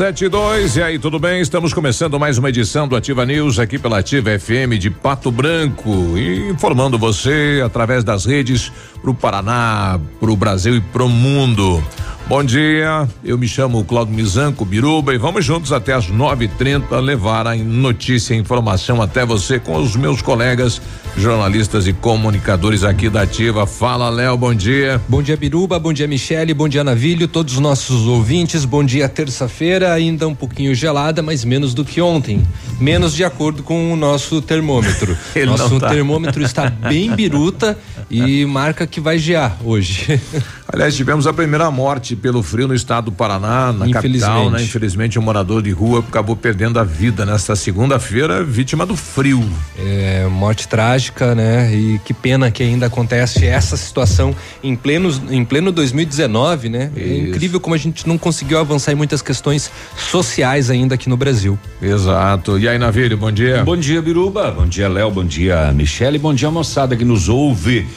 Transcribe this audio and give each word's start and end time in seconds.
Sete 0.00 0.24
e 0.24 0.28
dois, 0.30 0.76
e 0.78 0.82
aí, 0.82 0.98
tudo 0.98 1.18
bem? 1.18 1.42
Estamos 1.42 1.74
começando 1.74 2.18
mais 2.18 2.38
uma 2.38 2.48
edição 2.48 2.88
do 2.88 2.96
Ativa 2.96 3.26
News 3.26 3.58
aqui 3.58 3.78
pela 3.78 3.98
Ativa 3.98 4.30
FM 4.38 4.78
de 4.80 4.88
Pato 4.88 5.30
Branco, 5.30 6.16
e 6.16 6.48
informando 6.48 6.98
você 6.98 7.60
através 7.62 8.02
das 8.02 8.24
redes 8.24 8.72
pro 9.02 9.12
Paraná, 9.12 10.00
pro 10.18 10.34
Brasil 10.34 10.74
e 10.76 10.80
pro 10.80 11.06
mundo. 11.06 11.84
Bom 12.30 12.44
dia, 12.44 13.08
eu 13.24 13.36
me 13.36 13.48
chamo 13.48 13.84
Claudio 13.84 14.14
Mizanco 14.14 14.64
Biruba 14.64 15.12
e 15.12 15.18
vamos 15.18 15.44
juntos 15.44 15.72
até 15.72 15.94
as 15.94 16.06
nove 16.06 16.44
e 16.44 16.48
trinta 16.48 17.00
levar 17.00 17.44
a 17.44 17.56
notícia 17.56 18.34
e 18.34 18.38
informação 18.38 19.02
até 19.02 19.26
você 19.26 19.58
com 19.58 19.76
os 19.76 19.96
meus 19.96 20.22
colegas 20.22 20.80
jornalistas 21.16 21.88
e 21.88 21.92
comunicadores 21.92 22.84
aqui 22.84 23.10
da 23.10 23.22
Ativa. 23.22 23.66
Fala, 23.66 24.08
Léo, 24.08 24.36
bom 24.36 24.54
dia. 24.54 25.00
Bom 25.08 25.20
dia, 25.20 25.36
Biruba, 25.36 25.76
bom 25.80 25.92
dia, 25.92 26.06
Michele, 26.06 26.54
bom 26.54 26.68
dia, 26.68 26.84
Navilho, 26.84 27.26
todos 27.26 27.54
os 27.54 27.58
nossos 27.58 28.06
ouvintes, 28.06 28.64
bom 28.64 28.84
dia, 28.84 29.08
terça-feira, 29.08 29.92
ainda 29.92 30.28
um 30.28 30.34
pouquinho 30.34 30.72
gelada, 30.72 31.22
mas 31.22 31.44
menos 31.44 31.74
do 31.74 31.84
que 31.84 32.00
ontem, 32.00 32.46
menos 32.78 33.12
de 33.12 33.24
acordo 33.24 33.64
com 33.64 33.92
o 33.92 33.96
nosso 33.96 34.40
termômetro. 34.40 35.18
nosso 35.46 35.80
tá. 35.80 35.88
termômetro 35.88 36.44
está 36.44 36.70
bem 36.70 37.10
biruta 37.10 37.76
e 38.08 38.44
marca 38.46 38.86
que 38.86 39.00
vai 39.00 39.18
gear 39.18 39.56
hoje. 39.64 40.20
Aliás, 40.72 40.94
tivemos 40.94 41.26
a 41.26 41.32
primeira 41.32 41.68
morte 41.70 42.14
pelo 42.14 42.42
frio 42.42 42.68
no 42.68 42.74
estado 42.74 43.06
do 43.06 43.12
Paraná, 43.12 43.72
na 43.72 43.90
capital, 43.90 44.50
né? 44.50 44.62
Infelizmente, 44.62 45.18
um 45.18 45.22
morador 45.22 45.62
de 45.62 45.70
rua 45.70 45.98
acabou 45.98 46.36
perdendo 46.36 46.78
a 46.78 46.84
vida 46.84 47.26
nesta 47.26 47.56
segunda-feira, 47.56 48.44
vítima 48.44 48.86
do 48.86 48.94
frio. 48.94 49.44
É, 49.76 50.26
morte 50.28 50.68
trágica, 50.68 51.34
né? 51.34 51.74
E 51.74 51.98
que 52.04 52.14
pena 52.14 52.50
que 52.52 52.62
ainda 52.62 52.86
acontece 52.86 53.46
essa 53.46 53.76
situação 53.76 54.34
em 54.62 54.76
pleno, 54.76 55.10
em 55.28 55.44
pleno 55.44 55.72
2019, 55.72 56.68
né? 56.68 56.92
É 56.94 57.00
Isso. 57.00 57.10
É 57.10 57.28
incrível 57.30 57.58
como 57.58 57.74
a 57.74 57.78
gente 57.78 58.06
não 58.06 58.16
conseguiu 58.16 58.58
avançar 58.58 58.92
em 58.92 58.94
muitas 58.94 59.20
questões 59.20 59.70
sociais 59.96 60.70
ainda 60.70 60.94
aqui 60.94 61.08
no 61.08 61.16
Brasil. 61.16 61.58
Exato. 61.82 62.58
E 62.58 62.68
aí, 62.68 62.78
Navírio, 62.78 63.16
bom 63.16 63.32
dia. 63.32 63.64
Bom 63.64 63.76
dia, 63.76 64.00
Biruba. 64.00 64.52
Bom 64.52 64.66
dia, 64.66 64.88
Léo. 64.88 65.10
Bom 65.10 65.24
dia, 65.24 65.72
Michele. 65.72 66.18
Bom 66.18 66.32
dia, 66.32 66.50
moçada 66.50 66.94
que 66.94 67.04
nos 67.04 67.28
ouve. 67.28 67.88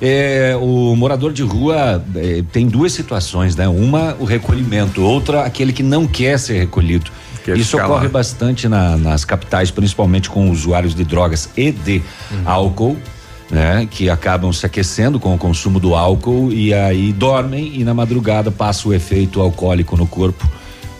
É, 0.00 0.56
o 0.60 0.94
morador 0.94 1.32
de 1.32 1.42
rua 1.42 2.04
é, 2.14 2.42
tem 2.52 2.66
duas 2.66 2.92
situações, 2.92 3.56
né? 3.56 3.66
Uma, 3.66 4.14
o 4.18 4.24
recolhimento, 4.24 5.02
outra, 5.02 5.42
aquele 5.42 5.72
que 5.72 5.82
não 5.82 6.06
quer 6.06 6.38
ser 6.38 6.58
recolhido. 6.58 7.10
Quer 7.44 7.56
Isso 7.56 7.78
ocorre 7.78 8.08
bastante 8.08 8.68
na, 8.68 8.96
nas 8.96 9.24
capitais, 9.24 9.70
principalmente 9.70 10.28
com 10.28 10.50
usuários 10.50 10.94
de 10.94 11.04
drogas 11.04 11.48
e 11.56 11.70
de 11.70 12.02
uhum. 12.30 12.42
álcool. 12.44 12.96
Né, 13.48 13.86
que 13.88 14.10
acabam 14.10 14.52
se 14.52 14.66
aquecendo 14.66 15.20
com 15.20 15.32
o 15.32 15.38
consumo 15.38 15.78
do 15.78 15.94
álcool 15.94 16.52
e 16.52 16.74
aí 16.74 17.12
dormem 17.12 17.76
e 17.76 17.84
na 17.84 17.94
madrugada 17.94 18.50
passa 18.50 18.88
o 18.88 18.92
efeito 18.92 19.40
alcoólico 19.40 19.96
no 19.96 20.04
corpo 20.04 20.50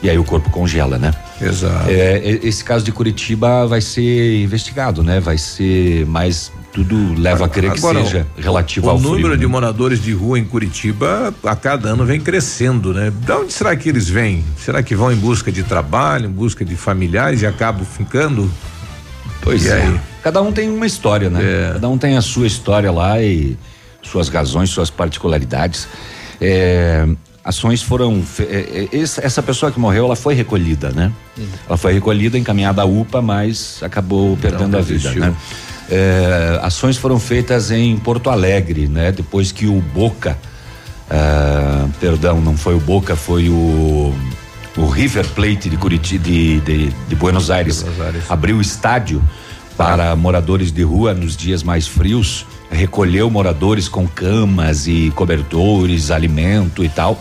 e 0.00 0.08
aí 0.08 0.16
o 0.16 0.22
corpo 0.22 0.48
congela, 0.50 0.96
né? 0.96 1.12
Exato. 1.40 1.90
É, 1.90 2.38
esse 2.44 2.62
caso 2.62 2.84
de 2.84 2.92
Curitiba 2.92 3.66
vai 3.66 3.80
ser 3.80 4.44
investigado, 4.44 5.02
né? 5.02 5.18
Vai 5.18 5.38
ser 5.38 6.06
mais 6.06 6.52
tudo 6.76 7.19
leva 7.19 7.47
a 7.47 7.48
crer 7.48 7.72
que 7.72 7.78
Agora, 7.78 8.04
seja 8.04 8.26
relativo 8.37 8.91
ao 8.91 8.98
o 8.98 9.00
número 9.00 9.28
frio. 9.28 9.38
de 9.38 9.47
moradores 9.47 9.98
de 9.98 10.12
rua 10.12 10.38
em 10.38 10.44
Curitiba 10.44 11.34
a 11.42 11.56
cada 11.56 11.88
ano 11.88 12.04
vem 12.04 12.20
crescendo, 12.20 12.92
né? 12.92 13.10
De 13.10 13.32
onde 13.32 13.50
será 13.50 13.75
que 13.75 13.88
eles 13.88 14.10
vêm? 14.10 14.44
Será 14.59 14.82
que 14.82 14.94
vão 14.94 15.10
em 15.10 15.16
busca 15.16 15.50
de 15.50 15.62
trabalho, 15.62 16.26
em 16.26 16.31
busca 16.31 16.66
de 16.66 16.76
familiares 16.76 17.41
e 17.41 17.47
acabam 17.47 17.82
ficando? 17.82 18.50
Pois 19.41 19.65
e 19.65 19.70
é. 19.70 19.72
Aí? 19.72 20.00
Cada 20.22 20.42
um 20.42 20.53
tem 20.53 20.69
uma 20.69 20.84
história, 20.84 21.31
né? 21.31 21.41
É. 21.42 21.72
Cada 21.72 21.88
um 21.88 21.97
tem 21.97 22.15
a 22.15 22.20
sua 22.20 22.47
história 22.47 22.92
lá 22.92 23.22
e 23.22 23.56
suas 24.03 24.28
razões, 24.28 24.69
suas 24.69 24.91
particularidades. 24.91 25.88
É, 26.38 27.09
ações 27.42 27.82
foram 27.82 28.22
é, 28.38 28.88
é, 28.92 28.98
essa 29.00 29.42
pessoa 29.42 29.72
que 29.72 29.81
morreu 29.81 30.04
ela 30.04 30.16
foi 30.16 30.34
recolhida 30.34 30.91
né 30.91 31.10
ela 31.66 31.78
foi 31.78 31.94
recolhida 31.94 32.36
encaminhada 32.36 32.82
à 32.82 32.84
UPA 32.84 33.22
mas 33.22 33.78
acabou 33.82 34.36
perdendo 34.36 34.72
Não, 34.72 34.81
a 34.81 34.82
vida 34.82 35.10
né 35.15 35.34
é, 35.91 36.58
ações 36.62 36.97
foram 36.97 37.19
feitas 37.19 37.70
em 37.70 37.97
Porto 37.97 38.30
Alegre, 38.30 38.88
né? 38.88 39.12
Depois 39.12 39.52
que 39.52 39.66
o 39.66 39.80
Boca, 39.80 40.38
é, 41.08 41.86
perdão, 42.00 42.41
não 42.41 42.56
foi 42.56 42.74
o 42.74 42.80
Boca, 42.80 43.16
foi 43.16 43.48
o 43.48 44.14
o 44.76 44.86
River 44.88 45.26
Plate 45.28 45.70
de 45.70 45.76
Curitiba, 45.78 46.22
de, 46.22 46.60
de, 46.60 46.91
de 46.91 47.14
Buenos, 47.14 47.50
Aires, 47.50 47.82
Buenos 47.82 48.00
Aires, 48.00 48.24
abriu 48.28 48.58
o 48.58 48.60
estádio 48.60 49.22
para 49.76 50.12
ah. 50.12 50.16
moradores 50.16 50.70
de 50.70 50.82
rua 50.82 51.14
nos 51.14 51.34
dias 51.34 51.62
mais 51.62 51.86
frios, 51.86 52.47
recolheu 52.70 53.30
moradores 53.30 53.88
com 53.88 54.06
camas 54.06 54.86
e 54.86 55.10
cobertores, 55.16 56.10
alimento 56.10 56.84
e 56.84 56.88
tal 56.88 57.18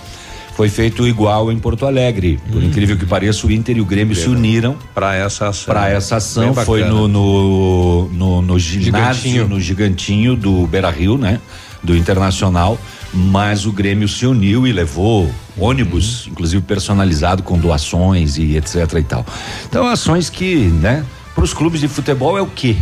foi 0.55 0.69
feito 0.69 1.05
igual 1.05 1.51
em 1.51 1.59
Porto 1.59 1.85
Alegre. 1.85 2.39
Por 2.49 2.61
hum. 2.61 2.65
incrível 2.65 2.97
que 2.97 3.05
pareça, 3.05 3.45
o 3.45 3.51
Inter 3.51 3.77
e 3.77 3.81
o 3.81 3.85
Grêmio 3.85 4.15
se 4.15 4.29
uniram 4.29 4.77
para 4.93 5.13
essa 5.13 5.49
ação. 5.49 5.73
Para 5.73 5.89
essa 5.89 6.15
ação 6.15 6.53
foi 6.53 6.85
no 6.85 7.07
no, 7.07 8.07
no, 8.09 8.41
no 8.41 8.57
ginásio, 8.57 8.81
gigantinho. 9.23 9.47
no 9.47 9.59
gigantinho 9.59 10.35
do 10.35 10.65
Beira 10.65 10.89
Rio, 10.89 11.17
né? 11.17 11.41
Do 11.83 11.95
Internacional. 11.95 12.79
Mas 13.13 13.65
o 13.65 13.71
Grêmio 13.71 14.07
se 14.07 14.25
uniu 14.25 14.65
e 14.65 14.71
levou 14.71 15.29
ônibus, 15.57 16.25
hum. 16.25 16.31
inclusive 16.31 16.63
personalizado 16.63 17.43
com 17.43 17.57
doações 17.57 18.37
e 18.37 18.55
etc 18.55 18.93
e 18.97 19.03
tal. 19.03 19.25
Então 19.69 19.85
ações 19.85 20.29
que, 20.29 20.55
né? 20.55 21.05
Para 21.33 21.43
os 21.43 21.53
clubes 21.53 21.81
de 21.81 21.89
futebol 21.89 22.37
é 22.37 22.41
o 22.41 22.47
quê? 22.47 22.77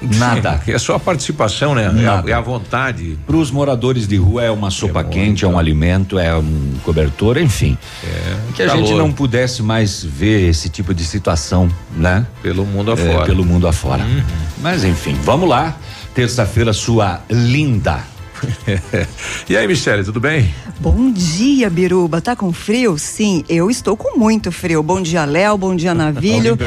Nada. 0.00 0.60
é 0.66 0.78
só 0.78 0.94
a 0.94 1.00
participação, 1.00 1.74
né? 1.74 1.84
É 1.84 2.08
a, 2.08 2.24
é 2.26 2.32
a, 2.32 2.40
vontade. 2.40 3.18
Para 3.26 3.36
os 3.36 3.50
moradores 3.50 4.06
de 4.08 4.16
rua 4.16 4.42
é 4.42 4.50
uma 4.50 4.70
sopa 4.70 5.00
é 5.00 5.04
quente, 5.04 5.44
é 5.44 5.48
um 5.48 5.58
alimento, 5.58 6.18
é 6.18 6.34
um 6.36 6.74
cobertor, 6.82 7.38
enfim. 7.38 7.76
É, 8.04 8.36
que 8.54 8.62
a 8.62 8.66
calor. 8.68 8.86
gente 8.86 8.96
não 8.96 9.12
pudesse 9.12 9.62
mais 9.62 10.02
ver 10.02 10.48
esse 10.48 10.68
tipo 10.68 10.94
de 10.94 11.04
situação, 11.04 11.68
né? 11.96 12.26
Pelo 12.42 12.64
mundo 12.64 12.92
afora. 12.92 13.22
É, 13.22 13.24
pelo 13.26 13.44
mundo 13.44 13.68
afora. 13.68 14.02
Uhum. 14.02 14.22
Mas 14.62 14.84
enfim, 14.84 15.14
vamos 15.22 15.48
lá. 15.48 15.76
Terça-feira, 16.14 16.72
sua 16.72 17.20
linda 17.30 18.00
e 19.48 19.56
aí, 19.56 19.66
Michele, 19.66 20.04
tudo 20.04 20.20
bem? 20.20 20.54
Bom 20.78 21.10
dia, 21.10 21.68
Biruba. 21.68 22.20
Tá 22.20 22.34
com 22.34 22.52
frio? 22.52 22.96
Sim, 22.98 23.44
eu 23.48 23.70
estou 23.70 23.96
com 23.96 24.18
muito 24.18 24.50
frio. 24.50 24.82
Bom 24.82 25.00
dia, 25.00 25.24
Léo. 25.24 25.56
Bom 25.58 25.74
dia, 25.76 25.92
Navilho. 25.94 26.58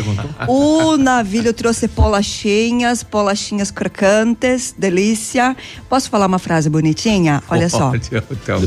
o 0.47 0.97
Navilho 0.97 1.53
trouxe 1.53 1.87
polachinhas, 1.87 3.03
polachinhas 3.03 3.71
crocantes, 3.71 4.73
delícia. 4.77 5.55
Posso 5.89 6.09
falar 6.09 6.27
uma 6.27 6.39
frase 6.39 6.69
bonitinha? 6.69 7.41
Olha 7.49 7.69
só. 7.69 7.91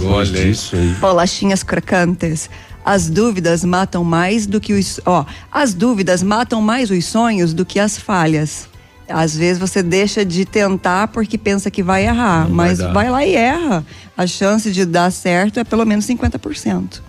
Olha 0.05 0.49
isso 0.49 0.77
aí. 0.77 0.95
Polachinhas 1.01 1.63
crocantes. 1.63 2.51
As 2.85 3.11
dúvidas 3.11 3.65
matam 3.65 4.05
mais 4.05 4.47
do 4.47 4.61
que 4.61 4.73
os. 4.73 5.01
Ó, 5.05 5.25
as 5.51 5.75
dúvidas 5.75 6.23
matam 6.23 6.63
mais 6.63 6.91
os 6.91 7.05
sonhos 7.05 7.53
do 7.53 7.65
que 7.65 7.81
as 7.81 7.99
falhas. 7.99 8.69
Às 9.09 9.37
vezes 9.37 9.59
você 9.59 9.83
deixa 9.83 10.25
de 10.25 10.45
tentar 10.45 11.09
porque 11.09 11.39
pensa 11.39 11.71
que 11.71 11.83
vai 11.83 12.07
errar, 12.07 12.49
Não 12.49 12.57
mas 12.57 12.79
vai, 12.79 12.93
vai, 12.93 13.11
lá 13.11 13.27
e 13.27 13.35
erra. 13.35 13.85
A 14.17 14.27
chance 14.27 14.73
de 14.73 14.85
dar 14.85 15.11
certo 15.13 15.61
é 15.61 15.65
pelo 15.65 15.85
menos 15.85 16.07
50%. 16.07 17.01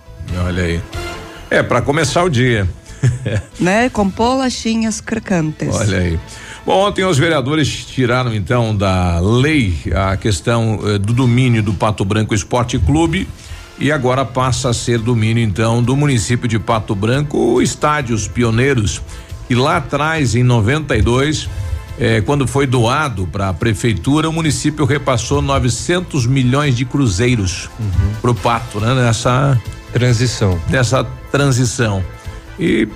Olha 0.46 0.64
aí. 0.64 0.82
É, 1.50 1.64
para 1.64 1.82
começar 1.82 2.24
o 2.24 2.30
dia. 2.30 2.68
né? 3.60 3.90
Com 3.90 4.10
polachinhas 4.10 5.02
crocantes. 5.02 5.76
Olha 5.76 6.00
aí. 6.00 6.20
Bom, 6.66 6.86
ontem 6.86 7.06
os 7.06 7.18
vereadores 7.18 7.86
tiraram 7.86 8.34
então 8.34 8.76
da 8.76 9.20
lei 9.20 9.74
a 9.96 10.18
questão 10.18 10.80
eh, 10.84 10.98
do 10.98 11.14
domínio 11.14 11.64
do 11.64 11.74
Pato 11.74 12.04
Branco 12.04 12.36
Esporte 12.36 12.78
Clube 12.78 13.26
e 13.80 13.90
agora 13.90 14.26
passa 14.26 14.70
a 14.70 14.74
ser 14.74 15.00
domínio 15.00 15.42
então 15.42 15.82
do 15.82 15.96
município 15.96 16.46
de 16.46 16.60
Pato 16.60 16.94
Branco, 16.94 17.38
o 17.38 17.62
Estádios 17.62 18.28
Pioneiros, 18.28 19.02
que 19.48 19.56
lá 19.56 19.78
atrás 19.78 20.36
em 20.36 20.44
92 20.44 21.48
eh, 22.00 22.22
quando 22.22 22.48
foi 22.48 22.68
doado 22.68 23.28
para 23.28 23.50
a 23.50 23.54
prefeitura, 23.54 24.30
o 24.30 24.34
município 24.34 24.86
repassou 24.86 25.42
900 25.42 26.26
milhões 26.26 26.76
de 26.76 26.86
cruzeiros 26.86 27.70
uhum. 27.80 28.14
para 28.22 28.32
o 28.32 28.36
pato, 28.36 28.80
né? 28.80 28.94
Nessa 28.94 29.60
transição. 29.92 30.60
Nessa 30.70 31.04
transição. 31.32 32.04
E 32.60 32.88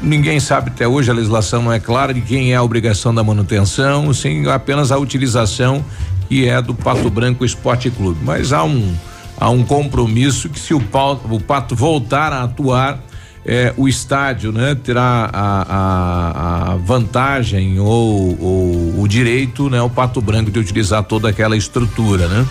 ninguém 0.00 0.40
sabe 0.40 0.70
até 0.70 0.86
hoje, 0.86 1.10
a 1.10 1.14
legislação 1.14 1.62
não 1.62 1.72
é 1.72 1.80
clara 1.80 2.12
de 2.12 2.20
quem 2.20 2.52
é 2.52 2.56
a 2.56 2.62
obrigação 2.62 3.14
da 3.14 3.22
manutenção, 3.22 4.12
sim 4.12 4.46
apenas 4.48 4.92
a 4.92 4.98
utilização 4.98 5.84
que 6.28 6.48
é 6.48 6.62
do 6.62 6.74
Pato 6.74 7.10
Branco 7.10 7.44
Esporte 7.44 7.90
Clube. 7.90 8.20
Mas 8.22 8.52
há 8.52 8.62
um 8.62 8.94
há 9.40 9.48
um 9.48 9.64
compromisso 9.64 10.50
que 10.50 10.60
se 10.60 10.74
o, 10.74 10.82
o 11.30 11.40
Pato 11.40 11.74
voltar 11.74 12.30
a 12.32 12.44
atuar, 12.44 13.00
é, 13.44 13.72
o 13.76 13.88
estádio 13.88 14.52
né, 14.52 14.74
terá 14.74 15.30
a, 15.32 15.62
a, 15.62 16.72
a 16.72 16.76
vantagem 16.76 17.78
ou, 17.80 18.38
ou, 18.40 19.00
o 19.00 19.08
direito, 19.08 19.70
né, 19.70 19.80
o 19.80 19.88
Pato 19.88 20.20
Branco 20.20 20.50
de 20.50 20.58
utilizar 20.58 21.02
toda 21.04 21.28
aquela 21.28 21.56
estrutura, 21.56 22.28
né? 22.28 22.46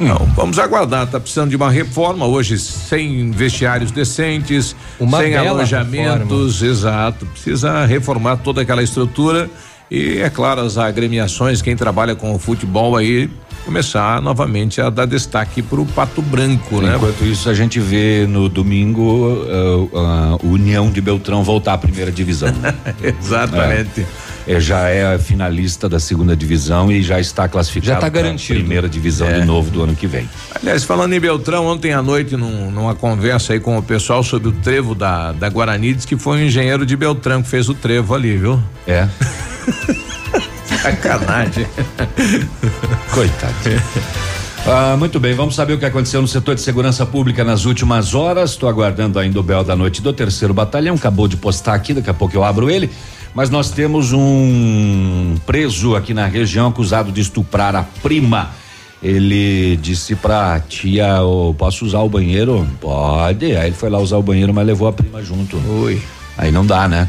Então, 0.00 0.26
vamos 0.34 0.58
aguardar. 0.58 1.04
Está 1.04 1.20
precisando 1.20 1.50
de 1.50 1.56
uma 1.56 1.70
reforma 1.70 2.24
hoje, 2.24 2.58
sem 2.58 3.30
vestiários 3.32 3.90
decentes, 3.90 4.74
uma 4.98 5.18
sem 5.18 5.36
alojamentos, 5.36 6.62
reforma. 6.62 6.72
exato. 6.72 7.26
Precisa 7.26 7.84
reformar 7.84 8.38
toda 8.38 8.62
aquela 8.62 8.82
estrutura 8.82 9.50
e, 9.90 10.18
é 10.18 10.30
claro, 10.30 10.60
as 10.60 10.78
agremiações, 10.78 11.60
quem 11.60 11.74
trabalha 11.74 12.14
com 12.14 12.34
o 12.34 12.38
futebol 12.38 12.96
aí 12.96 13.28
começar 13.64 14.22
novamente 14.22 14.80
a 14.80 14.88
dar 14.88 15.06
destaque 15.06 15.62
para 15.62 15.80
o 15.80 15.86
Pato 15.86 16.22
Branco, 16.22 16.80
né? 16.80 16.96
Enquanto 16.96 17.24
isso, 17.24 17.48
a 17.48 17.54
gente 17.54 17.78
vê 17.78 18.26
no 18.26 18.48
domingo 18.48 19.02
uh, 19.02 19.84
uh, 19.92 19.98
a 19.98 20.38
União 20.46 20.90
de 20.90 21.00
Beltrão 21.00 21.42
voltar 21.42 21.74
à 21.74 21.78
primeira 21.78 22.10
divisão. 22.10 22.52
Exatamente. 23.02 24.00
É, 24.00 24.06
é, 24.56 24.60
já 24.60 24.88
é 24.88 25.18
finalista 25.18 25.88
da 25.88 26.00
segunda 26.00 26.36
divisão 26.36 26.90
e 26.90 27.02
já 27.02 27.20
está 27.20 27.48
classificado. 27.48 27.86
Já 27.86 27.94
está 27.94 28.08
garantido. 28.08 28.58
Primeira 28.58 28.88
divisão 28.88 29.28
é. 29.28 29.40
de 29.40 29.46
novo 29.46 29.70
do 29.70 29.82
ano 29.82 29.94
que 29.94 30.06
vem. 30.06 30.28
Aliás, 30.54 30.82
falando 30.82 31.12
em 31.12 31.20
Beltrão, 31.20 31.66
ontem 31.66 31.92
à 31.92 32.02
noite, 32.02 32.36
num, 32.36 32.70
numa 32.70 32.94
conversa 32.94 33.52
aí 33.52 33.60
com 33.60 33.78
o 33.78 33.82
pessoal 33.82 34.22
sobre 34.22 34.48
o 34.48 34.52
trevo 34.52 34.94
da, 34.94 35.32
da 35.32 35.48
Guarani, 35.48 35.94
diz 35.94 36.04
que 36.04 36.16
foi 36.16 36.38
um 36.38 36.44
engenheiro 36.44 36.84
de 36.84 36.96
Beltrão 36.96 37.42
que 37.42 37.48
fez 37.48 37.68
o 37.68 37.74
trevo 37.74 38.14
ali, 38.14 38.36
viu? 38.36 38.60
É. 38.86 39.08
Sacanagem. 40.82 41.66
Coitado. 43.12 43.54
Ah, 44.66 44.94
muito 44.96 45.18
bem, 45.18 45.34
vamos 45.34 45.54
saber 45.54 45.72
o 45.74 45.78
que 45.78 45.86
aconteceu 45.86 46.20
no 46.20 46.28
setor 46.28 46.54
de 46.54 46.60
segurança 46.60 47.06
pública 47.06 47.42
nas 47.42 47.64
últimas 47.64 48.14
horas. 48.14 48.50
Estou 48.50 48.68
aguardando 48.68 49.18
ainda 49.18 49.40
o 49.40 49.42
Bel 49.42 49.64
da 49.64 49.74
noite 49.74 50.02
do 50.02 50.12
terceiro 50.12 50.52
batalhão. 50.52 50.94
Acabou 50.96 51.26
de 51.26 51.36
postar 51.36 51.74
aqui, 51.74 51.94
daqui 51.94 52.10
a 52.10 52.14
pouco 52.14 52.36
eu 52.36 52.44
abro 52.44 52.70
ele. 52.70 52.90
Mas 53.34 53.48
nós 53.48 53.70
temos 53.70 54.12
um 54.12 55.36
preso 55.46 55.94
aqui 55.94 56.12
na 56.12 56.26
região 56.26 56.68
acusado 56.68 57.12
de 57.12 57.20
estuprar 57.20 57.76
a 57.76 57.82
prima. 58.02 58.50
Ele 59.02 59.76
disse 59.76 60.16
pra 60.16 60.60
tia: 60.60 61.22
oh, 61.22 61.54
Posso 61.54 61.84
usar 61.84 62.00
o 62.00 62.08
banheiro? 62.08 62.66
Pode. 62.80 63.56
Aí 63.56 63.68
ele 63.68 63.76
foi 63.76 63.88
lá 63.88 63.98
usar 63.98 64.16
o 64.16 64.22
banheiro, 64.22 64.52
mas 64.52 64.66
levou 64.66 64.88
a 64.88 64.92
prima 64.92 65.22
junto. 65.22 65.56
Oi. 65.82 66.02
Aí 66.36 66.50
não 66.50 66.66
dá, 66.66 66.88
né? 66.88 67.08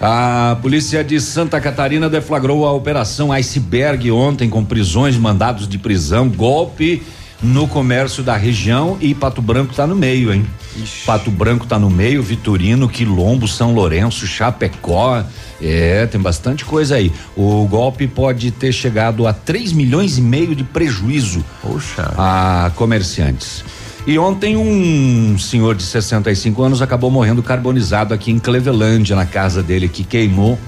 A 0.00 0.58
polícia 0.60 1.02
de 1.02 1.18
Santa 1.20 1.60
Catarina 1.60 2.10
deflagrou 2.10 2.66
a 2.66 2.72
operação 2.72 3.32
Iceberg 3.32 4.10
ontem 4.10 4.50
com 4.50 4.64
prisões, 4.64 5.16
mandados 5.16 5.66
de 5.66 5.78
prisão, 5.78 6.28
golpe 6.28 7.02
no 7.44 7.68
comércio 7.68 8.22
da 8.22 8.36
região 8.36 8.96
e 9.00 9.14
Pato 9.14 9.42
Branco 9.42 9.72
está 9.72 9.86
no 9.86 9.94
meio, 9.94 10.32
hein? 10.32 10.46
Ixi. 10.76 11.04
Pato 11.04 11.30
Branco 11.30 11.64
está 11.64 11.78
no 11.78 11.90
meio, 11.90 12.22
Vitorino, 12.22 12.88
Quilombo, 12.88 13.46
São 13.46 13.74
Lourenço, 13.74 14.26
Chapecó, 14.26 15.22
é, 15.60 16.06
tem 16.06 16.20
bastante 16.20 16.64
coisa 16.64 16.96
aí. 16.96 17.12
O 17.36 17.66
golpe 17.66 18.08
pode 18.08 18.50
ter 18.50 18.72
chegado 18.72 19.26
a 19.26 19.32
3 19.32 19.72
milhões 19.72 20.16
e 20.18 20.22
meio 20.22 20.54
de 20.56 20.64
prejuízo 20.64 21.44
Poxa. 21.60 22.14
a 22.16 22.72
comerciantes. 22.74 23.62
E 24.06 24.18
ontem 24.18 24.56
um 24.56 25.38
senhor 25.38 25.74
de 25.74 25.82
65 25.82 26.62
anos 26.62 26.82
acabou 26.82 27.10
morrendo 27.10 27.42
carbonizado 27.42 28.12
aqui 28.12 28.30
em 28.30 28.38
Cleveland, 28.38 29.14
na 29.14 29.24
casa 29.24 29.62
dele, 29.62 29.88
que 29.88 30.04
queimou. 30.04 30.58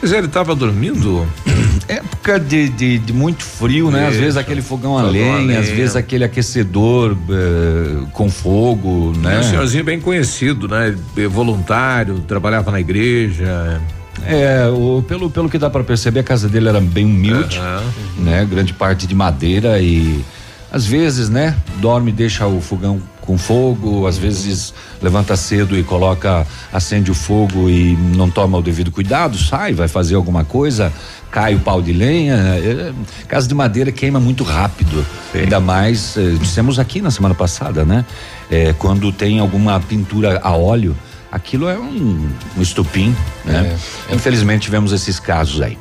Mas 0.00 0.12
ele 0.12 0.26
estava 0.26 0.54
dormindo? 0.54 1.26
Época 1.88 2.40
de, 2.40 2.68
de, 2.68 2.98
de, 2.98 3.12
muito 3.12 3.44
frio, 3.44 3.90
né? 3.90 4.08
Às 4.08 4.16
vezes 4.16 4.36
aquele 4.36 4.60
fogão 4.60 4.98
a 4.98 5.02
lenha, 5.02 5.60
às 5.60 5.68
vezes 5.68 5.94
aquele 5.94 6.24
aquecedor 6.24 7.12
uh, 7.12 8.06
com 8.12 8.28
fogo, 8.28 9.12
né? 9.18 9.38
um 9.38 9.42
senhorzinho 9.42 9.84
bem 9.84 10.00
conhecido, 10.00 10.66
né? 10.66 10.96
Voluntário, 11.30 12.18
trabalhava 12.20 12.72
na 12.72 12.80
igreja. 12.80 13.80
É, 14.26 14.66
o, 14.68 15.04
pelo, 15.06 15.30
pelo 15.30 15.48
que 15.48 15.58
dá 15.58 15.70
para 15.70 15.84
perceber, 15.84 16.20
a 16.20 16.24
casa 16.24 16.48
dele 16.48 16.68
era 16.68 16.80
bem 16.80 17.04
humilde, 17.04 17.60
uhum. 17.60 18.24
né? 18.24 18.44
Grande 18.44 18.72
parte 18.72 19.06
de 19.06 19.14
madeira 19.14 19.78
e 19.78 20.24
às 20.70 20.84
vezes, 20.84 21.28
né, 21.28 21.56
dorme, 21.78 22.12
deixa 22.12 22.46
o 22.46 22.60
fogão 22.60 23.00
com 23.26 23.36
fogo, 23.36 24.06
às 24.06 24.16
vezes 24.16 24.72
levanta 25.02 25.36
cedo 25.36 25.76
e 25.76 25.82
coloca, 25.82 26.46
acende 26.72 27.10
o 27.10 27.14
fogo 27.14 27.68
e 27.68 27.96
não 28.14 28.30
toma 28.30 28.56
o 28.56 28.62
devido 28.62 28.90
cuidado, 28.90 29.36
sai, 29.36 29.74
vai 29.74 29.88
fazer 29.88 30.14
alguma 30.14 30.44
coisa, 30.44 30.92
cai 31.30 31.54
o 31.54 31.60
pau 31.60 31.82
de 31.82 31.92
lenha. 31.92 32.36
É, 32.36 32.92
casa 33.26 33.48
de 33.48 33.54
madeira 33.54 33.90
queima 33.90 34.20
muito 34.20 34.44
rápido. 34.44 35.04
Sim. 35.32 35.40
Ainda 35.40 35.60
mais, 35.60 36.16
eh, 36.16 36.36
dissemos 36.40 36.78
aqui 36.78 37.02
na 37.02 37.10
semana 37.10 37.34
passada, 37.34 37.84
né? 37.84 38.04
É, 38.50 38.72
quando 38.78 39.10
tem 39.10 39.40
alguma 39.40 39.78
pintura 39.80 40.40
a 40.42 40.56
óleo, 40.56 40.96
aquilo 41.30 41.68
é 41.68 41.76
um, 41.76 42.28
um 42.56 42.62
estupim, 42.62 43.14
né? 43.44 43.76
É. 44.10 44.14
Infelizmente 44.14 44.62
tivemos 44.62 44.92
esses 44.92 45.18
casos 45.18 45.60
aí. 45.60 45.76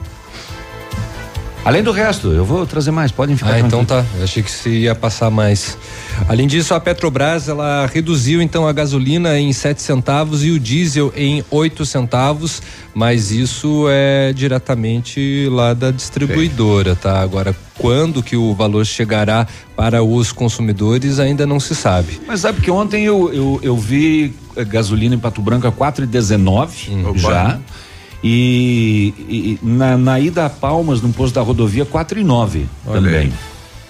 Além 1.65 1.81
do 1.81 1.91
resto, 1.91 2.31
eu 2.31 2.45
vou 2.45 2.63
trazer 2.67 2.91
mais, 2.91 3.12
podem 3.12 3.35
ficar 3.35 3.53
Ah, 3.53 3.59
então 3.59 3.83
tá. 3.83 4.06
Eu 4.15 4.23
achei 4.23 4.44
que 4.44 4.51
se 4.51 4.69
ia 4.69 4.94
passar 4.94 5.31
mais. 5.31 5.75
Além 6.29 6.45
disso, 6.45 6.75
a 6.75 6.79
Petrobras 6.79 7.50
ela 7.50 7.89
reduziu 7.91 8.39
então 8.39 8.67
a 8.67 8.71
gasolina 8.71 9.39
em 9.39 9.51
sete 9.51 9.81
centavos 9.81 10.45
e 10.45 10.51
o 10.51 10.59
diesel 10.59 11.12
em 11.15 11.44
oito 11.50 11.83
centavos, 11.83 12.62
mas 12.94 13.31
isso 13.31 13.88
é 13.89 14.31
diretamente 14.31 15.50
lá 15.50 15.73
da 15.73 15.89
distribuidora, 15.89 16.95
tá? 16.95 17.19
Agora, 17.19 17.56
quando 17.79 18.21
que 18.21 18.38
o 18.38 18.53
valor 18.53 18.85
chegará 18.85 19.47
para 19.75 20.03
os 20.03 20.31
consumidores 20.31 21.18
ainda 21.18 21.47
não 21.47 21.59
se 21.59 21.73
sabe. 21.73 22.21
Mas 22.27 22.41
sabe 22.41 22.61
que 22.61 22.69
ontem 22.69 23.06
eu, 23.06 23.33
eu, 23.33 23.59
eu 23.63 23.75
vi 23.75 24.35
eh, 24.56 24.63
gasolina 24.63 25.15
em 25.15 25.19
Pato 25.19 25.41
Branco 25.41 25.65
a 25.65 25.71
quatro 25.71 26.03
e 26.03 26.07
dezenove 26.07 26.91
hum. 26.91 27.18
já. 27.18 27.59
E, 28.27 29.13
e 29.30 29.60
na, 29.62 29.95
na, 29.95 30.19
ida 30.19 30.48
a 30.48 30.50
Palmas, 30.50 31.00
no 31.00 31.13
posto 31.13 31.36
da 31.36 31.42
rodovia, 31.42 31.86
quatro 31.86 32.19
e 32.19 32.24
nove 32.24 32.66
também. 32.83 33.31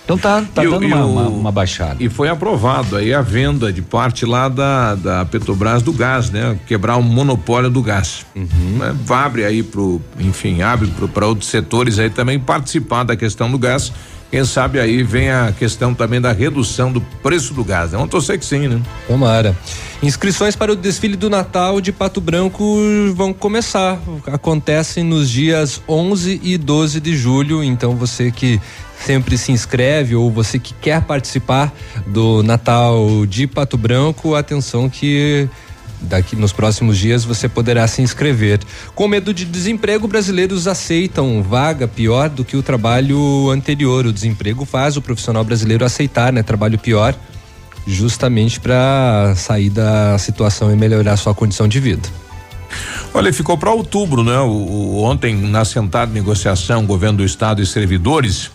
Então 0.03 0.17
tá, 0.17 0.43
tá 0.53 0.63
e, 0.63 0.69
dando 0.69 0.83
e 0.83 0.87
uma, 0.87 1.05
o, 1.05 1.11
uma, 1.11 1.27
uma, 1.29 1.51
baixada. 1.53 2.03
E 2.03 2.09
foi 2.09 2.27
aprovado 2.27 2.97
aí 2.97 3.13
a 3.13 3.21
venda 3.21 3.71
de 3.71 3.81
parte 3.81 4.25
lá 4.25 4.49
da, 4.49 4.93
da 4.95 5.23
Petrobras 5.23 5.81
do 5.81 5.93
gás, 5.93 6.29
né? 6.29 6.59
Quebrar 6.67 6.97
o 6.97 7.01
monopólio 7.01 7.69
do 7.69 7.81
gás. 7.81 8.25
Uhum. 8.35 8.77
Né? 8.77 8.93
Abre 9.09 9.45
aí 9.45 9.63
pro, 9.63 10.01
enfim, 10.19 10.61
abre 10.61 10.91
para 11.13 11.25
outros 11.25 11.49
setores 11.49 11.97
aí 11.97 12.09
também 12.09 12.37
participar 12.37 13.03
da 13.05 13.15
questão 13.15 13.49
do 13.49 13.57
gás 13.57 13.93
quem 14.35 14.43
sabe 14.43 14.81
aí 14.81 15.01
vem 15.01 15.31
a 15.31 15.53
questão 15.57 15.93
também 15.93 16.19
da 16.19 16.33
redução 16.33 16.91
do 16.91 16.99
preço 16.99 17.53
do 17.53 17.63
gás. 17.63 17.91
Vamos 17.91 18.09
torcer 18.09 18.37
que 18.37 18.43
sim, 18.43 18.67
né? 18.67 18.81
Tomara. 19.07 19.55
Inscrições 20.03 20.57
para 20.57 20.73
o 20.73 20.75
desfile 20.75 21.15
do 21.15 21.29
Natal 21.29 21.79
de 21.79 21.93
Pato 21.93 22.19
Branco 22.19 22.77
vão 23.15 23.31
começar. 23.31 23.97
Acontecem 24.27 25.05
nos 25.05 25.29
dias 25.29 25.81
11 25.87 26.41
e 26.43 26.57
12 26.57 26.99
de 26.99 27.15
julho. 27.15 27.63
Então 27.63 27.95
você 27.95 28.29
que 28.29 28.59
sempre 28.99 29.37
se 29.37 29.53
inscreve 29.53 30.17
ou 30.17 30.29
você 30.29 30.59
que 30.59 30.73
quer 30.73 31.01
participar 31.03 31.73
do 32.05 32.43
Natal 32.43 33.25
de 33.25 33.47
Pato 33.47 33.77
Branco, 33.77 34.35
atenção 34.35 34.89
que 34.89 35.47
Daqui 36.05 36.35
nos 36.35 36.53
próximos 36.53 36.97
dias 36.97 37.25
você 37.25 37.49
poderá 37.49 37.87
se 37.87 38.01
inscrever. 38.01 38.59
Com 38.93 39.07
medo 39.07 39.33
de 39.33 39.45
desemprego, 39.45 40.07
brasileiros 40.07 40.67
aceitam 40.67 41.41
vaga 41.41 41.87
pior 41.87 42.29
do 42.29 42.45
que 42.45 42.55
o 42.55 42.63
trabalho 42.63 43.49
anterior. 43.49 44.05
O 44.05 44.13
desemprego 44.13 44.65
faz 44.65 44.95
o 44.95 45.01
profissional 45.01 45.43
brasileiro 45.43 45.83
aceitar, 45.83 46.31
né, 46.31 46.43
trabalho 46.43 46.79
pior, 46.79 47.15
justamente 47.85 48.59
para 48.59 49.33
sair 49.35 49.69
da 49.69 50.17
situação 50.17 50.71
e 50.71 50.75
melhorar 50.75 51.17
sua 51.17 51.33
condição 51.33 51.67
de 51.67 51.79
vida. 51.79 52.07
Olha, 53.13 53.31
ficou 53.31 53.57
para 53.57 53.71
outubro, 53.71 54.23
né? 54.23 54.37
O, 54.39 54.49
o, 54.49 55.03
ontem 55.03 55.35
na 55.35 55.63
sentada 55.63 56.11
negociação 56.11 56.85
governo 56.85 57.19
do 57.19 57.25
estado 57.25 57.61
e 57.61 57.65
servidores 57.65 58.51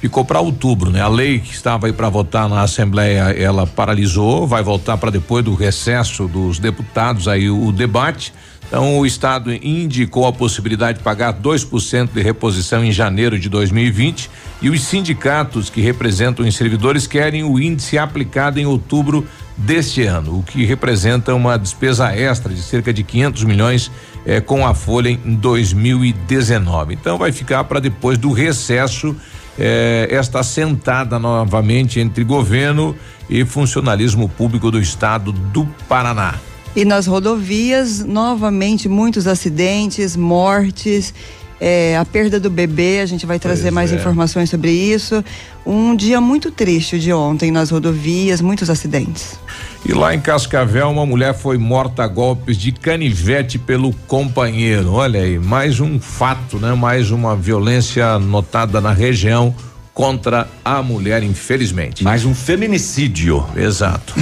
ficou 0.00 0.24
para 0.24 0.40
outubro, 0.40 0.90
né? 0.90 1.00
A 1.00 1.08
lei 1.08 1.38
que 1.38 1.52
estava 1.52 1.86
aí 1.86 1.92
para 1.92 2.08
votar 2.08 2.48
na 2.48 2.62
Assembleia, 2.62 3.30
ela 3.30 3.66
paralisou, 3.66 4.46
vai 4.46 4.62
voltar 4.62 4.96
para 4.96 5.10
depois 5.10 5.44
do 5.44 5.54
recesso 5.54 6.26
dos 6.26 6.58
deputados 6.58 7.28
aí 7.28 7.50
o, 7.50 7.66
o 7.66 7.72
debate. 7.72 8.32
Então 8.66 8.98
o 8.98 9.04
estado 9.04 9.52
indicou 9.52 10.26
a 10.28 10.32
possibilidade 10.32 10.98
de 10.98 11.04
pagar 11.04 11.34
2% 11.34 12.12
de 12.12 12.22
reposição 12.22 12.84
em 12.84 12.92
janeiro 12.92 13.36
de 13.36 13.48
2020 13.48 14.30
e 14.62 14.70
os 14.70 14.82
sindicatos 14.82 15.68
que 15.68 15.80
representam 15.80 16.46
os 16.46 16.54
servidores 16.54 17.04
querem 17.04 17.42
o 17.42 17.58
índice 17.58 17.98
aplicado 17.98 18.60
em 18.60 18.66
outubro 18.66 19.26
deste 19.56 20.04
ano, 20.04 20.38
o 20.38 20.42
que 20.44 20.64
representa 20.64 21.34
uma 21.34 21.58
despesa 21.58 22.14
extra 22.14 22.54
de 22.54 22.62
cerca 22.62 22.94
de 22.94 23.02
500 23.02 23.44
milhões 23.44 23.90
eh, 24.24 24.40
com 24.40 24.64
a 24.64 24.72
folha 24.72 25.10
em 25.10 25.34
2019. 25.34 26.94
Então 26.94 27.18
vai 27.18 27.32
ficar 27.32 27.64
para 27.64 27.80
depois 27.80 28.16
do 28.16 28.30
recesso 28.30 29.16
eh, 29.60 30.08
esta 30.10 30.42
sentada 30.42 31.18
novamente 31.18 32.00
entre 32.00 32.24
governo 32.24 32.96
e 33.28 33.44
funcionalismo 33.44 34.28
público 34.28 34.70
do 34.70 34.80
estado 34.80 35.30
do 35.30 35.66
Paraná. 35.86 36.34
E 36.74 36.84
nas 36.84 37.06
rodovias, 37.06 38.04
novamente, 38.04 38.88
muitos 38.88 39.26
acidentes, 39.26 40.16
mortes. 40.16 41.12
É, 41.60 41.96
a 41.98 42.04
perda 42.06 42.40
do 42.40 42.48
bebê, 42.48 43.00
a 43.00 43.06
gente 43.06 43.26
vai 43.26 43.38
trazer 43.38 43.64
pois 43.64 43.74
mais 43.74 43.92
é. 43.92 43.96
informações 43.96 44.48
sobre 44.48 44.70
isso. 44.70 45.22
Um 45.66 45.94
dia 45.94 46.20
muito 46.20 46.50
triste 46.50 46.98
de 46.98 47.12
ontem 47.12 47.50
nas 47.50 47.70
rodovias, 47.70 48.40
muitos 48.40 48.70
acidentes. 48.70 49.38
E 49.84 49.92
lá 49.92 50.14
em 50.14 50.20
Cascavel, 50.20 50.90
uma 50.90 51.04
mulher 51.04 51.34
foi 51.34 51.58
morta 51.58 52.04
a 52.04 52.08
golpes 52.08 52.56
de 52.56 52.72
canivete 52.72 53.58
pelo 53.58 53.92
companheiro. 54.06 54.92
Olha 54.92 55.20
aí, 55.20 55.38
mais 55.38 55.80
um 55.80 56.00
fato, 56.00 56.58
né? 56.58 56.72
Mais 56.74 57.10
uma 57.10 57.36
violência 57.36 58.18
notada 58.18 58.80
na 58.80 58.92
região 58.92 59.54
contra 59.92 60.48
a 60.64 60.82
mulher, 60.82 61.22
infelizmente. 61.22 62.02
Mais 62.02 62.24
um 62.24 62.34
feminicídio. 62.34 63.44
Exato. 63.54 64.14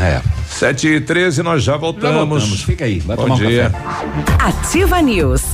é. 0.00 0.22
Sete 0.48 0.86
e 0.86 1.00
treze, 1.00 1.42
nós 1.42 1.64
já 1.64 1.76
voltamos. 1.76 2.16
já 2.16 2.24
voltamos. 2.24 2.62
Fica 2.62 2.84
aí, 2.84 3.00
vai 3.00 3.16
Bom 3.16 3.24
tomar 3.24 3.36
dia. 3.38 3.72
um 4.16 4.22
café. 4.22 4.44
Ativa 4.44 5.02
News. 5.02 5.53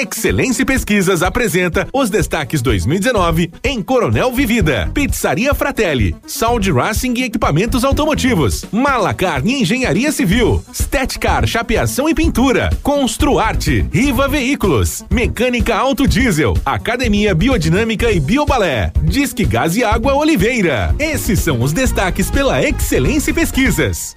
Excelência 0.00 0.64
Pesquisas 0.64 1.22
apresenta 1.22 1.86
os 1.92 2.08
destaques 2.08 2.62
2019 2.62 3.52
em 3.62 3.82
Coronel 3.82 4.32
Vivida, 4.32 4.90
Pizzaria 4.94 5.52
Fratelli, 5.52 6.16
Sound 6.26 6.72
Racing 6.72 7.14
e 7.18 7.24
Equipamentos 7.24 7.84
Automotivos, 7.84 8.64
Malacarne 8.72 9.60
Engenharia 9.60 10.10
Civil, 10.10 10.64
Stetcar 10.72 11.46
Chapeação 11.46 12.08
e 12.08 12.14
Pintura, 12.14 12.70
Construarte, 12.82 13.86
Riva 13.92 14.26
Veículos, 14.26 15.04
Mecânica 15.10 15.76
Auto 15.76 16.08
Diesel, 16.08 16.54
Academia 16.64 17.34
Biodinâmica 17.34 18.10
e 18.10 18.18
Biobalé, 18.18 18.92
Disque 19.02 19.44
Gás 19.44 19.76
e 19.76 19.84
Água 19.84 20.14
Oliveira. 20.14 20.94
Esses 20.98 21.40
são 21.40 21.60
os 21.60 21.74
destaques 21.74 22.30
pela 22.30 22.62
Excelência 22.62 23.34
Pesquisas. 23.34 24.16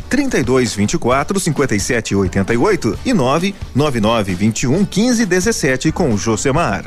32 0.11 0.75
24 0.75 1.39
57 1.39 2.15
88 2.15 2.99
e 3.05 3.13
999 3.13 4.35
21 4.35 4.83
15 4.83 5.25
17 5.25 5.91
com 5.93 6.13
o 6.13 6.17
Josemar. 6.17 6.85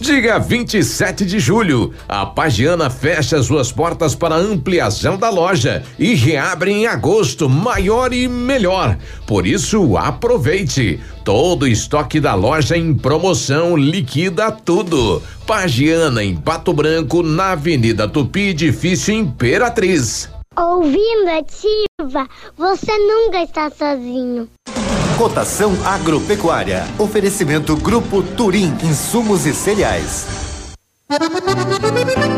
Diga 0.00 0.38
27 0.38 1.26
de 1.26 1.40
julho, 1.40 1.92
a 2.08 2.24
Pagiana 2.24 2.88
fecha 2.88 3.42
suas 3.42 3.72
portas 3.72 4.14
para 4.14 4.36
ampliação 4.36 5.16
da 5.18 5.28
loja 5.28 5.82
e 5.98 6.14
reabre 6.14 6.70
em 6.70 6.86
agosto, 6.86 7.48
maior 7.48 8.12
e 8.12 8.28
melhor. 8.28 8.96
Por 9.26 9.44
isso, 9.44 9.96
aproveite. 9.96 11.00
Todo 11.24 11.64
o 11.64 11.68
estoque 11.68 12.20
da 12.20 12.36
loja 12.36 12.76
em 12.76 12.94
promoção 12.94 13.76
liquida 13.76 14.52
tudo. 14.52 15.20
Pagiana 15.44 16.22
em 16.22 16.36
Pato 16.36 16.72
Branco, 16.72 17.20
na 17.24 17.50
Avenida 17.50 18.06
Tupi, 18.06 18.50
edifício 18.50 19.12
Imperatriz. 19.12 20.28
Ouvindo 20.58 21.30
ativa, 21.30 22.28
você 22.56 22.98
nunca 22.98 23.44
está 23.44 23.70
sozinho. 23.70 24.48
Cotação 25.16 25.72
agropecuária. 25.86 26.82
Oferecimento 26.98 27.76
Grupo 27.76 28.24
Turim, 28.24 28.76
insumos 28.82 29.46
e 29.46 29.54
cereais. 29.54 30.47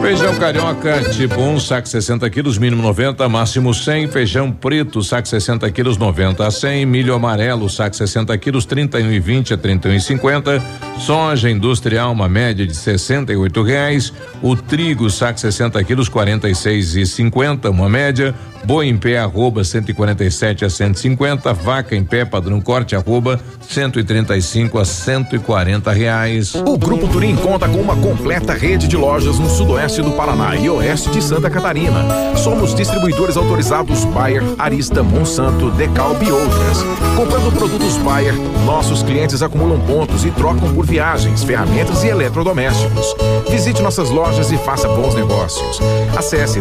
Feijão 0.01 0.33
carioca 0.39 1.03
tipo 1.11 1.41
1, 1.41 1.55
um, 1.55 1.59
saco 1.59 1.89
60 1.89 2.31
quilos, 2.31 2.57
mínimo 2.57 2.81
90, 2.81 3.29
máximo 3.29 3.75
100. 3.75 4.07
Feijão 4.07 4.53
preto, 4.53 5.03
saco 5.03 5.27
60 5.27 5.69
quilos, 5.73 5.99
90 5.99 6.47
a 6.47 6.51
100. 6.53 6.87
Milho 6.87 7.13
amarelo, 7.13 7.69
saco 7.69 7.97
60 7.97 8.39
quilos, 8.39 8.65
31 8.65 9.11
e 9.11 9.19
20 9.19 9.55
a 9.55 9.59
31 9.59 9.95
e 9.95 10.01
50. 10.01 10.63
Soja 11.01 11.51
industrial, 11.51 12.13
uma 12.13 12.29
média 12.29 12.65
de 12.65 12.77
68 12.77 13.61
reais. 13.61 14.13
O 14.41 14.55
trigo, 14.55 15.11
saco 15.11 15.41
60 15.41 15.83
quilos, 15.83 16.09
46 16.09 16.95
e 16.95 17.07
50, 17.07 17.71
uma 17.71 17.89
média. 17.89 18.33
Boi 18.65 18.89
em 18.89 18.97
pé, 18.97 19.19
arroba 19.19 19.65
147 19.65 20.65
a 20.65 20.71
150. 20.71 21.53
Vaca 21.55 21.97
em 21.97 22.05
pé, 22.05 22.25
padrão 22.25 22.61
corte, 22.61 22.95
arroba 22.95 23.41
135 23.61 24.79
a 24.79 24.85
140 24.85 25.91
reais. 25.93 26.55
O 26.55 26.77
Grupo 26.77 27.09
Turim 27.09 27.37
conta 27.37 27.69
com 27.69 27.79
uma 27.79 27.97
completa 27.97 28.53
rede 28.53 28.87
de 28.87 28.97
lojas 28.97 29.39
no 29.39 29.49
sudoeste 29.49 30.03
do 30.03 30.11
Paraná 30.13 30.57
e 30.57 30.69
oeste 30.69 31.11
de 31.11 31.23
Santa 31.23 31.49
Catarina. 31.49 32.05
Somos 32.37 32.75
distribuidores 32.75 33.37
autorizados 33.37 34.05
Bayer, 34.07 34.43
Arista, 34.59 35.03
Monsanto, 35.03 35.71
Decalb 35.71 36.23
e 36.23 36.31
outras. 36.31 36.83
Comprando 37.17 37.53
produtos 37.53 37.97
Bayer, 37.99 38.35
nossos 38.65 39.03
clientes 39.03 39.43
acumulam 39.43 39.81
pontos 39.81 40.25
e 40.25 40.31
trocam 40.31 40.73
por 40.75 40.87
viagens, 40.87 41.43
ferramentas 41.43 42.05
e 42.05 42.09
eletrodomésticos. 42.09 43.15
Visite 43.51 43.83
nossas 43.83 44.11
lojas 44.11 44.53
e 44.53 44.59
faça 44.59 44.89
bons 44.89 45.15
negócios. 45.15 45.81
Acesse 46.17 46.61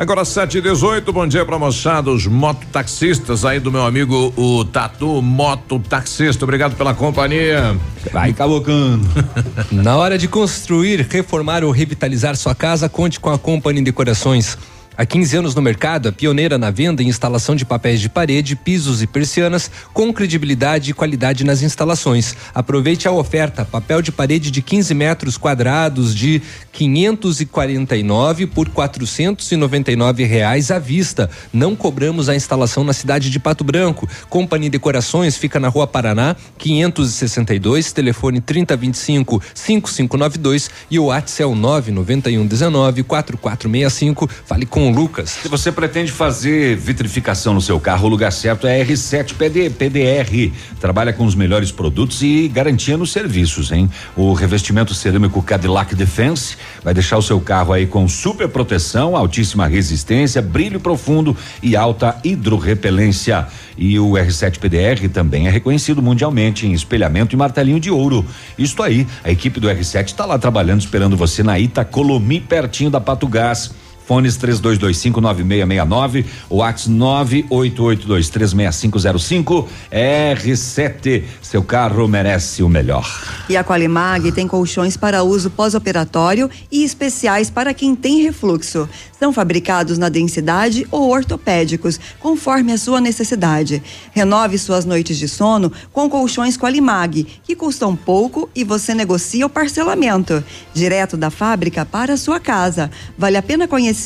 Agora 0.00 0.24
7 0.24 0.56
e 0.56 0.60
18 0.62 1.12
bom 1.12 1.26
dia 1.26 1.44
para 1.44 1.58
moçada, 1.58 2.10
os 2.10 2.26
mototaxistas 2.26 3.44
aí 3.44 3.60
do 3.60 3.70
meu 3.70 3.84
amigo 3.84 4.32
o 4.34 4.64
Tatu 4.64 5.20
Mototaxista. 5.20 6.42
Obrigado 6.42 6.74
pela 6.74 6.94
companhia. 6.94 7.76
Vai 8.10 8.32
cabocando. 8.32 9.06
Na 9.70 9.98
hora 9.98 10.16
de 10.16 10.26
construir, 10.26 11.06
reformar 11.10 11.62
ou 11.62 11.70
revitalizar 11.70 12.34
sua 12.34 12.54
casa, 12.54 12.88
conte 12.88 13.20
com 13.20 13.28
a 13.28 13.38
Company 13.38 13.82
Decorações. 13.82 14.56
Há 15.00 15.06
15 15.06 15.38
anos 15.38 15.54
no 15.54 15.62
mercado, 15.62 16.10
a 16.10 16.12
pioneira 16.12 16.58
na 16.58 16.70
venda 16.70 17.02
e 17.02 17.06
instalação 17.06 17.56
de 17.56 17.64
papéis 17.64 18.02
de 18.02 18.08
parede, 18.10 18.54
pisos 18.54 19.00
e 19.00 19.06
persianas, 19.06 19.70
com 19.94 20.12
credibilidade 20.12 20.90
e 20.90 20.92
qualidade 20.92 21.42
nas 21.42 21.62
instalações. 21.62 22.36
Aproveite 22.54 23.08
a 23.08 23.10
oferta: 23.10 23.64
papel 23.64 24.02
de 24.02 24.12
parede 24.12 24.50
de 24.50 24.60
15 24.60 24.92
metros 24.92 25.38
quadrados 25.38 26.14
de 26.14 26.42
549 26.70 28.46
por 28.48 28.68
499 28.68 30.24
reais 30.24 30.70
à 30.70 30.78
vista. 30.78 31.30
Não 31.50 31.74
cobramos 31.74 32.28
a 32.28 32.36
instalação 32.36 32.84
na 32.84 32.92
cidade 32.92 33.30
de 33.30 33.38
Pato 33.38 33.64
Branco. 33.64 34.06
Companhia 34.28 34.68
Decorações 34.68 35.34
fica 35.34 35.58
na 35.58 35.68
Rua 35.68 35.86
Paraná, 35.86 36.36
562, 36.58 37.90
telefone 37.94 38.38
3025 38.42 39.42
5592 39.54 40.70
e 40.90 40.98
o 40.98 41.06
WhatsApp 41.06 41.42
é 41.42 41.46
o 41.46 41.54
99119 41.54 43.02
4465. 43.02 44.28
Fale 44.44 44.66
com 44.66 44.89
Lucas. 44.92 45.30
Se 45.30 45.48
você 45.48 45.70
pretende 45.72 46.12
fazer 46.12 46.76
vitrificação 46.76 47.54
no 47.54 47.60
seu 47.60 47.78
carro, 47.80 48.06
o 48.06 48.10
lugar 48.10 48.32
certo 48.32 48.66
é 48.66 48.84
R7 48.84 49.34
PD, 49.34 49.70
PDR. 49.70 50.52
Trabalha 50.80 51.12
com 51.12 51.24
os 51.24 51.34
melhores 51.34 51.70
produtos 51.70 52.22
e 52.22 52.48
garantia 52.48 52.96
nos 52.96 53.12
serviços, 53.12 53.72
hein? 53.72 53.90
O 54.16 54.32
revestimento 54.32 54.94
cerâmico 54.94 55.42
Cadillac 55.42 55.94
Defense 55.94 56.56
vai 56.82 56.94
deixar 56.94 57.18
o 57.18 57.22
seu 57.22 57.40
carro 57.40 57.72
aí 57.72 57.86
com 57.86 58.06
super 58.08 58.48
proteção, 58.48 59.16
altíssima 59.16 59.66
resistência, 59.66 60.42
brilho 60.42 60.80
profundo 60.80 61.36
e 61.62 61.76
alta 61.76 62.16
hidrorrepelência. 62.24 63.46
E 63.76 63.98
o 63.98 64.10
R7 64.12 64.58
PDR 64.58 65.08
também 65.12 65.46
é 65.46 65.50
reconhecido 65.50 66.02
mundialmente 66.02 66.66
em 66.66 66.72
espelhamento 66.72 67.34
e 67.34 67.38
martelinho 67.38 67.80
de 67.80 67.90
ouro. 67.90 68.24
Isto 68.58 68.82
aí, 68.82 69.06
a 69.24 69.30
equipe 69.30 69.58
do 69.58 69.68
R7 69.68 70.06
está 70.06 70.26
lá 70.26 70.38
trabalhando 70.38 70.80
esperando 70.80 71.16
você 71.16 71.42
na 71.42 71.58
Itacolomi, 71.58 72.40
pertinho 72.40 72.90
da 72.90 73.00
Pato 73.00 73.26
Gás. 73.26 73.70
Fones 74.10 74.36
32259669, 74.38 76.24
WhatsApp 76.50 76.90
988236505. 76.90 79.68
R7, 79.92 81.22
seu 81.40 81.62
carro 81.62 82.08
merece 82.08 82.64
o 82.64 82.68
melhor. 82.68 83.08
E 83.48 83.56
a 83.56 83.62
Qualimag 83.62 84.32
tem 84.32 84.48
colchões 84.48 84.96
para 84.96 85.22
uso 85.22 85.48
pós-operatório 85.48 86.50
e 86.72 86.82
especiais 86.82 87.50
para 87.50 87.72
quem 87.72 87.94
tem 87.94 88.22
refluxo. 88.22 88.88
São 89.16 89.32
fabricados 89.32 89.96
na 89.98 90.08
densidade 90.08 90.88
ou 90.90 91.08
ortopédicos, 91.10 92.00
conforme 92.18 92.72
a 92.72 92.78
sua 92.78 93.00
necessidade. 93.00 93.80
Renove 94.12 94.58
suas 94.58 94.84
noites 94.84 95.18
de 95.18 95.28
sono 95.28 95.70
com 95.92 96.10
colchões 96.10 96.56
Qualimag, 96.56 97.28
que 97.44 97.54
custam 97.54 97.94
pouco 97.94 98.50
e 98.56 98.64
você 98.64 98.92
negocia 98.94 99.46
o 99.46 99.50
parcelamento. 99.50 100.42
Direto 100.74 101.16
da 101.16 101.30
fábrica 101.30 101.84
para 101.84 102.14
a 102.14 102.16
sua 102.16 102.40
casa. 102.40 102.90
Vale 103.16 103.36
a 103.36 103.42
pena 103.42 103.68
conhecer 103.68 103.99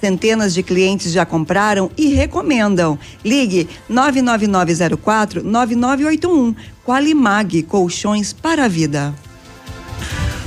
Centenas 0.00 0.54
de 0.54 0.62
clientes 0.62 1.12
já 1.12 1.24
compraram 1.24 1.90
e 1.96 2.08
recomendam. 2.14 2.98
Ligue 3.24 3.68
99904 3.88 5.42
9981. 5.42 6.54
Qualimag 6.84 7.62
Colchões 7.64 8.32
para 8.32 8.64
a 8.64 8.68
Vida. 8.68 9.14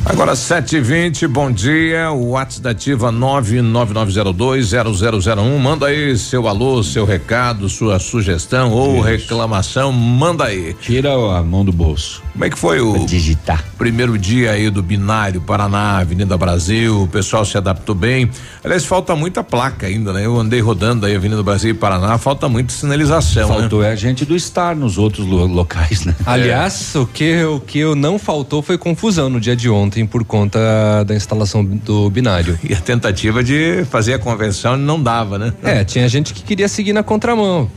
Agora 0.06 0.36
720, 0.36 1.28
bom 1.28 1.52
dia. 1.52 2.12
O 2.12 2.30
WhatsApp 2.30 2.62
da 2.62 2.70
Ativa 2.70 3.12
999020001. 3.12 5.58
Manda 5.58 5.88
aí 5.88 6.16
seu 6.16 6.48
alô, 6.48 6.84
seu 6.84 7.06
recado, 7.06 7.68
sua 7.68 7.98
sugestão 7.98 8.72
ou 8.72 8.98
Isso. 8.98 9.04
reclamação, 9.04 9.92
manda 9.92 10.46
aí. 10.46 10.76
Tira 10.80 11.12
a 11.12 11.42
mão 11.42 11.66
do 11.66 11.72
bolso. 11.72 12.22
Como 12.34 12.46
é 12.46 12.50
que 12.50 12.58
foi 12.58 12.82
o 12.82 13.06
digitar. 13.06 13.64
primeiro 13.78 14.18
dia 14.18 14.52
aí 14.52 14.70
do 14.70 14.84
binário 14.84 15.42
Paraná, 15.42 16.00
Avenida 16.00 16.38
Brasil? 16.38 17.04
O 17.04 17.08
pessoal 17.08 17.44
se 17.44 17.58
adaptou 17.58 17.96
bem. 17.96 18.30
Aliás, 18.64 18.86
falta 18.86 19.16
muita 19.16 19.44
placa 19.44 19.88
ainda, 19.88 20.14
né? 20.14 20.24
Eu 20.26 20.38
andei 20.38 20.60
rodando 20.60 21.08
aí 21.08 21.16
Avenida 21.16 21.42
Brasil 21.42 21.72
e 21.72 21.74
Paraná, 21.74 22.18
falta 22.18 22.48
muita 22.48 22.74
sinalização. 22.74 23.50
Né? 23.50 23.56
Faltou 23.56 23.82
né? 23.82 23.90
é 23.90 23.94
a 23.94 23.96
gente 23.96 24.24
do 24.24 24.36
estar 24.36 24.76
nos 24.76 24.98
outros 24.98 25.26
lo 25.26 25.48
locais, 25.48 26.06
né? 26.06 26.14
Aliás, 26.26 26.94
é. 26.94 27.00
o 27.00 27.08
que 27.08 27.44
o 27.44 27.60
que 27.60 27.80
eu 27.80 27.96
não 27.96 28.20
faltou 28.20 28.62
foi 28.62 28.78
confusão 28.78 29.30
no 29.30 29.40
dia 29.40 29.56
de 29.56 29.70
ontem 29.70 29.95
ontem 29.96 30.06
por 30.06 30.26
conta 30.26 30.60
da 31.06 31.16
instalação 31.16 31.64
do 31.64 32.10
binário. 32.10 32.60
E 32.66 32.74
a 32.74 32.82
tentativa 32.82 33.44
de 33.44 33.86
fazer 33.92 34.16
a 34.16 34.20
convenção 34.20 34.76
não 34.76 35.02
dava, 35.02 35.38
né? 35.38 35.54
É, 35.64 35.84
tinha 35.84 36.10
gente 36.10 36.34
que 36.34 36.42
queria 36.42 36.68
seguir 36.68 36.94
na 36.94 37.04
contramão. 37.04 37.70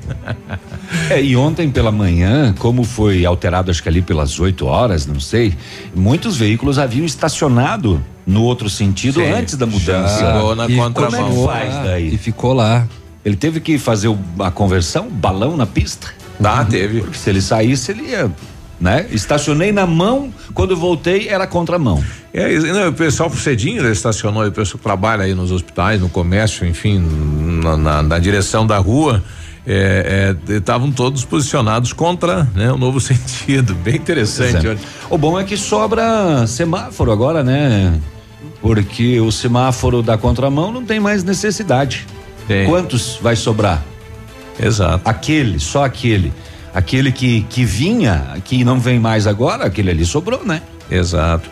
é, 1.11 1.23
e 1.23 1.37
ontem 1.37 1.71
pela 1.71 1.93
manhã, 1.93 2.55
como 2.59 2.85
foi 2.85 3.27
alterado 3.27 3.71
acho 3.71 3.83
que 3.83 3.89
ali 3.89 4.01
pelas 4.01 4.41
8 4.41 4.65
horas, 4.65 5.07
não 5.07 5.21
sei, 5.21 5.55
muitos 5.95 6.39
veículos 6.39 6.79
haviam 6.79 7.05
estacionado 7.05 8.03
no 8.27 8.43
outro 8.43 8.71
sentido 8.71 9.21
Sim, 9.21 9.31
antes 9.31 9.57
da 9.57 9.67
mudança. 9.67 10.25
Ficou 10.25 10.57
na 10.57 10.67
e 10.67 10.77
contramão. 10.77 11.31
Como 11.31 11.51
é 11.51 11.55
faz 11.55 11.75
daí? 11.85 12.15
E 12.15 12.19
ficou 12.19 12.55
lá. 12.55 12.89
Ele 13.23 13.37
teve 13.37 13.61
que 13.61 13.79
fazer 13.79 14.09
a 14.39 14.51
conversão, 14.51 15.09
balão 15.09 15.55
na 15.55 15.67
pista? 15.67 16.09
Tá, 16.43 16.65
teve. 16.65 17.03
Porque 17.03 17.19
se 17.19 17.29
ele 17.29 17.43
saísse, 17.43 17.93
ele 17.93 18.05
ia 18.05 18.31
né? 18.81 19.07
Estacionei 19.11 19.73
na 19.73 19.87
mão, 19.87 20.33
quando 20.55 20.77
voltei 20.77 21.29
era 21.29 21.47
contramão. 21.47 22.03
É, 22.33 22.59
não, 22.59 22.89
o 22.89 22.93
pessoal 22.93 23.31
cedinho 23.31 23.91
estacionou, 23.91 24.47
o 24.47 24.53
pessoal 24.53 24.79
que 24.79 24.85
trabalha 24.85 25.25
aí 25.25 25.35
nos 25.35 25.51
hospitais, 25.51 26.01
no 26.01 26.09
comércio, 26.09 26.67
enfim, 26.67 27.05
na, 27.63 27.77
na, 27.77 28.03
na 28.03 28.19
direção 28.19 28.67
da 28.67 28.79
rua, 28.79 29.23
estavam 30.49 30.89
é, 30.89 30.91
é, 30.91 30.95
todos 30.95 31.25
posicionados 31.25 31.93
contra 31.93 32.49
né, 32.55 32.73
o 32.73 32.79
novo 32.79 33.01
sentido. 33.01 33.75
Bem 33.75 33.97
interessante. 33.97 34.67
É. 34.67 34.77
O 35.11 35.19
bom 35.19 35.39
é 35.39 35.45
que 35.45 35.57
sobra 35.57 36.47
semáforo 36.47 37.13
agora, 37.13 37.43
né? 37.43 37.99
Porque 38.61 39.21
o 39.21 39.31
semáforo 39.31 40.03
da 40.03 40.17
contramão 40.17 40.73
não 40.73 40.85
tem 40.85 40.99
mais 40.99 41.23
necessidade. 41.23 42.07
Tem. 42.47 42.67
Quantos 42.67 43.19
vai 43.21 43.37
sobrar? 43.37 43.83
Exato. 44.59 45.03
Aquele, 45.05 45.61
só 45.61 45.85
aquele. 45.85 46.33
Aquele 46.75 47.11
que, 47.11 47.43
que 47.43 47.65
vinha, 47.65 48.37
que 48.45 48.65
não 48.65 48.79
vem 48.79 48.99
mais 48.99 49.27
agora, 49.27 49.65
aquele 49.65 49.91
ali 49.91 50.05
sobrou, 50.05 50.45
né? 50.45 50.63
Exato. 50.91 51.49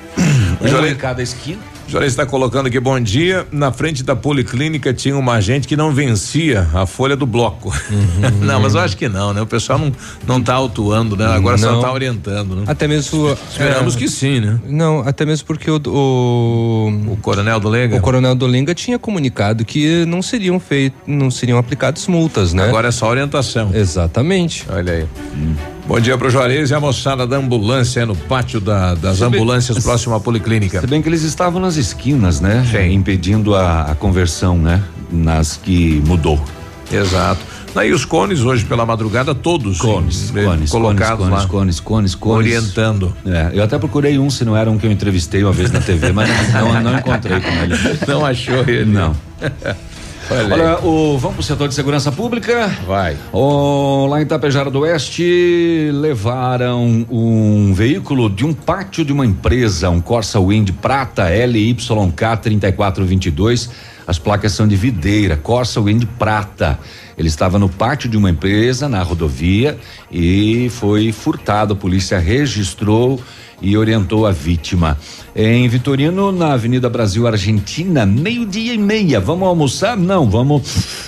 Um 0.61 0.87
em 0.87 0.95
cada 0.95 1.23
esquina. 1.23 1.61
Jorge 1.89 2.09
está 2.09 2.27
colocando 2.27 2.67
aqui, 2.67 2.81
bom 2.81 2.99
dia. 2.99 3.47
Na 3.53 3.71
frente 3.71 4.03
da 4.03 4.17
policlínica 4.17 4.93
tinha 4.93 5.17
uma 5.17 5.41
gente 5.41 5.69
que 5.69 5.77
não 5.77 5.93
vencia 5.93 6.69
a 6.75 6.85
folha 6.85 7.17
do 7.17 7.27
bloco. 7.27 7.73
Uhum. 7.91 8.31
não, 8.45 8.61
mas 8.61 8.75
eu 8.75 8.81
acho 8.81 8.97
que 8.97 9.09
não, 9.09 9.33
né? 9.33 9.41
O 9.41 9.47
pessoal 9.47 9.79
não, 9.79 9.93
não 10.27 10.43
tá 10.43 10.55
autuando, 10.55 11.17
né? 11.17 11.27
Agora 11.27 11.57
não. 11.57 11.75
só 11.77 11.81
tá 11.81 11.93
orientando, 11.93 12.57
né? 12.57 12.65
Até 12.67 12.89
mesmo. 12.89 13.37
Esperamos 13.51 13.95
é, 13.95 13.99
que 13.99 14.09
sim, 14.09 14.41
né? 14.41 14.59
Não, 14.67 15.01
até 15.07 15.25
mesmo 15.25 15.47
porque 15.47 15.71
o, 15.71 15.81
o. 15.87 17.13
O 17.13 17.17
coronel 17.23 17.61
do 17.61 17.69
Lenga? 17.69 17.97
O 17.97 18.01
coronel 18.01 18.35
do 18.35 18.47
Lenga 18.47 18.75
tinha 18.75 18.99
comunicado 18.99 19.65
que 19.65 20.05
não 20.07 20.23
seriam 20.23 20.59
feitos, 20.59 20.99
não 21.07 21.31
seriam 21.31 21.59
aplicadas 21.59 22.07
multas, 22.09 22.53
né? 22.53 22.65
Agora 22.65 22.89
é 22.89 22.93
só 22.93 23.09
orientação. 23.09 23.71
Exatamente. 23.73 24.67
Olha 24.69 24.93
aí. 24.93 25.07
Hum. 25.35 25.76
Bom 25.87 26.01
dia 26.01 26.19
pro 26.19 26.29
Juarez 26.29 26.71
e 26.71 26.75
a 26.75 26.81
moçada 26.81 27.25
da 27.29 27.37
ambulância 27.37 28.05
no 28.05 28.17
pátio 28.17 28.61
da, 28.61 28.97
das 28.97 29.19
se 29.19 29.25
ambulâncias 29.25 29.77
bem, 29.77 29.85
próximo 29.85 30.17
à 30.17 30.21
policlínica. 30.21 30.81
Se 30.81 30.87
bem 30.87 31.01
que 31.01 31.09
eles 31.09 31.23
estavam 31.23 31.61
nas 31.61 31.77
esquinas, 31.77 32.41
né? 32.41 32.67
Sim. 32.69 32.93
Impedindo 32.93 33.55
a, 33.55 33.83
a 33.83 33.95
conversão, 33.95 34.59
né? 34.59 34.83
Nas 35.13 35.57
que 35.57 36.03
mudou. 36.05 36.43
Exato. 36.91 37.41
Daí 37.73 37.93
os 37.93 38.05
cones 38.05 38.41
hoje 38.41 38.65
pela 38.65 38.85
madrugada 38.85 39.35
todos 39.35 39.79
cones, 39.79 40.17
sim, 40.17 40.33
cones 40.33 40.71
colocados 40.71 41.27
cones, 41.27 41.43
lá, 41.43 41.47
cones, 41.47 41.79
cones, 41.79 42.15
cones, 42.15 42.47
orientando. 42.47 43.15
É, 43.25 43.51
eu 43.53 43.63
até 43.63 43.79
procurei 43.79 44.19
um 44.19 44.29
se 44.29 44.45
não 44.45 44.57
era 44.57 44.69
um 44.69 44.79
que 44.79 44.87
eu 44.87 44.91
entrevistei 44.91 45.45
uma 45.45 45.53
vez 45.53 45.71
na 45.71 45.81
TV, 45.81 46.11
mas 46.11 46.29
não, 46.53 46.83
não 46.83 46.99
encontrei 46.99 47.39
com 47.39 47.51
ele. 47.51 47.75
Não 48.09 48.25
achou 48.25 48.61
ele? 48.67 48.87
Não. 48.87 49.15
Olha, 50.29 50.79
o, 50.85 51.17
vamos 51.19 51.37
para 51.37 51.41
o 51.41 51.43
setor 51.43 51.69
de 51.69 51.75
segurança 51.75 52.11
pública? 52.11 52.67
Vai. 52.87 53.17
O, 53.33 54.07
lá 54.07 54.21
em 54.21 54.27
Tapejara 54.27 54.71
do 54.71 54.81
Oeste, 54.81 55.91
levaram 55.93 57.07
um 57.09 57.73
veículo 57.73 58.29
de 58.29 58.45
um 58.45 58.53
pátio 58.53 59.05
de 59.05 59.13
uma 59.13 59.25
empresa, 59.25 59.89
um 59.89 60.01
Corsa 60.01 60.41
Wind 60.41 60.71
Prata 60.83 61.29
LYK 61.29 62.39
3422. 62.43 63.71
As 64.07 64.19
placas 64.19 64.53
são 64.53 64.67
de 64.67 64.77
videira, 64.77 65.37
Corsa 65.37 65.81
Wind 65.81 66.05
Prata. 66.19 66.79
Ele 67.17 67.29
estava 67.29 67.59
no 67.59 67.69
pátio 67.69 68.09
de 68.09 68.17
uma 68.17 68.31
empresa 68.31 68.89
na 68.89 69.03
rodovia 69.03 69.79
e 70.11 70.69
foi 70.71 71.13
furtado. 71.13 71.73
A 71.73 71.77
polícia 71.77 72.19
registrou 72.19 73.21
e 73.61 73.77
orientou 73.77 74.27
a 74.27 74.33
vítima. 74.33 74.99
Em 75.35 75.69
Vitorino, 75.69 76.33
na 76.33 76.53
Avenida 76.53 76.89
Brasil 76.89 77.27
Argentina, 77.27 78.05
meio-dia 78.05 78.75
e 78.75 78.79
meia. 78.79 79.21
Vamos 79.21 79.49
almoçar? 79.49 79.97
Não, 79.97 80.29
vamos 80.29 81.07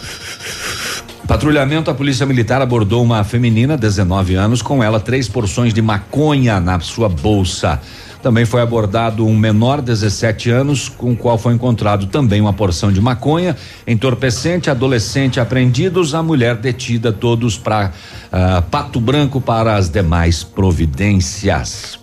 Patrulhamento, 1.28 1.90
a 1.90 1.94
Polícia 1.94 2.24
Militar 2.24 2.62
abordou 2.62 3.02
uma 3.02 3.22
feminina, 3.22 3.76
19 3.76 4.34
anos, 4.34 4.62
com 4.62 4.82
ela 4.82 4.98
três 4.98 5.28
porções 5.28 5.74
de 5.74 5.82
maconha 5.82 6.58
na 6.58 6.80
sua 6.80 7.06
bolsa. 7.06 7.78
Também 8.22 8.46
foi 8.46 8.62
abordado 8.62 9.26
um 9.26 9.36
menor, 9.36 9.82
17 9.82 10.48
anos, 10.48 10.88
com 10.88 11.12
o 11.12 11.16
qual 11.16 11.36
foi 11.36 11.52
encontrado 11.52 12.06
também 12.06 12.40
uma 12.40 12.54
porção 12.54 12.90
de 12.90 12.98
maconha, 12.98 13.54
entorpecente, 13.86 14.70
adolescente 14.70 15.38
apreendidos, 15.38 16.14
a 16.14 16.22
mulher 16.22 16.56
detida, 16.56 17.12
todos 17.12 17.58
para 17.58 17.92
uh, 18.32 18.62
Pato 18.62 18.98
Branco 18.98 19.38
para 19.38 19.76
as 19.76 19.90
demais 19.90 20.42
providências. 20.42 21.97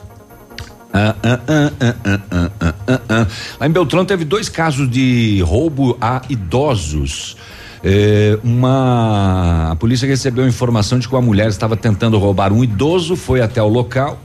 Ah, 0.97 1.13
ah, 1.23 1.39
ah, 3.09 3.27
Lá 3.59 3.67
em 3.67 3.69
Beltrão 3.69 4.05
teve 4.05 4.23
dois 4.23 4.47
casos 4.47 4.89
de 4.89 5.41
roubo 5.41 5.97
a 5.99 6.21
idosos. 6.29 7.35
É, 7.83 8.39
uma 8.41 9.71
a 9.73 9.75
polícia 9.75 10.07
recebeu 10.07 10.47
informação 10.47 10.97
de 10.97 11.05
que 11.05 11.13
uma 11.13 11.21
mulher 11.21 11.49
estava 11.49 11.75
tentando 11.75 12.17
roubar 12.17 12.53
um 12.53 12.63
idoso, 12.63 13.17
foi 13.17 13.41
até 13.41 13.61
o 13.61 13.67
local. 13.67 14.17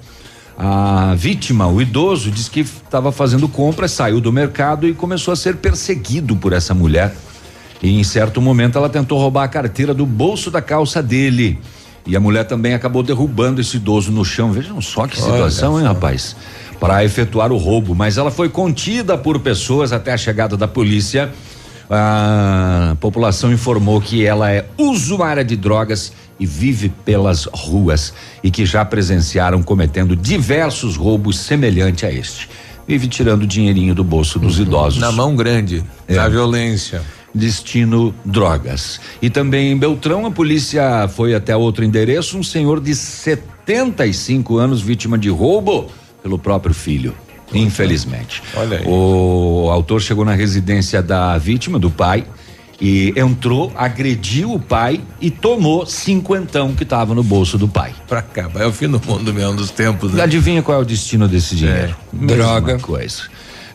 A 0.57 1.13
vítima, 1.17 1.67
o 1.67 1.83
idoso, 1.83 2.31
disse 2.31 2.49
que 2.49 2.61
estava 2.61 3.11
fazendo 3.11 3.49
compras, 3.49 3.91
saiu 3.91 4.21
do 4.21 4.31
mercado 4.31 4.87
e 4.87 4.95
começou 4.95 5.33
a 5.33 5.37
ser 5.37 5.57
perseguido 5.57 6.37
por 6.37 6.53
essa 6.53 6.73
mulher. 6.73 7.13
E 7.83 7.99
em 7.99 8.05
certo 8.05 8.41
momento 8.41 8.79
ela 8.79 8.89
tentou 8.89 9.19
roubar 9.19 9.43
a 9.43 9.49
carteira 9.49 9.93
do 9.93 10.07
bolso 10.07 10.53
da 10.53 10.63
calça 10.63 11.03
dele. 11.03 11.59
E 12.11 12.17
a 12.17 12.21
mulher 12.21 12.43
também 12.43 12.75
acabou 12.75 13.05
derrubando 13.05 13.61
esse 13.61 13.77
idoso 13.77 14.11
no 14.11 14.25
chão. 14.25 14.51
Vejam 14.51 14.81
só 14.81 15.07
que 15.07 15.15
situação, 15.17 15.75
Olha, 15.75 15.83
hein, 15.83 15.87
rapaz? 15.87 16.35
Para 16.81 17.05
efetuar 17.05 17.53
o 17.53 17.57
roubo. 17.57 17.95
Mas 17.95 18.19
ela 18.19 18.33
foi 18.33 18.49
contida 18.49 19.17
por 19.17 19.39
pessoas 19.39 19.93
até 19.93 20.13
a 20.13 20.17
chegada 20.17 20.57
da 20.57 20.67
polícia. 20.67 21.31
A 21.89 22.97
população 22.99 23.53
informou 23.53 24.01
que 24.01 24.27
ela 24.27 24.51
é 24.51 24.67
usuária 24.77 25.45
de 25.45 25.55
drogas 25.55 26.13
e 26.41 26.45
vive 26.45 26.89
pelas 26.89 27.45
ruas 27.45 28.13
e 28.43 28.51
que 28.51 28.67
já 28.67 28.85
presenciaram 28.85 29.63
cometendo 29.63 30.17
diversos 30.17 30.97
roubos 30.97 31.39
semelhante 31.39 32.05
a 32.05 32.11
este. 32.11 32.49
Vive 32.89 33.07
tirando 33.07 33.47
dinheirinho 33.47 33.95
do 33.95 34.03
bolso 34.03 34.37
dos 34.37 34.59
uhum. 34.59 34.65
idosos. 34.65 34.99
Na 34.99 35.13
mão 35.13 35.37
grande, 35.37 35.85
é. 36.09 36.17
na 36.17 36.29
violência 36.29 37.03
destino 37.35 38.15
drogas. 38.25 39.01
E 39.21 39.31
também 39.31 39.73
em 39.73 39.77
Beltrão, 39.77 40.27
a 40.27 40.31
polícia 40.31 41.09
foi 41.09 41.35
até 41.35 41.57
outro 41.57 41.85
endereço, 41.85 42.39
um 42.39 42.43
senhor 42.43 42.81
de 42.81 42.95
75 42.95 44.59
anos, 44.59 44.81
vítima 44.81 45.17
de 45.17 45.29
roubo 45.29 45.89
pelo 46.23 46.39
próprio 46.39 46.75
filho. 46.75 47.15
Infelizmente. 47.53 48.43
Olha 48.55 48.79
aí. 48.79 48.85
O 48.87 49.69
autor 49.71 50.01
chegou 50.01 50.25
na 50.25 50.35
residência 50.35 51.03
da 51.03 51.37
vítima, 51.37 51.79
do 51.79 51.91
pai, 51.91 52.25
e 52.81 53.13
entrou, 53.17 53.71
agrediu 53.77 54.55
o 54.55 54.59
pai 54.59 55.01
e 55.21 55.31
tomou 55.31 55.85
cinquentão 55.85 56.75
que 56.75 56.83
estava 56.83 57.15
no 57.15 57.23
bolso 57.23 57.59
do 57.59 57.69
pai. 57.69 57.93
Pra 58.09 58.23
cá, 58.23 58.51
é 58.55 58.67
o 58.67 58.73
fim 58.73 58.89
do 58.89 59.01
mundo 59.05 59.35
mesmo 59.35 59.55
dos 59.55 59.71
tempos. 59.71 60.15
Né? 60.15 60.23
Adivinha 60.23 60.63
qual 60.63 60.79
é 60.79 60.81
o 60.81 60.85
destino 60.85 61.29
desse 61.29 61.55
dinheiro? 61.55 61.95
É, 62.15 62.27
droga. 62.27 62.79
coisa. 62.79 63.25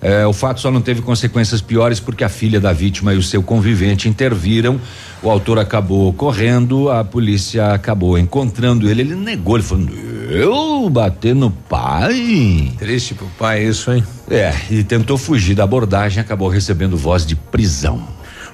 É, 0.06 0.24
o 0.28 0.32
fato 0.32 0.62
só 0.62 0.70
não 0.70 0.82
teve 0.82 1.02
consequências 1.02 1.62
piores 1.62 2.00
porque 2.00 2.24
a 2.24 2.30
filha 2.30 2.60
da 2.60 2.72
vítima 2.72 3.12
e 3.12 3.18
o 3.18 3.24
seu 3.24 3.42
convivente 3.42 4.08
interviram. 4.08 4.80
O 5.24 5.32
autor 5.32 5.58
acabou 5.58 6.14
correndo, 6.14 6.92
a 6.92 7.04
polícia 7.04 7.74
acabou 7.74 8.16
encontrando 8.16 8.88
ele. 8.88 9.02
Ele 9.02 9.16
negou, 9.16 9.58
ele 9.58 9.64
falou: 9.64 9.90
Eu 10.30 10.88
bater 10.92 11.34
no 11.34 11.50
pai? 11.50 12.72
Triste 12.78 13.16
pro 13.16 13.26
pai 13.40 13.64
isso, 13.64 13.92
hein? 13.92 14.04
É, 14.30 14.54
e 14.70 14.84
tentou 14.84 15.18
fugir 15.18 15.56
da 15.56 15.64
abordagem, 15.64 16.22
acabou 16.22 16.50
recebendo 16.50 16.96
voz 16.96 17.26
de 17.26 17.36
prisão. 17.36 18.08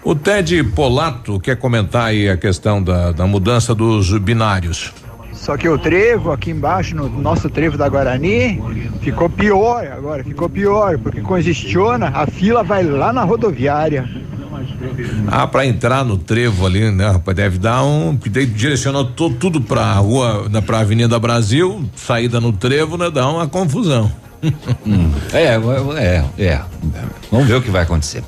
O 0.05 0.15
Ted 0.15 0.63
Polato 0.73 1.37
quer 1.37 1.57
comentar 1.57 2.05
aí 2.05 2.29
a 2.29 2.37
questão 2.37 2.81
da, 2.81 3.11
da 3.11 3.27
mudança 3.27 3.75
dos 3.75 4.17
binários. 4.19 4.93
Só 5.33 5.57
que 5.57 5.67
o 5.67 5.77
trevo 5.77 6.31
aqui 6.31 6.51
embaixo, 6.51 6.95
no 6.95 7.09
nosso 7.09 7.49
trevo 7.49 7.77
da 7.77 7.87
Guarani, 7.87 8.61
ficou 9.01 9.29
pior 9.29 9.85
agora, 9.87 10.23
ficou 10.23 10.49
pior, 10.49 10.97
porque 10.97 11.21
congestiona, 11.21 12.11
a 12.13 12.27
fila 12.27 12.63
vai 12.63 12.83
lá 12.83 13.11
na 13.11 13.23
rodoviária. 13.23 14.07
Ah, 15.27 15.47
para 15.47 15.65
entrar 15.65 16.03
no 16.03 16.17
trevo 16.17 16.65
ali, 16.65 16.91
né, 16.91 17.09
rapaz? 17.09 17.35
Deve 17.35 17.57
dar 17.57 17.83
um. 17.83 18.15
Porque 18.15 18.29
daí 18.29 18.45
direcionou 18.45 19.05
to, 19.05 19.29
tudo 19.31 19.61
pra 19.61 19.93
rua, 19.95 20.47
na, 20.49 20.61
pra 20.61 20.79
Avenida 20.79 21.17
Brasil, 21.17 21.83
saída 21.95 22.39
no 22.39 22.51
trevo, 22.51 22.97
né? 22.97 23.09
Dá 23.09 23.27
uma 23.27 23.47
confusão. 23.47 24.11
hum, 24.85 25.11
é, 25.33 25.55
é, 25.97 26.25
é. 26.37 26.61
Vamos 27.31 27.47
ver 27.47 27.55
o 27.55 27.61
que 27.61 27.71
vai 27.71 27.83
acontecer. 27.83 28.23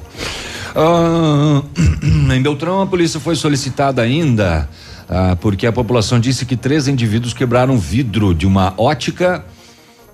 Ah, 0.76 1.62
em 2.34 2.42
Beltrão, 2.42 2.82
a 2.82 2.88
polícia 2.88 3.20
foi 3.20 3.36
solicitada 3.36 4.02
ainda 4.02 4.68
ah, 5.10 5.36
porque 5.40 5.68
a 5.68 5.72
população 5.72 6.20
disse 6.20 6.46
que 6.46 6.56
três 6.56 6.88
indivíduos 6.88 7.34
quebraram 7.34 7.78
vidro 7.78 8.34
de 8.34 8.46
uma 8.46 8.74
ótica 8.78 9.44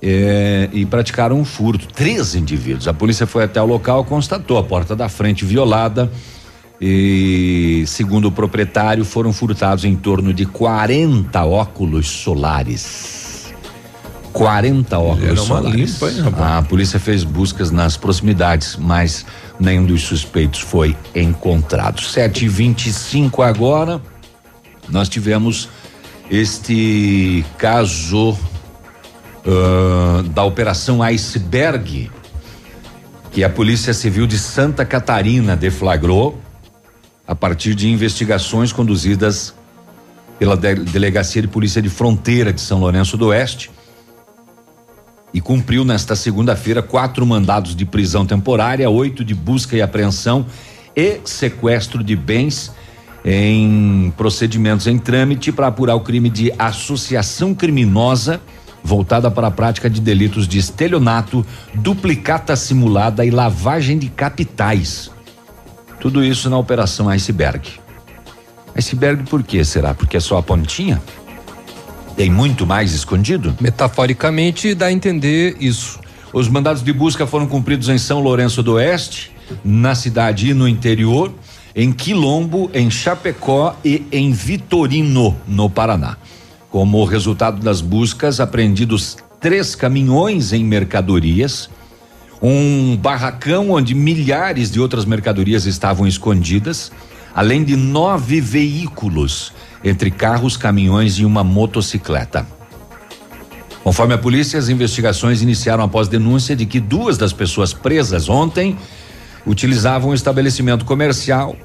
eh, 0.01 0.69
e 0.71 0.85
praticaram 0.85 1.39
um 1.39 1.45
furto. 1.45 1.87
Três 1.87 2.35
indivíduos. 2.35 2.87
A 2.87 2.93
polícia 2.93 3.27
foi 3.27 3.43
até 3.43 3.61
o 3.61 3.65
local, 3.65 4.03
constatou 4.05 4.57
a 4.57 4.63
porta 4.63 4.95
da 4.95 5.09
frente 5.09 5.45
violada 5.45 6.11
e, 6.81 7.83
segundo 7.87 8.29
o 8.29 8.31
proprietário, 8.31 9.03
foram 9.03 9.33
furtados 9.33 9.83
em 9.83 9.95
torno 9.95 10.33
de 10.33 10.45
40 10.45 11.43
óculos 11.43 12.07
solares. 12.07 13.53
40 14.31 14.97
óculos 14.97 15.41
solares. 15.41 15.99
Limpa, 16.01 16.11
hein, 16.11 16.33
a 16.37 16.61
polícia 16.61 16.99
fez 16.99 17.23
buscas 17.23 17.71
nas 17.71 17.97
proximidades, 17.97 18.77
mas 18.77 19.25
nenhum 19.59 19.85
dos 19.85 20.03
suspeitos 20.03 20.61
foi 20.61 20.95
encontrado. 21.13 22.01
7 22.01 22.45
e 22.45 22.47
25 22.47 23.41
agora 23.41 23.99
nós 24.91 25.07
tivemos 25.09 25.69
este 26.29 27.45
caso 27.57 28.37
uh, 29.45 30.23
da 30.29 30.43
Operação 30.43 31.01
Iceberg, 31.01 32.11
que 33.31 33.43
a 33.43 33.49
Polícia 33.49 33.93
Civil 33.93 34.25
de 34.27 34.37
Santa 34.37 34.85
Catarina 34.85 35.55
deflagrou 35.55 36.39
a 37.27 37.35
partir 37.35 37.75
de 37.75 37.89
investigações 37.89 38.73
conduzidas 38.73 39.53
pela 40.39 40.55
de 40.55 40.75
Delegacia 40.75 41.41
de 41.41 41.47
Polícia 41.47 41.81
de 41.81 41.89
Fronteira 41.89 42.51
de 42.51 42.61
São 42.61 42.79
Lourenço 42.79 43.17
do 43.17 43.27
Oeste 43.27 43.69
e 45.31 45.39
cumpriu 45.39 45.85
nesta 45.85 46.15
segunda-feira 46.15 46.81
quatro 46.81 47.25
mandados 47.25 47.75
de 47.75 47.85
prisão 47.85 48.25
temporária, 48.25 48.89
oito 48.89 49.23
de 49.23 49.35
busca 49.35 49.75
e 49.75 49.81
apreensão 49.81 50.45
e 50.95 51.19
sequestro 51.23 52.03
de 52.03 52.15
bens 52.15 52.71
em 53.23 54.13
procedimentos 54.15 54.87
em 54.87 54.97
trâmite 54.97 55.51
para 55.51 55.67
apurar 55.67 55.95
o 55.95 56.01
crime 56.01 56.29
de 56.29 56.51
associação 56.57 57.53
criminosa 57.53 58.41
voltada 58.83 59.29
para 59.29 59.47
a 59.47 59.51
prática 59.51 59.89
de 59.89 60.01
delitos 60.01 60.47
de 60.47 60.57
estelionato, 60.57 61.45
duplicata 61.73 62.55
simulada 62.55 63.25
e 63.25 63.29
lavagem 63.29 63.97
de 63.97 64.09
capitais. 64.09 65.11
Tudo 65.99 66.23
isso 66.23 66.49
na 66.49 66.57
operação 66.57 67.09
Iceberg. 67.09 67.69
Iceberg 68.75 69.23
por 69.29 69.43
quê? 69.43 69.65
Será 69.65 69.93
porque 69.93 70.17
é 70.17 70.19
só 70.19 70.37
a 70.37 70.43
pontinha? 70.43 71.01
Tem 72.15 72.29
muito 72.29 72.65
mais 72.65 72.93
escondido? 72.93 73.55
Metaforicamente 73.59 74.73
dá 74.73 74.87
a 74.87 74.91
entender 74.91 75.57
isso. 75.59 75.99
Os 76.31 76.47
mandados 76.47 76.83
de 76.83 76.93
busca 76.93 77.25
foram 77.25 77.47
cumpridos 77.47 77.89
em 77.89 77.97
São 77.97 78.19
Lourenço 78.19 78.61
do 78.61 78.73
Oeste, 78.73 79.31
na 79.63 79.95
cidade 79.95 80.49
e 80.49 80.53
no 80.53 80.67
interior 80.67 81.33
em 81.79 81.93
Quilombo, 81.93 82.69
em 82.73 82.91
Chapecó 82.91 83.73
e 83.85 84.05
em 84.11 84.33
Vitorino, 84.33 85.37
no 85.47 85.69
Paraná. 85.69 86.17
Como 86.69 87.05
resultado 87.05 87.61
das 87.61 87.79
buscas, 87.79 88.41
apreendidos 88.41 89.15
três 89.39 89.75
caminhões 89.75 90.51
em 90.51 90.61
mercadorias, 90.61 91.69
um 92.41 92.97
barracão 92.97 93.71
onde 93.71 93.95
milhares 93.95 94.69
de 94.69 94.81
outras 94.81 95.05
mercadorias 95.05 95.65
estavam 95.65 96.05
escondidas, 96.05 96.91
além 97.33 97.63
de 97.63 97.77
nove 97.77 98.41
veículos, 98.41 99.53
entre 99.81 100.11
carros, 100.11 100.57
caminhões 100.57 101.13
e 101.13 101.23
uma 101.23 101.45
motocicleta. 101.45 102.45
Conforme 103.85 104.15
a 104.15 104.17
polícia, 104.17 104.59
as 104.59 104.67
investigações 104.67 105.41
iniciaram 105.41 105.85
após 105.85 106.09
denúncia 106.09 106.57
de 106.57 106.65
que 106.65 106.81
duas 106.81 107.17
das 107.17 107.31
pessoas 107.31 107.71
presas 107.71 108.27
ontem 108.27 108.77
utilizavam 109.47 110.09
um 110.09 110.13
estabelecimento 110.13 110.83
comercial 110.83 111.55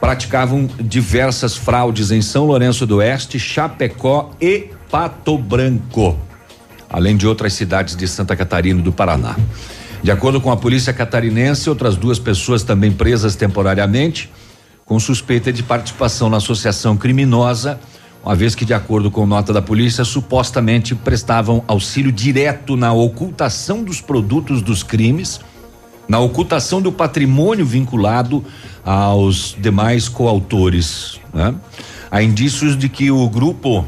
praticavam 0.00 0.68
diversas 0.80 1.56
fraudes 1.56 2.10
em 2.10 2.22
São 2.22 2.44
Lourenço 2.44 2.86
do 2.86 2.96
Oeste, 2.96 3.38
Chapecó 3.38 4.30
e 4.40 4.70
Pato 4.90 5.36
Branco, 5.36 6.16
além 6.88 7.16
de 7.16 7.26
outras 7.26 7.52
cidades 7.52 7.96
de 7.96 8.06
Santa 8.06 8.36
Catarina 8.36 8.80
e 8.80 8.82
do 8.82 8.92
Paraná. 8.92 9.36
De 10.02 10.10
acordo 10.10 10.40
com 10.40 10.50
a 10.52 10.56
polícia 10.56 10.92
catarinense, 10.92 11.68
outras 11.68 11.96
duas 11.96 12.18
pessoas 12.18 12.62
também 12.62 12.92
presas 12.92 13.34
temporariamente, 13.34 14.30
com 14.84 14.98
suspeita 14.98 15.52
de 15.52 15.62
participação 15.62 16.30
na 16.30 16.36
associação 16.36 16.96
criminosa, 16.96 17.78
uma 18.24 18.34
vez 18.34 18.54
que, 18.54 18.64
de 18.64 18.74
acordo 18.74 19.10
com 19.10 19.26
nota 19.26 19.52
da 19.52 19.60
polícia, 19.60 20.04
supostamente 20.04 20.94
prestavam 20.94 21.62
auxílio 21.66 22.12
direto 22.12 22.76
na 22.76 22.92
ocultação 22.92 23.82
dos 23.82 24.00
produtos 24.00 24.62
dos 24.62 24.82
crimes 24.82 25.40
na 26.08 26.18
ocultação 26.18 26.80
do 26.80 26.90
patrimônio 26.90 27.66
vinculado 27.66 28.42
aos 28.84 29.54
demais 29.60 30.08
coautores. 30.08 31.20
Né? 31.32 31.54
Há 32.10 32.22
indícios 32.22 32.76
de 32.76 32.88
que 32.88 33.10
o 33.10 33.28
grupo 33.28 33.84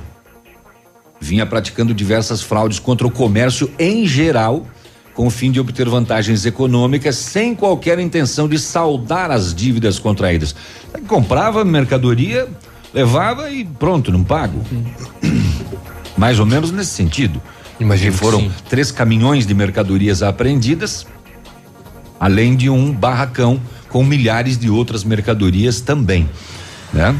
vinha 1.19 1.47
praticando 1.47 1.95
diversas 1.95 2.43
fraudes 2.43 2.79
contra 2.79 3.07
o 3.07 3.11
comércio 3.11 3.71
em 3.79 4.07
geral, 4.07 4.67
com 5.15 5.27
o 5.27 5.31
fim 5.31 5.51
de 5.51 5.59
obter 5.59 5.89
vantagens 5.89 6.47
econômicas, 6.47 7.17
sem 7.17 7.55
qualquer 7.55 7.99
intenção 7.99 8.49
de 8.49 8.59
saldar 8.59 9.31
as 9.31 9.55
dívidas 9.55 9.99
contraídas. 9.99 10.55
Comprava 11.07 11.65
mercadoria, 11.65 12.49
levava 12.93 13.51
e 13.51 13.65
pronto, 13.65 14.13
não 14.13 14.23
pago. 14.23 14.63
Mais 16.17 16.39
ou 16.39 16.47
menos 16.47 16.71
nesse 16.71 16.91
sentido. 16.91 17.41
Imagina 17.79 18.13
foram 18.13 18.51
três 18.69 18.91
caminhões 18.91 19.47
de 19.47 19.55
mercadorias 19.55 20.23
apreendidas, 20.23 21.07
além 22.21 22.55
de 22.55 22.69
um 22.69 22.93
barracão 22.93 23.59
com 23.89 24.05
milhares 24.05 24.59
de 24.59 24.69
outras 24.69 25.03
mercadorias 25.03 25.81
também, 25.81 26.29
né? 26.93 27.17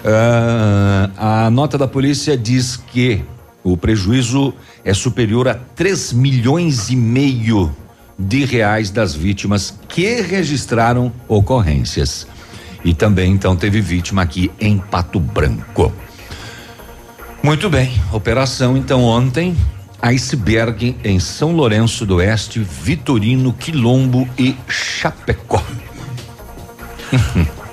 Uh, 0.00 1.12
a 1.16 1.50
nota 1.50 1.78
da 1.78 1.86
polícia 1.86 2.36
diz 2.36 2.76
que 2.76 3.22
o 3.62 3.76
prejuízo 3.76 4.52
é 4.84 4.92
superior 4.92 5.46
a 5.46 5.54
3 5.54 6.14
milhões 6.14 6.88
e 6.88 6.96
meio 6.96 7.74
de 8.18 8.44
reais 8.44 8.90
das 8.90 9.14
vítimas 9.14 9.78
que 9.88 10.20
registraram 10.22 11.12
ocorrências. 11.28 12.26
E 12.84 12.94
também 12.94 13.32
então 13.32 13.54
teve 13.54 13.80
vítima 13.80 14.22
aqui 14.22 14.50
em 14.58 14.78
Pato 14.78 15.20
Branco. 15.20 15.92
Muito 17.42 17.70
bem, 17.70 17.92
operação 18.12 18.76
então 18.76 19.02
ontem, 19.02 19.56
Iceberg 20.02 20.96
em 21.04 21.20
São 21.20 21.52
Lourenço 21.52 22.06
do 22.06 22.16
Oeste, 22.16 22.58
Vitorino, 22.60 23.52
Quilombo 23.52 24.28
e 24.38 24.56
Chapecó. 24.68 25.62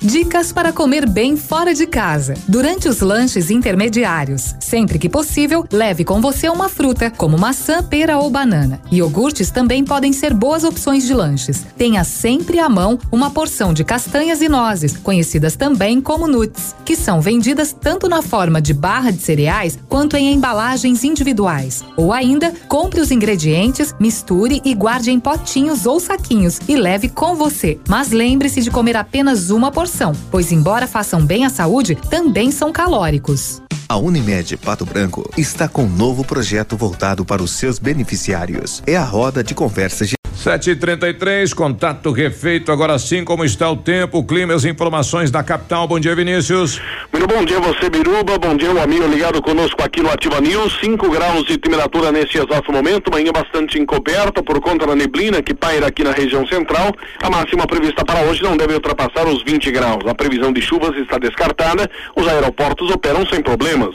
Dicas 0.00 0.52
para 0.52 0.72
comer 0.72 1.08
bem 1.08 1.36
fora 1.36 1.74
de 1.74 1.84
casa. 1.84 2.34
Durante 2.46 2.88
os 2.88 3.00
lanches 3.00 3.50
intermediários, 3.50 4.54
sempre 4.60 4.96
que 4.96 5.08
possível, 5.08 5.66
leve 5.72 6.04
com 6.04 6.20
você 6.20 6.48
uma 6.48 6.68
fruta, 6.68 7.10
como 7.10 7.36
maçã, 7.36 7.82
pera 7.82 8.16
ou 8.16 8.30
banana. 8.30 8.80
Iogurtes 8.92 9.50
também 9.50 9.84
podem 9.84 10.12
ser 10.12 10.32
boas 10.32 10.62
opções 10.62 11.04
de 11.04 11.12
lanches. 11.12 11.66
Tenha 11.76 12.04
sempre 12.04 12.60
à 12.60 12.68
mão 12.68 12.96
uma 13.10 13.28
porção 13.30 13.74
de 13.74 13.82
castanhas 13.82 14.40
e 14.40 14.48
nozes, 14.48 14.96
conhecidas 14.96 15.56
também 15.56 16.00
como 16.00 16.28
nuts, 16.28 16.76
que 16.84 16.94
são 16.94 17.20
vendidas 17.20 17.72
tanto 17.72 18.08
na 18.08 18.22
forma 18.22 18.62
de 18.62 18.72
barra 18.72 19.10
de 19.10 19.20
cereais 19.20 19.76
quanto 19.88 20.16
em 20.16 20.32
embalagens 20.32 21.02
individuais. 21.02 21.82
Ou 21.96 22.12
ainda, 22.12 22.54
compre 22.68 23.00
os 23.00 23.10
ingredientes, 23.10 23.92
misture 23.98 24.62
e 24.64 24.74
guarde 24.74 25.10
em 25.10 25.18
potinhos 25.18 25.86
ou 25.86 25.98
saquinhos 25.98 26.60
e 26.68 26.76
leve 26.76 27.08
com 27.08 27.34
você. 27.34 27.80
Mas 27.88 28.12
lembre-se 28.12 28.62
de 28.62 28.70
comer 28.70 28.96
apenas 28.96 29.50
uma 29.50 29.72
porção 29.72 29.87
pois 30.30 30.52
embora 30.52 30.86
façam 30.86 31.24
bem 31.24 31.44
à 31.44 31.50
saúde, 31.50 31.94
também 31.94 32.50
são 32.50 32.72
calóricos. 32.72 33.62
A 33.88 33.96
Unimed 33.96 34.54
Pato 34.58 34.84
Branco 34.84 35.30
está 35.36 35.66
com 35.66 35.84
um 35.84 35.88
novo 35.88 36.22
projeto 36.22 36.76
voltado 36.76 37.24
para 37.24 37.42
os 37.42 37.52
seus 37.52 37.78
beneficiários. 37.78 38.82
É 38.86 38.96
a 38.96 39.04
roda 39.04 39.42
de 39.42 39.54
conversas 39.54 40.10
Sete 40.48 40.70
e 40.70 40.76
trinta 40.76 41.06
e 41.06 41.12
três, 41.12 41.52
contato 41.52 42.10
refeito, 42.10 42.72
agora 42.72 42.98
sim, 42.98 43.22
como 43.22 43.44
está 43.44 43.70
o 43.70 43.76
tempo, 43.76 44.16
o 44.16 44.24
clima 44.24 44.54
e 44.54 44.56
as 44.56 44.64
informações 44.64 45.30
da 45.30 45.42
capital. 45.42 45.86
Bom 45.86 46.00
dia, 46.00 46.16
Vinícius. 46.16 46.80
Muito 47.12 47.26
bom 47.26 47.44
dia 47.44 47.60
você, 47.60 47.90
Biruba, 47.90 48.38
bom 48.38 48.56
dia 48.56 48.72
o 48.72 48.80
amigo 48.80 49.06
ligado 49.06 49.42
conosco 49.42 49.82
aqui 49.82 50.00
no 50.02 50.10
Ativa 50.10 50.40
News, 50.40 50.78
5 50.80 51.10
graus 51.10 51.44
de 51.44 51.58
temperatura 51.58 52.10
nesse 52.10 52.38
exato 52.38 52.72
momento, 52.72 53.10
manhã 53.12 53.30
bastante 53.30 53.78
encoberta 53.78 54.42
por 54.42 54.58
conta 54.58 54.86
da 54.86 54.96
neblina 54.96 55.42
que 55.42 55.52
paira 55.52 55.88
aqui 55.88 56.02
na 56.02 56.12
região 56.12 56.46
central, 56.46 56.94
a 57.22 57.28
máxima 57.28 57.66
prevista 57.66 58.02
para 58.02 58.22
hoje 58.22 58.42
não 58.42 58.56
deve 58.56 58.72
ultrapassar 58.72 59.26
os 59.26 59.42
20 59.42 59.70
graus, 59.70 60.06
a 60.06 60.14
previsão 60.14 60.50
de 60.50 60.62
chuvas 60.62 60.96
está 60.96 61.18
descartada, 61.18 61.90
os 62.16 62.26
aeroportos 62.26 62.90
operam 62.90 63.26
sem 63.26 63.42
problemas. 63.42 63.94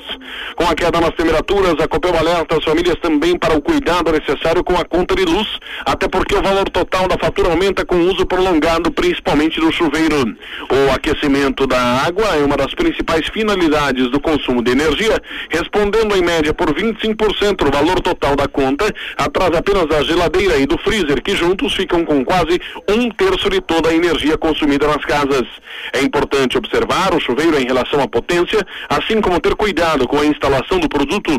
Com 0.56 0.66
a 0.66 0.76
queda 0.76 1.02
nas 1.02 1.16
temperaturas, 1.16 1.80
a 1.80 1.88
Copel 1.88 2.16
alerta 2.16 2.58
as 2.58 2.64
famílias 2.64 3.00
também 3.02 3.40
para 3.40 3.58
o 3.58 3.62
cuidado 3.62 4.12
necessário 4.12 4.64
com 4.64 4.78
a 4.78 4.86
conta 4.86 5.16
de 5.16 5.26
luz, 5.26 5.48
até 5.86 6.08
porque 6.08 6.36
o 6.36 6.43
valor 6.44 6.70
total 6.70 7.08
da 7.08 7.18
fatura 7.18 7.50
aumenta 7.50 7.86
com 7.86 7.96
o 7.96 8.10
uso 8.10 8.26
prolongado, 8.26 8.92
principalmente 8.92 9.60
do 9.62 9.72
chuveiro. 9.72 10.36
O 10.70 10.94
aquecimento 10.94 11.66
da 11.66 11.80
água 12.06 12.26
é 12.36 12.44
uma 12.44 12.58
das 12.58 12.74
principais 12.74 13.28
finalidades 13.30 14.12
do 14.12 14.20
consumo 14.20 14.62
de 14.62 14.72
energia, 14.72 15.22
respondendo 15.50 16.16
em 16.16 16.22
média 16.22 16.54
por 16.54 16.74
25% 16.74 17.68
o 17.68 17.72
valor 17.72 18.02
total 18.02 18.36
da 18.36 18.48
conta, 18.48 18.94
atrás 19.18 19.56
apenas 19.56 19.88
da 19.88 20.04
geladeira 20.04 20.58
e 20.58 20.66
do 20.66 20.78
freezer, 20.78 21.22
que 21.24 21.34
juntos 21.36 21.74
ficam 21.74 22.04
com 22.04 22.26
quase 22.26 22.60
um 22.90 23.10
terço 23.10 23.50
de 23.50 23.62
toda 23.62 23.90
a 23.90 23.96
energia 23.96 24.38
consumida 24.38 24.86
nas 24.86 25.04
casas. 25.06 25.48
É 25.94 26.02
importante 26.02 26.58
observar 26.58 27.14
o 27.14 27.22
chuveiro 27.22 27.58
em 27.58 27.66
relação 27.66 28.02
à 28.02 28.08
potência, 28.08 28.66
assim 28.90 29.22
como 29.22 29.40
ter 29.40 29.56
cuidado 29.56 30.08
com 30.08 30.20
a 30.20 30.26
instalação 30.26 30.80
do 30.80 30.90
produto. 30.90 31.32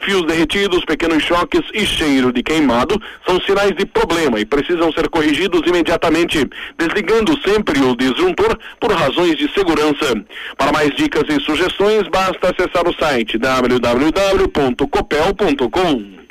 Fios 0.00 0.24
derretidos, 0.24 0.84
pequenos 0.84 1.22
choques 1.24 1.62
e 1.74 1.84
cheiro 1.84 2.32
de 2.32 2.42
queimado 2.42 3.00
são 3.26 3.40
sinais 3.40 3.74
de 3.74 3.84
problema 3.86 4.38
e 4.42 4.46
precisam 4.46 4.92
ser 4.92 5.08
corrigidos 5.08 5.62
imediatamente, 5.66 6.46
desligando 6.76 7.40
sempre 7.40 7.80
o 7.80 7.96
disjuntor 7.96 8.58
por 8.78 8.92
razões 8.92 9.36
de 9.36 9.50
segurança. 9.52 10.14
Para 10.58 10.72
mais 10.72 10.94
dicas 10.94 11.24
e 11.28 11.40
sugestões, 11.40 12.06
basta 12.08 12.50
acessar 12.50 12.86
o 12.86 12.94
site 12.94 13.38
www.copel.com. 13.38 16.21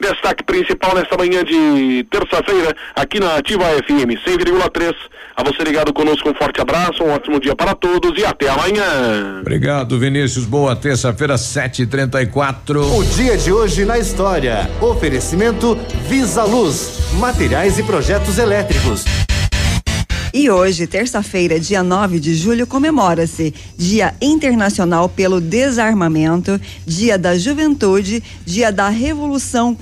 Destaque 0.00 0.42
principal 0.44 0.94
nesta 0.94 1.16
manhã 1.16 1.44
de 1.44 2.04
terça-feira, 2.10 2.74
aqui 2.94 3.20
na 3.20 3.36
Ativa 3.36 3.64
FM 3.64 4.18
100,3. 4.26 4.94
A 5.34 5.42
você 5.42 5.62
ligado 5.64 5.92
conosco, 5.92 6.28
um 6.28 6.34
forte 6.34 6.60
abraço, 6.60 7.02
um 7.02 7.10
ótimo 7.10 7.40
dia 7.40 7.56
para 7.56 7.74
todos 7.74 8.18
e 8.20 8.24
até 8.24 8.48
amanhã. 8.48 9.40
Obrigado, 9.40 9.98
Vinícius. 9.98 10.44
Boa 10.44 10.76
terça-feira, 10.76 11.36
7h34. 11.36 12.98
O 12.98 13.04
dia 13.04 13.36
de 13.38 13.52
hoje 13.52 13.84
na 13.84 13.98
história. 13.98 14.70
Oferecimento 14.80 15.74
Visa 16.08 16.44
Luz, 16.44 17.12
materiais 17.14 17.78
e 17.78 17.82
projetos 17.82 18.38
elétricos. 18.38 19.04
E 20.34 20.48
hoje, 20.48 20.86
terça-feira, 20.86 21.60
dia 21.60 21.82
9 21.82 22.18
de 22.18 22.34
julho, 22.34 22.66
comemora-se 22.66 23.52
Dia 23.76 24.14
Internacional 24.18 25.06
pelo 25.06 25.42
Desarmamento, 25.42 26.58
Dia 26.86 27.18
da 27.18 27.36
Juventude, 27.36 28.22
Dia 28.46 28.72
da 28.72 28.88
Revolução 28.88 29.76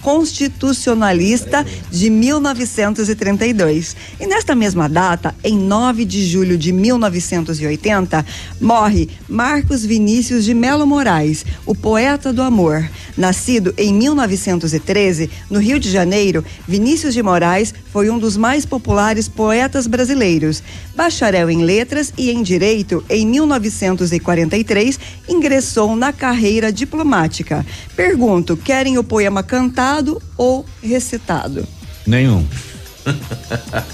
Constitucionalista 0.00 1.66
de 1.90 2.08
1932. 2.08 3.96
E 4.20 4.28
nesta 4.28 4.54
mesma 4.54 4.88
data, 4.88 5.34
em 5.42 5.58
9 5.58 6.04
de 6.04 6.24
julho 6.24 6.56
de 6.56 6.70
1980, 6.70 8.24
morre 8.60 9.08
Marcos 9.28 9.84
Vinícius 9.84 10.44
de 10.44 10.54
Melo 10.54 10.86
Moraes, 10.86 11.44
o 11.66 11.74
poeta 11.74 12.32
do 12.32 12.42
amor. 12.42 12.88
Nascido 13.16 13.74
em 13.76 13.92
1913, 13.92 15.28
no 15.50 15.58
Rio 15.58 15.80
de 15.80 15.90
Janeiro, 15.90 16.44
Vinícius 16.68 17.12
de 17.12 17.24
Moraes 17.24 17.74
foi 17.92 18.08
um 18.08 18.20
dos 18.20 18.36
mais 18.36 18.64
populares 18.64 19.26
poetas 19.26 19.47
poetas 19.48 19.86
brasileiros. 19.86 20.62
Bacharel 20.94 21.48
em 21.48 21.62
letras 21.62 22.12
e 22.18 22.30
em 22.30 22.42
direito, 22.42 23.02
em 23.08 23.26
1943, 23.26 25.00
ingressou 25.26 25.96
na 25.96 26.12
carreira 26.12 26.70
diplomática. 26.70 27.64
Pergunto: 27.96 28.58
querem 28.58 28.98
o 28.98 29.04
poema 29.04 29.42
cantado 29.42 30.20
ou 30.36 30.66
recitado? 30.82 31.66
Nenhum. 32.06 32.46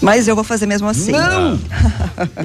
Mas 0.00 0.28
eu 0.28 0.34
vou 0.34 0.44
fazer 0.44 0.66
mesmo 0.66 0.88
assim. 0.88 1.12
Não! 1.12 1.58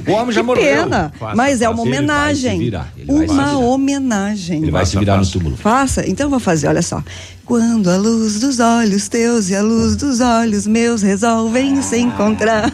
o 0.08 0.12
homem 0.12 0.32
já 0.32 0.43
morreu. 0.43 0.84
Pena, 0.84 1.12
faça, 1.17 1.36
mas 1.36 1.62
é 1.62 1.69
uma 1.69 1.82
homenagem. 1.82 2.71
Uma 3.08 3.58
homenagem. 3.60 4.62
Ele 4.62 4.71
vai 4.71 4.86
se 4.86 4.97
virar 4.97 5.17
no 5.17 5.25
túmulo. 5.25 5.58
Faça, 5.58 6.08
então 6.08 6.25
eu 6.27 6.29
vou 6.29 6.39
fazer, 6.39 6.67
olha 6.67 6.82
só. 6.82 7.03
Quando 7.45 7.89
a 7.89 7.97
luz 7.97 8.39
dos 8.39 8.60
olhos 8.60 9.08
teus 9.08 9.49
e 9.49 9.55
a 9.55 9.62
luz 9.62 9.95
dos 9.95 10.19
olhos 10.19 10.67
meus 10.67 11.01
resolvem 11.01 11.82
se 11.82 11.97
encontrar. 11.97 12.71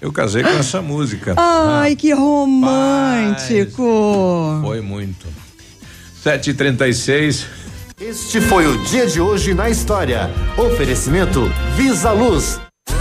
Eu 0.00 0.12
casei 0.12 0.42
com 0.42 0.50
essa 0.50 0.80
música. 0.80 1.34
Ai, 1.36 1.96
que 1.96 2.12
romântico! 2.12 3.82
Foi 4.62 4.80
muito. 4.80 5.26
7h36. 6.24 7.46
Este 8.00 8.40
foi 8.40 8.66
o 8.68 8.78
dia 8.84 9.08
de 9.08 9.20
hoje 9.20 9.54
na 9.54 9.68
história. 9.68 10.30
Oferecimento 10.56 11.50
Visa 11.76 12.12
Luz. 12.12 12.60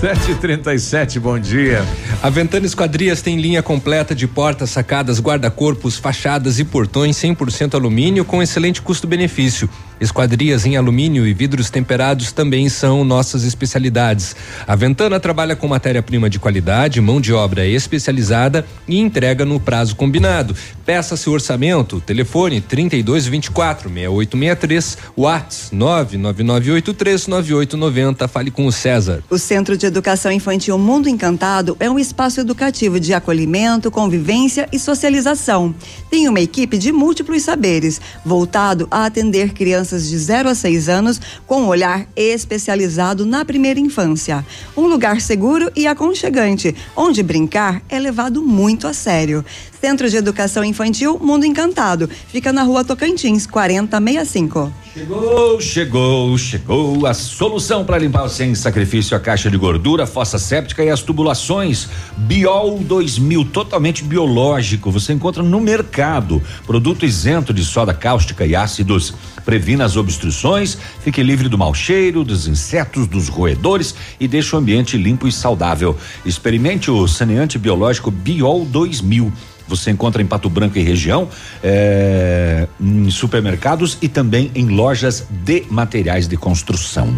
Sete 0.00 0.34
trinta 0.36 0.74
e 0.74 0.78
sete, 0.78 1.20
bom 1.20 1.38
dia. 1.38 1.84
A 2.22 2.30
Ventana 2.30 2.64
Esquadrias 2.64 3.20
tem 3.20 3.38
linha 3.38 3.62
completa 3.62 4.14
de 4.14 4.26
portas, 4.26 4.70
sacadas, 4.70 5.20
guarda-corpos, 5.20 5.98
fachadas 5.98 6.58
e 6.58 6.64
portões 6.64 7.16
100% 7.18 7.74
alumínio 7.74 8.24
com 8.24 8.42
excelente 8.42 8.80
custo-benefício. 8.80 9.68
Esquadrias 10.00 10.64
em 10.64 10.76
alumínio 10.76 11.26
e 11.26 11.34
vidros 11.34 11.68
temperados 11.68 12.32
também 12.32 12.68
são 12.68 13.04
nossas 13.04 13.44
especialidades. 13.44 14.34
A 14.66 14.74
Ventana 14.74 15.20
trabalha 15.20 15.54
com 15.54 15.68
matéria-prima 15.68 16.30
de 16.30 16.38
qualidade, 16.38 17.00
mão 17.00 17.20
de 17.20 17.32
obra 17.32 17.66
especializada 17.66 18.64
e 18.88 18.98
entrega 18.98 19.44
no 19.44 19.60
prazo 19.60 19.94
combinado. 19.94 20.56
Peça 20.86 21.16
seu 21.16 21.32
orçamento, 21.32 22.00
telefone 22.00 22.60
3224 22.60 23.90
6863, 23.90 24.98
WhatsApp 25.16 25.76
99983 25.76 27.26
9890. 27.26 28.28
Fale 28.28 28.50
com 28.50 28.66
o 28.66 28.72
César. 28.72 29.22
O 29.28 29.38
Centro 29.38 29.76
de 29.76 29.86
Educação 29.86 30.32
Infantil 30.32 30.78
Mundo 30.78 31.08
Encantado 31.08 31.76
é 31.78 31.90
um 31.90 31.98
espaço 31.98 32.40
educativo 32.40 32.98
de 32.98 33.12
acolhimento, 33.12 33.90
convivência 33.90 34.68
e 34.72 34.78
socialização. 34.78 35.74
Tem 36.10 36.28
uma 36.28 36.40
equipe 36.40 36.78
de 36.78 36.92
múltiplos 36.92 37.42
saberes, 37.42 38.00
voltado 38.24 38.86
a 38.90 39.04
atender 39.04 39.52
crianças 39.52 39.89
de 39.98 40.18
0 40.18 40.48
a 40.48 40.54
6 40.54 40.88
anos 40.88 41.20
com 41.46 41.62
um 41.62 41.68
olhar 41.68 42.06
especializado 42.14 43.26
na 43.26 43.44
primeira 43.44 43.80
infância. 43.80 44.44
Um 44.76 44.86
lugar 44.86 45.20
seguro 45.20 45.70
e 45.74 45.86
aconchegante, 45.86 46.74
onde 46.96 47.22
brincar 47.22 47.82
é 47.88 47.98
levado 47.98 48.42
muito 48.42 48.86
a 48.86 48.92
sério. 48.92 49.44
Centro 49.80 50.10
de 50.10 50.16
Educação 50.16 50.62
Infantil 50.62 51.18
Mundo 51.18 51.46
Encantado. 51.46 52.06
Fica 52.28 52.52
na 52.52 52.62
rua 52.64 52.84
Tocantins, 52.84 53.46
4065. 53.46 54.70
Chegou, 54.92 55.60
chegou, 55.60 56.36
chegou 56.36 57.06
a 57.06 57.14
solução 57.14 57.82
para 57.82 57.96
limpar 57.96 58.28
sem 58.28 58.54
sacrifício 58.54 59.16
a 59.16 59.20
caixa 59.20 59.50
de 59.50 59.56
gordura, 59.56 60.06
fossa 60.06 60.38
séptica 60.38 60.84
e 60.84 60.90
as 60.90 61.00
tubulações. 61.00 61.88
Biol 62.18 62.78
2000, 62.80 63.46
totalmente 63.46 64.04
biológico. 64.04 64.90
Você 64.90 65.14
encontra 65.14 65.42
no 65.42 65.60
mercado. 65.60 66.42
Produto 66.66 67.06
isento 67.06 67.54
de 67.54 67.64
soda 67.64 67.94
cáustica 67.94 68.44
e 68.44 68.54
ácidos. 68.54 69.14
Previna 69.46 69.86
as 69.86 69.96
obstruções, 69.96 70.76
fique 71.02 71.22
livre 71.22 71.48
do 71.48 71.56
mau 71.56 71.72
cheiro, 71.72 72.22
dos 72.22 72.46
insetos, 72.46 73.06
dos 73.06 73.28
roedores 73.28 73.94
e 74.20 74.28
deixe 74.28 74.54
o 74.54 74.58
ambiente 74.58 74.98
limpo 74.98 75.26
e 75.26 75.32
saudável. 75.32 75.96
Experimente 76.26 76.90
o 76.90 77.08
saneante 77.08 77.58
biológico 77.58 78.10
Biol 78.10 78.66
2000 78.66 79.32
você 79.70 79.90
encontra 79.90 80.20
em 80.20 80.26
Pato 80.26 80.50
Branco 80.50 80.76
e 80.76 80.82
região, 80.82 81.28
é, 81.62 82.66
em 82.80 83.10
supermercados 83.10 83.96
e 84.02 84.08
também 84.08 84.50
em 84.54 84.68
lojas 84.68 85.26
de 85.30 85.64
materiais 85.70 86.28
de 86.28 86.36
construção. 86.36 87.14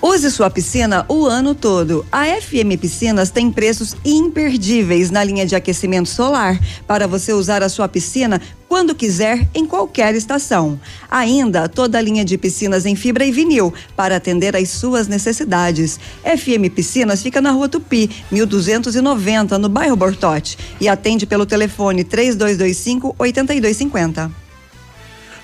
Use 0.00 0.30
sua 0.30 0.48
piscina 0.48 1.04
o 1.08 1.26
ano 1.26 1.56
todo. 1.56 2.06
A 2.12 2.24
FM 2.26 2.78
Piscinas 2.80 3.30
tem 3.30 3.50
preços 3.50 3.96
imperdíveis 4.04 5.10
na 5.10 5.24
linha 5.24 5.44
de 5.44 5.56
aquecimento 5.56 6.08
solar 6.08 6.56
para 6.86 7.08
você 7.08 7.32
usar 7.32 7.64
a 7.64 7.68
sua 7.68 7.88
piscina 7.88 8.40
quando 8.68 8.94
quiser, 8.94 9.48
em 9.52 9.66
qualquer 9.66 10.14
estação. 10.14 10.78
Ainda 11.10 11.68
toda 11.68 11.98
a 11.98 12.00
linha 12.00 12.24
de 12.24 12.38
piscinas 12.38 12.86
em 12.86 12.94
fibra 12.94 13.24
e 13.24 13.32
vinil 13.32 13.74
para 13.96 14.16
atender 14.16 14.54
às 14.54 14.68
suas 14.68 15.08
necessidades. 15.08 15.98
FM 16.22 16.72
Piscinas 16.72 17.20
fica 17.20 17.40
na 17.40 17.50
Rua 17.50 17.68
Tupi, 17.68 18.08
1290, 18.30 19.58
no 19.58 19.68
bairro 19.68 19.96
Bortote, 19.96 20.56
e 20.80 20.88
atende 20.88 21.26
pelo 21.26 21.46
telefone 21.46 22.04
3225 22.04 23.16
8250. 23.18 24.30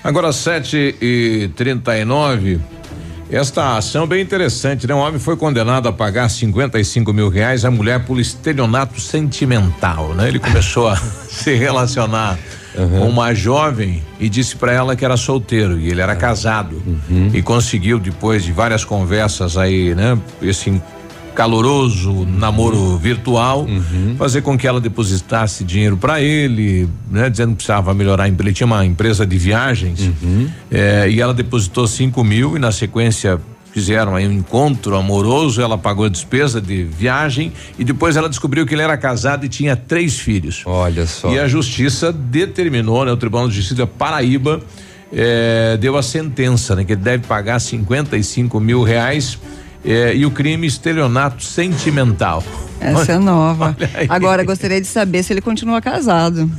Agora 0.03 0.31
7 0.31 0.95
e 1.01 1.49
39 1.55 2.61
esta 3.29 3.77
ação 3.77 4.03
é 4.03 4.07
bem 4.07 4.21
interessante, 4.21 4.85
né? 4.85 4.93
Um 4.93 4.99
homem 4.99 5.19
foi 5.19 5.35
condenado 5.35 5.87
a 5.87 5.93
pagar 5.93 6.29
55 6.29 7.11
mil 7.11 7.29
reais 7.29 7.65
a 7.65 7.71
mulher 7.71 8.05
por 8.05 8.19
estelionato 8.19 9.01
sentimental, 9.01 10.13
né? 10.13 10.27
Ele 10.27 10.39
começou 10.39 10.87
a 10.87 10.95
se 11.27 11.55
relacionar 11.55 12.37
uhum. 12.77 12.99
com 12.99 13.09
uma 13.09 13.33
jovem 13.33 14.03
e 14.19 14.29
disse 14.29 14.55
para 14.55 14.71
ela 14.71 14.95
que 14.95 15.03
era 15.03 15.17
solteiro 15.17 15.79
e 15.79 15.89
ele 15.89 16.01
era 16.01 16.15
casado 16.15 16.81
uhum. 16.85 17.31
e 17.33 17.41
conseguiu 17.41 17.99
depois 17.99 18.43
de 18.43 18.51
várias 18.51 18.85
conversas 18.85 19.57
aí, 19.57 19.95
né? 19.95 20.17
Esse 20.41 20.81
caloroso 21.35 22.25
namoro 22.25 22.97
virtual, 22.97 23.65
uhum. 23.65 24.15
fazer 24.17 24.41
com 24.41 24.57
que 24.57 24.65
ela 24.65 24.79
depositasse 24.79 25.63
dinheiro 25.63 25.97
para 25.97 26.21
ele, 26.21 26.89
né, 27.11 27.29
dizendo 27.29 27.49
que 27.49 27.57
precisava 27.57 27.93
melhorar. 27.93 28.27
Ele 28.27 28.53
tinha 28.53 28.65
uma 28.65 28.85
empresa 28.85 29.25
de 29.25 29.37
viagens 29.37 29.99
uhum. 29.99 30.49
é, 30.71 31.09
e 31.09 31.21
ela 31.21 31.33
depositou 31.33 31.85
cinco 31.85 32.23
mil 32.23 32.55
e 32.55 32.59
na 32.59 32.71
sequência 32.71 33.39
fizeram 33.75 34.15
aí 34.15 34.25
um 34.25 34.31
encontro 34.31 34.95
amoroso, 34.95 35.61
ela 35.61 35.77
pagou 35.77 36.05
a 36.05 36.09
despesa 36.09 36.61
de 36.61 36.85
viagem 36.85 37.51
e 37.77 37.83
depois 37.83 38.15
ela 38.15 38.29
descobriu 38.29 38.65
que 38.65 38.73
ele 38.73 38.81
era 38.81 38.95
casado 38.95 39.45
e 39.45 39.49
tinha 39.49 39.75
três 39.75 40.17
filhos. 40.17 40.63
Olha 40.65 41.05
só. 41.05 41.29
E 41.29 41.37
a 41.37 41.45
justiça 41.45 42.13
determinou, 42.13 43.03
né, 43.03 43.11
o 43.11 43.17
Tribunal 43.17 43.49
de 43.49 43.55
Justiça 43.55 43.85
Paraíba 43.85 44.61
é, 45.11 45.75
deu 45.75 45.97
a 45.97 46.01
sentença, 46.01 46.73
né, 46.73 46.85
que 46.85 46.93
ele 46.93 47.01
deve 47.01 47.27
pagar 47.27 47.59
55 47.59 48.57
mil 48.61 48.81
reais 48.81 49.37
é, 49.85 50.15
e 50.15 50.25
o 50.25 50.31
crime 50.31 50.65
estelionato 50.65 51.43
sentimental. 51.43 52.43
Essa 52.79 53.13
é 53.13 53.17
nova. 53.19 53.75
Agora, 54.09 54.43
gostaria 54.43 54.81
de 54.81 54.87
saber 54.87 55.23
se 55.23 55.31
ele 55.31 55.41
continua 55.41 55.81
casado. 55.81 56.49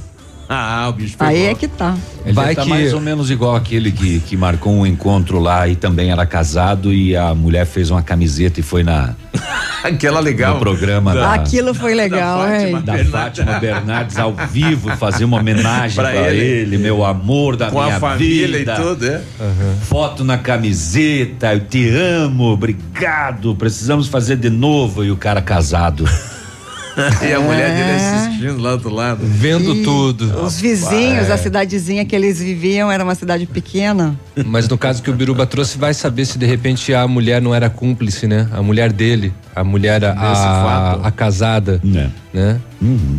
Ah, 0.59 0.87
o 0.89 0.93
bicho 0.93 1.17
pegou. 1.17 1.35
Aí 1.35 1.47
é 1.47 1.55
que 1.55 1.67
tá. 1.67 1.97
Ele 2.25 2.33
Vai 2.33 2.55
tá 2.55 2.63
que... 2.63 2.69
mais 2.69 2.93
ou 2.95 3.01
menos 3.01 3.31
igual 3.31 3.57
aquele 3.57 3.91
que, 3.91 4.21
que 4.21 4.37
marcou 4.37 4.73
um 4.73 4.87
encontro 4.87 5.39
lá 5.41 5.67
e 5.67 5.75
também 5.75 6.11
era 6.11 6.25
casado 6.25 6.93
e 6.93 7.17
a 7.17 7.35
mulher 7.35 7.67
fez 7.67 7.91
uma 7.91 8.03
camiseta 8.03 8.61
e 8.61 8.63
foi 8.63 8.83
na. 8.83 9.15
Aquela 9.83 10.21
legal. 10.21 10.55
No 10.55 10.61
programa 10.61 11.15
da, 11.15 11.35
Aquilo 11.35 11.75
foi 11.75 11.95
legal, 11.95 12.39
da 12.41 12.49
Fátima, 12.49 12.81
da 12.83 13.05
Fátima 13.05 13.59
Bernardes 13.59 14.19
ao 14.19 14.35
vivo 14.35 14.97
fazer 14.97 15.25
uma 15.25 15.39
homenagem 15.39 15.97
para 15.97 16.15
ele. 16.15 16.45
ele. 16.45 16.79
meu 16.79 17.05
amor 17.05 17.57
da 17.57 17.71
Com 17.71 17.83
minha 17.83 17.97
a 17.97 18.01
família 18.01 18.59
vida. 18.59 18.75
e 18.75 18.77
tudo, 18.77 19.07
é? 19.07 19.23
Uhum. 19.41 19.77
Foto 19.83 20.25
na 20.25 20.39
camiseta, 20.39 21.55
eu 21.55 21.61
te 21.61 21.89
amo, 21.89 22.53
obrigado, 22.53 23.55
precisamos 23.55 24.09
fazer 24.09 24.37
de 24.37 24.51
novo 24.51 25.05
e 25.05 25.11
o 25.11 25.17
cara 25.17 25.41
casado. 25.43 26.09
e 27.23 27.33
a 27.33 27.41
mulher 27.41 27.69
dele 27.69 27.91
é. 27.91 27.97
assistindo 27.97 28.61
lá 28.61 28.77
do 28.77 28.89
lado. 28.89 29.21
Vendo 29.23 29.75
e 29.75 29.83
tudo. 29.83 30.43
Os 30.43 30.59
vizinhos, 30.59 31.31
a 31.31 31.37
cidadezinha 31.37 32.05
que 32.05 32.17
eles 32.17 32.39
viviam 32.39 32.91
era 32.91 33.05
uma 33.05 33.15
cidade 33.15 33.47
pequena. 33.47 34.19
Mas 34.47 34.69
no 34.69 34.79
caso 34.79 35.03
que 35.03 35.11
o 35.11 35.15
Biruba 35.15 35.47
trouxe, 35.47 35.77
vai 35.77 35.93
saber 35.93 36.25
se 36.25 36.39
de 36.39 36.47
repente 36.47 36.95
a 36.95 37.07
mulher 37.07 37.43
não 37.43 37.55
era 37.55 37.69
cúmplice, 37.69 38.27
né? 38.27 38.49
A 38.53 38.63
mulher 38.63 38.93
dele, 38.93 39.33
a 39.55 39.63
mulher, 39.63 40.05
a, 40.05 40.13
a, 40.13 40.93
a 41.09 41.11
casada. 41.11 41.81
É. 41.85 42.09
Né? 42.33 42.61
Uhum. 42.81 43.19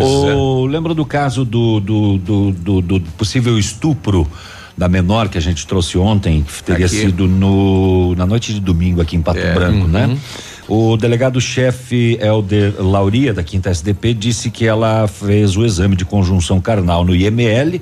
O, 0.00 0.66
é. 0.66 0.70
lembra 0.70 0.94
do 0.94 1.04
caso 1.04 1.44
do, 1.44 1.80
do, 1.80 2.18
do, 2.18 2.52
do, 2.52 2.80
do 2.82 3.00
possível 3.12 3.58
estupro 3.58 4.28
da 4.76 4.88
menor 4.88 5.28
que 5.28 5.38
a 5.38 5.40
gente 5.40 5.66
trouxe 5.66 5.96
ontem, 5.96 6.42
que 6.42 6.62
teria 6.62 6.86
aqui. 6.86 6.96
sido 6.96 7.28
no, 7.28 8.14
na 8.16 8.26
noite 8.26 8.52
de 8.52 8.60
domingo 8.60 9.00
aqui 9.00 9.16
em 9.16 9.22
Pato 9.22 9.38
é. 9.38 9.54
Branco, 9.54 9.86
né? 9.86 10.06
uhum. 10.06 10.14
né? 10.14 10.18
O 10.66 10.96
delegado-chefe 10.96 12.18
Helder 12.20 12.74
Lauria, 12.78 13.34
da 13.34 13.42
Quinta 13.42 13.68
SDP, 13.68 14.14
disse 14.14 14.50
que 14.50 14.66
ela 14.66 15.06
fez 15.06 15.56
o 15.56 15.64
exame 15.64 15.94
de 15.94 16.06
conjunção 16.06 16.58
carnal 16.58 17.04
no 17.04 17.14
IML, 17.14 17.80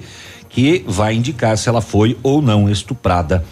que 0.49 0.85
vai 0.87 1.15
indicar 1.15 1.57
se 1.57 1.69
ela 1.69 1.81
foi 1.81 2.19
ou 2.25 2.43
não 2.43 2.69
estuprada. 2.69 3.45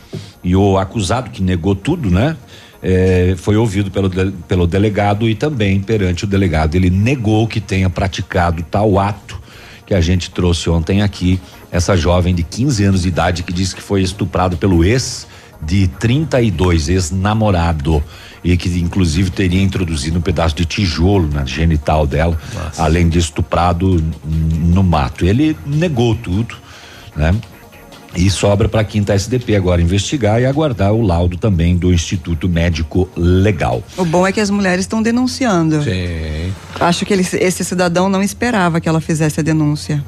E 0.43 0.57
o 0.57 0.77
acusado, 0.77 1.31
que 1.31 1.43
negou 1.43 1.77
tudo, 1.77 2.11
né? 2.11 2.37
É, 2.83 3.35
foi 3.37 3.57
ouvido 3.57 3.91
pelo, 3.91 4.11
pelo 4.49 4.67
delegado 4.67 5.29
e 5.29 5.35
também 5.37 5.81
perante 5.81 6.25
o 6.25 6.27
delegado. 6.27 6.75
Ele 6.75 6.91
negou 6.91 7.47
que 7.47 7.61
tenha 7.61 7.89
praticado 7.89 8.65
tal 8.69 8.99
ato 8.99 9.41
que 9.87 9.95
a 9.95 10.01
gente 10.01 10.31
trouxe 10.31 10.69
ontem 10.69 11.03
aqui. 11.03 11.41
Essa 11.71 11.97
jovem 11.97 12.35
de 12.35 12.43
15 12.43 12.85
anos 12.85 13.03
de 13.03 13.09
idade 13.09 13.43
que 13.45 13.53
disse 13.53 13.77
que 13.77 13.83
foi 13.83 14.03
estuprado 14.03 14.57
pelo 14.57 14.85
ex 14.85 15.27
de 15.63 15.89
32, 15.89 16.89
ex-namorado 16.89 18.03
e 18.43 18.57
que 18.57 18.69
inclusive 18.79 19.31
teria 19.31 19.63
introduzido 19.63 20.19
um 20.19 20.23
pedaço 20.23 20.55
de 20.55 20.65
tijolo 20.65 21.29
na 21.33 21.45
genital 21.45 22.07
dela, 22.07 22.39
Nossa. 22.55 22.83
além 22.83 23.09
de 23.09 23.19
estuprado 23.19 24.03
no 24.25 24.83
mato. 24.83 25.25
Ele 25.25 25.57
negou 25.67 26.15
tudo, 26.15 26.57
né? 27.15 27.35
E 28.15 28.29
sobra 28.29 28.69
para 28.69 28.81
a 28.81 28.85
quinta 28.85 29.15
SDP 29.15 29.55
agora 29.55 29.81
investigar 29.81 30.41
e 30.41 30.47
aguardar 30.47 30.93
o 30.93 31.01
laudo 31.01 31.37
também 31.37 31.77
do 31.77 31.93
Instituto 31.93 32.49
Médico 32.49 33.09
Legal. 33.17 33.85
O 33.97 34.05
bom 34.05 34.27
é 34.27 34.33
que 34.33 34.41
as 34.41 34.51
mulheres 34.51 34.81
estão 34.81 35.01
denunciando. 35.01 35.83
Sim. 35.85 36.53
Acho 36.81 37.07
que 37.07 37.13
ele, 37.13 37.23
esse 37.23 37.65
cidadão 37.65 38.09
não 38.09 38.21
esperava 38.21 38.81
que 38.81 38.89
ela 38.89 39.01
fizesse 39.01 39.39
a 39.39 39.43
denúncia. 39.45 40.05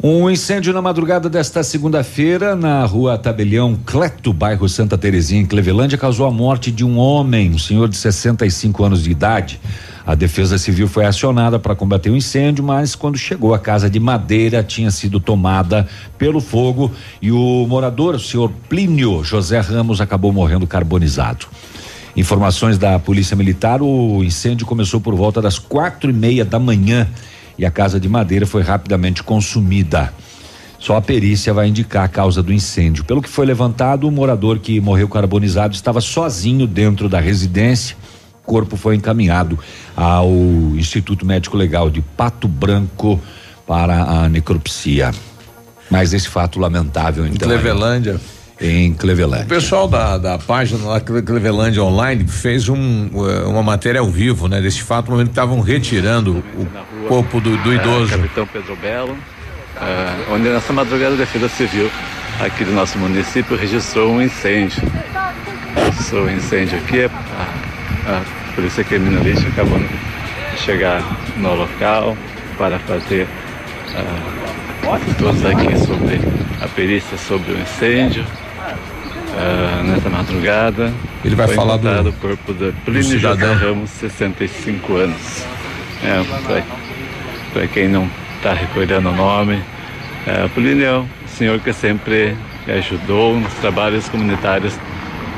Um 0.00 0.30
incêndio 0.30 0.72
na 0.72 0.80
madrugada 0.80 1.28
desta 1.28 1.60
segunda-feira 1.64 2.54
na 2.54 2.84
rua 2.84 3.18
Tabelião 3.18 3.76
Cleto, 3.84 4.32
bairro 4.32 4.68
Santa 4.68 4.96
Terezinha, 4.96 5.42
em 5.42 5.44
Clevelândia, 5.44 5.98
causou 5.98 6.24
a 6.24 6.30
morte 6.30 6.70
de 6.70 6.84
um 6.84 6.96
homem, 6.96 7.50
um 7.50 7.58
senhor 7.58 7.88
de 7.88 7.96
65 7.96 8.84
anos 8.84 9.02
de 9.02 9.10
idade. 9.10 9.60
A 10.06 10.14
Defesa 10.14 10.56
Civil 10.56 10.86
foi 10.86 11.04
acionada 11.04 11.58
para 11.58 11.74
combater 11.74 12.10
o 12.10 12.16
incêndio, 12.16 12.62
mas 12.62 12.94
quando 12.94 13.18
chegou 13.18 13.52
a 13.52 13.58
casa 13.58 13.90
de 13.90 13.98
madeira 13.98 14.62
tinha 14.62 14.92
sido 14.92 15.18
tomada 15.18 15.88
pelo 16.16 16.40
fogo 16.40 16.92
e 17.20 17.32
o 17.32 17.66
morador, 17.66 18.14
o 18.14 18.20
senhor 18.20 18.52
Plínio 18.68 19.24
José 19.24 19.58
Ramos, 19.58 20.00
acabou 20.00 20.32
morrendo 20.32 20.64
carbonizado. 20.64 21.48
Informações 22.16 22.78
da 22.78 23.00
Polícia 23.00 23.36
Militar: 23.36 23.82
o 23.82 24.22
incêndio 24.22 24.64
começou 24.64 25.00
por 25.00 25.16
volta 25.16 25.42
das 25.42 25.58
quatro 25.58 26.08
e 26.08 26.12
meia 26.12 26.44
da 26.44 26.60
manhã 26.60 27.08
e 27.58 27.66
a 27.66 27.70
casa 27.70 27.98
de 27.98 28.08
madeira 28.08 28.46
foi 28.46 28.62
rapidamente 28.62 29.22
consumida. 29.22 30.12
Só 30.78 30.96
a 30.96 31.02
perícia 31.02 31.52
vai 31.52 31.66
indicar 31.66 32.04
a 32.04 32.08
causa 32.08 32.40
do 32.40 32.52
incêndio. 32.52 33.04
Pelo 33.04 33.20
que 33.20 33.28
foi 33.28 33.44
levantado, 33.44 34.06
o 34.06 34.12
morador 34.12 34.60
que 34.60 34.80
morreu 34.80 35.08
carbonizado 35.08 35.74
estava 35.74 36.00
sozinho 36.00 36.66
dentro 36.68 37.08
da 37.08 37.18
residência. 37.18 37.96
O 38.44 38.46
corpo 38.46 38.76
foi 38.76 38.94
encaminhado 38.94 39.58
ao 39.96 40.30
Instituto 40.76 41.26
Médico 41.26 41.56
Legal 41.56 41.90
de 41.90 42.00
Pato 42.00 42.46
Branco 42.46 43.20
para 43.66 44.04
a 44.04 44.28
necropsia. 44.28 45.10
Mas 45.90 46.12
esse 46.12 46.28
fato 46.28 46.60
lamentável 46.60 47.26
então. 47.26 47.48
Clevelândia 47.48 48.20
em 48.60 48.92
Cleveland. 48.92 49.44
O 49.44 49.48
pessoal 49.48 49.86
da, 49.86 50.18
da 50.18 50.38
página 50.38 50.84
lá 50.84 51.00
Cleveland 51.00 51.78
Online 51.80 52.26
fez 52.26 52.68
um, 52.68 53.08
eh, 53.14 53.44
uma 53.46 53.62
matéria 53.62 54.00
ao 54.00 54.08
vivo, 54.08 54.48
né? 54.48 54.60
Desse 54.60 54.82
fato, 54.82 55.06
no 55.06 55.12
momento 55.12 55.28
que 55.28 55.32
estavam 55.32 55.60
retirando 55.60 56.42
o 56.56 57.06
corpo 57.06 57.40
do, 57.40 57.56
do 57.58 57.72
idoso. 57.72 58.10
Capitão 58.10 58.46
Pedro 58.46 58.76
Belo, 58.76 59.12
uh, 59.12 60.34
onde 60.34 60.48
nessa 60.48 60.72
madrugada 60.72 61.14
a 61.14 61.18
Defesa 61.18 61.48
Civil 61.48 61.90
aqui 62.40 62.64
do 62.64 62.72
nosso 62.72 62.98
município 62.98 63.56
registrou 63.56 64.12
um 64.12 64.22
incêndio. 64.22 64.82
Registrou 65.76 66.24
um 66.24 66.30
incêndio 66.30 66.78
aqui, 66.78 67.04
a, 67.04 67.10
a 68.10 68.54
Polícia 68.54 68.82
Criminalística 68.82 69.50
acabou 69.50 69.78
de 69.78 70.60
chegar 70.60 71.00
no 71.36 71.54
local 71.54 72.16
para 72.56 72.78
fazer 72.80 73.24
uh, 73.24 75.14
todos 75.16 75.44
aqui 75.46 75.78
sobre 75.78 76.20
a 76.60 76.66
perícia 76.66 77.16
sobre 77.16 77.52
o 77.52 77.60
incêndio 77.60 78.24
uh, 79.28 79.84
nessa 79.84 80.08
madrugada. 80.08 80.92
Ele 81.24 81.34
vai 81.34 81.48
falar 81.48 81.76
do 81.76 82.08
o 82.08 82.12
corpo 82.14 82.52
da 82.52 82.72
Plínio 82.84 83.18
José 83.18 83.52
Ramos, 83.52 83.90
65 83.90 84.96
anos. 84.96 85.44
É, 86.02 86.22
para 87.52 87.66
quem 87.66 87.88
não 87.88 88.08
está 88.36 88.52
recordando 88.52 89.08
o 89.08 89.12
nome, 89.12 89.60
é, 90.26 90.46
Plínio 90.48 90.84
é 90.84 90.98
um 90.98 91.08
senhor 91.26 91.58
que 91.60 91.72
sempre 91.72 92.36
ajudou 92.68 93.38
nos 93.38 93.52
trabalhos 93.54 94.08
comunitários 94.08 94.74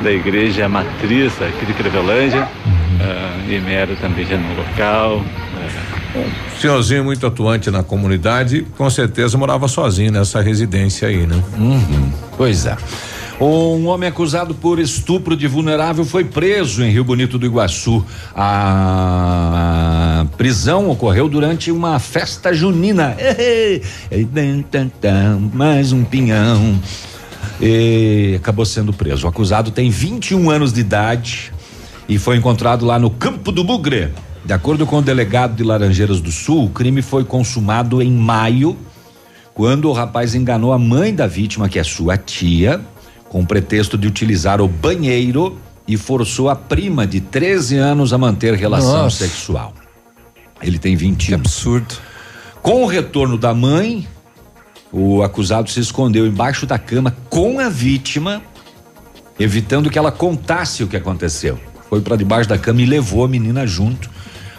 da 0.03 0.11
igreja 0.11 0.69
matriz 0.69 1.33
aqui 1.41 1.67
de 1.67 1.75
Crevelândia, 1.75 2.43
uh, 2.43 3.51
e 3.51 3.61
Mero 3.61 3.95
também 3.97 4.25
já 4.25 4.37
no 4.37 4.55
local. 4.57 5.19
Uh, 5.19 6.59
senhorzinho 6.59 7.05
muito 7.05 7.27
atuante 7.27 7.71
na 7.71 7.83
comunidade, 7.83 8.67
com 8.77 8.89
certeza 8.91 9.39
morava 9.39 9.69
sozinho 9.69 10.11
nessa 10.11 10.41
residência 10.41 11.09
aí, 11.09 11.27
né? 11.27 11.43
Uhum, 11.57 12.13
pois 12.37 12.67
é. 12.67 12.77
Um 13.41 13.87
homem 13.87 14.07
acusado 14.07 14.55
por 14.55 14.79
estupro 14.79 15.35
de 15.35 15.47
vulnerável 15.47 16.05
foi 16.05 16.25
preso 16.25 16.85
em 16.85 16.91
Rio 16.91 17.03
Bonito 17.03 17.39
do 17.39 17.47
Iguaçu. 17.47 18.05
A 18.37 20.27
prisão 20.37 20.91
ocorreu 20.91 21.27
durante 21.27 21.71
uma 21.71 21.99
festa 21.99 22.53
junina. 22.53 23.17
Mais 25.55 25.91
um 25.91 26.05
pinhão. 26.05 26.79
E 27.59 28.35
acabou 28.37 28.67
sendo 28.67 28.93
preso. 28.93 29.25
O 29.25 29.31
acusado 29.31 29.71
tem 29.71 29.89
21 29.89 30.51
anos 30.51 30.71
de 30.71 30.81
idade 30.81 31.51
e 32.07 32.19
foi 32.19 32.37
encontrado 32.37 32.85
lá 32.85 32.99
no 32.99 33.09
Campo 33.09 33.51
do 33.51 33.65
Bugre. 33.65 34.11
De 34.45 34.53
acordo 34.53 34.85
com 34.85 34.99
o 34.99 35.03
delegado 35.03 35.57
de 35.57 35.65
Laranjeiras 35.65 36.21
do 36.21 36.31
Sul, 36.31 36.67
o 36.67 36.71
crime 36.71 37.01
foi 37.01 37.25
consumado 37.25 38.03
em 38.03 38.13
maio, 38.13 38.77
quando 39.55 39.89
o 39.89 39.93
rapaz 39.93 40.35
enganou 40.35 40.75
a 40.75 40.79
mãe 40.79 41.15
da 41.15 41.27
vítima, 41.27 41.71
que 41.71 41.79
é 41.79 41.85
sua 41.85 42.19
tia, 42.19 42.83
com 43.31 43.41
o 43.43 43.47
pretexto 43.47 43.97
de 43.97 44.09
utilizar 44.09 44.61
o 44.61 44.67
banheiro 44.67 45.57
e 45.87 45.97
forçou 45.97 46.51
a 46.51 46.57
prima 46.57 47.07
de 47.07 47.21
13 47.21 47.77
anos 47.77 48.13
a 48.13 48.19
manter 48.19 48.55
relação 48.55 49.05
Nossa. 49.05 49.25
sexual. 49.25 49.73
Ele 50.61 50.81
tem 50.81 50.97
21. 50.97 51.17
Que 51.29 51.35
absurdo. 51.35 51.95
Com 52.61 52.83
o 52.83 52.87
retorno 52.87 53.39
da 53.39 53.55
mãe, 53.55 54.07
o 54.93 55.23
acusado 55.23 55.71
se 55.71 55.79
escondeu 55.79 56.27
embaixo 56.27 56.67
da 56.67 56.77
cama 56.77 57.17
com 57.31 57.61
a 57.61 57.69
vítima, 57.69 58.43
evitando 59.39 59.89
que 59.89 59.99
ela 59.99 60.11
contasse 60.11 60.83
o 60.83 60.89
que 60.89 60.97
aconteceu. 60.97 61.59
Foi 61.89 62.01
para 62.01 62.17
debaixo 62.17 62.49
da 62.49 62.59
cama 62.59 62.83
e 62.83 62.87
levou 62.87 63.25
a 63.25 63.29
menina 63.29 63.65
junto 63.65 64.11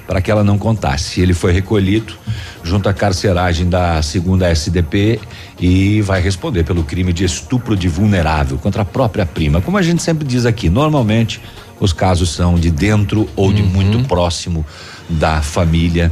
para 0.07 0.21
que 0.21 0.29
ela 0.29 0.43
não 0.43 0.57
contasse. 0.57 1.21
Ele 1.21 1.33
foi 1.33 1.51
recolhido 1.51 2.13
junto 2.63 2.89
à 2.89 2.93
carceragem 2.93 3.69
da 3.69 4.01
segunda 4.01 4.49
SDP 4.49 5.19
e 5.59 6.01
vai 6.01 6.21
responder 6.21 6.63
pelo 6.63 6.83
crime 6.83 7.13
de 7.13 7.23
estupro 7.23 7.75
de 7.75 7.87
vulnerável 7.87 8.57
contra 8.57 8.81
a 8.81 8.85
própria 8.85 9.25
prima. 9.25 9.61
Como 9.61 9.77
a 9.77 9.81
gente 9.81 10.01
sempre 10.01 10.25
diz 10.25 10.45
aqui, 10.45 10.69
normalmente 10.69 11.41
os 11.79 11.93
casos 11.93 12.29
são 12.29 12.55
de 12.55 12.69
dentro 12.69 13.27
ou 13.35 13.51
de 13.51 13.61
uhum. 13.61 13.67
muito 13.67 14.07
próximo 14.07 14.65
da 15.09 15.41
família. 15.41 16.11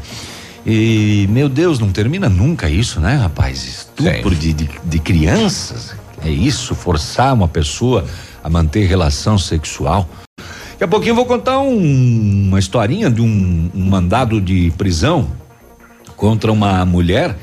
E, 0.66 1.28
meu 1.30 1.48
Deus, 1.48 1.80
não 1.80 1.92
termina 1.92 2.28
nunca 2.28 2.70
isso, 2.70 3.00
né, 3.00 3.16
rapaz? 3.16 3.66
Estupro 3.66 4.36
de, 4.36 4.54
de, 4.54 4.70
de 4.84 5.00
crianças. 5.00 5.96
É 6.24 6.30
isso, 6.30 6.76
forçar 6.76 7.34
uma 7.34 7.48
pessoa 7.48 8.06
a 8.44 8.50
manter 8.50 8.86
relação 8.86 9.38
sexual. 9.38 10.10
Daqui 10.80 10.86
a 10.86 10.88
pouquinho 10.88 11.12
eu 11.12 11.16
vou 11.18 11.26
contar 11.26 11.60
um, 11.60 12.48
uma 12.48 12.58
historinha 12.58 13.12
de 13.12 13.22
um, 13.22 13.70
um 13.76 13.84
mandado 13.90 14.40
de 14.40 14.72
prisão 14.78 15.28
contra 16.16 16.54
uma 16.54 16.86
mulher 16.86 17.36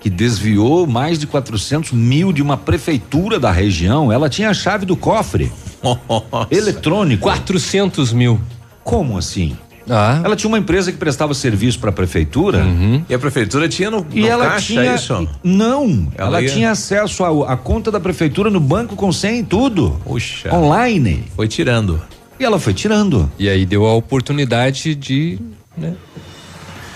que 0.00 0.10
desviou 0.10 0.88
mais 0.88 1.16
de 1.16 1.24
400 1.24 1.92
mil 1.92 2.32
de 2.32 2.42
uma 2.42 2.56
prefeitura 2.56 3.38
da 3.38 3.52
região. 3.52 4.10
Ela 4.10 4.28
tinha 4.28 4.50
a 4.50 4.54
chave 4.54 4.84
do 4.84 4.96
cofre 4.96 5.52
Nossa. 5.80 6.48
eletrônico. 6.50 7.22
400 7.22 8.12
mil. 8.12 8.40
Como 8.82 9.16
assim? 9.16 9.56
Ah. 9.88 10.20
Ela 10.24 10.34
tinha 10.34 10.48
uma 10.48 10.58
empresa 10.58 10.90
que 10.90 10.98
prestava 10.98 11.32
serviço 11.32 11.78
para 11.78 11.90
a 11.90 11.92
prefeitura. 11.92 12.58
Uhum. 12.64 13.04
E 13.08 13.14
a 13.14 13.18
prefeitura 13.20 13.68
tinha 13.68 13.88
no, 13.88 14.04
e 14.12 14.22
no 14.22 14.26
ela 14.26 14.48
caixa 14.48 14.66
tinha, 14.66 14.94
isso? 14.96 15.28
Não, 15.44 16.08
ela, 16.18 16.38
ela 16.38 16.42
ia... 16.42 16.48
tinha 16.48 16.70
acesso 16.72 17.24
à 17.24 17.56
conta 17.56 17.92
da 17.92 18.00
prefeitura 18.00 18.50
no 18.50 18.58
banco 18.58 18.96
com 18.96 19.12
senha 19.12 19.38
e 19.38 19.44
tudo. 19.44 20.00
Puxa. 20.04 20.52
Online. 20.52 21.22
Foi 21.36 21.46
tirando. 21.46 22.00
E 22.40 22.44
ela 22.44 22.58
foi 22.58 22.72
tirando. 22.72 23.30
E 23.38 23.50
aí 23.50 23.66
deu 23.66 23.84
a 23.84 23.94
oportunidade 23.94 24.94
de, 24.94 25.38
né? 25.76 25.94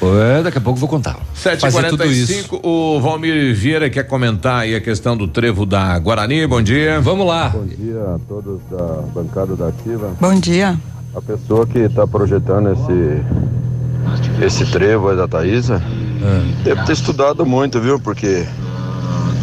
É, 0.03 0.43
daqui 0.43 0.57
a 0.57 0.61
pouco 0.61 0.79
eu 0.79 0.81
vou 0.81 0.89
contar. 0.89 1.19
7h45, 1.37 2.61
o 2.63 2.99
Valmir 2.99 3.55
Vieira 3.55 3.91
quer 3.91 4.05
comentar 4.05 4.61
aí 4.61 4.75
a 4.75 4.81
questão 4.81 5.15
do 5.15 5.29
trevo 5.29 5.67
da 5.67 5.99
Guarani. 5.99 6.47
Bom 6.47 6.63
dia. 6.63 6.99
Vamos 6.99 7.27
lá. 7.27 7.51
Bom 7.51 7.67
dia 7.67 8.01
a 8.01 8.19
todos 8.27 8.59
da 8.71 9.03
bancada 9.15 9.55
da 9.55 9.69
Ativa. 9.69 10.17
Bom 10.19 10.41
dia. 10.41 10.79
A 11.15 11.21
pessoa 11.21 11.67
que 11.67 11.79
está 11.79 12.07
projetando 12.07 12.73
esse 12.73 14.45
esse 14.45 14.71
trevo 14.71 15.11
aí 15.11 15.17
da 15.17 15.29
Thaisa 15.29 15.83
é. 16.23 16.65
deve 16.65 16.85
ter 16.85 16.93
estudado 16.93 17.45
muito, 17.45 17.79
viu? 17.81 18.01
Porque 18.01 18.47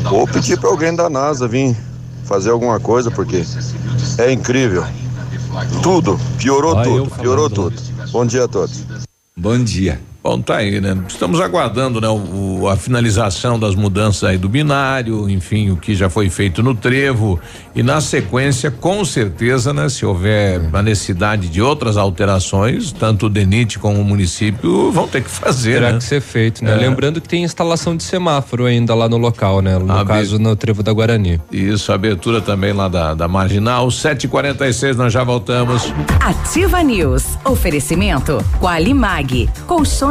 vou 0.03 0.27
pedir 0.27 0.59
para 0.59 0.69
alguém 0.69 0.95
da 0.95 1.09
NASA 1.11 1.47
vir 1.47 1.75
fazer 2.25 2.49
alguma 2.49 2.79
coisa, 2.79 3.11
porque 3.11 3.43
é 4.17 4.31
incrível. 4.31 4.83
Tudo, 5.81 6.19
piorou 6.37 6.81
tudo, 6.83 7.11
piorou 7.15 7.49
tudo. 7.49 7.75
Bom 8.11 8.25
dia 8.25 8.45
a 8.45 8.47
todos. 8.47 8.83
Bom 9.35 9.63
dia. 9.63 9.99
Bom, 10.23 10.39
tá 10.39 10.57
aí, 10.57 10.79
né? 10.79 10.95
Estamos 11.07 11.41
aguardando, 11.41 11.99
né? 11.99 12.07
O, 12.07 12.67
a 12.69 12.77
finalização 12.77 13.57
das 13.57 13.73
mudanças 13.73 14.23
aí 14.23 14.37
do 14.37 14.47
binário, 14.47 15.27
enfim, 15.27 15.71
o 15.71 15.77
que 15.77 15.95
já 15.95 16.11
foi 16.11 16.29
feito 16.29 16.61
no 16.61 16.75
trevo 16.75 17.39
e 17.73 17.81
na 17.81 17.99
sequência, 17.99 18.69
com 18.69 19.03
certeza, 19.03 19.73
né? 19.73 19.89
Se 19.89 20.05
houver 20.05 20.61
a 20.71 20.83
necessidade 20.83 21.49
de 21.49 21.59
outras 21.59 21.97
alterações, 21.97 22.91
tanto 22.91 23.25
o 23.25 23.29
DENIT 23.29 23.79
como 23.79 23.99
o 23.99 24.05
município 24.05 24.91
vão 24.91 25.07
ter 25.07 25.23
que 25.23 25.29
fazer, 25.29 25.79
Terá 25.79 25.93
né? 25.93 25.97
que 25.97 26.03
ser 26.03 26.21
feito, 26.21 26.63
né? 26.63 26.73
É. 26.73 26.75
Lembrando 26.75 27.19
que 27.19 27.27
tem 27.27 27.43
instalação 27.43 27.97
de 27.97 28.03
semáforo 28.03 28.65
ainda 28.65 28.93
lá 28.93 29.09
no 29.09 29.17
local, 29.17 29.59
né? 29.59 29.79
No 29.79 30.05
caso, 30.05 30.37
no 30.37 30.55
trevo 30.55 30.83
da 30.83 30.93
Guarani. 30.93 31.41
Isso, 31.51 31.91
abertura 31.91 32.41
também 32.41 32.73
lá 32.73 32.87
da, 32.87 33.15
da 33.15 33.27
Marginal, 33.27 33.87
7h46, 33.87 34.93
nós 34.93 35.11
já 35.11 35.23
voltamos. 35.23 35.91
Ativa 36.19 36.83
News. 36.83 37.23
Oferecimento 37.43 38.37
Qualimag. 38.59 39.49
Colchões 39.65 40.10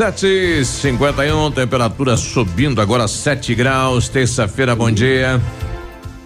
7h51, 0.00 1.52
temperatura 1.52 2.16
subindo 2.16 2.80
agora 2.80 3.06
7 3.06 3.54
graus, 3.54 4.08
terça-feira, 4.08 4.74
bom 4.74 4.90
dia. 4.90 5.38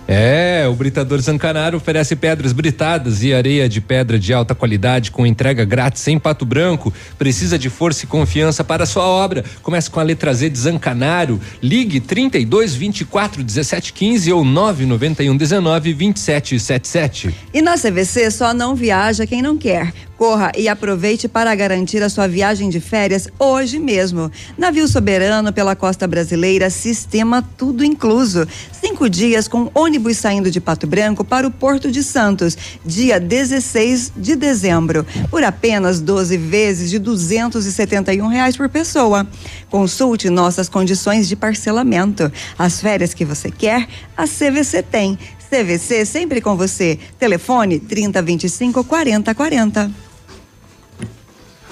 É, 0.07 0.65
o 0.69 0.75
Britador 0.75 1.19
Zancanaro 1.21 1.79
oferece 1.79 2.15
pedras 2.15 2.53
britadas 2.53 3.25
e 3.25 3.35
areia 3.35 3.69
de 3.69 3.81
pedra 3.81 4.17
de 4.17 4.33
alta 4.33 4.55
qualidade 4.55 5.11
com 5.11 5.27
entrega 5.27 5.65
grátis 5.65 6.07
em 6.07 6.21
Pato 6.21 6.45
Branco. 6.45 6.93
Precisa 7.19 7.59
de 7.59 7.69
força 7.69 8.05
e 8.05 8.07
confiança 8.07 8.63
para 8.63 8.85
a 8.85 8.87
sua 8.87 9.05
obra? 9.05 9.45
Comece 9.61 9.91
com 9.91 9.99
a 9.99 10.05
letra 10.05 10.33
Z 10.33 10.51
de 10.51 10.59
Zancanaro. 10.59 11.41
Ligue 11.61 11.99
32 11.99 12.77
24 12.77 13.43
17 13.43 13.93
15 13.93 14.33
ou 14.33 14.45
991 14.45 15.37
19 15.37 15.93
27 15.95 16.61
77. 16.61 17.35
E 17.53 17.61
na 17.61 17.75
CVC 17.77 18.31
só 18.31 18.55
não 18.55 18.77
viaja 18.77 19.27
quem 19.27 19.43
não 19.43 19.57
quer. 19.57 19.93
Corra 20.25 20.53
e 20.57 20.69
aproveite 20.69 21.29
para 21.29 21.55
garantir 21.55 22.03
a 22.03 22.09
sua 22.09 22.27
viagem 22.27 22.71
de 22.71 22.81
férias 22.81 23.29
hoje 23.39 23.79
mesmo. 23.79 24.33
Navio 24.57 24.89
soberano 24.89 25.53
pela 25.53 25.77
costa 25.77 26.07
brasileira, 26.09 26.71
sistema 26.71 27.47
tudo 27.59 27.85
incluso. 27.85 28.49
Cinco 28.73 29.07
dias 29.11 29.47
com 29.47 29.71
ônibus 29.75 30.17
saindo 30.17 30.51
de 30.51 30.63
Pato 30.63 30.87
Branco 30.87 31.27
para 31.27 31.47
o 31.47 31.51
Porto 31.51 31.93
de 31.93 32.03
Santos, 32.03 32.57
dia 32.83 33.21
16 33.21 34.13
de 34.17 34.35
dezembro, 34.35 35.07
por 35.31 35.45
apenas 35.45 36.01
12 36.01 36.39
vezes 36.39 36.89
de 36.89 36.99
271 36.99 38.27
reais 38.27 38.57
por 38.57 38.71
pessoa. 38.71 39.29
Consulte 39.69 40.31
nossas 40.31 40.71
condições 40.71 41.29
de 41.29 41.37
parcelamento. 41.37 42.33
As 42.59 42.81
férias 42.81 43.13
que 43.13 43.27
você 43.27 43.51
quer, 43.51 43.87
a 44.17 44.25
CVC 44.25 44.83
tem. 44.85 45.19
CVC 45.51 46.07
sempre 46.07 46.41
com 46.41 46.57
você. 46.57 46.99
Telefone 47.19 47.79
3025 47.79 48.83
4040. 48.85 50.14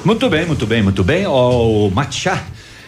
Muito 0.04 0.28
bem, 0.28 0.46
muito 0.46 0.66
bem, 0.66 0.82
muito 0.82 1.04
bem. 1.04 1.26
Ó, 1.26 1.86
o 1.86 1.90
Matcha. 1.90 2.38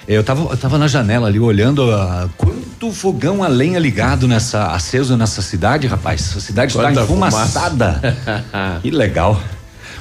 Eu 0.06 0.22
tava, 0.22 0.50
eu 0.50 0.56
tava 0.56 0.76
na 0.76 0.86
janela 0.86 1.28
ali 1.28 1.40
olhando 1.40 1.90
ah, 1.90 2.28
quanto 2.36 2.92
fogão 2.92 3.42
a 3.42 3.48
lenha 3.48 3.78
ligado 3.78 4.28
nessa, 4.28 4.66
aceso 4.66 5.16
nessa 5.16 5.40
cidade, 5.40 5.86
rapaz. 5.86 6.34
A 6.36 6.40
cidade 6.40 6.76
está 6.76 6.92
enfumaçada. 6.92 8.00
que 8.82 8.90
legal. 8.90 9.40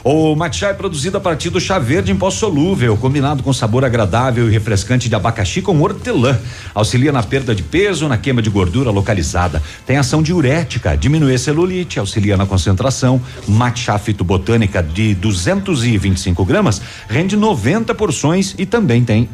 O 0.03 0.35
matcha 0.35 0.67
é 0.67 0.73
produzido 0.73 1.15
a 1.15 1.21
partir 1.21 1.49
do 1.49 1.61
chá 1.61 1.79
verde 1.79 2.11
em 2.11 2.15
pó 2.17 2.29
solúvel, 2.29 2.97
combinado 2.97 3.41
com 3.41 3.53
sabor 3.53 3.85
agradável 3.85 4.49
e 4.49 4.51
refrescante 4.51 5.07
de 5.07 5.15
abacaxi 5.15 5.61
com 5.61 5.79
hortelã. 5.79 6.37
Auxilia 6.75 7.09
na 7.09 7.23
perda 7.23 7.55
de 7.55 7.63
peso, 7.63 8.09
na 8.09 8.17
queima 8.17 8.41
de 8.41 8.49
gordura 8.49 8.91
localizada. 8.91 9.63
Tem 9.85 9.95
ação 9.95 10.21
diurética, 10.21 10.97
diminui 10.97 11.33
a 11.33 11.37
celulite, 11.37 11.99
auxilia 11.99 12.35
na 12.35 12.45
concentração. 12.45 13.21
Matcha 13.47 13.97
fitobotânica 13.97 14.83
de 14.83 15.15
225 15.15 16.43
gramas 16.43 16.81
rende 17.07 17.37
90 17.37 17.95
porções 17.95 18.55
e 18.57 18.65
também 18.65 19.05
tem 19.05 19.29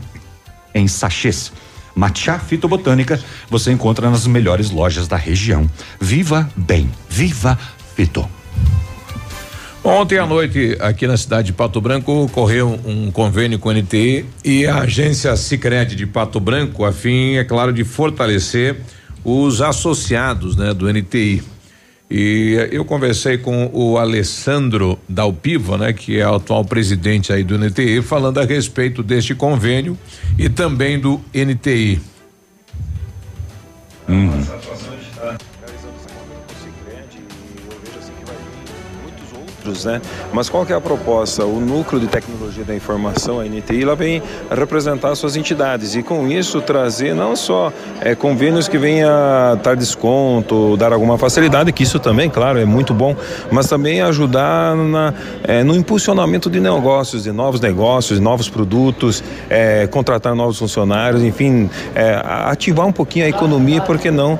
em 0.76 0.88
sachês. 0.88 1.51
Matcha 1.95 2.38
fitobotânica 2.38 3.20
você 3.49 3.72
encontra 3.72 4.07
nas 4.07 4.28
melhores 4.28 4.70
lojas 4.70 5.07
da 5.07 5.17
região. 5.17 5.67
Viva 5.99 6.47
bem, 6.55 6.91
viva 7.09 7.57
fito. 7.95 8.30
Ontem 9.84 10.17
à 10.17 10.25
noite, 10.25 10.77
aqui 10.82 11.07
na 11.07 11.15
cidade 11.15 11.47
de 11.47 11.53
Pato 11.53 11.80
Branco, 11.80 12.11
ocorreu 12.11 12.80
um 12.86 13.09
convênio 13.11 13.57
com 13.57 13.69
a 13.69 13.73
NTI 13.73 14.25
e 14.43 14.65
a 14.65 14.80
agência 14.80 15.34
Sicredi 15.38 15.95
de 15.95 16.05
Pato 16.05 16.39
Branco, 16.39 16.84
a 16.84 16.91
fim, 16.91 17.36
é 17.36 17.45
claro, 17.45 17.71
de 17.71 17.86
fortalecer 17.86 18.75
os 19.23 19.61
associados, 19.61 20.57
né, 20.57 20.73
do 20.73 20.91
NTI. 20.91 21.41
E 22.11 22.57
eh, 22.59 22.69
eu 22.71 22.84
conversei 22.84 23.38
com 23.38 23.69
o 23.71 23.97
Alessandro 23.97 24.99
Dalpiva, 25.07 25.77
né, 25.77 25.93
que 25.93 26.19
é 26.19 26.27
o 26.27 26.36
atual 26.36 26.65
presidente 26.65 27.32
aí 27.32 27.43
do 27.43 27.57
NTI, 27.57 28.01
falando 28.01 28.39
a 28.39 28.45
respeito 28.45 29.01
deste 29.01 29.34
convênio 29.34 29.97
e 30.38 30.49
também 30.49 30.99
do 30.99 31.21
NTI. 31.34 32.01
Uhum. 34.09 34.43
Outros, 39.60 39.86
né? 39.86 40.01
Mas 40.34 40.49
qual 40.49 40.66
que 40.66 40.74
é 40.74 40.76
a 40.76 40.82
proposta? 40.82 41.45
O 41.45 41.60
núcleo 41.60 41.99
de 41.99 42.07
tecnologia 42.07 42.64
da 42.64 42.74
informação, 42.74 43.39
a 43.39 43.45
NTI, 43.45 43.84
ela 43.84 43.95
vem 43.95 44.22
representar 44.49 45.14
suas 45.16 45.36
entidades 45.36 45.95
e 45.95 46.01
com 46.01 46.28
isso 46.28 46.62
trazer 46.62 47.14
não 47.14 47.36
só 47.36 47.72
é, 48.01 48.16
convênios 48.16 48.68
que 48.68 48.78
venha 48.78 49.55
dar 49.62 49.76
desconto, 49.76 50.78
dar 50.78 50.93
alguma 50.93 51.18
facilidade, 51.18 51.72
que 51.72 51.84
isso 51.84 51.99
também, 51.99 52.30
claro, 52.30 52.60
é 52.60 52.66
muito 52.66 52.93
bom, 52.93 53.16
mas 53.51 53.68
também 53.68 54.01
ajudar 54.01 54.76
na, 54.76 55.14
é, 55.43 55.64
no 55.64 55.76
impulsionamento 55.76 56.49
de 56.49 56.60
negócios, 56.60 57.24
de 57.24 57.32
novos 57.32 57.60
negócios, 57.60 58.20
novos 58.20 58.49
produtos, 58.49 59.24
é, 59.49 59.88
contratar 59.88 60.34
novos 60.36 60.57
funcionários, 60.57 61.24
enfim, 61.24 61.70
ativar 62.45 62.86
um 62.86 62.91
pouquinho 62.91 63.26
a 63.26 63.30
economia, 63.30 63.82
por 63.82 63.97
que 63.97 64.10
não 64.12 64.39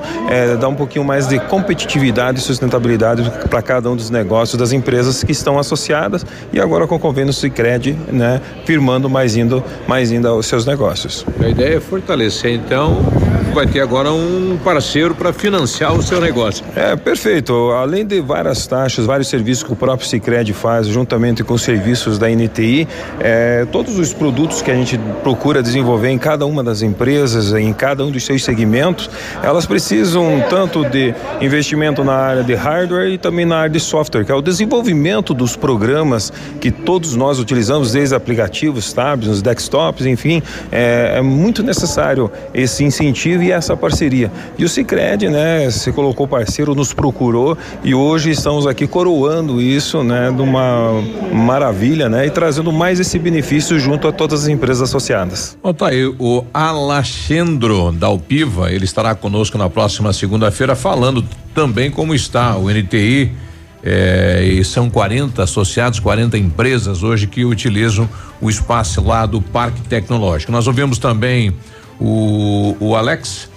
dar 0.60 0.68
um 0.68 0.74
pouquinho 0.74 1.04
mais 1.04 1.26
de 1.26 1.38
competitividade 1.38 2.38
e 2.38 2.42
sustentabilidade 2.42 3.30
para 3.48 3.60
cada 3.60 3.90
um 3.90 3.96
dos 3.96 4.10
negócios 4.10 4.58
das 4.58 4.72
empresas 4.72 5.09
que 5.24 5.32
estão 5.32 5.58
associadas 5.58 6.24
e 6.52 6.60
agora 6.60 6.86
com 6.86 6.96
o 6.96 6.98
convênio 6.98 7.32
Sicredi, 7.32 7.96
né, 8.10 8.40
firmando 8.64 9.08
mais 9.08 9.36
indo, 9.36 9.62
mais 9.86 10.10
ainda 10.10 10.34
os 10.34 10.46
seus 10.46 10.64
negócios. 10.64 11.24
A 11.42 11.48
ideia 11.48 11.76
é 11.76 11.80
fortalecer, 11.80 12.52
então, 12.52 12.98
vai 13.52 13.66
ter 13.66 13.80
agora 13.80 14.12
um 14.12 14.58
parceiro 14.62 15.14
para 15.14 15.32
financiar 15.32 15.92
o 15.92 16.02
seu 16.02 16.20
negócio. 16.20 16.64
É, 16.76 16.94
perfeito. 16.94 17.52
Além 17.72 18.06
de 18.06 18.20
várias 18.20 18.66
taxas, 18.66 19.06
vários 19.06 19.28
serviços 19.28 19.64
que 19.64 19.72
o 19.72 19.76
próprio 19.76 20.06
Sicredi 20.06 20.52
faz, 20.52 20.86
juntamente 20.86 21.42
com 21.42 21.54
os 21.54 21.62
serviços 21.62 22.18
da 22.18 22.28
NTI, 22.28 22.86
é, 23.18 23.66
todos 23.72 23.98
os 23.98 24.12
produtos 24.12 24.62
que 24.62 24.70
a 24.70 24.74
gente 24.74 24.98
procura 25.22 25.62
desenvolver 25.62 26.10
em 26.10 26.18
cada 26.18 26.46
uma 26.46 26.62
das 26.62 26.82
empresas, 26.82 27.52
em 27.52 27.72
cada 27.72 28.04
um 28.04 28.10
dos 28.10 28.24
seus 28.24 28.44
segmentos, 28.44 29.10
elas 29.42 29.66
precisam 29.66 30.44
tanto 30.48 30.84
de 30.84 31.14
investimento 31.40 32.04
na 32.04 32.14
área 32.14 32.44
de 32.44 32.54
hardware 32.54 33.08
e 33.08 33.18
também 33.18 33.44
na 33.44 33.58
área 33.58 33.70
de 33.70 33.80
software, 33.80 34.24
que 34.24 34.30
é 34.30 34.34
o 34.34 34.42
desenvolvimento 34.42 35.34
dos 35.34 35.56
programas 35.56 36.32
que 36.60 36.70
todos 36.70 37.16
nós 37.16 37.38
utilizamos, 37.38 37.92
desde 37.92 38.14
aplicativos, 38.14 38.92
tablets, 38.92 39.42
desktops, 39.42 40.06
enfim, 40.06 40.42
é, 40.70 41.14
é 41.16 41.22
muito 41.22 41.62
necessário 41.62 42.30
esse 42.54 42.84
incentivo 42.84 43.39
e 43.42 43.50
essa 43.50 43.76
parceria. 43.76 44.30
E 44.58 44.64
o 44.64 44.68
Sicredi, 44.68 45.28
né, 45.28 45.70
se 45.70 45.92
colocou 45.92 46.26
parceiro, 46.26 46.74
nos 46.74 46.92
procurou 46.92 47.56
e 47.82 47.94
hoje 47.94 48.30
estamos 48.30 48.66
aqui 48.66 48.86
coroando 48.86 49.60
isso, 49.60 50.02
né, 50.02 50.30
de 50.30 50.42
uma 50.42 51.02
maravilha, 51.32 52.08
né, 52.08 52.26
e 52.26 52.30
trazendo 52.30 52.72
mais 52.72 53.00
esse 53.00 53.18
benefício 53.18 53.78
junto 53.78 54.08
a 54.08 54.12
todas 54.12 54.42
as 54.42 54.48
empresas 54.48 54.88
associadas. 54.88 55.56
Bom, 55.62 55.72
tá 55.72 55.88
aí 55.88 56.06
o 56.06 56.44
Alexandro 56.52 57.92
Dalpiva, 57.92 58.70
ele 58.70 58.84
estará 58.84 59.14
conosco 59.14 59.56
na 59.58 59.68
próxima 59.68 60.12
segunda-feira 60.12 60.74
falando 60.74 61.24
também 61.54 61.90
como 61.90 62.14
está 62.14 62.56
o 62.56 62.70
NTI. 62.70 63.32
eh, 63.82 64.56
e 64.58 64.64
são 64.64 64.90
40 64.90 65.42
associados, 65.42 65.98
40 66.00 66.36
empresas 66.36 67.02
hoje 67.02 67.26
que 67.26 67.44
utilizam 67.46 68.06
o 68.40 68.50
espaço 68.50 69.02
lá 69.02 69.24
do 69.24 69.40
Parque 69.40 69.80
Tecnológico. 69.82 70.52
Nós 70.52 70.66
ouvimos 70.66 70.98
também 70.98 71.54
o, 72.00 72.76
o 72.80 72.96
Alex 72.96 73.50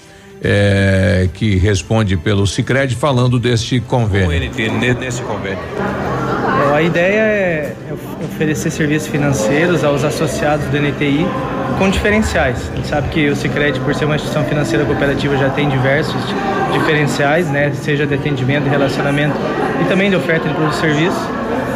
é, 0.43 1.29
que 1.33 1.55
responde 1.55 2.17
pelo 2.17 2.45
Sicredi 2.45 2.95
falando 2.95 3.39
deste 3.39 3.79
convênio. 3.79 4.29
O 4.29 4.49
NT, 4.49 4.69
nesse 4.99 5.21
convênio. 5.21 5.59
É, 6.69 6.75
a 6.75 6.81
ideia 6.81 7.19
é 7.19 7.75
oferecer 8.23 8.69
serviços 8.71 9.07
financeiros 9.07 9.83
aos 9.83 10.03
associados 10.03 10.65
do 10.67 10.77
NTI 10.77 11.25
com 11.79 11.89
diferenciais. 11.89 12.69
A 12.71 12.75
gente 12.75 12.87
sabe 12.87 13.09
que 13.09 13.29
o 13.29 13.35
Sicredi, 13.35 13.79
por 13.79 13.95
ser 13.95 14.05
uma 14.05 14.15
instituição 14.15 14.43
financeira 14.43 14.85
cooperativa, 14.85 15.37
já 15.37 15.49
tem 15.49 15.69
diversos 15.69 16.21
diferenciais, 16.73 17.49
né, 17.49 17.71
seja 17.73 18.05
de 18.05 18.13
atendimento, 18.13 18.63
de 18.63 18.69
relacionamento 18.69 19.35
e 19.81 19.85
também 19.85 20.09
de 20.09 20.15
oferta 20.15 20.47
de 20.47 20.53
produtos 20.53 20.77
e 20.77 20.81
serviços. 20.81 21.23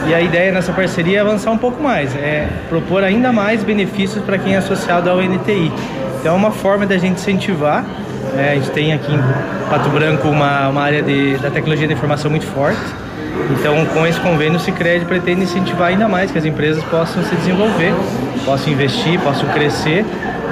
E 0.08 0.14
a 0.14 0.22
ideia 0.22 0.52
nessa 0.52 0.72
parceria 0.72 1.18
é 1.18 1.22
avançar 1.22 1.52
um 1.52 1.58
pouco 1.58 1.84
mais, 1.84 2.16
é 2.16 2.48
propor 2.70 3.04
ainda 3.04 3.32
mais 3.32 3.64
benefícios 3.64 4.24
para 4.24 4.38
quem 4.38 4.56
é 4.56 4.58
associado 4.58 5.10
ao 5.10 5.22
NTI. 5.22 5.72
Então 6.20 6.34
é 6.34 6.38
uma 6.38 6.52
forma 6.52 6.86
da 6.86 6.98
gente 6.98 7.20
incentivar. 7.20 7.86
É, 8.38 8.52
a 8.52 8.56
gente 8.56 8.72
tem 8.72 8.94
aqui 8.94 9.14
em 9.14 9.70
Pato 9.70 9.90
Branco 9.90 10.28
uma, 10.28 10.70
uma 10.70 10.82
área 10.82 11.02
de, 11.02 11.38
da 11.38 11.50
tecnologia 11.50 11.88
da 11.88 11.94
informação 11.94 12.30
muito 12.30 12.46
forte. 12.46 12.82
Então, 13.52 13.86
com 13.94 14.06
esse 14.06 14.20
convênio, 14.20 14.58
o 14.58 14.60
Cicred 14.60 15.06
pretende 15.06 15.44
incentivar 15.44 15.90
ainda 15.90 16.08
mais 16.08 16.32
que 16.32 16.38
as 16.38 16.46
empresas 16.46 16.84
possam 16.86 17.24
se 17.24 17.36
desenvolver, 17.36 17.94
possam 18.44 18.74
investir, 18.74 19.20
possam 19.20 19.48
crescer, 19.50 20.06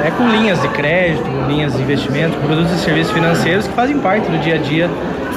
é, 0.03 0.11
com 0.11 0.28
linhas 0.30 0.61
de 0.61 0.68
crédito, 0.70 1.26
linhas 1.47 1.74
de 1.74 1.82
investimento, 1.82 2.38
produtos 2.38 2.72
e 2.72 2.78
serviços 2.78 3.11
financeiros 3.11 3.68
que 3.68 3.74
fazem 3.74 3.97
parte 3.99 4.30
do 4.30 4.38
dia 4.39 4.55
a 4.55 4.57
dia 4.57 4.89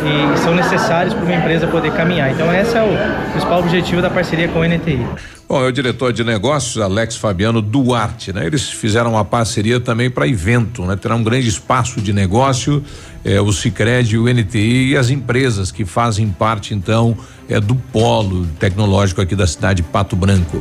e 0.05 0.39
são 0.39 0.55
necessários 0.55 1.15
para 1.15 1.25
uma 1.25 1.35
empresa 1.35 1.67
poder 1.67 1.93
caminhar. 1.93 2.31
Então, 2.31 2.53
esse 2.55 2.77
é 2.77 2.83
o 2.83 3.31
principal 3.33 3.61
objetivo 3.61 4.01
da 4.03 4.11
parceria 4.11 4.49
com 4.49 4.61
o 4.61 4.65
NTI. 4.65 5.07
Bom, 5.49 5.65
é 5.65 5.69
o 5.69 5.73
diretor 5.73 6.13
de 6.13 6.23
negócios, 6.23 6.83
Alex 6.83 7.17
Fabiano 7.17 7.63
Duarte, 7.63 8.35
né? 8.35 8.47
Eles 8.47 8.69
fizeram 8.69 9.13
uma 9.13 9.25
parceria 9.25 9.81
também 9.81 10.11
para 10.11 10.29
evento, 10.29 10.85
né? 10.85 10.95
Terá 10.95 11.15
um 11.15 11.23
grande 11.23 11.49
espaço 11.49 12.03
de 12.03 12.13
negócio, 12.13 12.85
é, 13.25 13.41
o 13.41 13.51
Cicred, 13.51 14.19
o 14.19 14.29
NTI 14.29 14.91
e 14.91 14.97
as 14.97 15.09
empresas 15.09 15.73
que 15.73 15.87
fazem 15.87 16.29
parte, 16.29 16.75
então, 16.75 17.17
é 17.49 17.59
do 17.59 17.75
polo 17.75 18.47
tecnológico 18.59 19.23
aqui 19.23 19.35
da 19.35 19.47
cidade 19.47 19.83
de 19.83 19.89
Pato 19.89 20.15
Branco. 20.15 20.61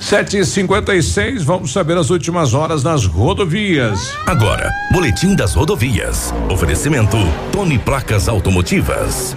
7h56, 0.00 1.42
vamos 1.42 1.72
saber 1.72 1.96
as 1.98 2.10
últimas 2.10 2.54
horas 2.54 2.82
nas 2.82 3.04
rodovias. 3.04 4.12
Agora, 4.26 4.70
Boletim 4.92 5.34
das 5.34 5.54
Rodovias. 5.54 6.32
Oferecimento 6.50 7.16
Tony 7.52 7.78
Placas 7.78 8.28
Automotivas. 8.28 9.36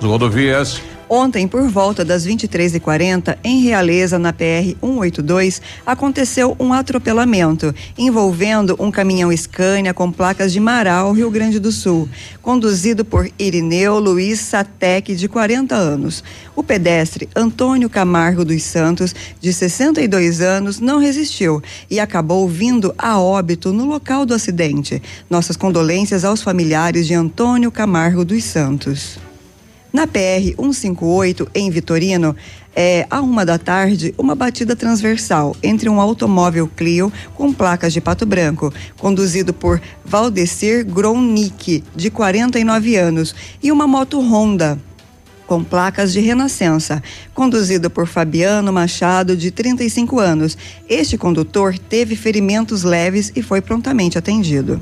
Rodovias. 0.00 0.80
Ontem, 1.12 1.48
por 1.48 1.68
volta 1.68 2.04
das 2.04 2.24
23h40, 2.24 3.36
em 3.42 3.62
Realeza, 3.62 4.16
na 4.16 4.32
PR 4.32 4.76
182, 4.80 5.60
aconteceu 5.84 6.54
um 6.56 6.72
atropelamento 6.72 7.74
envolvendo 7.98 8.76
um 8.78 8.92
caminhão 8.92 9.36
Scania 9.36 9.92
com 9.92 10.12
placas 10.12 10.52
de 10.52 10.60
Marau, 10.60 11.10
Rio 11.10 11.28
Grande 11.28 11.58
do 11.58 11.72
Sul, 11.72 12.08
conduzido 12.40 13.04
por 13.04 13.28
Irineu 13.40 13.98
Luiz 13.98 14.38
Satec, 14.38 15.16
de 15.16 15.28
40 15.28 15.74
anos. 15.74 16.22
O 16.54 16.62
pedestre 16.62 17.28
Antônio 17.34 17.90
Camargo 17.90 18.44
dos 18.44 18.62
Santos, 18.62 19.12
de 19.40 19.52
62 19.52 20.40
anos, 20.40 20.78
não 20.78 21.00
resistiu 21.00 21.60
e 21.90 21.98
acabou 21.98 22.48
vindo 22.48 22.94
a 22.96 23.18
óbito 23.18 23.72
no 23.72 23.84
local 23.84 24.24
do 24.24 24.32
acidente. 24.32 25.02
Nossas 25.28 25.56
condolências 25.56 26.24
aos 26.24 26.40
familiares 26.40 27.04
de 27.08 27.14
Antônio 27.14 27.72
Camargo 27.72 28.24
dos 28.24 28.44
Santos. 28.44 29.18
Na 29.92 30.06
PR 30.06 30.54
158, 30.56 31.48
em 31.52 31.68
Vitorino, 31.68 32.36
é, 32.76 33.06
à 33.10 33.20
uma 33.20 33.44
da 33.44 33.58
tarde, 33.58 34.14
uma 34.16 34.36
batida 34.36 34.76
transversal 34.76 35.56
entre 35.60 35.88
um 35.88 36.00
automóvel 36.00 36.68
Clio 36.68 37.12
com 37.34 37.52
placas 37.52 37.92
de 37.92 38.00
pato 38.00 38.24
branco, 38.24 38.72
conduzido 38.96 39.52
por 39.52 39.82
Valdecir 40.04 40.86
Gronick, 40.86 41.82
de 41.96 42.08
49 42.08 42.94
anos, 42.96 43.34
e 43.60 43.72
uma 43.72 43.88
moto 43.88 44.20
Honda, 44.20 44.78
com 45.44 45.64
placas 45.64 46.12
de 46.12 46.20
renascença, 46.20 47.02
conduzido 47.34 47.90
por 47.90 48.06
Fabiano 48.06 48.72
Machado, 48.72 49.36
de 49.36 49.50
35 49.50 50.20
anos. 50.20 50.56
Este 50.88 51.18
condutor 51.18 51.76
teve 51.76 52.14
ferimentos 52.14 52.84
leves 52.84 53.32
e 53.34 53.42
foi 53.42 53.60
prontamente 53.60 54.16
atendido. 54.16 54.80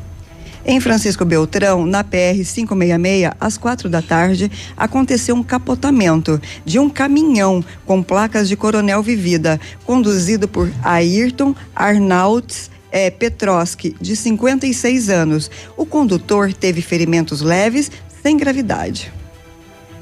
Em 0.71 0.81
Francisco 0.81 1.25
Beltrão, 1.25 1.87
na 1.87 2.05
PR 2.05 2.45
566, 2.45 3.33
às 3.41 3.57
quatro 3.57 3.89
da 3.89 4.03
tarde, 4.03 4.53
aconteceu 4.77 5.35
um 5.35 5.43
capotamento 5.43 6.39
de 6.63 6.79
um 6.79 6.91
caminhão 6.91 7.65
com 7.87 8.03
placas 8.03 8.51
de 8.51 8.55
Coronel 8.55 9.03
Vivida, 9.03 9.59
conduzido 9.87 10.47
por 10.47 10.71
Ayrton 10.85 11.55
Arnauts 11.75 12.71
é, 12.93 13.11
Petroski, 13.11 13.97
de 13.99 14.15
56 14.15 15.09
anos. 15.09 15.51
O 15.75 15.87
condutor 15.87 16.53
teve 16.53 16.83
ferimentos 16.83 17.41
leves, 17.41 17.91
sem 18.23 18.37
gravidade. 18.37 19.11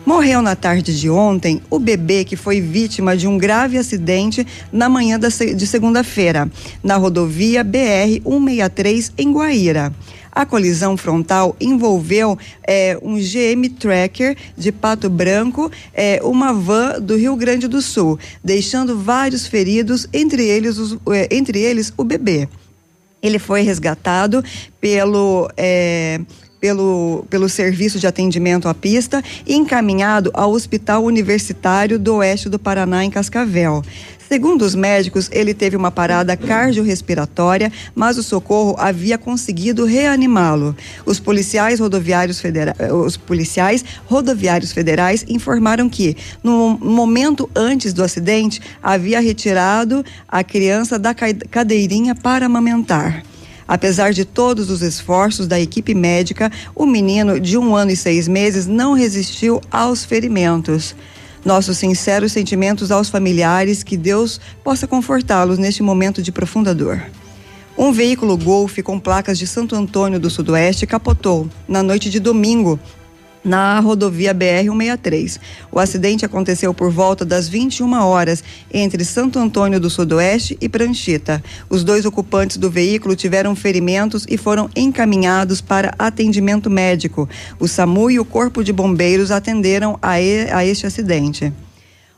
Morreu 0.06 0.40
na 0.40 0.54
tarde 0.54 0.96
de 0.96 1.10
ontem 1.10 1.60
o 1.68 1.80
bebê 1.80 2.24
que 2.24 2.36
foi 2.36 2.60
vítima 2.60 3.16
de 3.16 3.26
um 3.26 3.36
grave 3.36 3.76
acidente 3.76 4.46
na 4.70 4.88
manhã 4.88 5.18
de 5.18 5.66
segunda-feira, 5.66 6.48
na 6.80 6.96
rodovia 6.96 7.64
BR 7.64 8.22
163 8.22 9.12
em 9.18 9.32
Guaíra. 9.32 9.92
A 10.30 10.46
colisão 10.46 10.96
frontal 10.96 11.56
envolveu 11.60 12.38
é, 12.64 12.96
um 13.02 13.16
GM 13.16 13.68
Tracker 13.80 14.36
de 14.56 14.70
Pato 14.70 15.10
Branco, 15.10 15.72
é, 15.92 16.20
uma 16.22 16.52
van 16.52 17.00
do 17.00 17.16
Rio 17.16 17.34
Grande 17.34 17.66
do 17.66 17.82
Sul, 17.82 18.16
deixando 18.44 18.96
vários 18.96 19.48
feridos, 19.48 20.06
entre 20.12 20.46
eles, 20.46 20.78
os, 20.78 20.96
é, 21.12 21.34
entre 21.34 21.58
eles 21.58 21.92
o 21.96 22.04
bebê. 22.04 22.48
Ele 23.20 23.40
foi 23.40 23.62
resgatado 23.62 24.44
pelo 24.80 25.50
é, 25.56 26.20
pelo, 26.66 27.24
pelo 27.30 27.48
serviço 27.48 28.00
de 28.00 28.08
atendimento 28.08 28.68
à 28.68 28.74
pista 28.74 29.22
e 29.46 29.54
encaminhado 29.54 30.32
ao 30.34 30.50
Hospital 30.50 31.04
Universitário 31.04 31.96
do 31.96 32.16
Oeste 32.16 32.48
do 32.48 32.58
Paraná, 32.58 33.04
em 33.04 33.10
Cascavel. 33.10 33.84
Segundo 34.28 34.62
os 34.62 34.74
médicos, 34.74 35.30
ele 35.30 35.54
teve 35.54 35.76
uma 35.76 35.92
parada 35.92 36.36
cardiorrespiratória, 36.36 37.70
mas 37.94 38.18
o 38.18 38.22
socorro 38.24 38.74
havia 38.80 39.16
conseguido 39.16 39.84
reanimá-lo. 39.84 40.74
Os 41.04 41.20
policiais 41.20 41.78
rodoviários 41.78 42.40
federais, 42.40 42.76
os 42.92 43.16
policiais 43.16 43.84
rodoviários 44.06 44.72
federais 44.72 45.24
informaram 45.28 45.88
que 45.88 46.16
no 46.42 46.76
momento 46.82 47.48
antes 47.54 47.92
do 47.92 48.02
acidente 48.02 48.60
havia 48.82 49.20
retirado 49.20 50.04
a 50.26 50.42
criança 50.42 50.98
da 50.98 51.14
cadeirinha 51.14 52.12
para 52.12 52.46
amamentar. 52.46 53.22
Apesar 53.68 54.12
de 54.12 54.24
todos 54.24 54.70
os 54.70 54.82
esforços 54.82 55.46
da 55.46 55.58
equipe 55.58 55.94
médica, 55.94 56.50
o 56.74 56.86
menino 56.86 57.40
de 57.40 57.58
um 57.58 57.74
ano 57.74 57.90
e 57.90 57.96
seis 57.96 58.28
meses 58.28 58.66
não 58.66 58.92
resistiu 58.92 59.60
aos 59.70 60.04
ferimentos. 60.04 60.94
Nossos 61.44 61.78
sinceros 61.78 62.32
sentimentos 62.32 62.90
aos 62.90 63.08
familiares, 63.08 63.82
que 63.82 63.96
Deus 63.96 64.40
possa 64.64 64.86
confortá-los 64.86 65.58
neste 65.58 65.82
momento 65.82 66.22
de 66.22 66.32
profunda 66.32 66.74
dor. 66.74 67.02
Um 67.78 67.92
veículo 67.92 68.36
Golf 68.36 68.78
com 68.78 68.98
placas 68.98 69.38
de 69.38 69.46
Santo 69.46 69.76
Antônio 69.76 70.18
do 70.18 70.30
Sudoeste 70.30 70.86
capotou 70.86 71.48
na 71.68 71.82
noite 71.82 72.08
de 72.08 72.18
domingo 72.18 72.80
na 73.46 73.78
rodovia 73.78 74.34
BR-163. 74.34 75.38
O 75.70 75.78
acidente 75.78 76.26
aconteceu 76.26 76.74
por 76.74 76.90
volta 76.90 77.24
das 77.24 77.48
21 77.48 77.92
horas 78.02 78.42
entre 78.74 79.04
Santo 79.04 79.38
Antônio 79.38 79.78
do 79.78 79.88
Sudoeste 79.88 80.58
e 80.60 80.68
Pranchita. 80.68 81.42
Os 81.70 81.84
dois 81.84 82.04
ocupantes 82.04 82.56
do 82.56 82.68
veículo 82.68 83.14
tiveram 83.14 83.54
ferimentos 83.54 84.26
e 84.28 84.36
foram 84.36 84.68
encaminhados 84.74 85.60
para 85.60 85.94
atendimento 85.96 86.68
médico. 86.68 87.28
O 87.60 87.68
SAMU 87.68 88.10
e 88.10 88.18
o 88.18 88.24
Corpo 88.24 88.64
de 88.64 88.72
Bombeiros 88.72 89.30
atenderam 89.30 89.96
a, 90.02 90.20
e, 90.20 90.50
a 90.50 90.64
este 90.64 90.84
acidente. 90.84 91.52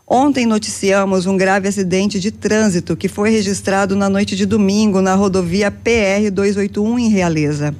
Ontem 0.06 0.46
noticiamos 0.46 1.26
um 1.26 1.36
grave 1.36 1.68
acidente 1.68 2.18
de 2.18 2.30
trânsito 2.30 2.96
que 2.96 3.08
foi 3.08 3.28
registrado 3.28 3.94
na 3.94 4.08
noite 4.08 4.34
de 4.34 4.46
domingo 4.46 5.02
na 5.02 5.14
rodovia 5.14 5.70
PR 5.70 6.30
281 6.32 6.98
em 6.98 7.08
Realeza. 7.10 7.74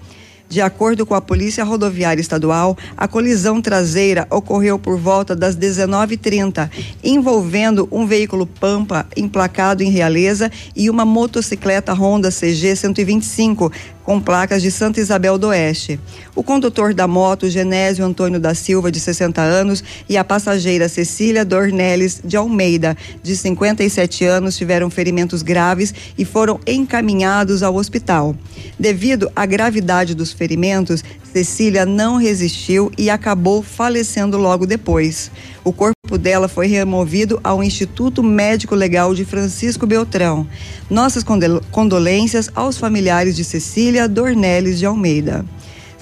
De 0.48 0.62
acordo 0.62 1.04
com 1.04 1.14
a 1.14 1.20
Polícia 1.20 1.62
Rodoviária 1.62 2.20
Estadual, 2.20 2.76
a 2.96 3.06
colisão 3.06 3.60
traseira 3.60 4.26
ocorreu 4.30 4.78
por 4.78 4.96
volta 4.96 5.36
das 5.36 5.54
19h30, 5.54 6.70
envolvendo 7.04 7.86
um 7.92 8.06
veículo 8.06 8.46
Pampa 8.46 9.06
emplacado 9.14 9.82
em 9.82 9.90
Realeza 9.90 10.50
e 10.74 10.88
uma 10.88 11.04
motocicleta 11.04 11.92
Honda 11.92 12.30
CG 12.30 12.76
125 12.76 13.70
com 14.08 14.18
placas 14.18 14.62
de 14.62 14.70
Santa 14.70 15.00
Isabel 15.00 15.36
do 15.36 15.48
Oeste. 15.48 16.00
O 16.34 16.42
condutor 16.42 16.94
da 16.94 17.06
moto, 17.06 17.50
Genésio 17.50 18.06
Antônio 18.06 18.40
da 18.40 18.54
Silva, 18.54 18.90
de 18.90 18.98
60 18.98 19.42
anos, 19.42 19.84
e 20.08 20.16
a 20.16 20.24
passageira 20.24 20.88
Cecília 20.88 21.44
Dornelles 21.44 22.18
de 22.24 22.34
Almeida, 22.34 22.96
de 23.22 23.36
57 23.36 24.24
anos, 24.24 24.56
tiveram 24.56 24.88
ferimentos 24.88 25.42
graves 25.42 25.92
e 26.16 26.24
foram 26.24 26.58
encaminhados 26.66 27.62
ao 27.62 27.74
hospital. 27.74 28.34
Devido 28.78 29.30
à 29.36 29.44
gravidade 29.44 30.14
dos 30.14 30.32
ferimentos, 30.32 31.04
Cecília 31.38 31.86
não 31.86 32.16
resistiu 32.16 32.90
e 32.98 33.08
acabou 33.08 33.62
falecendo 33.62 34.36
logo 34.36 34.66
depois. 34.66 35.30
O 35.62 35.72
corpo 35.72 36.18
dela 36.18 36.48
foi 36.48 36.66
removido 36.66 37.38
ao 37.44 37.62
Instituto 37.62 38.24
Médico 38.24 38.74
Legal 38.74 39.14
de 39.14 39.24
Francisco 39.24 39.86
Beltrão. 39.86 40.48
Nossas 40.90 41.24
condolências 41.70 42.50
aos 42.56 42.76
familiares 42.76 43.36
de 43.36 43.44
Cecília 43.44 44.08
Dornelles 44.08 44.80
de 44.80 44.86
Almeida. 44.86 45.44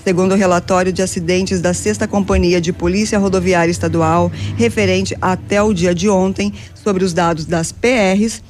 Segundo 0.03 0.33
o 0.33 0.37
relatório 0.37 0.91
de 0.91 1.03
acidentes 1.03 1.61
da 1.61 1.75
Sexta 1.75 2.09
Companhia 2.09 2.59
de 2.59 2.73
Polícia 2.73 3.19
Rodoviária 3.19 3.71
Estadual, 3.71 4.33
referente 4.57 5.15
até 5.21 5.63
o 5.63 5.75
dia 5.75 5.95
de 5.95 6.09
ontem, 6.09 6.51
sobre 6.75 7.05
os 7.05 7.13
dados 7.13 7.45
das 7.45 7.73
PRs, 7.73 8.43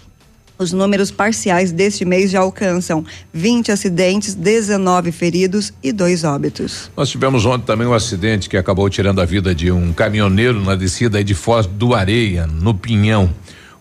os 0.58 0.72
números 0.72 1.10
parciais 1.10 1.72
deste 1.72 2.04
mês 2.04 2.30
já 2.30 2.40
alcançam 2.40 3.04
20 3.32 3.72
acidentes, 3.72 4.34
19 4.34 5.12
feridos 5.12 5.72
e 5.82 5.92
dois 5.92 6.24
óbitos. 6.24 6.90
Nós 6.96 7.08
tivemos 7.08 7.44
ontem 7.44 7.64
também 7.64 7.86
um 7.86 7.94
acidente 7.94 8.48
que 8.48 8.56
acabou 8.56 8.88
tirando 8.88 9.20
a 9.20 9.24
vida 9.24 9.54
de 9.54 9.70
um 9.70 9.92
caminhoneiro 9.92 10.62
na 10.62 10.74
descida 10.74 11.22
de 11.22 11.34
Foz 11.34 11.66
do 11.66 11.94
Areia, 11.94 12.46
no 12.46 12.74
Pinhão. 12.74 13.30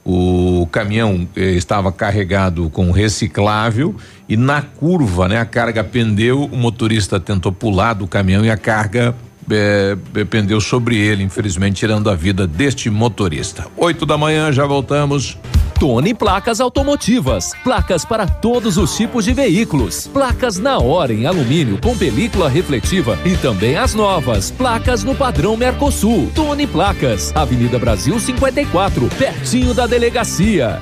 O 0.04 0.68
caminhão 0.72 1.28
eh, 1.36 1.54
estava 1.54 1.92
carregado 1.92 2.70
com 2.70 2.92
reciclável 2.92 3.96
e 4.30 4.38
na 4.38 4.62
curva, 4.62 5.28
né, 5.28 5.40
a 5.40 5.46
carga 5.46 5.84
pendeu, 5.84 6.44
o 6.44 6.56
motorista 6.56 7.20
tentou 7.20 7.52
pular 7.52 7.94
do 7.94 8.08
caminhão 8.08 8.46
e 8.46 8.52
a 8.52 8.58
carga 8.58 9.16
eh, 9.50 9.98
pendeu 10.30 10.60
sobre 10.60 10.98
ele, 10.98 11.24
infelizmente 11.24 11.76
tirando 11.76 12.10
a 12.10 12.16
vida 12.16 12.48
deste 12.48 12.90
motorista. 12.90 13.68
Oito 13.78 14.06
da 14.06 14.18
manhã, 14.18 14.52
já 14.52 14.66
voltamos. 14.66 15.38
Tony 15.80 16.14
Placas 16.14 16.62
Automotivas. 16.62 17.52
Placas 17.64 18.06
para 18.06 18.26
todos 18.26 18.78
os 18.78 18.96
tipos 18.96 19.26
de 19.26 19.34
veículos. 19.34 20.08
Placas 20.08 20.58
na 20.58 20.80
hora 20.80 21.14
em 21.14 21.26
alumínio 21.26 21.78
com 21.82 21.98
película 21.98 22.50
refletiva 22.50 23.20
e 23.26 23.36
também 23.38 23.76
as 23.76 23.94
novas. 23.94 24.52
Placas 24.52 25.04
no 25.04 25.14
padrão 25.14 25.58
Mercosul. 25.58 26.32
Tony 26.34 26.66
Placas. 26.66 27.36
Avenida 27.36 27.78
Brasil 27.78 28.20
54, 28.20 29.10
pertinho 29.18 29.74
da 29.74 29.86
delegacia. 29.86 30.82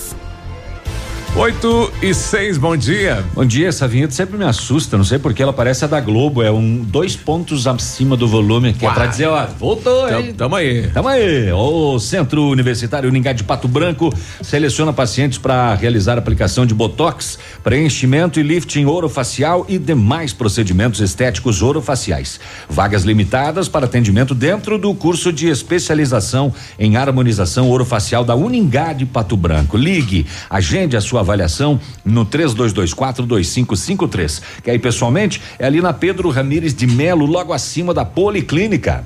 8 1.33 1.93
e 2.01 2.13
6, 2.13 2.57
bom 2.57 2.75
dia. 2.75 3.23
Bom 3.33 3.45
dia, 3.45 3.69
essa 3.69 3.87
vinheta 3.87 4.13
sempre 4.13 4.37
me 4.37 4.43
assusta, 4.43 4.97
não 4.97 5.05
sei 5.05 5.17
porque 5.17 5.41
ela 5.41 5.53
parece 5.53 5.85
a 5.85 5.87
da 5.87 6.01
Globo, 6.01 6.43
é 6.43 6.51
um 6.51 6.79
dois 6.79 7.15
pontos 7.15 7.65
acima 7.67 8.17
do 8.17 8.27
volume, 8.27 8.73
que 8.73 8.85
é 8.85 8.91
pra 8.91 9.05
dizer, 9.05 9.27
ó, 9.27 9.45
voltou, 9.57 10.09
hein? 10.09 10.13
Tamo, 10.13 10.33
tamo 10.33 10.55
aí. 10.57 10.87
Tamo 10.89 11.07
aí. 11.07 11.49
O 11.53 11.97
Centro 11.99 12.43
Universitário 12.49 13.09
Uningá 13.09 13.31
de 13.31 13.45
Pato 13.45 13.65
Branco 13.69 14.13
seleciona 14.41 14.91
pacientes 14.91 15.37
para 15.37 15.73
realizar 15.73 16.17
aplicação 16.17 16.65
de 16.65 16.73
botox, 16.73 17.39
preenchimento 17.63 18.37
e 18.37 18.43
lifting 18.43 18.85
orofacial 18.85 19.65
e 19.69 19.79
demais 19.79 20.33
procedimentos 20.33 20.99
estéticos 20.99 21.61
orofaciais. 21.61 22.41
Vagas 22.69 23.03
limitadas 23.03 23.69
para 23.69 23.85
atendimento 23.85 24.35
dentro 24.35 24.77
do 24.77 24.93
curso 24.93 25.31
de 25.31 25.47
especialização 25.47 26.53
em 26.77 26.97
harmonização 26.97 27.69
orofacial 27.69 28.25
da 28.25 28.35
Uningá 28.35 28.91
de 28.91 29.05
Pato 29.05 29.37
Branco. 29.37 29.77
Ligue, 29.77 30.25
agende 30.49 30.97
a 30.97 31.01
sua 31.01 31.20
avaliação 31.21 31.79
no 32.03 32.25
3224 32.25 33.25
2553. 33.25 34.41
Quer 34.63 34.75
ir 34.75 34.79
pessoalmente? 34.79 35.41
É 35.57 35.65
ali 35.65 35.81
na 35.81 35.93
Pedro 35.93 36.29
Ramires 36.29 36.73
de 36.73 36.87
Melo, 36.87 37.25
logo 37.25 37.53
acima 37.53 37.93
da 37.93 38.03
Policlínica. 38.03 39.05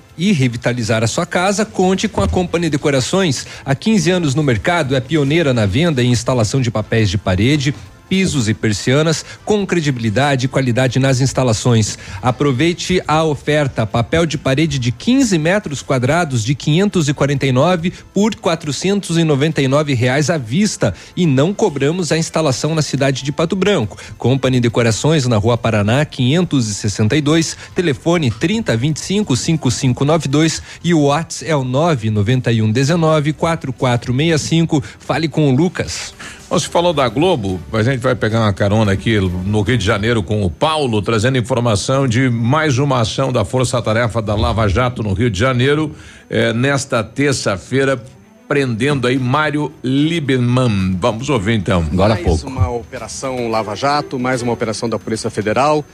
e 0.17 0.31
revitalizar 0.31 1.03
a 1.03 1.07
sua 1.07 1.25
casa, 1.25 1.65
conte 1.65 2.07
com 2.07 2.21
a 2.21 2.27
Company 2.27 2.69
Decorações. 2.69 3.45
Há 3.65 3.73
15 3.73 4.11
anos 4.11 4.35
no 4.35 4.43
mercado, 4.43 4.95
é 4.95 4.99
pioneira 4.99 5.53
na 5.53 5.65
venda 5.65 6.03
e 6.03 6.07
instalação 6.07 6.61
de 6.61 6.69
papéis 6.69 7.09
de 7.09 7.17
parede, 7.17 7.73
pisos 8.11 8.49
e 8.49 8.53
persianas 8.53 9.23
com 9.45 9.65
credibilidade 9.65 10.45
e 10.45 10.49
qualidade 10.49 10.99
nas 10.99 11.21
instalações. 11.21 11.97
Aproveite 12.21 13.01
a 13.07 13.23
oferta: 13.23 13.87
papel 13.87 14.25
de 14.25 14.37
parede 14.37 14.77
de 14.77 14.91
15 14.91 15.37
metros 15.37 15.81
quadrados 15.81 16.43
de 16.43 16.53
549 16.53 17.93
por 18.13 18.35
499 18.35 19.93
reais 19.93 20.29
à 20.29 20.37
vista 20.37 20.93
e 21.15 21.25
não 21.25 21.53
cobramos 21.53 22.11
a 22.11 22.17
instalação 22.17 22.75
na 22.75 22.81
cidade 22.81 23.23
de 23.23 23.31
Pato 23.31 23.55
Branco. 23.55 23.97
Company 24.17 24.59
Decorações 24.59 25.25
na 25.25 25.37
Rua 25.37 25.57
Paraná 25.57 26.03
562, 26.03 27.55
telefone 27.73 28.29
3025 28.29 29.37
5592 29.37 30.61
e 30.83 30.93
o 30.93 31.03
WhatsApp 31.03 31.49
é 31.49 31.55
o 31.55 31.63
991 31.63 32.69
19 32.73 33.31
4465. 33.31 34.83
Fale 34.99 35.29
com 35.29 35.49
o 35.49 35.55
Lucas. 35.55 36.13
Você 36.51 36.67
falou 36.67 36.91
da 36.91 37.07
Globo, 37.07 37.61
a 37.71 37.81
gente 37.81 37.99
vai 37.99 38.13
pegar 38.13 38.41
uma 38.41 38.51
carona 38.51 38.91
aqui 38.91 39.17
no 39.17 39.61
Rio 39.61 39.77
de 39.77 39.85
Janeiro 39.85 40.21
com 40.21 40.43
o 40.43 40.49
Paulo, 40.51 41.01
trazendo 41.01 41.37
informação 41.37 42.05
de 42.05 42.29
mais 42.29 42.77
uma 42.77 42.99
ação 42.99 43.31
da 43.31 43.45
Força 43.45 43.81
Tarefa 43.81 44.21
da 44.21 44.35
Lava 44.35 44.67
Jato 44.67 45.01
no 45.01 45.13
Rio 45.13 45.29
de 45.29 45.39
Janeiro, 45.39 45.95
eh, 46.29 46.51
nesta 46.51 47.05
terça-feira, 47.05 48.03
prendendo 48.49 49.07
aí 49.07 49.17
Mário 49.17 49.71
Lieberman. 49.81 50.97
Vamos 50.99 51.29
ouvir 51.29 51.53
então. 51.53 51.85
Agora 51.89 52.19
mais 52.21 52.43
uma 52.43 52.69
operação 52.69 53.49
Lava 53.49 53.73
Jato, 53.73 54.19
mais 54.19 54.41
uma 54.41 54.51
operação 54.51 54.89
da 54.89 54.99
Polícia 54.99 55.29
Federal 55.29 55.85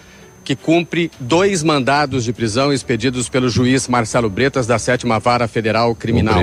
que 0.43 0.55
cumpre 0.55 1.11
dois 1.19 1.61
mandados 1.61 2.23
de 2.23 2.33
prisão 2.33 2.73
expedidos 2.73 3.29
pelo 3.29 3.47
juiz 3.47 3.87
Marcelo 3.87 4.29
Bretas 4.29 4.65
da 4.65 4.79
Sétima 4.79 5.19
Vara 5.19 5.47
Federal 5.47 5.93
Criminal. 5.93 6.39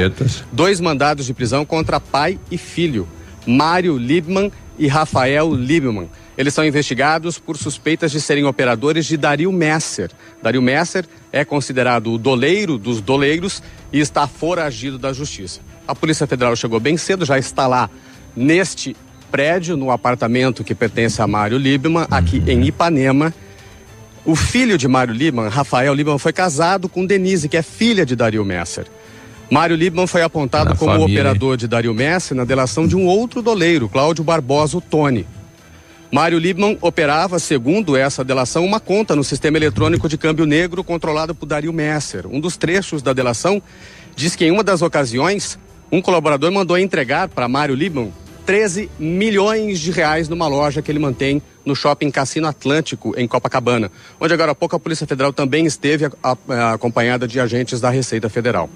Dois 0.53 0.79
mandados 0.79 1.27
de 1.27 1.35
prisão 1.35 1.65
contra 1.65 1.99
pai 1.99 2.39
e 2.51 2.59
filho, 2.59 3.09
Mário 3.47 3.97
Liebman 3.97 4.51
e 4.78 4.86
Rafael 4.86 5.55
Liebman. 5.55 6.09
Eles 6.36 6.53
são 6.53 6.64
investigados 6.64 7.38
por 7.38 7.57
suspeitas 7.57 8.11
de 8.11 8.20
serem 8.20 8.45
operadores 8.45 9.07
de 9.07 9.16
Dario 9.16 9.53
Messer. 9.53 10.11
Dario 10.42 10.61
Messer 10.61 11.05
é 11.32 11.45
considerado 11.45 12.12
o 12.12 12.18
doleiro 12.18 12.76
dos 12.76 13.01
doleiros 13.01 13.62
e 13.92 14.01
está 14.01 14.26
foragido 14.26 14.99
da 14.99 15.12
justiça. 15.12 15.61
A 15.86 15.95
Polícia 15.95 16.26
Federal 16.26 16.57
chegou 16.57 16.80
bem 16.80 16.97
cedo, 16.97 17.24
já 17.24 17.38
está 17.38 17.66
lá 17.66 17.88
neste 18.34 18.97
prédio, 19.30 19.76
no 19.76 19.90
apartamento 19.90 20.64
que 20.64 20.74
pertence 20.74 21.20
a 21.20 21.26
Mário 21.26 21.59
Liebman, 21.59 22.07
aqui 22.11 22.42
em 22.47 22.64
Ipanema. 22.64 23.32
O 24.24 24.34
filho 24.34 24.78
de 24.78 24.88
Mário 24.88 25.14
Liebman, 25.14 25.49
Rafael 25.49 25.92
Liebman, 25.95 26.18
foi 26.18 26.32
casado 26.32 26.88
com 26.88 27.05
Denise, 27.05 27.49
que 27.49 27.57
é 27.57 27.62
filha 27.62 28.07
de 28.07 28.16
Dario 28.16 28.45
Messer. 28.45 28.86
Mário 29.55 29.76
Liebman 29.76 30.09
foi 30.09 30.20
apontado 30.20 30.70
Na 30.70 30.74
como 30.74 30.90
família, 30.90 31.20
operador 31.20 31.57
de 31.57 31.68
Dario 31.68 31.94
Messer 31.94 32.36
na 32.36 32.44
delação 32.44 32.88
de 32.88 32.96
um 32.96 33.07
outro 33.07 33.40
doleiro, 33.40 33.88
Cláudio 33.88 34.24
Barbosa 34.24 34.76
o 34.78 34.80
Tony. 34.80 35.24
Mário 36.11 36.40
Liebman 36.40 36.76
operava, 36.80 37.38
segundo 37.38 37.96
essa 37.96 38.24
delação, 38.24 38.64
uma 38.64 38.80
conta 38.80 39.14
no 39.14 39.22
sistema 39.22 39.57
eletrônico 39.57 40.09
de 40.09 40.18
câmbio 40.18 40.44
negro 40.44 40.82
controlado 40.82 41.36
por 41.36 41.46
Dario 41.46 41.72
Messer. 41.72 42.26
Um 42.26 42.40
dos 42.40 42.57
trechos 42.57 43.00
da 43.00 43.12
delação 43.12 43.62
diz 44.16 44.34
que 44.34 44.44
em 44.44 44.50
uma 44.50 44.64
das 44.64 44.82
ocasiões, 44.82 45.57
um 45.92 46.02
colaborador 46.02 46.50
mandou 46.50 46.76
entregar 46.76 47.28
para 47.28 47.46
Mário 47.46 47.76
Liebman 47.76 48.12
13 48.44 48.90
milhões 48.98 49.78
de 49.78 49.92
reais 49.92 50.28
numa 50.28 50.48
loja 50.48 50.82
que 50.82 50.90
ele 50.90 50.98
mantém 50.98 51.40
no 51.64 51.76
shopping 51.76 52.11
Cassino 52.11 52.48
Atlântico, 52.48 53.14
em 53.16 53.28
Copacabana, 53.28 53.88
onde 54.20 54.34
agora 54.34 54.50
há 54.50 54.55
pouco 54.55 54.74
a 54.74 54.80
Polícia 54.80 55.07
Federal 55.07 55.32
também 55.32 55.64
esteve 55.64 56.07
acompanhada 56.72 57.28
de 57.28 57.38
agentes 57.38 57.80
da 57.80 57.88
Receita 57.88 58.28
Federal. 58.28 58.68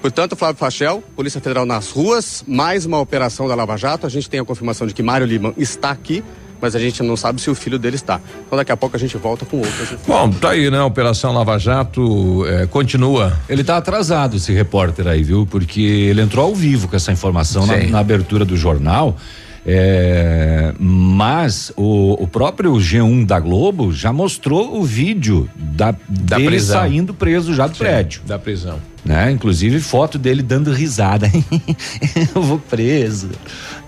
Portanto, 0.00 0.34
Flávio 0.34 0.56
Fachel, 0.56 1.02
Polícia 1.14 1.40
Federal 1.40 1.66
nas 1.66 1.90
ruas, 1.90 2.42
mais 2.46 2.86
uma 2.86 2.98
operação 2.98 3.46
da 3.46 3.54
Lava 3.54 3.76
Jato. 3.76 4.06
A 4.06 4.10
gente 4.10 4.30
tem 4.30 4.40
a 4.40 4.44
confirmação 4.44 4.86
de 4.86 4.94
que 4.94 5.02
Mário 5.02 5.26
Lima 5.26 5.52
está 5.56 5.90
aqui 5.90 6.24
mas 6.60 6.76
a 6.76 6.78
gente 6.78 7.02
não 7.02 7.16
sabe 7.16 7.40
se 7.40 7.50
o 7.50 7.54
filho 7.54 7.78
dele 7.78 7.96
está. 7.96 8.20
Então 8.46 8.56
daqui 8.56 8.70
a 8.70 8.76
pouco 8.76 8.96
a 8.96 8.98
gente 8.98 9.16
volta 9.16 9.46
com 9.46 9.58
outras 9.58 9.96
Bom, 10.06 10.30
tá 10.30 10.50
aí, 10.50 10.70
né? 10.70 10.78
A 10.78 10.84
Operação 10.84 11.32
Lava 11.32 11.58
Jato 11.58 12.44
é, 12.46 12.66
continua. 12.66 13.38
Ele 13.48 13.64
tá 13.64 13.76
atrasado, 13.76 14.36
esse 14.36 14.52
repórter 14.52 15.06
aí, 15.06 15.22
viu? 15.22 15.46
Porque 15.46 15.80
ele 15.80 16.20
entrou 16.20 16.44
ao 16.44 16.54
vivo 16.54 16.88
com 16.88 16.96
essa 16.96 17.10
informação 17.10 17.66
na, 17.66 17.78
na, 17.78 17.98
abertura 17.98 18.44
do 18.44 18.56
jornal. 18.56 19.16
É, 19.64 20.72
mas 20.78 21.70
o, 21.76 22.22
o, 22.22 22.26
próprio 22.26 22.72
G1 22.72 23.26
da 23.26 23.38
Globo 23.38 23.92
já 23.92 24.10
mostrou 24.10 24.78
o 24.78 24.82
vídeo 24.82 25.50
da, 25.54 25.94
da 26.08 26.36
dele 26.36 26.48
prisão. 26.48 26.80
saindo 26.80 27.12
preso 27.12 27.54
já 27.54 27.66
do 27.66 27.74
Sim, 27.74 27.84
prédio. 27.84 28.22
Da 28.26 28.38
prisão. 28.38 28.78
Né? 29.04 29.30
Inclusive 29.30 29.80
foto 29.80 30.18
dele 30.18 30.42
dando 30.42 30.72
risada. 30.72 31.30
Eu 32.34 32.42
vou 32.42 32.58
preso. 32.58 33.30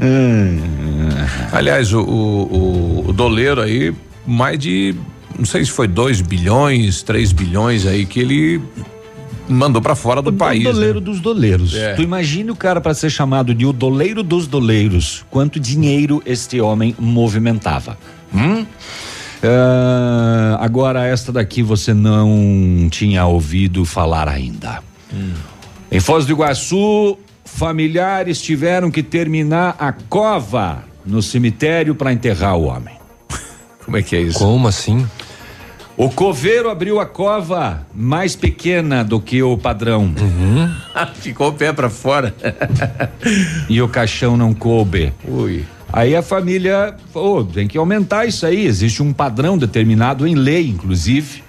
Hum. 0.00 0.58
Aliás, 1.52 1.92
o, 1.92 2.00
o, 2.00 3.08
o 3.08 3.12
doleiro 3.12 3.60
aí, 3.60 3.94
mais 4.26 4.58
de 4.58 4.96
não 5.38 5.44
sei 5.44 5.64
se 5.64 5.70
foi 5.70 5.88
2 5.88 6.20
bilhões, 6.20 7.02
3 7.02 7.32
bilhões 7.32 7.86
aí 7.86 8.06
que 8.06 8.20
ele 8.20 8.60
mandou 9.48 9.82
para 9.82 9.94
fora 9.94 10.22
do 10.22 10.30
o 10.30 10.32
país. 10.32 10.66
O 10.66 10.72
doleiro 10.72 11.00
né? 11.00 11.04
dos 11.04 11.20
doleiros. 11.20 11.74
É. 11.74 11.94
Tu 11.94 12.02
imagine 12.02 12.50
o 12.50 12.56
cara 12.56 12.80
para 12.80 12.94
ser 12.94 13.10
chamado 13.10 13.54
de 13.54 13.66
o 13.66 13.72
doleiro 13.72 14.22
dos 14.22 14.46
doleiros. 14.46 15.24
Quanto 15.30 15.58
dinheiro 15.58 16.22
este 16.24 16.60
homem 16.60 16.94
movimentava? 16.98 17.98
Hum? 18.34 18.62
Uh, 18.62 20.56
agora, 20.60 21.04
esta 21.04 21.32
daqui 21.32 21.62
você 21.62 21.92
não 21.92 22.88
tinha 22.90 23.26
ouvido 23.26 23.84
falar 23.84 24.28
ainda. 24.28 24.80
Hum. 25.12 25.34
Em 25.90 26.00
Foz 26.00 26.24
do 26.24 26.32
Iguaçu, 26.32 27.18
familiares 27.44 28.40
tiveram 28.40 28.90
que 28.90 29.02
terminar 29.02 29.76
a 29.78 29.92
cova 29.92 30.84
no 31.04 31.22
cemitério 31.22 31.94
para 31.94 32.12
enterrar 32.12 32.56
o 32.56 32.64
homem. 32.64 32.94
Como 33.84 33.96
é 33.96 34.02
que 34.02 34.16
é 34.16 34.20
isso? 34.20 34.38
Como 34.38 34.68
assim? 34.68 35.06
O 35.96 36.08
coveiro 36.08 36.70
abriu 36.70 36.98
a 36.98 37.06
cova 37.06 37.86
mais 37.94 38.34
pequena 38.34 39.04
do 39.04 39.20
que 39.20 39.42
o 39.42 39.58
padrão. 39.58 40.14
Uhum. 40.18 40.74
Ficou 41.14 41.48
o 41.48 41.52
pé 41.52 41.72
para 41.72 41.90
fora. 41.90 42.34
e 43.68 43.80
o 43.82 43.88
caixão 43.88 44.36
não 44.36 44.54
coube. 44.54 45.12
Ui. 45.24 45.64
Aí 45.92 46.16
a 46.16 46.22
família, 46.22 46.96
oh, 47.12 47.44
tem 47.44 47.68
que 47.68 47.76
aumentar 47.76 48.24
isso 48.24 48.46
aí. 48.46 48.64
Existe 48.64 49.02
um 49.02 49.12
padrão 49.12 49.58
determinado 49.58 50.26
em 50.26 50.34
lei, 50.34 50.66
inclusive, 50.66 51.44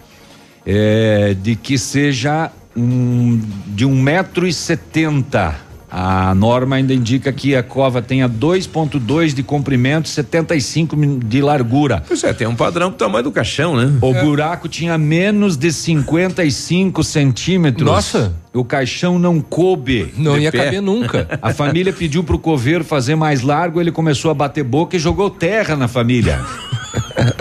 é, 0.66 1.34
de 1.34 1.56
que 1.56 1.78
seja 1.78 2.52
um, 2.76 3.42
de 3.68 3.86
um 3.86 4.02
metro 4.02 4.48
e 4.48 4.54
setenta 4.54 5.56
a 5.96 6.34
norma 6.34 6.78
ainda 6.78 6.92
indica 6.92 7.32
que 7.32 7.56
a 7.56 7.62
cova 7.62 8.02
tenha 8.02 8.28
2,2 8.28 9.32
de 9.32 9.44
comprimento, 9.44 10.10
75 10.10 10.96
de 11.24 11.40
largura. 11.40 12.04
Pois 12.08 12.24
é, 12.24 12.34
tem 12.34 12.48
um 12.48 12.56
padrão 12.56 12.90
do 12.90 12.96
tamanho 12.96 13.26
do 13.26 13.32
caixão, 13.32 13.76
né? 13.76 13.96
O 14.02 14.12
é. 14.12 14.24
buraco 14.24 14.68
tinha 14.68 14.98
menos 14.98 15.56
de 15.56 15.72
55 15.72 17.04
centímetros. 17.04 17.86
Nossa! 17.86 18.34
O 18.52 18.66
caixão 18.66 19.20
não 19.20 19.40
coube. 19.40 20.12
Não 20.18 20.36
ia 20.36 20.52
pé. 20.52 20.66
caber 20.66 20.82
nunca. 20.82 21.40
A 21.40 21.54
família 21.54 21.94
pediu 21.94 22.24
pro 22.24 22.40
coveiro 22.40 22.84
fazer 22.84 23.14
mais 23.14 23.42
largo, 23.44 23.80
ele 23.80 23.92
começou 23.92 24.32
a 24.32 24.34
bater 24.34 24.64
boca 24.64 24.96
e 24.96 25.00
jogou 25.00 25.30
terra 25.30 25.76
na 25.76 25.88
família. 25.88 26.42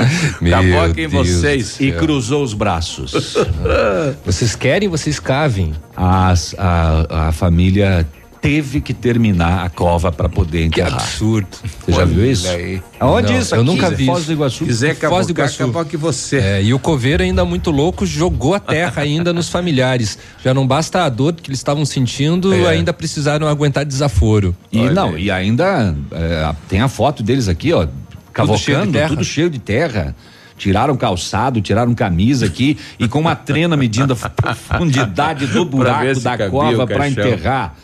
Meu 0.40 0.62
boca 0.62 1.00
em 1.00 1.06
vocês. 1.06 1.80
E 1.80 1.92
cruzou 1.92 2.42
os 2.42 2.54
braços. 2.54 3.12
vocês 4.24 4.54
querem, 4.54 4.88
vocês 4.88 5.18
cavem. 5.18 5.74
As, 5.96 6.54
a, 6.58 7.28
a 7.28 7.32
família 7.32 8.06
teve 8.42 8.80
que 8.80 8.92
terminar 8.92 9.64
a 9.64 9.70
cova 9.70 10.10
para 10.10 10.28
poder 10.28 10.64
enterrar. 10.64 10.90
Que 10.90 10.96
absurdo. 10.96 11.46
Você 11.62 11.92
já 11.92 12.04
viu 12.04 12.30
isso? 12.30 12.48
Aí. 12.48 12.82
Aonde 12.98 13.32
Não, 13.32 13.38
isso? 13.38 13.54
Eu 13.54 13.60
aqui? 13.60 13.70
nunca 13.70 13.90
vi. 13.90 14.06
Foz 14.06 14.26
do 14.26 14.32
Iguaçu. 14.32 14.64
Quiser 14.64 14.96
Foz 14.96 15.26
do 15.28 15.30
Iguaçu. 15.30 15.84
que 15.88 15.96
você. 15.96 16.38
É, 16.38 16.62
e 16.62 16.74
o 16.74 16.78
coveiro 16.78 17.22
ainda 17.22 17.44
muito 17.44 17.70
louco 17.70 18.04
jogou 18.04 18.54
a 18.54 18.60
terra 18.60 19.00
ainda 19.00 19.32
nos 19.32 19.48
familiares. 19.48 20.18
Já 20.44 20.52
não 20.52 20.66
basta 20.66 21.04
a 21.04 21.08
dor 21.08 21.34
que 21.34 21.48
eles 21.48 21.60
estavam 21.60 21.86
sentindo, 21.86 22.52
é. 22.52 22.66
ainda 22.66 22.92
precisaram 22.92 23.46
aguentar 23.46 23.84
desaforo. 23.84 24.56
E 24.72 24.80
Olha. 24.80 24.90
não, 24.90 25.16
e 25.16 25.30
ainda 25.30 25.94
é, 26.10 26.52
tem 26.68 26.80
a 26.80 26.88
foto 26.88 27.22
deles 27.22 27.46
aqui, 27.46 27.72
ó, 27.72 27.86
cavocando, 28.32 28.98
tudo 29.08 29.24
cheio 29.24 29.50
de 29.50 29.58
terra 29.58 30.14
tiraram 30.56 30.96
calçado, 30.96 31.60
tiraram 31.60 31.92
camisa 31.94 32.46
aqui 32.46 32.78
e 32.98 33.08
com 33.08 33.18
uma 33.18 33.34
trena 33.34 33.76
medindo 33.76 34.16
a 34.20 34.28
profundidade 34.28 35.46
do 35.46 35.64
buraco 35.66 36.20
da 36.20 36.48
cova 36.48 36.86
para 36.86 37.08
enterrar. 37.08 37.74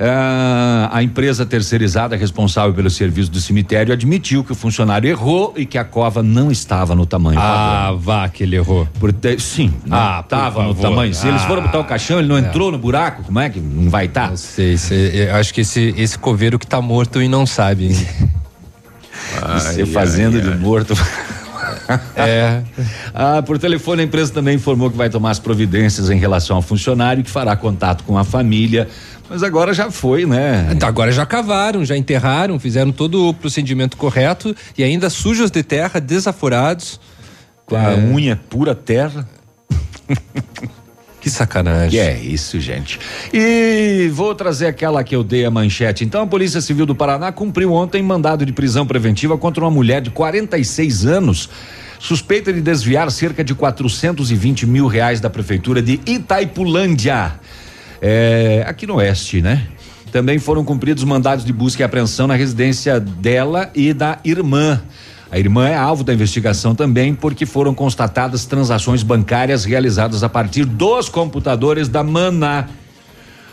Uh, 0.00 0.88
a 0.90 1.02
empresa 1.02 1.44
terceirizada 1.44 2.16
responsável 2.16 2.72
pelo 2.72 2.88
serviço 2.88 3.30
do 3.30 3.38
cemitério 3.38 3.92
admitiu 3.92 4.42
que 4.42 4.50
o 4.50 4.54
funcionário 4.54 5.06
errou 5.06 5.52
e 5.58 5.66
que 5.66 5.76
a 5.76 5.84
cova 5.84 6.22
não 6.22 6.50
estava 6.50 6.94
no 6.94 7.04
tamanho. 7.04 7.38
Ah, 7.38 7.88
padrão. 7.88 7.98
vá 7.98 8.28
que 8.30 8.42
ele 8.42 8.56
errou. 8.56 8.88
Por 8.98 9.12
te, 9.12 9.38
sim, 9.38 9.70
ah, 9.90 10.20
estava 10.24 10.62
no 10.62 10.74
tamanho. 10.74 11.12
Se 11.12 11.26
ah, 11.26 11.28
eles 11.28 11.42
foram 11.42 11.64
botar 11.64 11.80
o 11.80 11.84
caixão, 11.84 12.18
ele 12.18 12.28
não 12.28 12.38
é. 12.38 12.40
entrou 12.40 12.72
no 12.72 12.78
buraco, 12.78 13.24
como 13.24 13.38
é 13.40 13.50
que 13.50 13.60
não 13.60 13.90
vai 13.90 14.06
estar? 14.06 14.22
Tá? 14.22 14.28
Não 14.30 14.36
sei, 14.38 14.78
sei, 14.78 15.28
acho 15.28 15.52
que 15.52 15.60
esse, 15.60 15.94
esse 15.98 16.18
coveiro 16.18 16.58
que 16.58 16.64
está 16.64 16.80
morto 16.80 17.20
e 17.20 17.28
não 17.28 17.44
sabe. 17.44 17.94
Você 19.54 19.86
fazendo 19.86 20.36
ai, 20.36 20.42
de 20.42 20.56
morto. 20.56 20.94
É. 22.14 22.62
Ah, 23.12 23.42
por 23.42 23.58
telefone, 23.58 24.02
a 24.02 24.04
empresa 24.04 24.32
também 24.32 24.54
informou 24.54 24.90
que 24.92 24.96
vai 24.96 25.10
tomar 25.10 25.30
as 25.30 25.40
providências 25.40 26.08
em 26.08 26.16
relação 26.16 26.54
ao 26.54 26.62
funcionário, 26.62 27.24
que 27.24 27.30
fará 27.30 27.56
contato 27.56 28.04
com 28.04 28.16
a 28.16 28.22
família 28.22 28.86
mas 29.30 29.44
agora 29.44 29.72
já 29.72 29.92
foi, 29.92 30.26
né? 30.26 30.68
Então, 30.72 30.88
agora 30.88 31.12
já 31.12 31.24
cavaram, 31.24 31.84
já 31.84 31.96
enterraram, 31.96 32.58
fizeram 32.58 32.90
todo 32.90 33.28
o 33.28 33.32
procedimento 33.32 33.96
correto 33.96 34.56
e 34.76 34.82
ainda 34.82 35.08
sujos 35.08 35.52
de 35.52 35.62
terra, 35.62 36.00
desaforados. 36.00 37.00
Com 37.64 37.76
a 37.76 37.92
é... 37.92 37.96
unha 37.96 38.34
pura 38.34 38.74
terra. 38.74 39.28
Que 41.20 41.28
sacanagem. 41.28 42.00
É 42.00 42.18
isso, 42.18 42.58
gente. 42.58 42.98
E 43.32 44.10
vou 44.12 44.34
trazer 44.34 44.66
aquela 44.66 45.04
que 45.04 45.14
eu 45.14 45.22
dei 45.22 45.44
a 45.44 45.50
manchete. 45.50 46.02
Então, 46.02 46.22
a 46.22 46.26
Polícia 46.26 46.60
Civil 46.60 46.86
do 46.86 46.94
Paraná 46.94 47.30
cumpriu 47.30 47.72
ontem 47.72 48.02
mandado 48.02 48.46
de 48.46 48.52
prisão 48.52 48.86
preventiva 48.86 49.36
contra 49.36 49.62
uma 49.62 49.70
mulher 49.70 50.00
de 50.00 50.10
46 50.10 51.04
anos, 51.04 51.50
suspeita 51.98 52.52
de 52.52 52.62
desviar 52.62 53.10
cerca 53.10 53.44
de 53.44 53.54
420 53.54 54.66
mil 54.66 54.86
reais 54.86 55.20
da 55.20 55.28
prefeitura 55.28 55.82
de 55.82 56.00
Itaipulândia 56.06 57.38
é, 58.00 58.64
aqui 58.66 58.86
no 58.86 58.94
oeste, 58.94 59.42
né? 59.42 59.66
Também 60.10 60.38
foram 60.38 60.64
cumpridos 60.64 61.04
mandados 61.04 61.44
de 61.44 61.52
busca 61.52 61.82
e 61.82 61.84
apreensão 61.84 62.26
na 62.26 62.34
residência 62.34 62.98
dela 62.98 63.70
e 63.74 63.92
da 63.92 64.18
irmã. 64.24 64.82
A 65.32 65.38
irmã 65.38 65.68
é 65.68 65.76
alvo 65.76 66.02
da 66.02 66.12
investigação 66.12 66.74
também 66.74 67.14
porque 67.14 67.46
foram 67.46 67.72
constatadas 67.72 68.44
transações 68.46 69.04
bancárias 69.04 69.64
realizadas 69.64 70.24
a 70.24 70.28
partir 70.28 70.64
dos 70.64 71.08
computadores 71.08 71.88
da 71.88 72.02
Mana. 72.02 72.68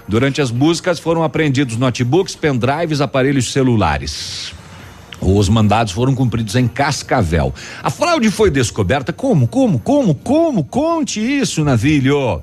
Durante 0.08 0.42
as 0.42 0.50
buscas 0.50 1.00
foram 1.00 1.24
apreendidos 1.24 1.78
notebooks, 1.78 2.36
pendrives, 2.36 3.00
aparelhos 3.00 3.52
celulares. 3.52 4.54
Os 5.22 5.50
mandados 5.50 5.94
foram 5.94 6.16
cumpridos 6.16 6.56
em 6.56 6.68
Cascavel. 6.68 7.54
A 7.84 7.90
fraude 7.92 8.32
foi 8.32 8.50
descoberta 8.50 9.14
como, 9.14 9.48
como, 9.48 9.78
como, 9.80 10.16
como? 10.16 10.64
Conte 10.64 11.20
isso, 11.20 11.64
Navilho. 11.64 12.42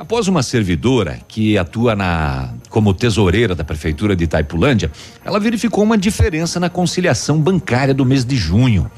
Após 0.00 0.28
uma 0.28 0.42
servidora 0.42 1.18
que 1.28 1.58
atua 1.58 1.94
na 1.94 2.54
como 2.70 2.94
tesoureira 2.94 3.54
da 3.54 3.62
prefeitura 3.62 4.16
de 4.16 4.24
Itaipulândia, 4.24 4.90
ela 5.22 5.38
verificou 5.38 5.84
uma 5.84 5.98
diferença 5.98 6.58
na 6.58 6.70
conciliação 6.70 7.38
bancária 7.38 7.92
do 7.92 8.02
mês 8.02 8.24
de 8.24 8.34
junho. 8.34 8.90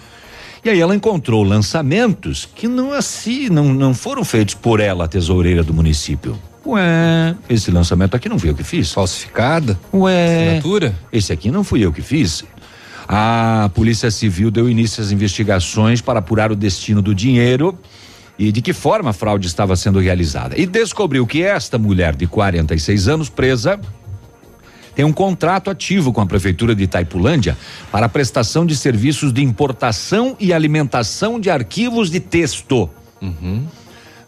E 0.64 0.70
aí 0.70 0.78
ela 0.78 0.94
encontrou 0.94 1.42
lançamentos 1.42 2.48
que 2.54 2.68
não 2.68 2.92
assim, 2.92 3.48
não, 3.48 3.74
não 3.74 3.92
foram 3.92 4.24
feitos 4.24 4.54
por 4.54 4.78
ela, 4.78 5.06
a 5.06 5.08
tesoureira 5.08 5.64
do 5.64 5.74
município. 5.74 6.38
Ué, 6.64 7.34
esse 7.50 7.72
lançamento 7.72 8.14
aqui 8.14 8.28
não 8.28 8.38
fui 8.38 8.50
eu 8.50 8.54
que 8.54 8.62
fiz. 8.62 8.92
Falsificada? 8.92 9.76
Ué. 9.92 10.50
Assinatura? 10.50 10.94
Esse 11.12 11.32
aqui 11.32 11.50
não 11.50 11.64
fui 11.64 11.84
eu 11.84 11.92
que 11.92 12.00
fiz. 12.00 12.44
A 13.08 13.68
Polícia 13.74 14.08
Civil 14.08 14.52
deu 14.52 14.70
início 14.70 15.02
às 15.02 15.10
investigações 15.10 16.00
para 16.00 16.20
apurar 16.20 16.52
o 16.52 16.56
destino 16.56 17.02
do 17.02 17.12
dinheiro 17.12 17.76
e 18.42 18.50
de 18.50 18.60
que 18.60 18.72
forma 18.72 19.10
a 19.10 19.12
fraude 19.12 19.46
estava 19.46 19.76
sendo 19.76 20.00
realizada. 20.00 20.58
E 20.58 20.66
descobriu 20.66 21.24
que 21.24 21.44
esta 21.44 21.78
mulher 21.78 22.16
de 22.16 22.26
46 22.26 23.06
anos, 23.06 23.28
presa, 23.28 23.78
tem 24.96 25.04
um 25.04 25.12
contrato 25.12 25.70
ativo 25.70 26.12
com 26.12 26.20
a 26.20 26.26
Prefeitura 26.26 26.74
de 26.74 26.82
Itaipulândia 26.82 27.56
para 27.92 28.06
a 28.06 28.08
prestação 28.08 28.66
de 28.66 28.74
serviços 28.76 29.32
de 29.32 29.42
importação 29.42 30.36
e 30.40 30.52
alimentação 30.52 31.38
de 31.38 31.50
arquivos 31.50 32.10
de 32.10 32.18
texto. 32.18 32.90
Uhum. 33.20 33.64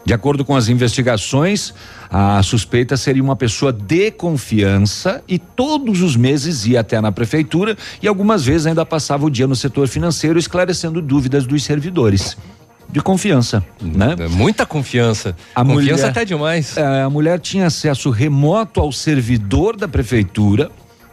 De 0.05 0.13
acordo 0.13 0.45
com 0.45 0.55
as 0.55 0.69
investigações, 0.69 1.73
a 2.09 2.41
suspeita 2.41 2.95
seria 2.95 3.23
uma 3.23 3.35
pessoa 3.35 3.73
de 3.73 4.11
confiança 4.11 5.21
e 5.27 5.37
todos 5.37 6.01
os 6.01 6.15
meses 6.15 6.65
ia 6.65 6.79
até 6.79 7.01
na 7.01 7.11
prefeitura 7.11 7.75
e 8.01 8.07
algumas 8.07 8.45
vezes 8.45 8.67
ainda 8.67 8.85
passava 8.85 9.25
o 9.25 9.29
dia 9.29 9.47
no 9.47 9.55
setor 9.55 9.89
financeiro 9.89 10.39
esclarecendo 10.39 11.01
dúvidas 11.01 11.45
dos 11.45 11.63
servidores 11.63 12.37
de 12.91 13.01
confiança, 13.01 13.63
né? 13.81 14.15
É 14.19 14.27
muita 14.27 14.65
confiança. 14.65 15.35
A 15.53 15.63
confiança 15.63 15.91
mulher, 15.93 16.09
até 16.09 16.25
demais. 16.25 16.77
É, 16.77 17.01
a 17.01 17.09
mulher 17.09 17.39
tinha 17.39 17.67
acesso 17.67 18.09
remoto 18.09 18.79
ao 18.79 18.91
servidor 18.91 19.75
da 19.75 19.87
prefeitura, 19.87 20.71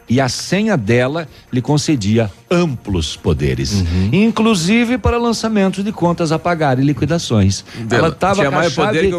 e 0.09 0.19
a 0.19 0.27
senha 0.27 0.75
dela 0.75 1.27
lhe 1.51 1.61
concedia 1.61 2.29
amplos 2.51 3.15
poderes, 3.15 3.71
Uhum. 3.71 4.09
inclusive 4.11 4.97
para 4.97 5.17
lançamentos 5.17 5.81
de 5.83 5.93
contas 5.93 6.31
a 6.33 6.37
pagar 6.37 6.77
e 6.77 6.83
liquidações. 6.83 7.63
Dela- 7.85 8.07
Ela 8.07 8.13
estava 8.13 8.41
com 8.43 8.47
a 8.49 8.51
mais 8.51 8.73
chave 8.73 9.11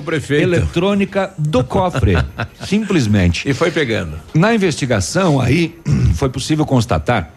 eletrônica 0.43 1.33
do 1.39 1.65
cofre, 1.65 2.17
simplesmente. 2.69 3.49
E 3.49 3.55
foi 3.55 3.71
pegando. 3.71 4.13
Na 4.35 4.55
investigação 4.55 5.41
aí 5.41 5.75
foi 6.15 6.29
possível 6.29 6.67
constatar 6.67 7.31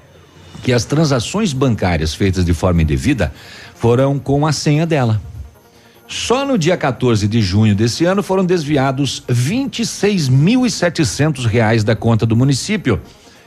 que 0.61 0.74
as 0.74 0.84
transações 0.84 1.53
bancárias 1.53 2.13
feitas 2.13 2.43
de 2.43 2.53
forma 2.53 2.82
indevida 2.82 3.34
foram 3.80 4.17
com 4.17 4.45
a 4.45 4.51
senha 4.51 4.86
dela. 4.86 5.21
Só 6.07 6.45
no 6.45 6.57
dia 6.57 6.78
14 6.78 7.28
de 7.28 7.41
junho 7.41 7.75
desse 7.75 8.05
ano 8.05 8.23
foram 8.23 8.45
desviados 8.45 9.21
26.700 9.30 11.45
reais 11.45 11.84
da 11.84 11.93
conta 11.95 12.25
do 12.25 12.36
município 12.36 12.99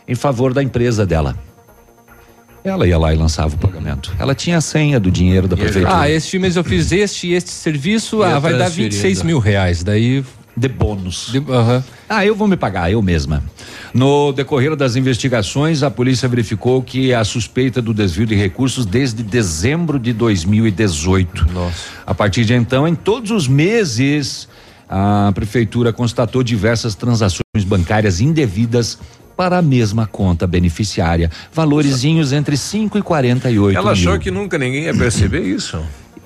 em 0.07 0.15
favor 0.15 0.53
da 0.53 0.63
empresa 0.63 1.07
dela. 1.07 1.37
Ela 2.63 2.87
ia 2.87 2.99
lá 2.99 3.15
e 3.15 3.17
lançava 3.17 3.55
o 3.55 3.59
pagamento. 3.59 4.15
Ela 4.19 4.35
tinha 4.35 4.59
a 4.59 4.61
senha 4.61 5.01
do 5.01 5.11
dinheiro 5.11 5.49
da 5.49 5.57
prefeitura. 5.57 6.01
Ah, 6.01 6.11
este 6.11 6.39
mês 6.39 6.57
eu 6.57 6.65
fiz 6.65 6.93
este 6.93 7.29
e 7.29 7.33
este 7.33 7.49
serviço, 7.49 8.23
ah, 8.23 8.39
vai 8.39 8.55
dar 8.55 8.69
26 8.69 9.23
mil 9.23 9.39
reais. 9.39 9.83
Daí. 9.83 10.23
De 10.61 10.69
bônus. 10.69 11.31
De. 11.33 11.43
Ah, 12.07 12.27
eu 12.27 12.35
vou 12.35 12.47
me 12.47 12.55
pagar, 12.55 12.93
eu 12.93 13.01
mesma. 13.01 13.43
No 13.95 14.31
decorrer 14.31 14.77
das 14.77 14.95
investigações, 14.95 15.83
a 15.83 15.91
polícia 15.91 16.29
verificou 16.29 16.83
que 16.83 17.15
a 17.15 17.25
suspeita 17.25 17.81
do 17.81 17.95
desvio 17.95 18.27
de 18.27 18.35
recursos 18.35 18.85
desde 18.85 19.23
dezembro 19.23 19.99
de 19.99 20.13
2018. 20.13 21.51
Nossa. 21.51 21.75
A 22.07 22.15
partir 22.15 22.45
de 22.45 22.53
então, 22.53 22.87
em 22.87 22.95
todos 22.95 23.31
os 23.31 23.49
meses, 23.49 24.47
a 24.87 25.33
prefeitura 25.35 25.95
constatou 25.95 26.43
diversas 26.43 26.95
transações 26.95 27.65
bancárias 27.65 28.21
indevidas 28.21 28.99
para 29.35 29.57
a 29.57 29.63
mesma 29.63 30.07
conta 30.07 30.47
beneficiária, 30.47 31.31
valorezinhos 31.55 32.35
entre 32.35 32.55
5 32.59 32.99
e 32.99 33.03
48 33.03 33.75
Ela 33.79 33.83
mil. 33.85 33.93
achou 33.93 34.19
que 34.19 34.31
nunca 34.31 34.59
ninguém 34.59 34.83
ia 34.85 34.95
perceber 34.95 35.41
isso. 35.41 35.81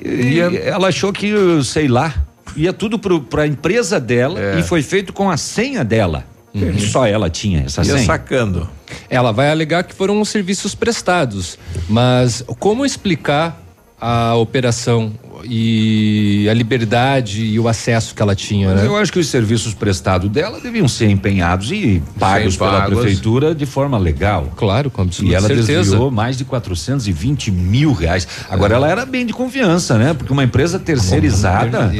E 0.04 0.40
ela 0.40 0.88
achou 0.88 1.12
que, 1.12 1.32
sei 1.62 1.86
lá, 1.86 2.12
ia 2.56 2.72
tudo 2.72 2.98
para 2.98 3.42
a 3.42 3.46
empresa 3.46 3.98
dela 4.00 4.38
É. 4.40 4.58
e 4.58 4.62
foi 4.62 4.82
feito 4.82 5.12
com 5.12 5.30
a 5.30 5.36
senha 5.36 5.84
dela. 5.84 6.24
Uhum. 6.54 6.78
Só 6.78 7.04
ela 7.06 7.28
tinha 7.28 7.62
essa 7.64 7.80
Ia 7.82 7.94
senha. 7.94 8.06
sacando. 8.06 8.68
Ela 9.10 9.32
vai 9.32 9.50
alegar 9.50 9.82
que 9.82 9.92
foram 9.94 10.24
serviços 10.24 10.72
prestados, 10.74 11.58
mas 11.88 12.44
como 12.60 12.86
explicar 12.86 13.60
a 14.00 14.34
operação 14.34 15.12
e 15.44 16.46
a 16.50 16.54
liberdade 16.54 17.44
e 17.44 17.58
o 17.60 17.68
acesso 17.68 18.14
que 18.14 18.22
ela 18.22 18.34
tinha, 18.34 18.68
Mas 18.68 18.80
né? 18.82 18.86
eu 18.86 18.96
acho 18.96 19.12
que 19.12 19.18
os 19.18 19.28
serviços 19.28 19.74
prestados 19.74 20.30
dela 20.30 20.60
deviam 20.60 20.88
ser 20.88 21.08
empenhados 21.10 21.70
e 21.70 22.02
pagos 22.18 22.56
pela 22.56 22.82
prefeitura 22.86 23.54
de 23.54 23.66
forma 23.66 23.98
legal. 23.98 24.52
Claro, 24.56 24.90
com 24.90 25.02
absoluta 25.02 25.32
E 25.32 25.36
ela 25.36 25.46
certeza. 25.46 25.82
desviou 25.82 26.10
mais 26.10 26.36
de 26.36 26.44
420 26.44 27.50
mil 27.50 27.92
reais. 27.92 28.26
Agora 28.48 28.74
ela 28.74 28.88
era 28.88 29.04
bem 29.06 29.24
de 29.26 29.32
confiança, 29.32 29.98
né? 29.98 30.14
Porque 30.14 30.32
uma 30.32 30.44
empresa 30.44 30.78
terceirizada 30.78 31.90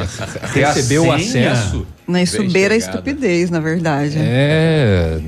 Recebeu 0.52 1.06
o 1.06 1.12
acesso. 1.12 1.86
Na 2.06 2.22
isso 2.22 2.36
beira 2.50 2.74
a 2.74 2.78
chegada. 2.80 2.98
estupidez, 2.98 3.48
na 3.50 3.60
verdade. 3.60 4.16
É, 4.18 5.18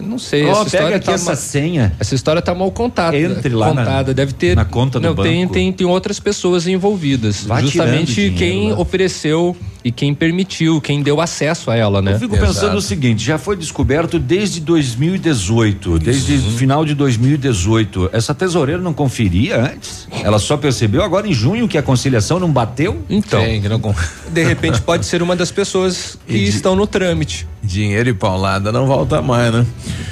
não 0.00 0.18
sei. 0.18 0.44
Ó, 0.44 0.50
essa 0.52 0.58
pega 0.64 0.66
história 0.76 0.96
aqui 0.96 1.06
tá 1.06 1.12
essa 1.12 1.30
ma- 1.30 1.36
senha. 1.36 1.92
Essa 1.98 2.14
história 2.14 2.40
tá 2.40 2.54
mal 2.54 2.70
contada. 2.70 3.16
Entre 3.16 3.48
lá 3.54 3.74
na- 3.74 3.84
contada. 3.84 4.14
Deve 4.14 4.32
ter 4.32 4.54
na 4.54 4.64
conta 4.64 5.00
do 5.00 5.08
não, 5.08 5.14
Tem, 5.16 5.42
banco. 5.42 5.54
tem, 5.54 5.72
tem 5.72 5.86
outras 5.86 6.20
pessoas 6.20 6.66
envolvidas. 6.68 7.44
Vai 7.44 7.62
justamente 7.62 8.30
quem 8.38 8.70
lá. 8.70 8.78
ofereceu 8.78 9.56
e 9.84 9.90
quem 9.90 10.14
permitiu, 10.14 10.80
quem 10.80 11.02
deu 11.02 11.20
acesso 11.20 11.70
a 11.70 11.76
ela, 11.76 12.02
né? 12.02 12.14
Eu 12.14 12.18
fico 12.18 12.36
pensando 12.36 12.76
o 12.76 12.80
seguinte, 12.80 13.24
já 13.24 13.38
foi 13.38 13.56
descoberto 13.56 14.18
desde 14.18 14.60
2018, 14.60 15.98
desde 15.98 16.34
o 16.34 16.50
final 16.52 16.84
de 16.84 16.94
2018. 16.94 18.10
Essa 18.12 18.34
tesoureira 18.34 18.80
não 18.80 18.92
conferia 18.92 19.60
antes? 19.72 20.06
Ela 20.22 20.38
só 20.38 20.56
percebeu 20.56 21.02
agora 21.02 21.26
em 21.26 21.32
junho 21.32 21.66
que 21.66 21.78
a 21.78 21.82
conciliação 21.82 22.38
não 22.38 22.50
bateu? 22.50 23.02
Então, 23.08 23.42
que 23.42 23.68
não 23.68 23.80
de 24.30 24.44
repente 24.44 24.80
pode 24.82 25.06
ser 25.06 25.22
uma 25.22 25.34
das 25.34 25.50
pessoas 25.50 26.18
que 26.26 26.36
estão 26.36 26.76
no 26.76 26.86
trâmite. 26.86 27.46
Dinheiro 27.62 28.08
e 28.10 28.14
paulada 28.14 28.70
não 28.72 28.86
volta 28.86 29.22
mais, 29.22 29.52
né? 29.52 29.66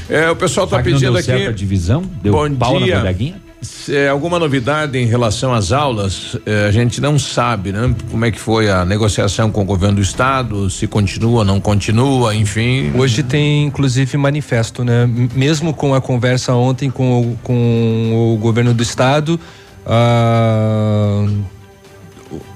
É, 0.08 0.30
o 0.30 0.36
pessoal 0.36 0.66
tá 0.66 0.76
Será 0.76 0.82
que 0.82 0.90
não 0.90 0.98
pedindo 0.98 1.22
certo 1.22 1.46
a 1.46 1.50
aqui. 1.50 1.58
divisão? 1.58 2.02
Deu 2.22 2.32
Bom 2.32 2.50
pau 2.54 2.78
dia. 2.78 2.94
na 2.96 3.00
bodeguinha? 3.02 3.47
É, 3.88 4.08
alguma 4.08 4.38
novidade 4.38 4.96
em 4.98 5.06
relação 5.06 5.52
às 5.52 5.72
aulas? 5.72 6.36
É, 6.46 6.66
a 6.66 6.70
gente 6.70 7.00
não 7.00 7.18
sabe, 7.18 7.72
né? 7.72 7.92
Como 8.10 8.24
é 8.24 8.30
que 8.30 8.38
foi 8.38 8.70
a 8.70 8.84
negociação 8.84 9.50
com 9.50 9.62
o 9.62 9.64
governo 9.64 9.96
do 9.96 10.02
estado? 10.02 10.70
Se 10.70 10.86
continua, 10.86 11.44
não 11.44 11.60
continua, 11.60 12.34
enfim. 12.34 12.92
Hoje 12.96 13.22
tem 13.22 13.64
inclusive 13.64 14.16
manifesto, 14.16 14.84
né? 14.84 15.08
Mesmo 15.34 15.74
com 15.74 15.92
a 15.92 16.00
conversa 16.00 16.54
ontem 16.54 16.88
com 16.88 17.20
o, 17.20 17.38
com 17.42 18.34
o 18.34 18.38
governo 18.38 18.72
do 18.72 18.82
estado, 18.82 19.40
ah, 19.84 21.26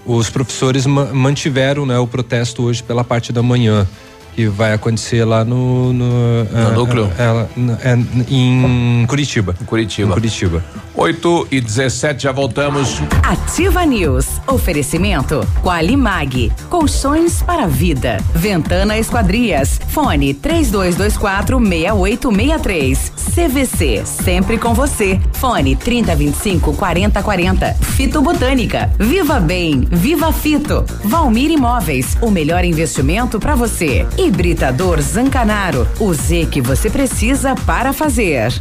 os 0.07 0.31
professores 0.31 0.87
ma- 0.87 1.07
mantiveram 1.07 1.85
né, 1.85 1.99
o 1.99 2.07
protesto 2.07 2.63
hoje 2.63 2.83
pela 2.83 3.03
parte 3.03 3.33
da 3.33 3.43
manhã. 3.43 3.89
Que 4.35 4.47
vai 4.49 4.73
acontecer 4.73 5.25
lá 5.25 5.45
no. 5.45 5.93
No, 5.93 6.07
ah, 6.55 6.71
núcleo? 6.71 7.11
ah, 7.19 7.47
ah, 7.47 7.79
é, 7.85 7.99
em 8.31 9.05
Curitiba. 9.07 9.55
Curitiba. 9.67 10.11
Em 10.11 10.15
Curitiba. 10.15 10.65
8 10.95 11.49
e 11.51 11.61
17, 11.61 12.23
já 12.25 12.33
voltamos. 12.33 13.01
Ativa 13.23 13.85
News. 13.85 14.27
Oferecimento 14.47 15.47
Qualimag. 15.63 16.53
Colchões 16.69 17.43
para 17.43 17.67
vida. 17.67 18.19
Ventana 18.35 18.99
Esquadrias. 18.99 19.81
Fone 19.89 20.35
3224 20.35 21.59
6863. 21.59 23.13
CVC. 23.35 24.03
Sempre 24.05 24.59
com 24.59 24.75
você. 24.75 25.21
Fone 25.33 25.77
3025 25.77 26.75
4040. 26.75 27.75
Fito 27.75 28.21
Botânica. 28.21 28.91
Viva 28.99 29.41
Bem. 29.41 29.87
Viva 29.91 30.33
Fito. 30.33 30.85
Valmir 31.05 31.51
Imóveis. 31.51 32.17
O 32.21 32.31
melhor 32.31 32.65
investimento 32.65 33.41
para 33.41 33.55
você. 33.55 34.07
Hibridador 34.25 35.03
Zancanaro. 35.03 35.89
O 35.99 36.15
Z 36.15 36.47
que 36.47 36.63
você 36.63 36.89
precisa 36.89 37.57
para 37.67 37.93
fazer. 37.93 38.53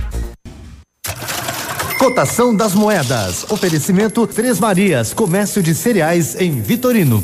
Cotação 2.00 2.56
das 2.56 2.74
moedas. 2.74 3.46
Oferecimento 3.52 4.26
Três 4.26 4.60
Marias, 4.60 5.14
comércio 5.14 5.62
de 5.62 5.76
cereais 5.76 6.36
em 6.42 6.60
Vitorino. 6.60 7.24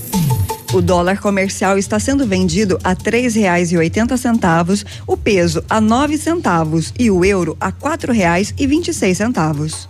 O 0.71 0.81
dólar 0.81 1.19
comercial 1.19 1.79
está 1.79 1.99
sendo 1.99 2.27
vendido 2.27 2.77
a 2.83 2.93
três 2.93 3.33
reais 3.33 3.71
e 3.71 3.77
oitenta 3.77 4.15
centavos, 4.17 4.85
o 5.07 5.17
peso 5.17 5.63
a 5.67 5.81
nove 5.81 6.15
centavos 6.15 6.93
e 6.99 7.09
o 7.09 7.25
euro 7.25 7.57
a 7.59 7.71
quatro 7.71 8.13
reais 8.13 8.53
e 8.55 8.67
vinte 8.67 8.89
e 8.89 8.93
seis 8.93 9.17
centavos. 9.17 9.89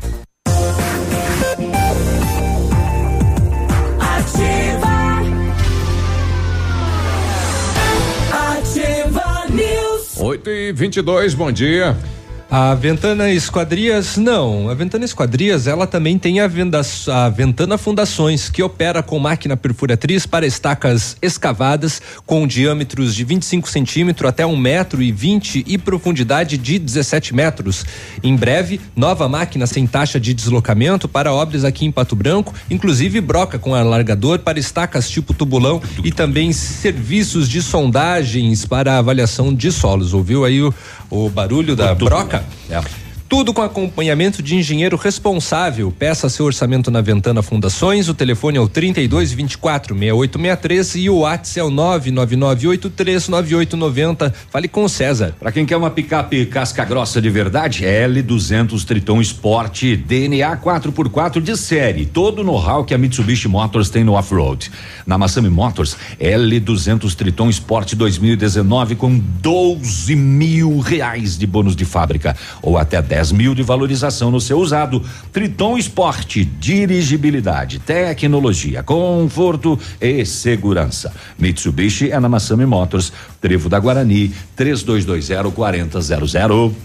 8 10.41 10.49
e 10.49 10.71
22, 10.73 11.35
bom 11.35 11.51
dia. 11.51 11.95
A 12.53 12.75
Ventana 12.75 13.31
Esquadrias, 13.31 14.17
não. 14.17 14.69
A 14.69 14.73
Ventana 14.73 15.05
Esquadrias, 15.05 15.67
ela 15.67 15.87
também 15.87 16.19
tem 16.19 16.41
a, 16.41 16.47
venda, 16.47 16.81
a 17.07 17.29
Ventana 17.29 17.77
Fundações, 17.77 18.49
que 18.49 18.61
opera 18.61 19.01
com 19.01 19.17
máquina 19.17 19.55
perfuratriz 19.55 20.25
para 20.25 20.45
estacas 20.45 21.15
escavadas 21.21 22.01
com 22.25 22.45
diâmetros 22.45 23.15
de 23.15 23.23
25 23.23 23.69
centímetros 23.69 24.27
até 24.27 24.45
um 24.45 24.57
metro 24.57 25.01
e 25.01 25.13
20 25.13 25.63
e 25.65 25.77
profundidade 25.77 26.57
de 26.57 26.77
17 26.77 27.33
metros. 27.33 27.85
Em 28.21 28.35
breve, 28.35 28.81
nova 28.97 29.29
máquina 29.29 29.65
sem 29.65 29.87
taxa 29.87 30.19
de 30.19 30.33
deslocamento 30.33 31.07
para 31.07 31.31
obras 31.31 31.63
aqui 31.63 31.85
em 31.85 31.91
Pato 31.91 32.17
Branco, 32.17 32.53
inclusive 32.69 33.21
broca 33.21 33.57
com 33.57 33.73
alargador 33.73 34.39
para 34.39 34.59
estacas 34.59 35.09
tipo 35.09 35.33
tubulão 35.33 35.81
e 36.03 36.11
também 36.11 36.51
serviços 36.51 37.47
de 37.47 37.61
sondagens 37.61 38.65
para 38.65 38.97
avaliação 38.97 39.53
de 39.53 39.71
solos. 39.71 40.13
Ouviu 40.13 40.43
aí 40.43 40.61
o, 40.61 40.73
o 41.09 41.29
barulho 41.29 41.77
da 41.77 41.95
broca? 41.95 42.40
É. 42.69 43.11
Tudo 43.31 43.53
com 43.53 43.61
acompanhamento 43.61 44.43
de 44.43 44.57
engenheiro 44.57 44.97
responsável. 44.97 45.89
Peça 45.89 46.27
seu 46.27 46.45
orçamento 46.45 46.91
na 46.91 46.99
Ventana 46.99 47.41
Fundações. 47.41 48.09
O 48.09 48.13
telefone 48.13 48.57
é 48.57 48.59
o 48.59 48.67
32 48.67 49.31
24 49.31 49.97
6863 49.97 50.95
e 50.95 51.09
o 51.09 51.19
WhatsApp 51.19 51.61
é 51.61 51.63
o 51.63 51.71
999839890. 51.71 54.33
Fale 54.49 54.67
com 54.67 54.83
o 54.83 54.89
César. 54.89 55.33
Para 55.39 55.49
quem 55.49 55.65
quer 55.65 55.77
uma 55.77 55.89
picape 55.89 56.45
casca 56.47 56.83
grossa 56.83 57.21
de 57.21 57.29
verdade, 57.29 57.85
L200 57.85 58.83
Triton 58.83 59.21
Sport 59.21 59.83
DNA 60.05 60.57
4x4 60.57 61.39
de 61.39 61.55
série. 61.55 62.05
Todo 62.05 62.39
o 62.39 62.43
know-how 62.43 62.83
que 62.83 62.93
a 62.93 62.97
Mitsubishi 62.97 63.47
Motors 63.47 63.89
tem 63.89 64.03
no 64.03 64.15
off-road. 64.15 64.69
Na 65.11 65.17
Massami 65.17 65.49
Motors, 65.49 65.97
L200 66.19 67.15
Triton 67.15 67.49
Sport 67.49 67.95
2019 67.95 68.95
com 68.95 69.17
12 69.17 70.15
mil 70.15 70.79
reais 70.79 71.37
de 71.37 71.45
bônus 71.45 71.75
de 71.75 71.83
fábrica 71.83 72.33
ou 72.61 72.77
até 72.77 73.01
10 73.01 73.21
10 73.21 73.31
mil 73.33 73.53
de 73.53 73.61
valorização 73.61 74.31
no 74.31 74.41
seu 74.41 74.57
usado. 74.57 75.03
Triton 75.31 75.77
Esporte, 75.77 76.43
dirigibilidade, 76.43 77.79
tecnologia, 77.79 78.81
conforto 78.81 79.79
e 79.99 80.25
segurança. 80.25 81.13
Mitsubishi 81.37 82.11
é 82.11 82.19
na 82.19 82.27
Massami 82.27 82.65
Motors, 82.65 83.13
Trevo 83.39 83.69
da 83.69 83.79
Guarani, 83.79 84.33
3220 84.55 85.51
4000 85.53 86.75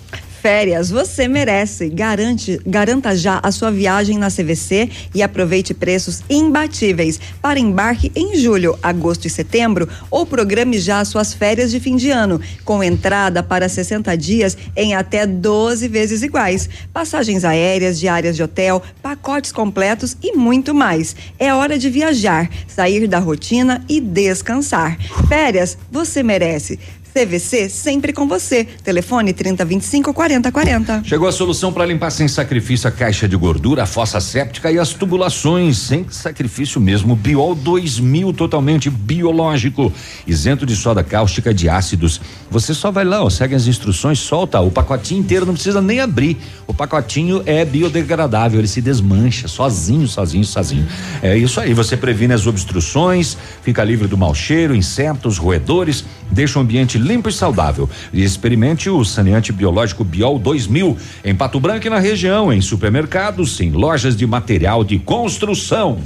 férias 0.47 0.91
você 0.91 1.27
merece. 1.27 1.89
Garante, 1.89 2.61
garanta 2.65 3.17
já 3.17 3.41
a 3.43 3.51
sua 3.51 3.69
viagem 3.69 4.17
na 4.17 4.31
CVC 4.31 4.89
e 5.13 5.21
aproveite 5.21 5.75
preços 5.75 6.23
imbatíveis 6.31 7.19
para 7.43 7.59
embarque 7.59 8.13
em 8.15 8.37
julho, 8.37 8.79
agosto 8.81 9.27
e 9.27 9.31
setembro 9.31 9.89
ou 10.09 10.25
programe 10.25 10.79
já 10.79 11.05
suas 11.05 11.35
férias 11.35 11.73
de 11.73 11.81
fim 11.81 11.97
de 11.97 12.11
ano, 12.11 12.41
com 12.65 12.81
entrada 12.81 13.43
para 13.43 13.69
60 13.69 14.17
dias 14.17 14.57
em 14.77 14.95
até 14.95 15.27
12 15.27 15.89
vezes 15.89 16.23
iguais. 16.23 16.71
Passagens 16.93 17.45
aéreas, 17.45 17.99
diárias 17.99 18.37
de 18.37 18.45
hotel, 18.45 18.81
pacotes 19.03 19.51
completos 19.51 20.17
e 20.23 20.37
muito 20.37 20.73
mais. 20.73 21.17
É 21.41 21.53
hora 21.53 21.77
de 21.77 21.91
viajar, 21.91 22.49
sair 22.69 23.09
da 23.09 23.19
rotina 23.19 23.85
e 23.89 24.01
descansar. 24.01 24.97
Férias 25.27 25.77
você 25.91 26.23
merece. 26.23 26.79
CVC 27.17 27.71
sempre 27.71 28.13
com 28.13 28.29
você. 28.29 28.65
Telefone 28.65 29.33
3025 29.33 30.13
4040. 30.13 31.03
Chegou 31.05 31.27
a 31.27 31.33
solução 31.33 31.73
para 31.73 31.87
limpar 31.87 32.11
sem 32.11 32.29
sacrifício 32.29 32.87
a 32.87 32.91
caixa 32.93 33.27
de 33.27 33.35
gordura, 33.35 33.85
a 33.85 33.87
fossa 33.87 34.21
séptica 34.21 34.71
e 34.71 34.79
as 34.79 34.93
tubulações. 34.93 35.79
Sem 35.79 36.05
sacrifício 36.11 36.79
mesmo. 36.79 37.17
Biol 37.17 37.55
2000 37.55 38.35
totalmente 38.35 38.91
biológico. 38.91 39.91
Isento 40.27 40.67
de 40.67 40.77
soda 40.77 41.03
cáustica 41.03 41.55
de 41.55 41.71
ácidos. 41.71 42.21
Você 42.51 42.75
só 42.75 42.91
vai 42.91 43.05
lá, 43.05 43.25
ó, 43.25 43.31
segue 43.31 43.55
as 43.55 43.67
instruções, 43.67 44.19
solta 44.19 44.61
o 44.61 44.71
pacotinho 44.71 45.21
inteiro, 45.21 45.47
não 45.47 45.55
precisa 45.55 45.81
nem 45.81 46.01
abrir. 46.01 46.37
O 46.67 46.75
pacotinho 46.75 47.43
é 47.47 47.65
biodegradável, 47.65 48.61
ele 48.61 48.69
se 48.69 48.83
desmancha 48.83 49.49
sozinho, 49.49 50.07
sozinho, 50.07 50.45
sozinho. 50.45 50.87
É 51.23 51.37
isso 51.37 51.61
aí, 51.61 51.73
você 51.73 51.97
previne 51.97 52.35
as 52.35 52.47
obstruções, 52.47 53.37
fica 53.63 53.83
livre 53.83 54.07
do 54.07 54.19
mau 54.19 54.35
cheiro, 54.35 54.75
insetos, 54.75 55.39
roedores, 55.39 56.05
deixa 56.31 56.59
o 56.59 56.63
ambiente 56.63 56.99
limpo 56.99 57.29
e 57.29 57.33
saudável. 57.33 57.89
Experimente 58.13 58.89
o 58.89 59.05
saneante 59.05 59.53
biológico 59.53 60.05
Biol 60.05 60.39
2000 60.39 60.97
em 61.25 61.35
Pato 61.35 61.61
Branco 61.61 61.87
e 61.87 61.91
na 61.91 61.99
região, 61.99 62.53
em 62.53 62.61
supermercados, 62.61 63.61
em 63.61 63.71
lojas 63.71 64.17
de 64.17 64.27
material 64.27 64.85
de 64.85 64.99
construção. 64.99 65.99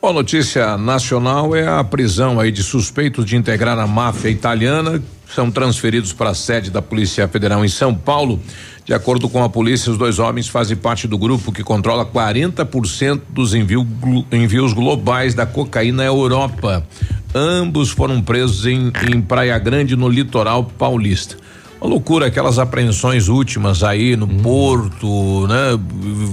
Bom, 0.00 0.12
notícia 0.12 0.78
nacional 0.78 1.56
é 1.56 1.66
a 1.66 1.82
prisão 1.82 2.38
aí 2.38 2.52
de 2.52 2.62
suspeitos 2.62 3.24
de 3.24 3.34
integrar 3.34 3.76
a 3.80 3.86
máfia 3.86 4.28
italiana, 4.28 5.02
são 5.34 5.50
transferidos 5.50 6.12
para 6.12 6.30
a 6.30 6.34
sede 6.34 6.70
da 6.70 6.80
Polícia 6.80 7.26
Federal 7.26 7.64
em 7.64 7.68
São 7.68 7.92
Paulo. 7.92 8.40
De 8.84 8.94
acordo 8.94 9.28
com 9.28 9.42
a 9.42 9.48
polícia, 9.48 9.90
os 9.90 9.98
dois 9.98 10.20
homens 10.20 10.46
fazem 10.46 10.76
parte 10.76 11.08
do 11.08 11.18
grupo 11.18 11.50
que 11.50 11.64
controla 11.64 12.06
40% 12.06 13.22
dos 13.28 13.54
envio, 13.54 13.84
envios 14.30 14.72
globais 14.72 15.34
da 15.34 15.44
cocaína 15.44 16.04
à 16.04 16.06
Europa. 16.06 16.86
Ambos 17.34 17.90
foram 17.90 18.22
presos 18.22 18.66
em, 18.66 18.92
em 19.12 19.20
Praia 19.20 19.58
Grande, 19.58 19.96
no 19.96 20.08
litoral 20.08 20.62
paulista. 20.62 21.36
Uma 21.80 21.90
loucura, 21.90 22.26
aquelas 22.26 22.58
apreensões 22.58 23.28
últimas 23.28 23.84
aí 23.84 24.16
no 24.16 24.26
hum. 24.26 24.38
porto, 24.42 25.46
né? 25.46 25.78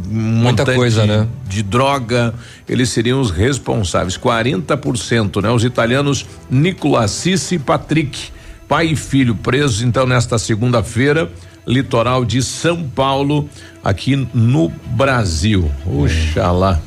Muita 0.09 0.65
coisa, 0.65 1.01
de, 1.01 1.07
né? 1.07 1.27
De 1.47 1.61
droga, 1.61 2.33
eles 2.67 2.89
seriam 2.89 3.21
os 3.21 3.29
responsáveis, 3.29 4.17
40%, 4.17 5.41
né? 5.43 5.51
Os 5.51 5.63
italianos 5.63 6.25
Nicolas 6.49 7.11
Sissi 7.11 7.55
e 7.55 7.59
Patrick, 7.59 8.29
pai 8.67 8.87
e 8.87 8.95
filho, 8.95 9.35
presos 9.35 9.83
então 9.83 10.07
nesta 10.07 10.39
segunda-feira, 10.39 11.31
litoral 11.67 12.25
de 12.25 12.41
São 12.41 12.83
Paulo, 12.83 13.47
aqui 13.83 14.27
no 14.33 14.69
Brasil. 14.69 15.69
Oxalá. 15.85 16.81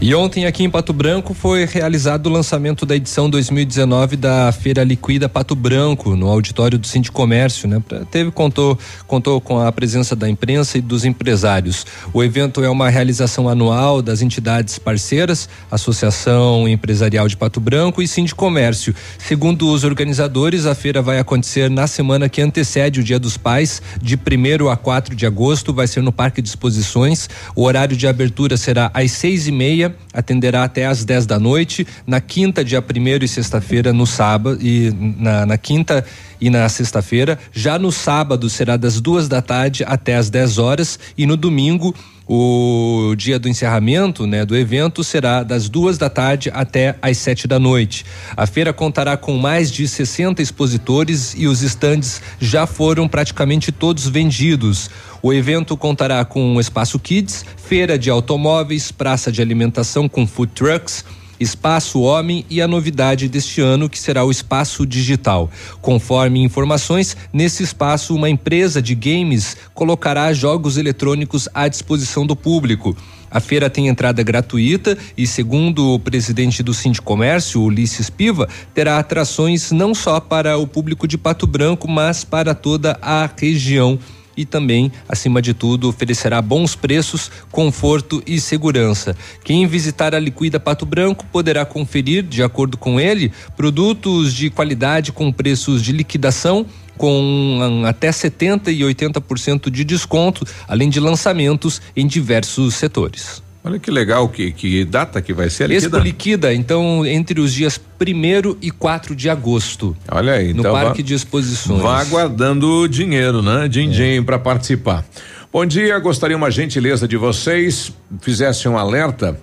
E 0.00 0.14
ontem 0.14 0.46
aqui 0.46 0.64
em 0.64 0.70
Pato 0.70 0.92
Branco 0.92 1.34
foi 1.34 1.64
realizado 1.66 2.26
o 2.26 2.30
lançamento 2.30 2.86
da 2.86 2.96
edição 2.96 3.28
2019 3.28 4.16
da 4.16 4.52
Feira 4.52 4.84
Liquida 4.84 5.28
Pato 5.28 5.54
Branco 5.54 6.16
no 6.16 6.28
auditório 6.28 6.78
do 6.78 6.86
Cinti 6.86 7.10
Comércio, 7.10 7.68
né? 7.68 7.82
Teve 8.10 8.30
contou 8.30 8.78
contou 9.06 9.40
com 9.40 9.58
a 9.58 9.70
presença 9.72 10.14
da 10.14 10.28
imprensa 10.28 10.78
e 10.78 10.80
dos 10.80 11.04
empresários. 11.04 11.86
O 12.12 12.22
evento 12.22 12.62
é 12.62 12.70
uma 12.70 12.88
realização 12.88 13.48
anual 13.48 14.00
das 14.00 14.22
entidades 14.22 14.78
parceiras, 14.78 15.48
Associação 15.70 16.68
Empresarial 16.68 17.28
de 17.28 17.36
Pato 17.36 17.60
Branco 17.60 18.02
e 18.02 18.08
Cinti 18.08 18.34
Comércio. 18.34 18.94
Segundo 19.18 19.68
os 19.68 19.84
organizadores, 19.84 20.66
a 20.66 20.74
feira 20.74 21.02
vai 21.02 21.18
acontecer 21.18 21.68
na 21.68 21.86
semana 21.86 22.28
que 22.28 22.40
antecede 22.40 23.00
o 23.00 23.04
Dia 23.04 23.18
dos 23.18 23.36
Pais, 23.36 23.82
de 24.00 24.16
1 24.16 24.68
a 24.68 24.76
4 24.76 25.14
de 25.14 25.26
agosto, 25.26 25.72
vai 25.72 25.86
ser 25.86 26.02
no 26.02 26.12
Parque 26.12 26.40
de 26.40 26.48
Exposições. 26.48 27.28
O 27.54 27.64
horário 27.64 27.96
de 27.96 28.06
abertura 28.06 28.56
será 28.56 28.90
às 28.94 29.12
seis 29.12 29.46
e 29.46 29.52
meia 29.60 29.94
atenderá 30.14 30.64
até 30.64 30.86
às 30.86 31.04
10 31.04 31.26
da 31.26 31.38
noite. 31.38 31.86
Na 32.06 32.18
quinta, 32.18 32.64
dia 32.64 32.80
primeiro 32.80 33.22
e 33.22 33.28
sexta-feira, 33.28 33.92
no 33.92 34.06
sábado, 34.06 34.58
e 34.62 34.90
na, 35.18 35.44
na 35.44 35.58
quinta 35.58 36.02
e 36.40 36.48
na 36.48 36.66
sexta-feira. 36.66 37.38
Já 37.52 37.78
no 37.78 37.92
sábado 37.92 38.48
será 38.48 38.78
das 38.78 39.02
duas 39.02 39.28
da 39.28 39.42
tarde 39.42 39.84
até 39.86 40.16
às 40.16 40.30
10 40.30 40.56
horas 40.56 40.98
e 41.18 41.26
no 41.26 41.36
domingo 41.36 41.94
o 42.32 43.12
dia 43.16 43.40
do 43.40 43.48
encerramento 43.48 44.24
né, 44.24 44.44
do 44.46 44.56
evento 44.56 45.02
será 45.02 45.42
das 45.42 45.68
duas 45.68 45.98
da 45.98 46.08
tarde 46.08 46.48
até 46.54 46.94
às 47.02 47.18
sete 47.18 47.48
da 47.48 47.58
noite. 47.58 48.06
A 48.36 48.46
feira 48.46 48.72
contará 48.72 49.16
com 49.16 49.36
mais 49.36 49.68
de 49.68 49.88
60 49.88 50.40
expositores 50.40 51.34
e 51.36 51.48
os 51.48 51.60
estandes 51.60 52.22
já 52.38 52.68
foram 52.68 53.08
praticamente 53.08 53.72
todos 53.72 54.06
vendidos. 54.06 54.88
O 55.22 55.32
evento 55.32 55.76
contará 55.76 56.24
com 56.24 56.54
um 56.54 56.60
espaço 56.60 56.98
kids, 56.98 57.44
feira 57.56 57.98
de 57.98 58.08
automóveis, 58.08 58.90
praça 58.90 59.30
de 59.30 59.42
alimentação 59.42 60.08
com 60.08 60.26
food 60.26 60.52
trucks 60.54 61.04
Espaço 61.40 62.02
Homem 62.02 62.44
e 62.50 62.60
a 62.60 62.68
novidade 62.68 63.26
deste 63.26 63.62
ano 63.62 63.88
que 63.88 63.98
será 63.98 64.22
o 64.22 64.30
Espaço 64.30 64.84
Digital. 64.84 65.50
Conforme 65.80 66.44
informações, 66.44 67.16
nesse 67.32 67.62
espaço 67.62 68.14
uma 68.14 68.28
empresa 68.28 68.82
de 68.82 68.94
games 68.94 69.56
colocará 69.72 70.30
jogos 70.34 70.76
eletrônicos 70.76 71.48
à 71.54 71.66
disposição 71.66 72.26
do 72.26 72.36
público. 72.36 72.94
A 73.30 73.40
feira 73.40 73.70
tem 73.70 73.88
entrada 73.88 74.22
gratuita 74.22 74.98
e, 75.16 75.26
segundo 75.26 75.94
o 75.94 75.98
presidente 75.98 76.62
do 76.62 76.74
Sindicomércio, 76.74 77.62
Ulisses 77.62 78.10
Piva, 78.10 78.46
terá 78.74 78.98
atrações 78.98 79.70
não 79.70 79.94
só 79.94 80.20
para 80.20 80.58
o 80.58 80.66
público 80.66 81.08
de 81.08 81.16
Pato 81.16 81.46
Branco, 81.46 81.88
mas 81.88 82.22
para 82.22 82.54
toda 82.54 82.98
a 83.00 83.30
região 83.34 83.98
e 84.40 84.44
também, 84.44 84.90
acima 85.08 85.42
de 85.42 85.52
tudo, 85.52 85.88
oferecerá 85.88 86.40
bons 86.40 86.74
preços, 86.74 87.30
conforto 87.50 88.22
e 88.26 88.40
segurança. 88.40 89.16
Quem 89.44 89.66
visitar 89.66 90.14
a 90.14 90.18
Liquida 90.18 90.58
Pato 90.58 90.86
Branco 90.86 91.26
poderá 91.30 91.64
conferir, 91.64 92.22
de 92.22 92.42
acordo 92.42 92.78
com 92.78 92.98
ele, 92.98 93.32
produtos 93.56 94.32
de 94.34 94.48
qualidade 94.50 95.12
com 95.12 95.32
preços 95.32 95.82
de 95.82 95.92
liquidação 95.92 96.66
com 96.96 97.82
até 97.86 98.12
70 98.12 98.70
e 98.70 98.80
80% 98.80 99.70
de 99.70 99.84
desconto, 99.84 100.46
além 100.68 100.90
de 100.90 101.00
lançamentos 101.00 101.80
em 101.96 102.06
diversos 102.06 102.74
setores. 102.74 103.42
Olha 103.62 103.78
que 103.78 103.90
legal, 103.90 104.26
que, 104.28 104.52
que 104.52 104.84
data 104.86 105.20
que 105.20 105.34
vai 105.34 105.50
ser 105.50 105.64
a 105.64 105.66
liquida? 105.66 105.86
Expo 105.86 105.98
liquida, 105.98 106.54
então, 106.54 107.04
entre 107.04 107.40
os 107.40 107.52
dias 107.52 107.78
1 108.00 108.56
e 108.62 108.70
4 108.70 109.14
de 109.14 109.28
agosto. 109.28 109.94
Olha 110.10 110.32
aí, 110.32 110.54
no 110.54 110.60
então. 110.60 110.72
Parque 110.72 111.02
de 111.02 111.12
Exposições. 111.12 111.82
Vá 111.82 112.00
aguardando 112.00 112.88
dinheiro, 112.88 113.42
né? 113.42 113.68
Din-din 113.68 114.18
é. 114.18 114.22
para 114.22 114.38
participar. 114.38 115.04
Bom 115.52 115.66
dia, 115.66 115.98
gostaria 115.98 116.36
uma 116.36 116.50
gentileza 116.50 117.06
de 117.06 117.18
vocês, 117.18 117.92
fizesse 118.22 118.66
um 118.66 118.78
alerta 118.78 119.38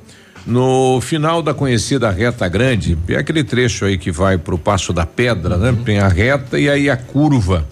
no 0.48 1.02
final 1.02 1.44
da 1.44 1.53
conhecida 1.53 2.10
reta 2.10 2.48
grande, 2.48 2.98
é 3.10 3.18
aquele 3.18 3.44
trecho 3.44 3.84
aí 3.84 3.98
que 3.98 4.10
vai 4.10 4.38
para 4.38 4.56
o 4.56 4.57
Passo 4.57 4.94
da 4.94 5.06
Pedra, 5.06 5.57
né? 5.57 5.72
uhum. 5.72 5.76
né? 5.76 5.81
Tem 5.85 5.99
a 5.99 6.07
reta 6.07 6.57
e 6.57 6.69
aí 6.69 6.89
a 6.89 6.95
curva. 6.95 7.68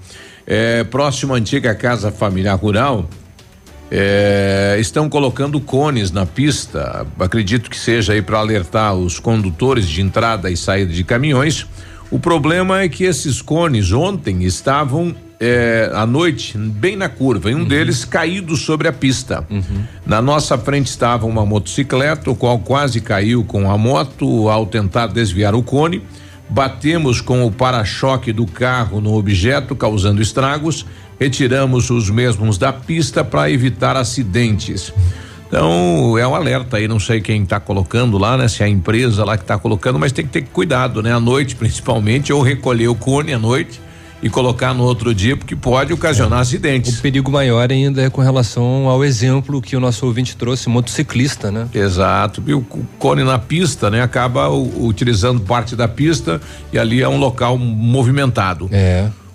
É, 0.46 0.84
próximo 0.84 1.34
à 1.34 1.38
antiga 1.38 1.74
casa 1.74 2.12
familiar 2.12 2.56
rural, 2.56 3.10
é, 3.92 4.78
estão 4.80 5.10
colocando 5.10 5.60
cones 5.60 6.12
na 6.12 6.26
pista. 6.26 7.06
Acredito 7.20 7.70
que 7.70 7.78
seja 7.78 8.14
aí 8.14 8.22
para 8.22 8.40
alertar 8.40 8.96
os 8.96 9.20
condutores 9.20 9.88
de 9.88 10.02
entrada 10.02 10.50
e 10.50 10.58
saída 10.58 10.92
de 10.92 11.04
caminhões. 11.04 11.68
O 12.12 12.20
problema 12.20 12.82
é 12.82 12.90
que 12.90 13.04
esses 13.04 13.42
cones 13.42 13.92
ontem 13.92 14.44
estavam 14.44 15.16
é, 15.40 15.90
à 15.94 16.06
noite, 16.06 16.58
bem 16.58 16.96
na 16.96 17.10
curva, 17.10 17.52
e 17.52 17.56
um 17.56 17.60
uhum. 17.60 17.66
deles 17.66 18.06
caído 18.06 18.56
sobre 18.56 18.88
a 18.88 18.94
pista. 18.94 19.46
Uhum. 19.50 19.84
Na 20.06 20.22
nossa 20.22 20.58
frente 20.58 20.88
estava 20.88 21.26
uma 21.26 21.46
motocicleta, 21.46 22.30
o 22.30 22.36
qual 22.36 22.60
quase 22.60 23.02
caiu 23.02 23.44
com 23.44 23.70
a 23.70 23.78
moto 23.78 24.50
ao 24.50 24.66
tentar 24.66 25.08
desviar 25.08 25.56
o 25.56 25.64
cone. 25.64 26.02
Batemos 26.48 27.22
com 27.22 27.44
o 27.44 27.52
para-choque 27.52 28.32
do 28.32 28.46
carro 28.46 29.02
no 29.02 29.16
objeto, 29.16 29.76
causando 29.76 30.22
estragos 30.22 30.86
retiramos 31.20 31.90
os 31.90 32.10
mesmos 32.10 32.58
da 32.58 32.74
pista 32.74 33.24
para 33.24 33.50
evitar 33.50 33.96
acidentes. 33.96 34.94
Então, 35.48 36.18
é 36.18 36.28
um 36.28 36.36
alerta 36.36 36.78
aí, 36.78 36.88
não 36.88 37.00
sei 37.00 37.22
quem 37.22 37.44
está 37.44 37.60
colocando 37.60 38.18
lá, 38.18 38.36
né? 38.36 38.48
Se 38.48 38.64
é 38.64 38.66
a 38.66 38.70
empresa 38.70 39.24
lá 39.24 39.38
que 39.38 39.44
está 39.44 39.58
colocando, 39.58 40.00
mas 40.00 40.12
tem 40.12 40.26
que 40.26 40.32
ter 40.32 40.42
cuidado, 40.44 41.02
né? 41.02 41.14
À 41.14 41.20
noite, 41.20 41.56
principalmente, 41.58 42.34
ou 42.34 42.42
recolher 42.42 42.88
o 42.88 42.96
cone 42.96 43.34
à 43.34 43.40
noite 43.40 43.80
e 44.24 44.30
colocar 44.30 44.74
no 44.74 44.84
outro 44.84 45.14
dia, 45.14 45.38
porque 45.38 45.56
pode 45.56 45.94
ocasionar 45.94 46.40
é. 46.40 46.42
acidentes. 46.42 46.98
O 46.98 47.02
perigo 47.02 47.32
maior 47.32 47.72
ainda 47.72 48.02
é 48.02 48.10
com 48.10 48.22
relação 48.22 48.90
ao 48.90 49.04
exemplo 49.04 49.62
que 49.62 49.76
o 49.76 49.80
nosso 49.80 50.06
ouvinte 50.06 50.36
trouxe, 50.36 50.68
motociclista, 50.68 51.52
né? 51.52 51.68
Exato. 51.74 52.42
E 52.48 52.54
o 52.54 52.62
cone 52.98 53.24
na 53.24 53.38
pista, 53.38 53.90
né? 53.90 54.02
Acaba 54.02 54.50
o, 54.50 54.88
utilizando 54.88 55.42
parte 55.42 55.76
da 55.76 55.88
pista 55.88 56.42
e 56.74 56.80
ali 56.80 57.04
é 57.04 57.08
um 57.08 57.18
local 57.18 57.58
movimentado. 57.58 58.68
É. 58.72 59.10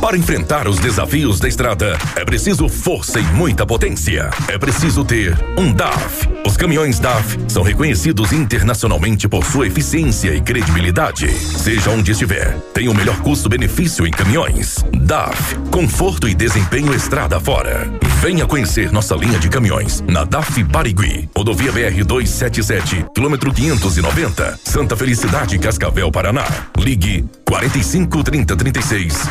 Para 0.00 0.16
enfrentar 0.16 0.66
os 0.66 0.78
desafios 0.78 1.38
da 1.38 1.46
estrada, 1.46 1.96
é 2.16 2.24
preciso 2.24 2.70
força 2.70 3.20
e 3.20 3.22
muita 3.22 3.66
potência. 3.66 4.30
É 4.48 4.56
preciso 4.56 5.04
ter 5.04 5.38
um 5.58 5.70
DAF. 5.70 6.26
Os 6.46 6.56
caminhões 6.56 6.98
DAF 6.98 7.38
são 7.46 7.62
reconhecidos 7.62 8.32
internacionalmente 8.32 9.28
por 9.28 9.44
sua 9.44 9.66
eficiência 9.66 10.34
e 10.34 10.40
credibilidade. 10.40 11.30
Seja 11.30 11.90
onde 11.90 12.12
estiver, 12.12 12.56
tem 12.72 12.88
o 12.88 12.94
melhor 12.94 13.20
custo-benefício 13.20 14.06
em 14.06 14.10
caminhões. 14.10 14.82
DAF, 15.02 15.56
conforto 15.70 16.26
e 16.26 16.34
desempenho 16.34 16.94
estrada 16.94 17.38
fora. 17.38 17.86
Venha 18.22 18.46
conhecer 18.46 18.90
nossa 18.92 19.14
linha 19.14 19.38
de 19.38 19.48
caminhões 19.48 20.02
na 20.08 20.24
DAF 20.24 20.62
Barigui, 20.64 21.28
rodovia 21.36 21.72
BR 21.72 22.04
277, 22.04 23.06
quilômetro 23.14 23.52
590, 23.52 24.60
Santa 24.64 24.96
Felicidade, 24.96 25.58
Cascavel, 25.58 26.10
Paraná. 26.10 26.44
Ligue 26.78 27.24
45 27.46 28.22
30 28.22 28.56
36 28.56 29.28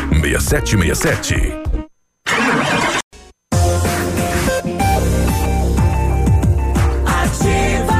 6767. 0.65 1.53
Ativa. 7.05 7.99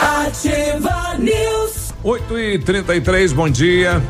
Ativa 0.00 1.18
News. 1.18 1.94
8 2.02 2.38
e 2.38 2.58
33 2.58 3.32
bom 3.32 3.48
dia. 3.48 4.02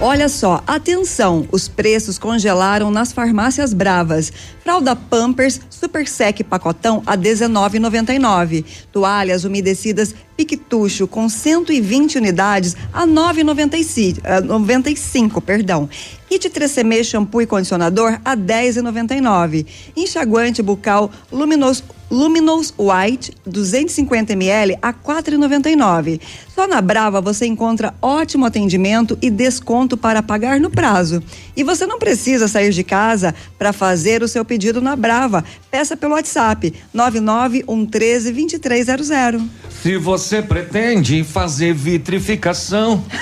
Olha 0.00 0.28
só, 0.28 0.62
atenção, 0.64 1.48
os 1.50 1.66
preços 1.66 2.18
congelaram 2.18 2.88
nas 2.88 3.12
farmácias 3.12 3.74
bravas. 3.74 4.32
Fralda 4.62 4.94
Pampers 4.94 5.60
Super 5.68 6.06
Sec 6.06 6.44
pacotão 6.44 7.02
a 7.04 7.16
19,99. 7.16 8.64
Toalhas 8.92 9.42
umedecidas 9.42 10.14
Piquetucho 10.36 11.08
com 11.08 11.28
120 11.28 12.16
unidades 12.16 12.76
a 12.92 13.04
9,95, 13.04 14.44
95, 14.44 15.40
perdão. 15.40 15.88
Kit 16.28 16.50
3CM 16.50 17.02
shampoo 17.02 17.40
e 17.40 17.46
condicionador 17.46 18.20
a 18.22 18.36
10,99. 18.36 19.64
Enxaguante 19.96 20.62
bucal 20.62 21.10
Luminous 21.32 21.82
Luminous 22.10 22.72
White 22.78 23.32
250 23.46 24.32
ml 24.32 24.78
a 24.80 24.92
4,99. 24.92 26.20
Só 26.54 26.66
na 26.66 26.80
Brava 26.80 27.20
você 27.20 27.46
encontra 27.46 27.94
ótimo 28.00 28.46
atendimento 28.46 29.18
e 29.20 29.30
desconto 29.30 29.96
para 29.96 30.22
pagar 30.22 30.58
no 30.58 30.70
prazo. 30.70 31.22
E 31.56 31.62
você 31.62 31.86
não 31.86 31.98
precisa 31.98 32.48
sair 32.48 32.70
de 32.70 32.82
casa 32.82 33.34
para 33.58 33.72
fazer 33.72 34.22
o 34.22 34.28
seu 34.28 34.44
pedido 34.44 34.80
na 34.80 34.96
Brava. 34.96 35.44
Peça 35.70 35.96
pelo 35.96 36.14
WhatsApp 36.14 36.72
99113 36.94 38.32
2300. 38.32 39.42
Se 39.82 39.96
você 39.98 40.40
pretende 40.40 41.22
fazer 41.24 41.74
vitrificação. 41.74 43.04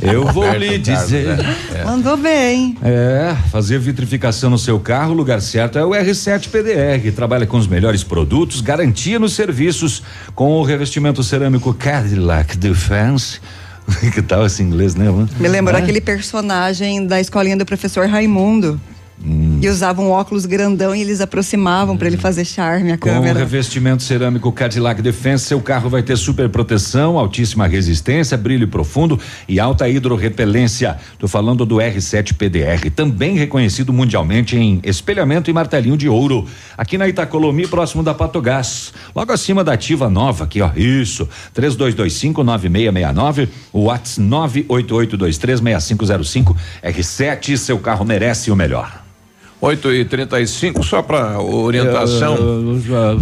Eu 0.00 0.24
vou 0.26 0.50
lhe 0.52 0.78
dizer. 0.78 1.36
Né? 1.36 1.56
É. 1.74 1.84
Mandou 1.84 2.16
bem. 2.16 2.76
É, 2.82 3.36
fazer 3.50 3.78
vitrificação 3.78 4.50
no 4.50 4.58
seu 4.58 4.78
carro, 4.80 5.12
o 5.12 5.14
lugar 5.14 5.40
certo 5.40 5.78
é 5.78 5.84
o 5.84 5.90
R7 5.90 6.48
PDR. 6.48 7.12
Trabalha 7.14 7.46
com 7.46 7.56
os 7.56 7.66
melhores 7.66 8.02
produtos, 8.02 8.60
garantia 8.60 9.18
nos 9.18 9.34
serviços, 9.34 10.02
com 10.34 10.52
o 10.52 10.62
revestimento 10.62 11.22
cerâmico 11.22 11.72
Cadillac 11.74 12.56
Defense. 12.56 13.40
que 14.12 14.22
tal 14.22 14.46
esse 14.46 14.62
inglês, 14.62 14.94
né? 14.94 15.06
Me 15.38 15.48
lembrou 15.48 15.78
é? 15.78 15.82
aquele 15.82 16.00
personagem 16.00 17.06
da 17.06 17.20
escolinha 17.20 17.56
do 17.56 17.66
professor 17.66 18.08
Raimundo. 18.08 18.80
Hum. 19.24 19.60
E 19.62 19.68
usavam 19.68 20.06
um 20.06 20.10
óculos 20.10 20.44
grandão 20.46 20.94
e 20.94 21.00
eles 21.00 21.20
aproximavam 21.20 21.94
hum. 21.94 21.98
para 21.98 22.08
ele 22.08 22.16
fazer 22.16 22.44
charme 22.44 22.90
a 22.92 22.98
Com 22.98 23.08
câmera. 23.08 23.34
Com 23.34 23.40
revestimento 23.40 24.02
cerâmico 24.02 24.50
Cadillac 24.52 25.00
Defense, 25.00 25.44
seu 25.44 25.60
carro 25.60 25.90
vai 25.90 26.02
ter 26.02 26.16
super 26.16 26.48
proteção, 26.48 27.16
altíssima 27.18 27.66
resistência, 27.66 28.36
brilho 28.36 28.68
profundo 28.68 29.18
e 29.48 29.58
alta 29.60 29.88
hidrorrepelência. 29.88 30.96
Tô 31.18 31.28
falando 31.28 31.64
do 31.64 31.76
R7 31.76 32.34
PDR, 32.34 32.90
também 32.90 33.36
reconhecido 33.36 33.92
mundialmente 33.92 34.56
em 34.56 34.80
espelhamento 34.84 35.50
e 35.50 35.52
martelinho 35.52 35.96
de 35.96 36.08
ouro. 36.08 36.46
Aqui 36.76 36.98
na 36.98 37.08
Itacolomi, 37.08 37.66
próximo 37.66 38.02
da 38.02 38.12
Patogás. 38.14 38.92
Logo 39.14 39.32
acima 39.32 39.64
da 39.64 39.72
Ativa 39.74 40.10
Nova, 40.10 40.44
aqui 40.44 40.60
ó, 40.60 40.70
isso. 40.76 41.28
3225-9669, 41.54 43.48
o 43.72 43.84
WhatsApp 43.84 44.20
988236505. 44.20 46.56
R7, 46.82 47.56
seu 47.56 47.78
carro 47.78 48.04
merece 48.04 48.50
o 48.50 48.56
melhor. 48.56 49.04
8 49.60 49.92
e 49.92 50.04
35 50.04 50.82
só 50.82 51.00
para 51.00 51.40
orientação. 51.40 52.36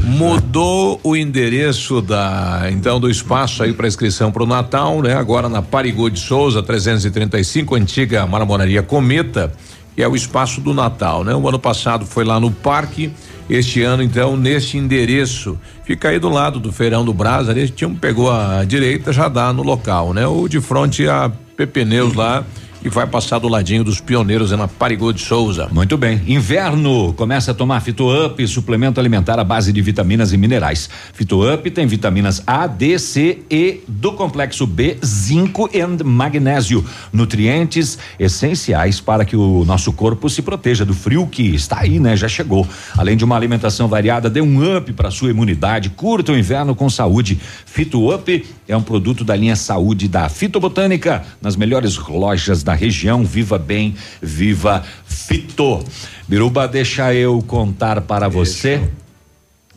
Mudou 0.05 1.01
o 1.05 1.15
endereço 1.15 2.01
da 2.03 2.69
então 2.73 2.99
do 2.99 3.09
espaço 3.09 3.63
aí 3.63 3.73
para 3.73 3.87
inscrição 3.87 4.33
para 4.33 4.43
o 4.43 4.47
Natal, 4.47 5.01
né? 5.03 5.15
Agora 5.15 5.49
na 5.49 5.63
Parigô 5.63 6.09
de 6.11 6.19
Souza 6.19 6.63
335, 6.63 7.75
antiga 7.75 8.27
Marmoraria 8.27 8.83
Cometa, 8.83 9.53
que 9.95 10.03
é 10.03 10.09
o 10.09 10.17
espaço 10.17 10.61
do 10.61 10.75
Natal, 10.75 11.23
né? 11.23 11.35
O 11.35 11.49
ano 11.49 11.59
passado 11.59 12.05
foi 12.05 12.25
lá 12.25 12.41
no 12.41 12.51
parque, 12.51 13.13
este 13.49 13.83
ano 13.83 14.03
então 14.03 14.37
neste 14.37 14.77
endereço. 14.79 15.59
Fica 15.85 16.09
aí 16.09 16.19
do 16.19 16.29
lado 16.29 16.59
do 16.59 16.73
Feirão 16.73 17.05
do 17.05 17.13
Brás, 17.13 17.49
ali 17.49 17.69
tinha 17.69 17.87
um 17.87 17.95
pegou 17.95 18.31
a 18.31 18.65
direita, 18.65 19.13
já 19.13 19.29
dá 19.29 19.53
no 19.53 19.63
local, 19.63 20.13
né? 20.13 20.27
O 20.27 20.49
de 20.49 20.61
frente 20.61 21.07
a 21.07 21.31
Pepeneus 21.57 22.15
lá 22.15 22.45
e 22.85 22.89
vai 22.89 23.07
passar 23.07 23.39
do 23.39 23.49
ladinho 23.49 23.85
dos 23.85 24.01
pioneiros 24.01 24.51
na 24.53 24.67
Parigô 24.67 25.13
de 25.13 25.21
Souza. 25.21 25.69
Muito 25.73 25.97
bem. 25.97 26.21
Inverno, 26.27 27.13
começa 27.13 27.53
a 27.53 27.55
tomar 27.55 27.81
Fito 27.81 28.09
Up, 28.11 28.47
suplemento 28.47 28.99
alimentar 28.99 29.39
à 29.39 29.45
base 29.45 29.73
de 29.73 29.81
vitaminas 29.81 30.33
e 30.33 30.37
minerais. 30.37 30.89
Fito 31.13 31.49
Up 31.49 31.71
tem 31.71 31.87
vitaminas 31.87 32.43
A, 32.47 32.67
D, 32.67 32.99
C, 32.99 33.43
E 33.51 33.81
do 33.87 34.13
complexo 34.13 34.67
B, 34.67 34.99
zinco 35.05 35.69
e 35.73 35.83
magnésio, 36.05 36.85
nutrientes 37.13 37.99
essenciais 38.19 39.01
para 39.01 39.25
que 39.25 39.37
o 39.37 39.65
nosso 39.65 39.93
corpo 39.93 40.29
se 40.29 40.43
proteja 40.43 40.85
do 40.85 40.95
frio 40.95 41.27
que 41.27 41.55
está 41.55 41.81
aí, 41.81 42.01
né? 42.01 42.17
Já 42.17 42.29
chegou. 42.29 42.67
Além 42.97 43.17
de 43.17 43.25
uma 43.25 43.37
alimentação 43.37 43.89
variada, 43.89 44.29
dê 44.29 44.41
um 44.41 44.77
up 44.77 44.93
para 44.93 45.11
sua 45.11 45.31
imunidade. 45.31 45.91
Curta 45.91 46.33
o 46.33 46.39
inverno 46.39 46.75
com 46.75 46.89
saúde. 46.91 47.41
Fito 47.67 48.13
Up 48.13 48.45
é 48.69 48.77
um 48.77 48.83
produto 48.83 49.25
da 49.25 49.37
linha 49.37 49.57
Saúde 49.57 50.09
da 50.09 50.29
Fitobotânica, 50.29 51.25
nas 51.41 51.57
melhores 51.57 51.97
lojas 51.97 52.63
da 52.63 52.72
região. 52.75 53.25
Viva 53.25 53.59
bem, 53.59 53.95
viva 54.21 54.83
Fito. 55.05 55.85
Biruba, 56.29 56.67
deixa 56.67 57.15
eu 57.15 57.43
contar 57.47 58.01
para 58.03 58.29
você 58.29 58.81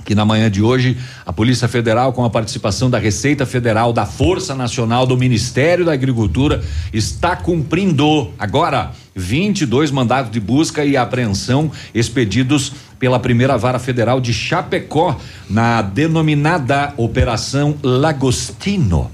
que 0.06 0.14
na 0.14 0.24
manhã 0.24 0.50
de 0.50 0.62
hoje 0.62 0.96
a 1.26 1.34
Polícia 1.34 1.68
Federal, 1.68 2.14
com 2.14 2.24
a 2.24 2.30
participação 2.30 2.90
da 2.90 3.00
Receita 3.00 3.46
Federal, 3.46 3.92
da 3.92 4.06
Força 4.06 4.54
Nacional, 4.54 5.08
do 5.08 5.18
Ministério 5.18 5.84
da 5.84 5.94
Agricultura, 5.94 6.64
está 6.94 7.36
cumprindo 7.36 8.32
agora 8.38 8.92
22 9.16 9.90
mandados 9.90 10.32
de 10.32 10.40
busca 10.40 10.86
e 10.86 10.96
apreensão 10.96 11.72
expedidos 11.94 12.72
pela 13.00 13.20
primeira 13.20 13.58
vara 13.58 13.80
federal 13.80 14.22
de 14.22 14.34
Chapecó 14.34 15.20
na 15.50 15.82
denominada 15.82 16.94
Operação 16.98 17.76
Lagostino 17.82 19.10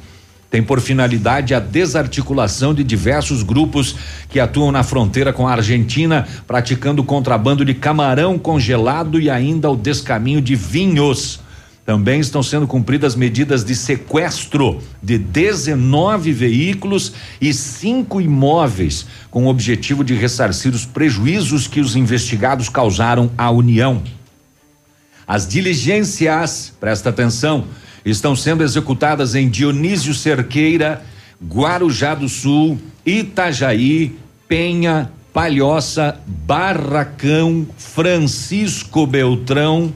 tem 0.52 0.62
por 0.62 0.82
finalidade 0.82 1.54
a 1.54 1.60
desarticulação 1.62 2.74
de 2.74 2.84
diversos 2.84 3.42
grupos 3.42 3.96
que 4.28 4.38
atuam 4.38 4.70
na 4.70 4.84
fronteira 4.84 5.32
com 5.32 5.48
a 5.48 5.54
Argentina, 5.54 6.28
praticando 6.46 7.06
contrabando 7.06 7.64
de 7.64 7.74
camarão 7.74 8.38
congelado 8.38 9.18
e 9.18 9.30
ainda 9.30 9.72
o 9.72 9.78
descaminho 9.78 10.42
de 10.42 10.54
vinhos. 10.54 11.40
Também 11.86 12.20
estão 12.20 12.44
sendo 12.44 12.68
cumpridas 12.68 13.16
medidas 13.16 13.64
de 13.64 13.74
sequestro 13.74 14.82
de 15.02 15.18
19 15.18 16.34
veículos 16.34 17.14
e 17.40 17.54
cinco 17.54 18.20
imóveis, 18.20 19.08
com 19.32 19.46
o 19.46 19.50
objetivo 19.50 20.04
de 20.04 20.14
ressarcir 20.14 20.74
os 20.74 20.86
prejuízos 20.86 21.66
que 21.66 21.80
os 21.80 21.96
investigados 21.96 22.68
causaram 22.68 23.32
à 23.38 23.50
União. 23.50 24.04
As 25.26 25.48
diligências, 25.48 26.74
presta 26.78 27.10
atenção, 27.10 27.66
estão 28.06 28.36
sendo 28.36 28.64
executadas 28.64 29.36
em 29.36 29.50
Dionísio 29.50 30.14
Cerqueira, 30.14 31.02
Guarujá 31.44 32.16
do 32.16 32.30
Sul, 32.30 32.80
Itajaí, 33.06 34.16
Penha, 34.48 35.12
Palhoça, 35.34 36.20
Barracão, 36.28 37.66
Francisco 37.78 39.08
Beltrão, 39.08 39.94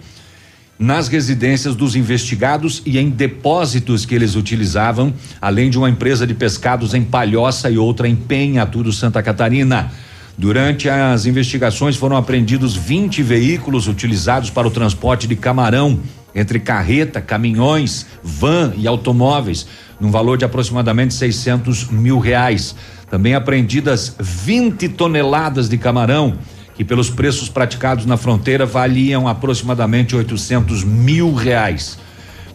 nas 0.77 1.07
residências 1.07 1.75
dos 1.75 1.95
investigados 1.95 2.81
e 2.85 2.97
em 2.97 3.09
depósitos 3.09 4.05
que 4.05 4.13
eles 4.13 4.35
utilizavam, 4.35 5.13
além 5.41 5.69
de 5.69 5.77
uma 5.77 5.89
empresa 5.89 6.27
de 6.27 6.33
pescados 6.33 6.93
em 6.93 7.03
Palhoça 7.03 7.69
e 7.69 7.77
outra 7.77 8.07
em 8.07 8.15
Penha, 8.15 8.65
tudo 8.65 8.91
Santa 8.91 9.23
Catarina. 9.23 9.91
Durante 10.37 10.89
as 10.89 11.25
investigações 11.25 11.95
foram 11.95 12.17
apreendidos 12.17 12.75
20 12.75 13.23
veículos 13.23 13.87
utilizados 13.87 14.49
para 14.49 14.67
o 14.67 14.71
transporte 14.71 15.27
de 15.27 15.35
camarão, 15.35 15.99
entre 16.35 16.59
carreta, 16.59 17.21
caminhões, 17.21 18.05
van 18.21 18.73
e 18.75 18.87
automóveis, 18.87 19.65
num 19.99 20.11
valor 20.11 20.37
de 20.37 20.43
aproximadamente 20.43 21.13
600 21.13 21.89
mil 21.89 22.19
reais. 22.19 22.75
Também 23.09 23.33
apreendidas 23.33 24.15
20 24.19 24.89
toneladas 24.89 25.69
de 25.69 25.77
camarão, 25.77 26.37
que 26.75 26.83
pelos 26.83 27.09
preços 27.09 27.47
praticados 27.47 28.05
na 28.05 28.17
fronteira 28.17 28.65
valiam 28.65 29.27
aproximadamente 29.27 30.15
800 30.15 30.83
mil 30.83 31.33
reais. 31.33 31.97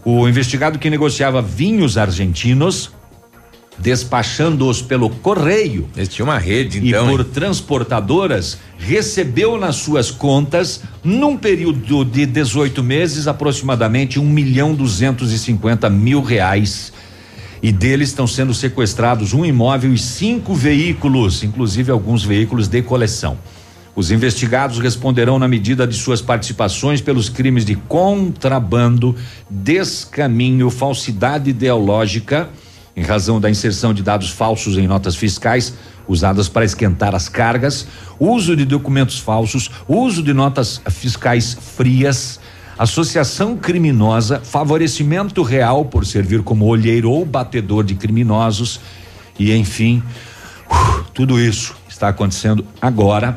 O 0.05 0.29
investigado 0.29 0.79
que 0.79 0.91
negociava 0.91 1.41
vinhos 1.41 1.97
argentinos 1.97 2.91
despachando-os 3.81 4.83
pelo 4.83 5.09
correio. 5.09 5.89
Eles 5.97 6.09
tinham 6.09 6.29
uma 6.29 6.39
rede, 6.39 6.79
então. 6.79 7.07
E 7.07 7.11
por 7.11 7.21
hein? 7.21 7.27
transportadoras, 7.33 8.59
recebeu 8.79 9.59
nas 9.59 9.77
suas 9.77 10.11
contas, 10.11 10.83
num 11.03 11.37
período 11.37 12.05
de 12.05 12.27
18 12.27 12.83
meses, 12.83 13.27
aproximadamente 13.27 14.21
um 14.21 14.29
milhão 14.29 14.75
duzentos 14.75 15.33
e 15.33 15.39
cinquenta 15.39 15.89
mil 15.89 16.21
reais. 16.21 16.93
E 17.63 17.73
deles 17.73 18.11
estão 18.11 18.27
sendo 18.27 18.55
sequestrados 18.55 19.33
um 19.33 19.45
imóvel 19.45 19.93
e 19.93 19.99
cinco 19.99 20.55
veículos, 20.55 21.43
inclusive 21.43 21.91
alguns 21.91 22.25
veículos 22.25 22.69
de 22.69 22.83
coleção. 22.83 23.39
Os 23.95 24.11
investigados 24.11 24.79
responderão 24.79 25.39
na 25.39 25.49
medida 25.49 25.87
de 25.87 25.95
suas 25.95 26.23
participações 26.23 27.01
pelos 27.01 27.29
crimes 27.29 27.65
de 27.65 27.75
contrabando, 27.75 29.17
descaminho, 29.51 30.71
falsidade 30.71 31.51
ideológica 31.51 32.49
em 32.97 33.03
razão 33.03 33.41
da 33.41 33.51
inserção 33.51 33.95
de 33.95 34.03
dados 34.03 34.31
falsos 34.31 34.77
em 34.77 34.87
notas 34.87 35.17
fiscais 35.17 35.75
usadas 36.09 36.49
para 36.49 36.65
esquentar 36.65 37.15
as 37.15 37.29
cargas, 37.29 37.87
uso 38.19 38.57
de 38.57 38.65
documentos 38.65 39.19
falsos, 39.19 39.71
uso 39.87 40.23
de 40.23 40.33
notas 40.33 40.81
fiscais 40.91 41.57
frias, 41.77 42.41
associação 42.77 43.57
criminosa, 43.57 44.41
favorecimento 44.41 45.43
real 45.43 45.85
por 45.85 46.05
servir 46.05 46.43
como 46.43 46.67
olheiro 46.67 47.11
ou 47.11 47.25
batedor 47.25 47.85
de 47.85 47.95
criminosos 47.95 48.81
e, 49.39 49.55
enfim, 49.55 50.03
uh, 50.69 51.05
tudo 51.15 51.39
isso 51.41 51.77
está 51.89 52.09
acontecendo 52.09 52.67
agora, 52.81 53.37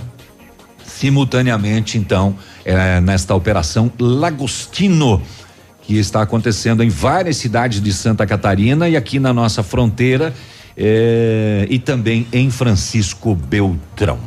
simultaneamente, 0.86 1.98
então, 1.98 2.36
eh, 2.64 3.02
nesta 3.02 3.36
operação 3.36 3.92
Lagostino 4.00 5.22
que 5.84 5.98
está 5.98 6.22
acontecendo 6.22 6.82
em 6.82 6.90
várias 6.90 7.38
cidades 7.38 7.82
de 7.82 7.94
Santa 7.94 8.26
Catarina 8.26 8.90
e 8.90 8.96
aqui 8.96 9.20
na 9.20 9.34
nossa 9.34 9.62
fronteira 9.62 10.34
eh, 10.76 11.68
e 11.70 11.78
também 11.78 12.26
em 12.32 12.50
Francisco 12.50 13.36
Beltrão. 13.36 14.18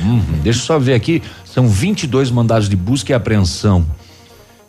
Uhum. 0.00 0.40
Deixa 0.42 0.60
eu 0.60 0.64
só 0.64 0.78
ver 0.78 0.94
aqui, 0.94 1.22
são 1.44 1.68
22 1.68 2.30
mandados 2.30 2.68
de 2.68 2.76
busca 2.76 3.12
e 3.12 3.14
apreensão 3.14 3.84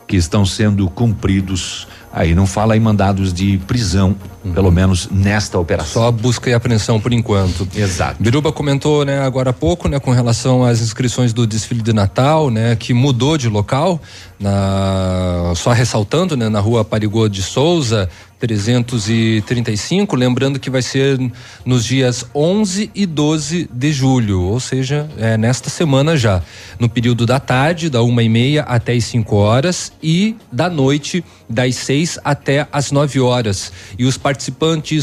que 0.07 0.18
estão 0.18 0.45
sendo 0.45 0.89
cumpridos. 0.89 1.88
Aí 2.11 2.35
não 2.35 2.45
fala 2.45 2.76
em 2.76 2.80
mandados 2.80 3.31
de 3.34 3.57
prisão, 3.59 4.15
uhum. 4.43 4.53
pelo 4.53 4.72
menos 4.72 5.07
nesta 5.11 5.57
operação. 5.57 6.03
Só 6.03 6.11
busca 6.11 6.49
e 6.49 6.53
apreensão 6.53 6.99
por 6.99 7.13
enquanto. 7.13 7.68
Exato. 7.76 8.22
Biruba 8.22 8.51
comentou, 8.51 9.05
né, 9.05 9.19
agora 9.19 9.51
há 9.51 9.53
pouco, 9.53 9.88
né, 9.88 9.99
com 9.99 10.11
relação 10.11 10.63
às 10.63 10.81
inscrições 10.81 11.34
do 11.34 11.45
desfile 11.45 11.81
de 11.81 11.93
Natal, 11.93 12.49
né, 12.49 12.76
que 12.76 12.93
mudou 12.93 13.38
de 13.38 13.49
local, 13.49 14.01
na 14.39 15.53
só 15.55 15.72
ressaltando, 15.72 16.35
né, 16.35 16.49
na 16.49 16.59
Rua 16.59 16.84
Parigô 16.84 17.27
de 17.27 17.41
Souza, 17.41 18.09
335, 18.41 20.15
lembrando 20.15 20.59
que 20.59 20.69
vai 20.69 20.81
ser 20.81 21.19
nos 21.63 21.85
dias 21.85 22.26
11 22.34 22.89
e 22.95 23.05
12 23.05 23.69
de 23.72 23.93
julho, 23.93 24.41
ou 24.41 24.59
seja, 24.59 25.07
é 25.18 25.38
nesta 25.38 25.69
semana 25.69 26.18
já, 26.18 26.41
no 26.80 26.89
período 26.89 27.27
da 27.27 27.39
tarde, 27.39 27.88
da 27.88 28.01
uma 28.01 28.23
e 28.23 28.30
meia 28.30 28.63
até 28.63 28.93
as 28.93 29.03
5 29.05 29.35
horas 29.35 29.93
e 30.01 30.35
da 30.51 30.69
noite, 30.72 31.23
das 31.47 31.76
6 31.76 32.18
até 32.23 32.68
as 32.72 32.91
9 32.91 33.19
horas. 33.19 33.72
E 33.97 34.05
os 34.05 34.18
participantes 34.18 34.30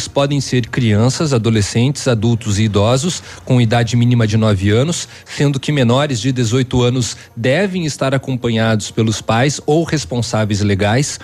podem 0.08 0.40
ser 0.40 0.68
crianças, 0.68 1.32
adolescentes, 1.32 2.08
adultos 2.08 2.58
e 2.58 2.64
idosos 2.64 3.22
com 3.44 3.60
idade 3.60 3.96
mínima 3.96 4.26
de 4.26 4.36
9 4.36 4.70
anos, 4.70 5.08
sendo 5.24 5.60
que 5.60 5.72
menores 5.72 6.20
de 6.20 6.32
18 6.32 6.82
anos 6.82 7.16
devem 7.36 7.84
estar 7.84 8.14
acompanhados 8.14 8.90
pelos 8.90 9.20
pais 9.20 9.60
ou 9.66 9.84
responsáveis 9.84 10.60
legais 10.60 11.18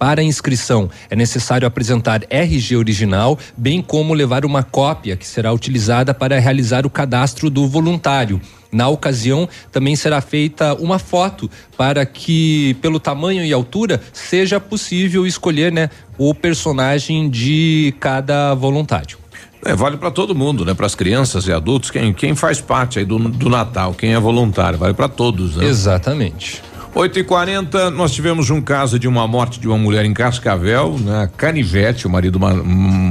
para 0.00 0.22
inscrição, 0.22 0.88
é 1.10 1.14
necessário 1.14 1.68
apresentar 1.68 2.22
RG 2.30 2.74
original, 2.74 3.38
bem 3.54 3.82
como 3.82 4.14
levar 4.14 4.46
uma 4.46 4.62
cópia 4.62 5.14
que 5.14 5.26
será 5.26 5.52
utilizada 5.52 6.14
para 6.14 6.40
realizar 6.40 6.86
o 6.86 6.90
cadastro 6.90 7.50
do 7.50 7.68
voluntário. 7.68 8.40
Na 8.72 8.88
ocasião, 8.88 9.46
também 9.70 9.94
será 9.94 10.22
feita 10.22 10.72
uma 10.76 10.98
foto 10.98 11.50
para 11.76 12.06
que, 12.06 12.78
pelo 12.80 12.98
tamanho 12.98 13.44
e 13.44 13.52
altura, 13.52 14.00
seja 14.10 14.58
possível 14.58 15.26
escolher 15.26 15.70
né, 15.70 15.90
o 16.16 16.34
personagem 16.34 17.28
de 17.28 17.94
cada 18.00 18.54
voluntário. 18.54 19.18
É, 19.62 19.74
vale 19.74 19.98
para 19.98 20.10
todo 20.10 20.34
mundo, 20.34 20.64
né? 20.64 20.72
Para 20.72 20.86
as 20.86 20.94
crianças 20.94 21.46
e 21.46 21.52
adultos, 21.52 21.90
quem, 21.90 22.14
quem 22.14 22.34
faz 22.34 22.58
parte 22.58 22.98
aí 22.98 23.04
do, 23.04 23.18
do 23.18 23.50
Natal, 23.50 23.92
quem 23.92 24.14
é 24.14 24.18
voluntário, 24.18 24.78
vale 24.78 24.94
para 24.94 25.10
todos, 25.10 25.56
né? 25.56 25.66
Exatamente. 25.66 26.69
8 26.94 27.20
e 27.20 27.24
40 27.24 27.90
nós 27.90 28.12
tivemos 28.12 28.50
um 28.50 28.60
caso 28.60 28.98
de 28.98 29.06
uma 29.06 29.26
morte 29.26 29.60
de 29.60 29.68
uma 29.68 29.78
mulher 29.78 30.04
em 30.04 30.12
Cascavel, 30.12 30.98
né? 30.98 31.30
Canivete, 31.36 32.06
o 32.06 32.10
marido, 32.10 32.40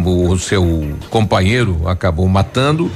o 0.06 0.38
seu 0.38 0.98
companheiro 1.10 1.88
acabou 1.88 2.28
matando. 2.28 2.92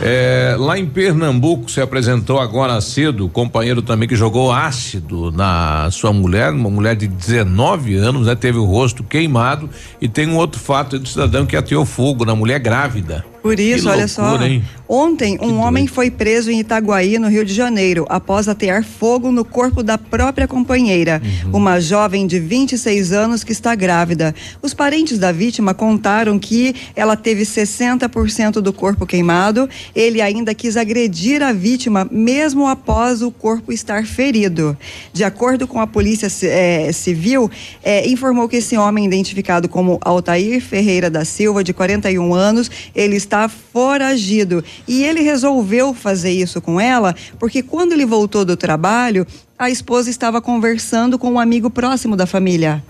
É, 0.00 0.54
lá 0.56 0.78
em 0.78 0.86
Pernambuco 0.86 1.68
se 1.68 1.80
apresentou 1.80 2.38
agora 2.38 2.80
cedo 2.80 3.26
o 3.26 3.28
companheiro 3.28 3.82
também 3.82 4.08
que 4.08 4.14
jogou 4.14 4.52
ácido 4.52 5.32
na 5.32 5.90
sua 5.90 6.12
mulher, 6.12 6.52
uma 6.52 6.70
mulher 6.70 6.94
de 6.94 7.08
19 7.08 7.96
anos, 7.96 8.28
né? 8.28 8.36
Teve 8.36 8.58
o 8.58 8.64
rosto 8.64 9.02
queimado 9.02 9.68
e 10.00 10.08
tem 10.08 10.28
um 10.28 10.36
outro 10.36 10.60
fato 10.60 11.00
do 11.00 11.08
cidadão 11.08 11.44
que 11.44 11.56
ateou 11.56 11.84
fogo 11.84 12.24
na 12.24 12.36
mulher 12.36 12.60
grávida. 12.60 13.24
Por 13.48 13.60
isso, 13.60 13.84
Que 13.84 13.88
olha 13.88 14.06
loucura, 14.06 14.38
só. 14.38 14.44
hein? 14.44 14.62
Ontem, 14.90 15.38
um 15.42 15.58
homem 15.58 15.86
foi 15.86 16.10
preso 16.10 16.50
em 16.50 16.60
Itaguaí, 16.60 17.18
no 17.18 17.28
Rio 17.28 17.44
de 17.44 17.52
Janeiro, 17.52 18.06
após 18.08 18.48
atear 18.48 18.82
fogo 18.82 19.30
no 19.30 19.44
corpo 19.44 19.82
da 19.82 19.98
própria 19.98 20.48
companheira, 20.48 21.20
uma 21.52 21.78
jovem 21.78 22.26
de 22.26 22.38
26 22.40 23.12
anos 23.12 23.44
que 23.44 23.52
está 23.52 23.74
grávida. 23.74 24.34
Os 24.62 24.72
parentes 24.72 25.18
da 25.18 25.30
vítima 25.30 25.74
contaram 25.74 26.38
que 26.38 26.74
ela 26.96 27.16
teve 27.16 27.44
60% 27.44 28.60
do 28.62 28.72
corpo 28.72 29.04
queimado. 29.06 29.68
Ele 29.94 30.22
ainda 30.22 30.54
quis 30.54 30.74
agredir 30.76 31.42
a 31.42 31.52
vítima, 31.52 32.08
mesmo 32.10 32.66
após 32.66 33.20
o 33.20 33.30
corpo 33.30 33.70
estar 33.72 34.06
ferido. 34.06 34.76
De 35.12 35.22
acordo 35.22 35.66
com 35.68 35.80
a 35.80 35.86
Polícia 35.86 36.30
Ci- 36.30 36.46
eh, 36.46 36.90
Civil, 36.92 37.50
eh, 37.82 38.08
informou 38.08 38.48
que 38.48 38.56
esse 38.56 38.76
homem, 38.78 39.04
identificado 39.04 39.68
como 39.68 39.98
Altair 40.00 40.62
Ferreira 40.62 41.10
da 41.10 41.26
Silva, 41.26 41.62
de 41.62 41.74
41 41.74 42.32
anos, 42.34 42.70
ele 42.94 43.16
está 43.16 43.37
foragido. 43.46 44.64
E 44.88 45.04
ele 45.04 45.20
resolveu 45.20 45.92
fazer 45.92 46.30
isso 46.30 46.62
com 46.62 46.80
ela 46.80 47.14
porque 47.38 47.62
quando 47.62 47.92
ele 47.92 48.06
voltou 48.06 48.42
do 48.42 48.56
trabalho, 48.56 49.26
a 49.58 49.68
esposa 49.68 50.08
estava 50.08 50.40
conversando 50.40 51.18
com 51.18 51.30
um 51.32 51.38
amigo 51.38 51.68
próximo 51.68 52.16
da 52.16 52.24
família. 52.24 52.82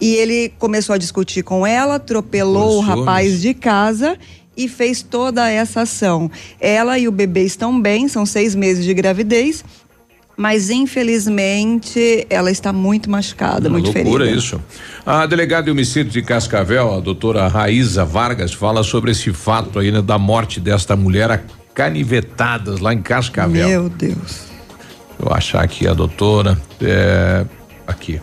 E 0.00 0.14
ele 0.14 0.52
começou 0.58 0.94
a 0.94 0.98
discutir 0.98 1.42
com 1.42 1.66
ela, 1.66 1.96
atropelou 1.96 2.78
o 2.78 2.80
rapaz 2.80 3.42
de 3.42 3.52
casa 3.52 4.16
e 4.56 4.68
fez 4.68 5.02
toda 5.02 5.48
essa 5.48 5.82
ação. 5.82 6.30
Ela 6.60 6.98
e 6.98 7.08
o 7.08 7.12
bebê 7.12 7.44
estão 7.44 7.80
bem, 7.80 8.08
são 8.08 8.26
seis 8.26 8.54
meses 8.54 8.84
de 8.84 8.92
gravidez, 8.92 9.64
mas 10.40 10.70
infelizmente 10.70 12.26
ela 12.30 12.50
está 12.50 12.72
muito 12.72 13.10
machucada, 13.10 13.68
Uma 13.68 13.78
muito 13.78 13.92
loucura 13.92 14.24
ferida. 14.24 14.40
isso. 14.42 14.58
A 15.04 15.26
delegada 15.26 15.64
de 15.64 15.70
homicídio 15.70 16.10
de 16.10 16.22
Cascavel, 16.22 16.94
a 16.94 16.98
doutora 16.98 17.46
Raíza 17.46 18.06
Vargas, 18.06 18.50
fala 18.50 18.82
sobre 18.82 19.10
esse 19.10 19.34
fato 19.34 19.78
aí 19.78 19.92
né, 19.92 20.00
da 20.00 20.16
morte 20.16 20.58
desta 20.58 20.96
mulher 20.96 21.30
a 21.30 21.42
canivetadas 21.74 22.80
lá 22.80 22.94
em 22.94 23.02
Cascavel. 23.02 23.68
Meu 23.68 23.88
Deus. 23.90 24.44
Vou 25.18 25.30
achar 25.30 25.62
aqui 25.62 25.86
a 25.86 25.92
doutora. 25.92 26.58
É, 26.80 27.44
aqui. 27.86 28.18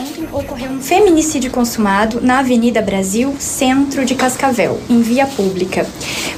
Ontem 0.00 0.26
ocorreu 0.32 0.70
um 0.70 0.80
feminicídio 0.80 1.50
consumado 1.50 2.22
na 2.22 2.38
Avenida 2.38 2.80
Brasil, 2.80 3.34
centro 3.38 4.02
de 4.02 4.14
Cascavel, 4.14 4.80
em 4.88 5.02
via 5.02 5.26
pública. 5.26 5.86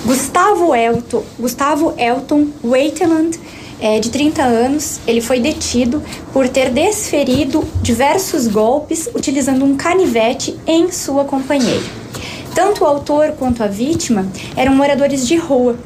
Gustavo 0.04 0.74
Elton, 0.74 1.22
Gustavo 1.38 1.94
Elton 1.96 2.48
Waitland, 2.64 3.38
é, 3.80 4.00
de 4.00 4.10
30 4.10 4.42
anos, 4.42 4.98
ele 5.06 5.20
foi 5.20 5.38
detido 5.38 6.02
por 6.32 6.48
ter 6.48 6.70
desferido 6.70 7.64
diversos 7.80 8.48
golpes 8.48 9.08
utilizando 9.14 9.64
um 9.64 9.76
canivete 9.76 10.58
em 10.66 10.90
sua 10.90 11.24
companheira. 11.24 11.84
Tanto 12.56 12.82
o 12.82 12.86
autor 12.86 13.32
quanto 13.38 13.62
a 13.62 13.68
vítima 13.68 14.26
eram 14.56 14.74
moradores 14.74 15.24
de 15.24 15.36
rua 15.36 15.76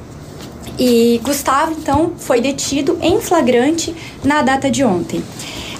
e 0.79 1.21
Gustavo, 1.23 1.73
então, 1.73 2.13
foi 2.17 2.41
detido 2.41 2.99
em 3.03 3.21
flagrante 3.21 3.95
na 4.25 4.43
data 4.43 4.71
de 4.71 4.85
ontem. 4.85 5.23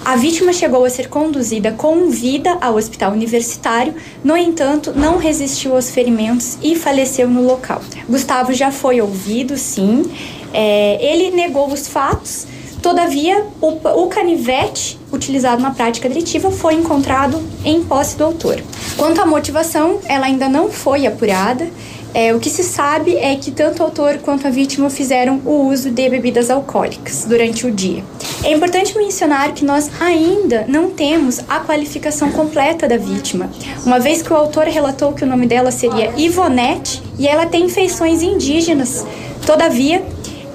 A 0.05 0.15
vítima 0.15 0.53
chegou 0.53 0.85
a 0.85 0.89
ser 0.89 1.09
conduzida 1.09 1.71
com 1.71 2.09
vida 2.09 2.57
ao 2.61 2.75
hospital 2.75 3.11
universitário, 3.11 3.93
no 4.23 4.37
entanto, 4.37 4.93
não 4.95 5.17
resistiu 5.17 5.75
aos 5.75 5.89
ferimentos 5.91 6.57
e 6.61 6.75
faleceu 6.75 7.29
no 7.29 7.41
local. 7.45 7.81
Gustavo 8.07 8.53
já 8.53 8.71
foi 8.71 9.01
ouvido, 9.01 9.57
sim. 9.57 10.09
É, 10.53 10.97
ele 11.05 11.31
negou 11.31 11.67
os 11.67 11.87
fatos, 11.87 12.47
todavia, 12.87 13.45
o, 13.59 14.03
o 14.03 14.07
canivete 14.07 14.97
utilizado 15.11 15.61
na 15.61 15.71
prática 15.71 16.07
delitiva 16.07 16.49
foi 16.49 16.75
encontrado 16.75 17.43
em 17.65 17.83
posse 17.83 18.15
do 18.15 18.23
autor. 18.23 18.63
Quanto 18.95 19.21
à 19.21 19.25
motivação, 19.25 19.99
ela 20.05 20.25
ainda 20.25 20.47
não 20.47 20.71
foi 20.71 21.05
apurada. 21.05 21.67
É, 22.13 22.33
o 22.33 22.39
que 22.39 22.49
se 22.49 22.63
sabe 22.63 23.17
é 23.17 23.35
que 23.35 23.51
tanto 23.51 23.81
o 23.81 23.83
autor 23.83 24.19
quanto 24.19 24.47
a 24.47 24.49
vítima 24.49 24.89
fizeram 24.89 25.41
o 25.43 25.67
uso 25.67 25.91
de 25.91 26.09
bebidas 26.09 26.49
alcoólicas 26.49 27.25
durante 27.27 27.67
o 27.67 27.71
dia. 27.71 28.05
É 28.41 28.53
importante 28.53 28.97
mencionar 28.97 29.51
que 29.51 29.65
nós 29.65 29.91
ainda 29.99 30.63
não 30.69 30.89
temos 30.89 31.41
a 31.49 31.59
qualificação 31.59 32.31
completa 32.31 32.87
da 32.87 32.95
vítima, 32.95 33.51
uma 33.85 33.99
vez 33.99 34.21
que 34.21 34.31
o 34.31 34.35
autor 34.35 34.63
relatou 34.63 35.11
que 35.11 35.25
o 35.25 35.27
nome 35.27 35.45
dela 35.45 35.71
seria 35.71 36.13
Ivonete 36.15 37.03
e 37.19 37.27
ela 37.27 37.45
tem 37.47 37.67
feições 37.67 38.23
indígenas. 38.23 39.05
Todavia, 39.45 40.03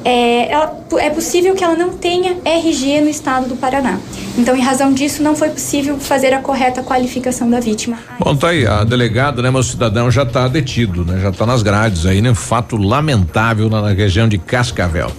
é, 0.04 0.50
ela- 0.52 0.76
é 0.98 1.10
possível 1.10 1.54
que 1.54 1.62
ela 1.64 1.76
não 1.76 1.90
tenha 1.90 2.36
RG 2.44 3.00
no 3.00 3.08
estado 3.08 3.48
do 3.48 3.56
Paraná. 3.56 3.98
Então, 4.36 4.56
em 4.56 4.60
razão 4.60 4.92
disso, 4.92 5.22
não 5.22 5.34
foi 5.36 5.50
possível 5.50 5.98
fazer 5.98 6.32
a 6.32 6.38
correta 6.40 6.82
qualificação 6.82 7.48
da 7.50 7.60
vítima. 7.60 7.98
Bom, 8.18 8.34
tá 8.34 8.48
aí, 8.48 8.66
a 8.66 8.82
delegada, 8.84 9.42
né, 9.42 9.50
meu 9.50 9.62
cidadão 9.62 10.10
já 10.10 10.24
tá 10.24 10.48
detido, 10.48 11.04
né? 11.04 11.20
Já 11.20 11.30
tá 11.32 11.44
nas 11.46 11.62
grades 11.62 12.06
aí, 12.06 12.20
né? 12.22 12.34
Fato 12.34 12.76
lamentável 12.76 13.68
na, 13.68 13.82
na 13.82 13.90
região 13.92 14.26
de 14.28 14.38
Cascavel. 14.38 15.10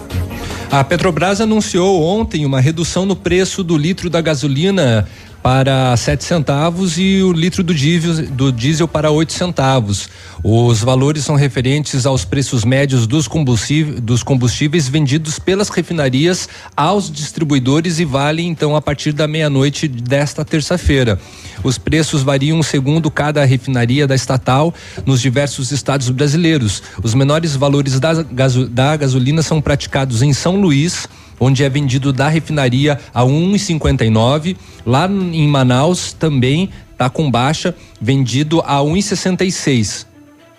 A 0.70 0.82
Petrobras 0.82 1.40
anunciou 1.40 2.02
ontem 2.02 2.44
uma 2.44 2.60
redução 2.60 3.06
no 3.06 3.14
preço 3.14 3.62
do 3.62 3.76
litro 3.76 4.10
da 4.10 4.20
gasolina 4.20 5.06
para 5.44 5.94
7 5.94 6.24
centavos 6.24 6.96
e 6.96 7.22
o 7.22 7.30
litro 7.30 7.62
do 7.62 7.74
diesel, 7.74 8.26
do 8.28 8.50
diesel 8.50 8.88
para 8.88 9.10
8 9.10 9.30
centavos. 9.30 10.08
Os 10.42 10.80
valores 10.80 11.22
são 11.22 11.36
referentes 11.36 12.06
aos 12.06 12.24
preços 12.24 12.64
médios 12.64 13.06
dos 13.06 13.28
combustíveis, 13.28 14.00
dos 14.00 14.22
combustíveis 14.22 14.88
vendidos 14.88 15.38
pelas 15.38 15.68
refinarias 15.68 16.48
aos 16.74 17.12
distribuidores 17.12 17.98
e 17.98 18.06
valem 18.06 18.48
então 18.48 18.74
a 18.74 18.80
partir 18.80 19.12
da 19.12 19.28
meia-noite 19.28 19.86
desta 19.86 20.46
terça-feira. 20.46 21.20
Os 21.62 21.76
preços 21.76 22.22
variam 22.22 22.62
segundo 22.62 23.10
cada 23.10 23.44
refinaria 23.44 24.06
da 24.06 24.14
estatal 24.14 24.72
nos 25.04 25.20
diversos 25.20 25.72
estados 25.72 26.08
brasileiros. 26.08 26.82
Os 27.02 27.12
menores 27.12 27.54
valores 27.54 28.00
da, 28.00 28.14
da 28.22 28.96
gasolina 28.96 29.42
são 29.42 29.60
praticados 29.60 30.22
em 30.22 30.32
São 30.32 30.56
Luís, 30.58 31.06
onde 31.44 31.62
é 31.62 31.68
vendido 31.68 32.12
da 32.12 32.28
refinaria 32.28 32.98
a 33.12 33.22
1,59. 33.22 34.56
Lá 34.86 35.06
em 35.06 35.46
Manaus 35.46 36.12
também 36.12 36.70
está 36.90 37.10
com 37.10 37.30
baixa, 37.30 37.74
vendido 38.00 38.60
a 38.62 38.78
1,66 38.78 40.06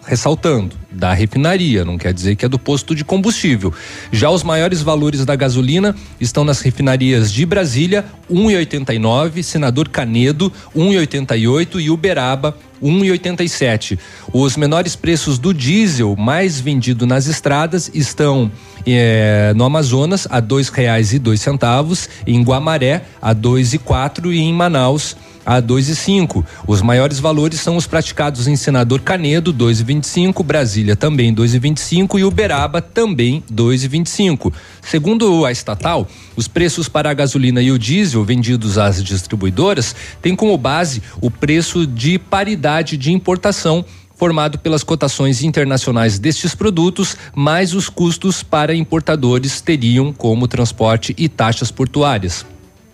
ressaltando, 0.05 0.75
da 0.91 1.13
refinaria, 1.13 1.83
não 1.83 1.97
quer 1.97 2.13
dizer 2.13 2.35
que 2.35 2.45
é 2.45 2.47
do 2.47 2.59
posto 2.59 2.93
de 2.93 3.03
combustível. 3.03 3.73
Já 4.11 4.29
os 4.29 4.43
maiores 4.43 4.81
valores 4.81 5.25
da 5.25 5.35
gasolina 5.35 5.95
estão 6.21 6.43
nas 6.43 6.61
refinarias 6.61 7.33
de 7.33 7.45
Brasília, 7.45 8.05
1,89, 8.31 9.41
Senador 9.41 9.89
Canedo, 9.89 10.53
1,88 10.75 11.81
e 11.81 11.89
Uberaba, 11.89 12.55
1,87. 12.81 13.97
Os 14.31 14.55
menores 14.55 14.95
preços 14.95 15.39
do 15.39 15.53
diesel 15.53 16.15
mais 16.15 16.59
vendido 16.59 17.07
nas 17.07 17.25
estradas 17.25 17.89
estão 17.93 18.51
eh, 18.85 19.53
no 19.55 19.63
Amazonas 19.63 20.27
a 20.29 20.39
dois 20.39 20.69
reais 20.69 21.13
e 21.13 21.19
dois 21.19 21.41
centavos, 21.41 22.09
em 22.25 22.41
Guamaré 22.43 23.03
a 23.21 23.33
dois 23.33 23.73
e 23.73 23.77
quatro 23.77 24.31
e 24.31 24.39
em 24.39 24.53
Manaus 24.53 25.15
a 25.45 25.59
dois 25.59 25.89
e 25.89 25.95
cinco. 25.95 26.43
Os 26.65 26.81
maiores 26.81 27.19
valores 27.19 27.59
são 27.59 27.77
os 27.77 27.85
praticados 27.85 28.47
em 28.47 28.55
Senador 28.55 29.01
Canedo, 29.01 29.53
dois 29.53 29.79
e 29.79 29.83
vinte 29.83 30.05
e 30.05 30.07
cinco, 30.07 30.43
Brasília 30.43 30.95
também 30.95 31.31
dois 31.31 31.53
e 31.53 31.59
vinte 31.59 31.79
cinco 31.79 32.17
Uberaba 32.17 32.81
também 32.81 33.43
dois 33.47 33.83
e 33.83 33.87
vinte 33.87 34.07
e 34.07 34.09
cinco. 34.09 34.51
Segundo 34.81 35.45
a 35.45 35.51
estatal, 35.51 36.07
os 36.35 36.47
preços 36.47 36.89
para 36.89 37.11
a 37.11 37.13
gasolina 37.13 37.61
e 37.61 37.71
o 37.71 37.77
diesel 37.77 38.23
vendidos 38.23 38.79
às 38.79 39.03
distribuidoras 39.03 39.95
têm 40.19 40.35
como 40.35 40.57
base 40.57 41.03
o 41.21 41.29
preço 41.29 41.85
de 41.85 42.17
paridade 42.17 42.97
de 42.97 43.11
importação 43.11 43.85
formado 44.15 44.57
pelas 44.59 44.83
cotações 44.83 45.43
internacionais 45.43 46.17
destes 46.17 46.55
produtos, 46.55 47.15
mais 47.35 47.73
os 47.73 47.89
custos 47.89 48.41
para 48.41 48.73
importadores 48.73 49.61
teriam 49.61 50.11
como 50.11 50.47
transporte 50.47 51.13
e 51.17 51.29
taxas 51.29 51.69
portuárias. 51.69 52.45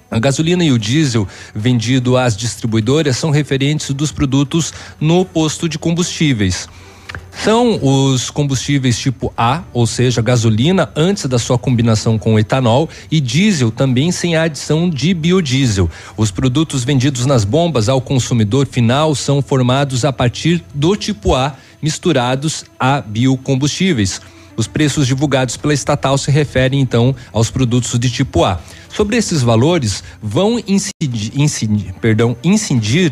A 0.10 0.20
gasolina 0.20 0.64
e 0.66 0.74
o 0.74 0.78
diesel 0.78 1.26
vendido 1.56 2.18
às 2.18 2.36
distribuidoras 2.36 3.16
são 3.16 3.30
referentes 3.30 3.92
dos 3.92 4.12
produtos 4.12 4.74
no 5.00 5.24
posto 5.24 5.70
de 5.70 5.80
combustíveis. 5.80 6.68
São 7.44 7.80
os 7.82 8.30
combustíveis 8.30 9.00
tipo 9.00 9.34
A, 9.36 9.64
ou 9.74 9.88
seja, 9.88 10.22
gasolina 10.22 10.92
antes 10.96 11.26
da 11.26 11.40
sua 11.40 11.58
combinação 11.58 12.20
com 12.20 12.38
etanol 12.38 12.88
e 13.10 13.20
diesel 13.20 13.72
também 13.72 14.12
sem 14.12 14.36
a 14.36 14.44
adição 14.44 14.88
de 14.88 15.12
biodiesel. 15.12 15.90
Os 16.16 16.30
produtos 16.30 16.84
vendidos 16.84 17.26
nas 17.26 17.44
bombas 17.44 17.90
ao 17.90 18.00
consumidor 18.00 18.68
final 18.68 19.16
são 19.16 19.42
formados 19.42 20.06
a 20.06 20.14
partir 20.14 20.64
do 20.72 20.96
tipo 20.96 21.34
A, 21.34 21.56
misturados 21.82 22.64
a 22.80 23.02
biocombustíveis. 23.02 24.22
Os 24.56 24.68
preços 24.68 25.08
divulgados 25.08 25.58
pela 25.58 25.74
estatal 25.74 26.20
se 26.20 26.30
referem 26.30 26.80
então 26.80 27.16
aos 27.34 27.50
produtos 27.50 27.98
de 27.98 28.12
tipo 28.12 28.44
A. 28.44 28.60
Sobre 28.88 29.18
esses 29.18 29.42
valores, 29.42 30.04
vão 30.22 30.62
incidir, 30.68 31.32
incidir, 31.34 31.94
perdão, 32.00 32.38
incidir 32.44 33.12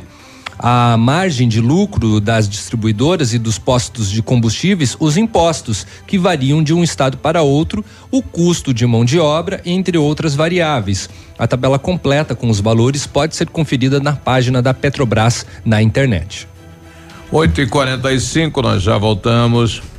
a 0.59 0.97
margem 0.97 1.47
de 1.47 1.61
lucro 1.61 2.19
das 2.19 2.49
distribuidoras 2.49 3.33
e 3.33 3.39
dos 3.39 3.57
postos 3.57 4.11
de 4.11 4.21
combustíveis 4.21 4.97
os 4.99 5.15
impostos, 5.15 5.87
que 6.05 6.17
variam 6.17 6.61
de 6.61 6.73
um 6.73 6.83
estado 6.83 7.17
para 7.17 7.41
outro, 7.41 7.83
o 8.11 8.21
custo 8.21 8.73
de 8.73 8.85
mão 8.85 9.05
de 9.05 9.17
obra, 9.17 9.61
entre 9.65 9.97
outras 9.97 10.35
variáveis. 10.35 11.09
A 11.37 11.47
tabela 11.47 11.79
completa 11.79 12.35
com 12.35 12.49
os 12.49 12.59
valores 12.59 13.07
pode 13.07 13.37
ser 13.37 13.47
conferida 13.47 14.01
na 14.01 14.13
página 14.13 14.61
da 14.61 14.73
Petrobras 14.73 15.45
na 15.63 15.81
internet. 15.81 16.45
8 17.31 17.61
e 17.61 17.67
45 17.67 18.61
nós 18.61 18.83
já 18.83 18.97
voltamos. 18.97 19.81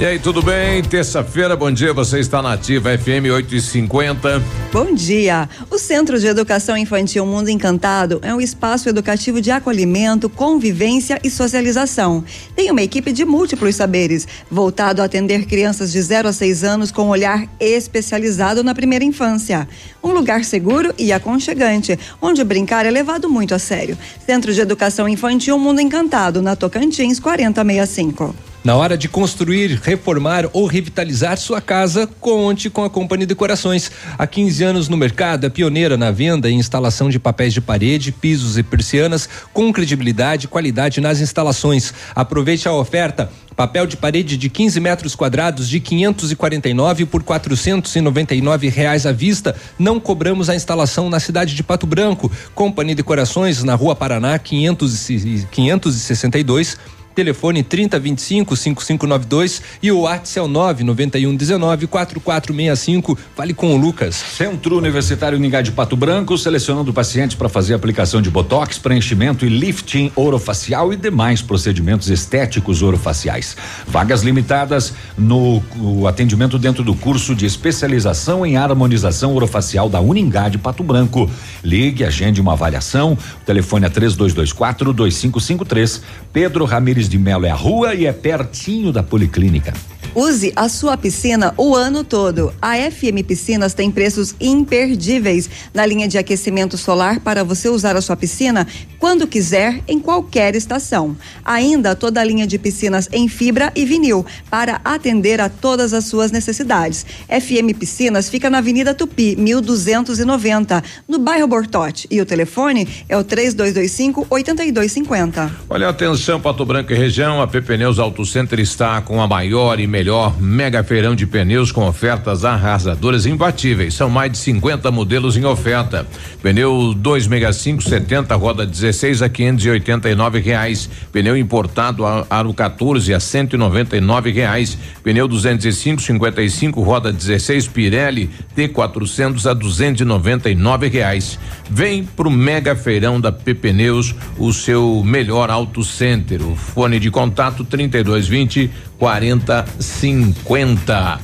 E 0.00 0.06
aí, 0.06 0.18
tudo 0.18 0.40
bem? 0.40 0.82
Terça-feira, 0.82 1.54
bom 1.54 1.70
dia. 1.70 1.92
Você 1.92 2.20
está 2.20 2.40
na 2.40 2.54
Ativa 2.54 2.96
FM 2.96 3.28
8 3.34 3.54
e 3.54 3.60
50 3.60 4.42
Bom 4.72 4.94
dia! 4.94 5.46
O 5.70 5.76
Centro 5.76 6.18
de 6.18 6.26
Educação 6.26 6.74
Infantil 6.74 7.26
Mundo 7.26 7.50
Encantado 7.50 8.18
é 8.22 8.34
um 8.34 8.40
espaço 8.40 8.88
educativo 8.88 9.42
de 9.42 9.50
acolhimento, 9.50 10.30
convivência 10.30 11.20
e 11.22 11.28
socialização. 11.28 12.24
Tem 12.56 12.70
uma 12.70 12.80
equipe 12.80 13.12
de 13.12 13.26
múltiplos 13.26 13.76
saberes, 13.76 14.26
voltado 14.50 15.02
a 15.02 15.04
atender 15.04 15.44
crianças 15.44 15.92
de 15.92 16.00
0 16.00 16.28
a 16.28 16.32
6 16.32 16.64
anos 16.64 16.90
com 16.90 17.02
um 17.02 17.08
olhar 17.10 17.46
especializado 17.60 18.64
na 18.64 18.74
primeira 18.74 19.04
infância. 19.04 19.68
Um 20.02 20.12
lugar 20.12 20.44
seguro 20.44 20.94
e 20.96 21.12
aconchegante, 21.12 21.98
onde 22.22 22.42
brincar 22.42 22.86
é 22.86 22.90
levado 22.90 23.28
muito 23.28 23.54
a 23.54 23.58
sério. 23.58 23.98
Centro 24.24 24.54
de 24.54 24.62
Educação 24.62 25.06
Infantil 25.06 25.58
Mundo 25.58 25.82
Encantado, 25.82 26.40
na 26.40 26.56
Tocantins 26.56 27.20
4065. 27.20 28.49
Na 28.62 28.76
hora 28.76 28.94
de 28.94 29.08
construir, 29.08 29.80
reformar 29.82 30.46
ou 30.52 30.66
revitalizar 30.66 31.38
sua 31.38 31.62
casa, 31.62 32.06
conte 32.20 32.68
com 32.68 32.84
a 32.84 32.90
Companhia 32.90 33.26
Decorações. 33.26 33.90
Há 34.18 34.26
15 34.26 34.62
anos 34.62 34.88
no 34.88 34.98
mercado, 34.98 35.46
é 35.46 35.48
pioneira 35.48 35.96
na 35.96 36.10
venda 36.10 36.50
e 36.50 36.52
instalação 36.52 37.08
de 37.08 37.18
papéis 37.18 37.54
de 37.54 37.62
parede, 37.62 38.12
pisos 38.12 38.58
e 38.58 38.62
persianas, 38.62 39.26
com 39.54 39.72
credibilidade 39.72 40.44
e 40.44 40.48
qualidade 40.48 41.00
nas 41.00 41.20
instalações. 41.20 41.94
Aproveite 42.14 42.68
a 42.68 42.72
oferta. 42.74 43.30
Papel 43.56 43.86
de 43.86 43.96
parede 43.96 44.36
de 44.36 44.50
15 44.50 44.78
metros 44.78 45.14
quadrados 45.14 45.66
de 45.66 45.80
549 45.80 47.06
por 47.06 47.22
499 47.22 48.68
reais 48.68 49.06
à 49.06 49.12
vista. 49.12 49.56
Não 49.78 49.98
cobramos 49.98 50.50
a 50.50 50.54
instalação 50.54 51.08
na 51.08 51.18
cidade 51.18 51.54
de 51.54 51.62
Pato 51.62 51.86
Branco. 51.86 52.30
Companhia 52.54 52.94
Decorações 52.94 53.62
na 53.62 53.74
Rua 53.74 53.96
Paraná 53.96 54.38
500 54.38 55.10
e 55.10 55.46
562 55.50 56.99
telefone 57.14 57.62
3025 57.62 58.56
5592 58.56 59.62
e 59.82 59.90
o 59.90 60.00
WhatsApp 60.00 60.38
é 60.38 60.42
o 60.42 60.48
99119 60.48 61.86
4465. 61.86 63.18
Fale 63.34 63.54
com 63.54 63.74
o 63.74 63.76
Lucas. 63.76 64.14
Centro 64.14 64.76
Universitário 64.76 65.36
Uningá 65.36 65.60
de 65.60 65.72
Pato 65.72 65.96
Branco, 65.96 66.36
selecionando 66.38 66.92
pacientes 66.92 67.36
para 67.36 67.48
fazer 67.48 67.74
aplicação 67.74 68.22
de 68.22 68.30
botox, 68.30 68.78
preenchimento 68.78 69.44
e 69.44 69.48
lifting 69.48 70.12
orofacial 70.14 70.92
e 70.92 70.96
demais 70.96 71.42
procedimentos 71.42 72.08
estéticos 72.08 72.82
orofaciais. 72.82 73.56
Vagas 73.86 74.22
limitadas 74.22 74.92
no, 75.16 75.62
atendimento 76.06 76.58
dentro 76.58 76.82
do 76.82 76.94
curso 76.94 77.34
de 77.34 77.46
especialização 77.46 78.44
em 78.44 78.56
harmonização 78.56 79.34
orofacial 79.34 79.88
da 79.88 80.00
Uningá 80.00 80.48
de 80.48 80.58
Pato 80.58 80.82
Branco. 80.82 81.30
Ligue, 81.62 82.04
agende 82.04 82.40
uma 82.40 82.52
avaliação. 82.52 83.12
O 83.12 83.44
telefone 83.44 83.86
é 83.86 83.88
3224 83.88 84.92
2553. 84.92 86.02
Pedro 86.32 86.64
De 87.08 87.18
Melo 87.18 87.46
é 87.46 87.50
a 87.50 87.54
rua 87.54 87.94
e 87.94 88.06
é 88.06 88.12
pertinho 88.12 88.92
da 88.92 89.02
Policlínica. 89.02 89.72
Use 90.14 90.52
a 90.56 90.68
sua 90.68 90.96
piscina 90.96 91.54
o 91.56 91.74
ano 91.76 92.02
todo. 92.02 92.52
A 92.60 92.74
FM 92.74 93.24
Piscinas 93.24 93.74
tem 93.74 93.92
preços 93.92 94.34
imperdíveis 94.40 95.48
na 95.72 95.86
linha 95.86 96.08
de 96.08 96.18
aquecimento 96.18 96.76
solar 96.76 97.20
para 97.20 97.44
você 97.44 97.68
usar 97.68 97.94
a 97.94 98.00
sua 98.00 98.16
piscina 98.16 98.66
quando 98.98 99.26
quiser, 99.26 99.80
em 99.86 99.98
qualquer 99.98 100.54
estação. 100.56 101.16
Ainda 101.44 101.94
toda 101.94 102.20
a 102.20 102.24
linha 102.24 102.46
de 102.46 102.58
piscinas 102.58 103.08
em 103.12 103.28
fibra 103.28 103.72
e 103.74 103.86
vinil 103.86 104.26
para 104.50 104.80
atender 104.84 105.40
a 105.40 105.48
todas 105.48 105.94
as 105.94 106.04
suas 106.06 106.30
necessidades. 106.30 107.06
FM 107.28 107.78
Piscinas 107.78 108.28
fica 108.28 108.50
na 108.50 108.58
Avenida 108.58 108.92
Tupi, 108.92 109.36
1290, 109.36 110.82
no 111.08 111.18
bairro 111.18 111.46
Bortote. 111.46 112.06
E 112.10 112.20
o 112.20 112.26
telefone 112.26 112.86
é 113.08 113.16
o 113.16 113.24
3225 113.24 114.26
8250. 114.28 115.50
Olha, 115.70 115.88
atenção, 115.88 116.40
Pato 116.40 116.66
Branco 116.66 116.92
e 116.92 116.96
região, 116.96 117.40
a 117.40 117.46
PP 117.46 117.68
Pneus 117.68 117.98
Auto 117.98 118.26
Center 118.26 118.58
está 118.58 119.00
com 119.00 119.22
a 119.22 119.28
maior 119.28 119.78
e 119.78 119.86
melhor 119.86 119.99
mega 120.38 120.82
feirão 120.82 121.14
de 121.14 121.26
pneus 121.26 121.70
com 121.70 121.86
ofertas 121.86 122.44
arrasadoras 122.44 123.26
imbatíveis. 123.26 123.94
São 123.94 124.08
mais 124.08 124.32
de 124.32 124.38
50 124.38 124.90
modelos 124.90 125.36
em 125.36 125.44
oferta. 125.44 126.06
Pneu 126.42 126.94
265 126.94 127.82
70 127.82 128.34
roda 128.36 128.66
16 128.66 129.22
a 129.22 129.28
589 129.28 130.40
reais. 130.40 130.88
Pneu 131.12 131.36
importado 131.36 132.04
aro 132.28 132.54
14 132.54 133.12
a 133.12 133.20
199 133.20 134.30
reais. 134.30 134.78
Pneu 135.02 135.28
205 135.28 136.00
55 136.00 136.80
roda 136.82 137.12
16 137.12 137.68
Pirelli 137.68 138.30
T400 138.56 139.50
a 139.50 139.54
299 139.54 140.88
reais. 140.88 141.38
Vem 141.68 142.04
pro 142.04 142.30
mega 142.30 142.74
feirão 142.74 143.20
da 143.20 143.30
PP 143.30 143.54
Pneus, 143.54 144.14
o 144.38 144.52
seu 144.52 145.02
melhor 145.04 145.50
auto 145.50 145.84
center. 145.84 146.42
O 146.42 146.56
fone 146.56 146.98
de 146.98 147.10
contato 147.10 147.64
3220 147.64 148.70
4050. 149.00 151.18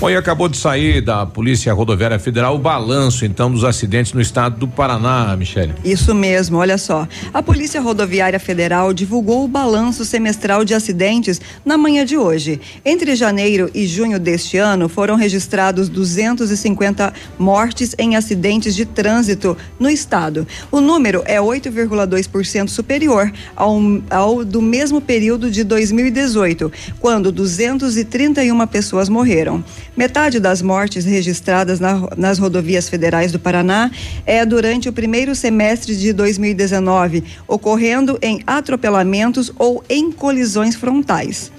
Bom, 0.00 0.08
e 0.08 0.16
acabou 0.16 0.48
de 0.48 0.56
sair 0.56 1.02
da 1.02 1.26
Polícia 1.26 1.72
Rodoviária 1.74 2.18
Federal 2.18 2.54
o 2.54 2.58
balanço, 2.58 3.26
então, 3.26 3.50
dos 3.50 3.64
acidentes 3.64 4.14
no 4.14 4.20
estado 4.20 4.56
do 4.56 4.66
Paraná, 4.66 5.36
Michele. 5.36 5.74
Isso 5.84 6.14
mesmo, 6.14 6.56
olha 6.56 6.78
só. 6.78 7.06
A 7.34 7.42
Polícia 7.42 7.80
Rodoviária 7.80 8.40
Federal 8.40 8.94
divulgou 8.94 9.44
o 9.44 9.48
balanço 9.48 10.04
semestral 10.04 10.64
de 10.64 10.72
acidentes 10.72 11.40
na 11.64 11.76
manhã 11.76 12.04
de 12.04 12.16
hoje. 12.16 12.60
Entre 12.82 13.14
janeiro 13.14 13.70
e 13.74 13.86
junho 13.86 14.18
deste 14.18 14.56
ano, 14.56 14.88
foram 14.88 15.16
registrados 15.16 15.88
250 15.88 17.12
mortes 17.38 17.94
em 17.98 18.16
acidentes 18.16 18.74
de 18.74 18.86
trânsito 18.86 19.56
no 19.78 19.90
estado. 19.90 20.46
O 20.72 20.80
número 20.80 21.22
é 21.26 21.38
8,2% 21.38 22.68
superior 22.68 23.30
ao, 23.54 23.78
ao 24.08 24.44
do 24.44 24.62
mesmo 24.62 25.00
período 25.00 25.50
de 25.50 25.62
2018, 25.62 26.72
quando 26.98 27.30
231 27.30 28.66
pessoas 28.66 29.08
morreram. 29.08 29.59
Metade 29.96 30.40
das 30.40 30.62
mortes 30.62 31.04
registradas 31.04 31.80
na- 31.80 32.08
nas 32.16 32.38
rodovias 32.38 32.88
federais 32.88 33.32
do 33.32 33.38
Paraná 33.38 33.90
é 34.26 34.44
durante 34.44 34.88
o 34.88 34.92
primeiro 34.92 35.34
semestre 35.34 35.96
de 35.96 36.12
2019, 36.12 37.24
ocorrendo 37.46 38.18
em 38.22 38.42
atropelamentos 38.46 39.52
ou 39.58 39.84
em 39.88 40.10
colisões 40.10 40.74
frontais. 40.74 41.50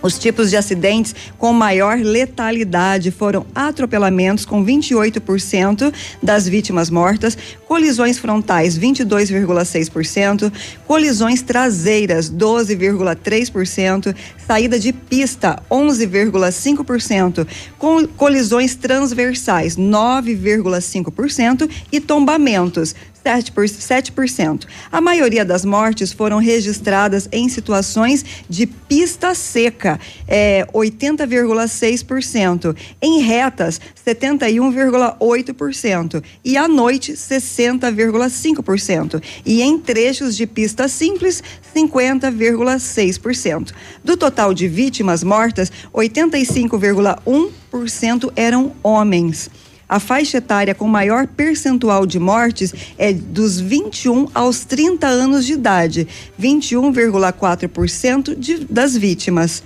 Os 0.00 0.18
tipos 0.18 0.50
de 0.50 0.56
acidentes 0.56 1.14
com 1.36 1.52
maior 1.52 1.98
letalidade 1.98 3.10
foram 3.10 3.44
atropelamentos, 3.54 4.44
com 4.44 4.64
28% 4.64 5.92
das 6.22 6.48
vítimas 6.48 6.88
mortas, 6.88 7.36
colisões 7.66 8.18
frontais, 8.18 8.78
22,6%, 8.78 10.52
colisões 10.86 11.42
traseiras, 11.42 12.30
12,3%, 12.30 14.14
saída 14.46 14.78
de 14.78 14.92
pista, 14.92 15.60
11,5%, 15.70 17.46
com 17.76 18.06
colisões 18.06 18.76
transversais, 18.76 19.76
9,5% 19.76 21.68
e 21.90 22.00
tombamentos, 22.00 22.94
7%, 23.28 23.52
por- 23.52 23.66
7%. 23.66 24.66
A 24.90 25.00
maioria 25.00 25.44
das 25.44 25.64
mortes 25.64 26.12
foram 26.12 26.38
registradas 26.38 27.28
em 27.30 27.48
situações 27.48 28.24
de 28.48 28.66
pista 28.66 29.32
seca, 29.34 30.00
é, 30.26 30.66
80,6%. 30.72 32.74
Em 33.02 33.20
retas, 33.20 33.80
71,8%. 34.06 36.22
E 36.44 36.56
à 36.56 36.66
noite, 36.66 37.12
60,5%. 37.12 39.22
E 39.44 39.60
em 39.62 39.78
trechos 39.78 40.34
de 40.36 40.46
pista 40.46 40.88
simples, 40.88 41.42
50,6%. 41.74 43.72
Do 44.02 44.16
total 44.16 44.54
de 44.54 44.66
vítimas 44.68 45.22
mortas, 45.22 45.70
85,1% 45.92 48.32
eram 48.34 48.72
homens. 48.82 49.50
A 49.88 49.98
faixa 49.98 50.36
etária 50.36 50.74
com 50.74 50.86
maior 50.86 51.26
percentual 51.26 52.04
de 52.04 52.18
mortes 52.18 52.74
é 52.98 53.10
dos 53.12 53.58
21 53.58 54.28
aos 54.34 54.64
30 54.64 55.06
anos 55.06 55.46
de 55.46 55.54
idade, 55.54 56.06
21,4% 56.38 58.34
de- 58.34 58.64
das 58.68 58.94
vítimas. 58.96 59.62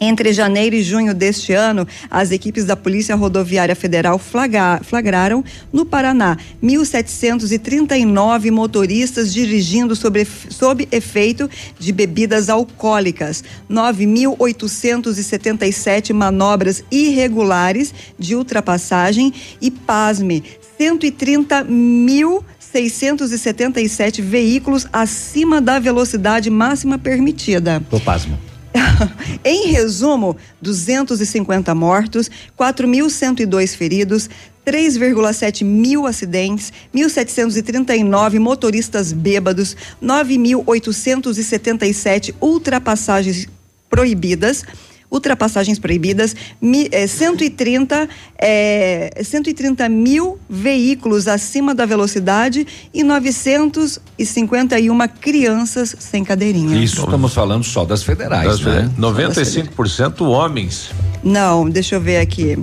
Entre 0.00 0.32
janeiro 0.32 0.74
e 0.76 0.82
junho 0.82 1.12
deste 1.14 1.52
ano, 1.54 1.88
as 2.10 2.30
equipes 2.30 2.66
da 2.66 2.76
Polícia 2.76 3.14
Rodoviária 3.14 3.74
Federal 3.74 4.18
flagra, 4.18 4.78
flagraram 4.82 5.42
no 5.72 5.86
Paraná 5.86 6.36
1.739 6.62 8.50
motoristas 8.50 9.32
dirigindo 9.32 9.96
sobre, 9.96 10.28
sob 10.50 10.86
efeito 10.92 11.48
de 11.78 11.92
bebidas 11.92 12.50
alcoólicas, 12.50 13.42
9.877 13.70 16.12
manobras 16.12 16.84
irregulares 16.90 17.94
de 18.18 18.34
ultrapassagem 18.34 19.32
e, 19.62 19.70
pasme, 19.70 20.44
130 20.78 21.64
mil 21.64 22.44
677 22.58 24.20
veículos 24.20 24.86
acima 24.92 25.62
da 25.62 25.78
velocidade 25.78 26.50
máxima 26.50 26.98
permitida. 26.98 27.82
Tô 27.88 27.98
pasmo. 27.98 28.38
em 29.44 29.68
resumo, 29.68 30.36
250 30.60 31.74
mortos, 31.74 32.30
4.102 32.58 33.76
feridos, 33.76 34.28
3,7 34.66 35.64
mil 35.64 36.06
acidentes, 36.06 36.72
1.739 36.94 38.38
motoristas 38.38 39.12
bêbados, 39.12 39.76
9.877 40.02 42.34
ultrapassagens 42.40 43.46
proibidas 43.88 44.64
ultrapassagens 45.10 45.78
proibidas, 45.78 46.34
mi, 46.60 46.88
é, 46.90 47.06
130, 47.06 48.08
é, 48.38 49.22
130 49.22 49.88
mil 49.88 50.38
veículos 50.48 51.28
acima 51.28 51.74
da 51.74 51.86
velocidade 51.86 52.66
e 52.92 53.02
951 53.02 55.08
crianças 55.20 55.96
sem 55.98 56.24
cadeirinha. 56.24 56.82
Isso 56.82 57.04
estamos 57.04 57.32
falando 57.32 57.64
só 57.64 57.84
das 57.84 58.02
federais, 58.02 58.58
das, 58.58 58.60
né? 58.60 58.90
95% 58.98 60.22
homens. 60.22 60.90
Não, 61.22 61.68
deixa 61.68 61.96
eu 61.96 62.00
ver 62.00 62.18
aqui. 62.18 62.58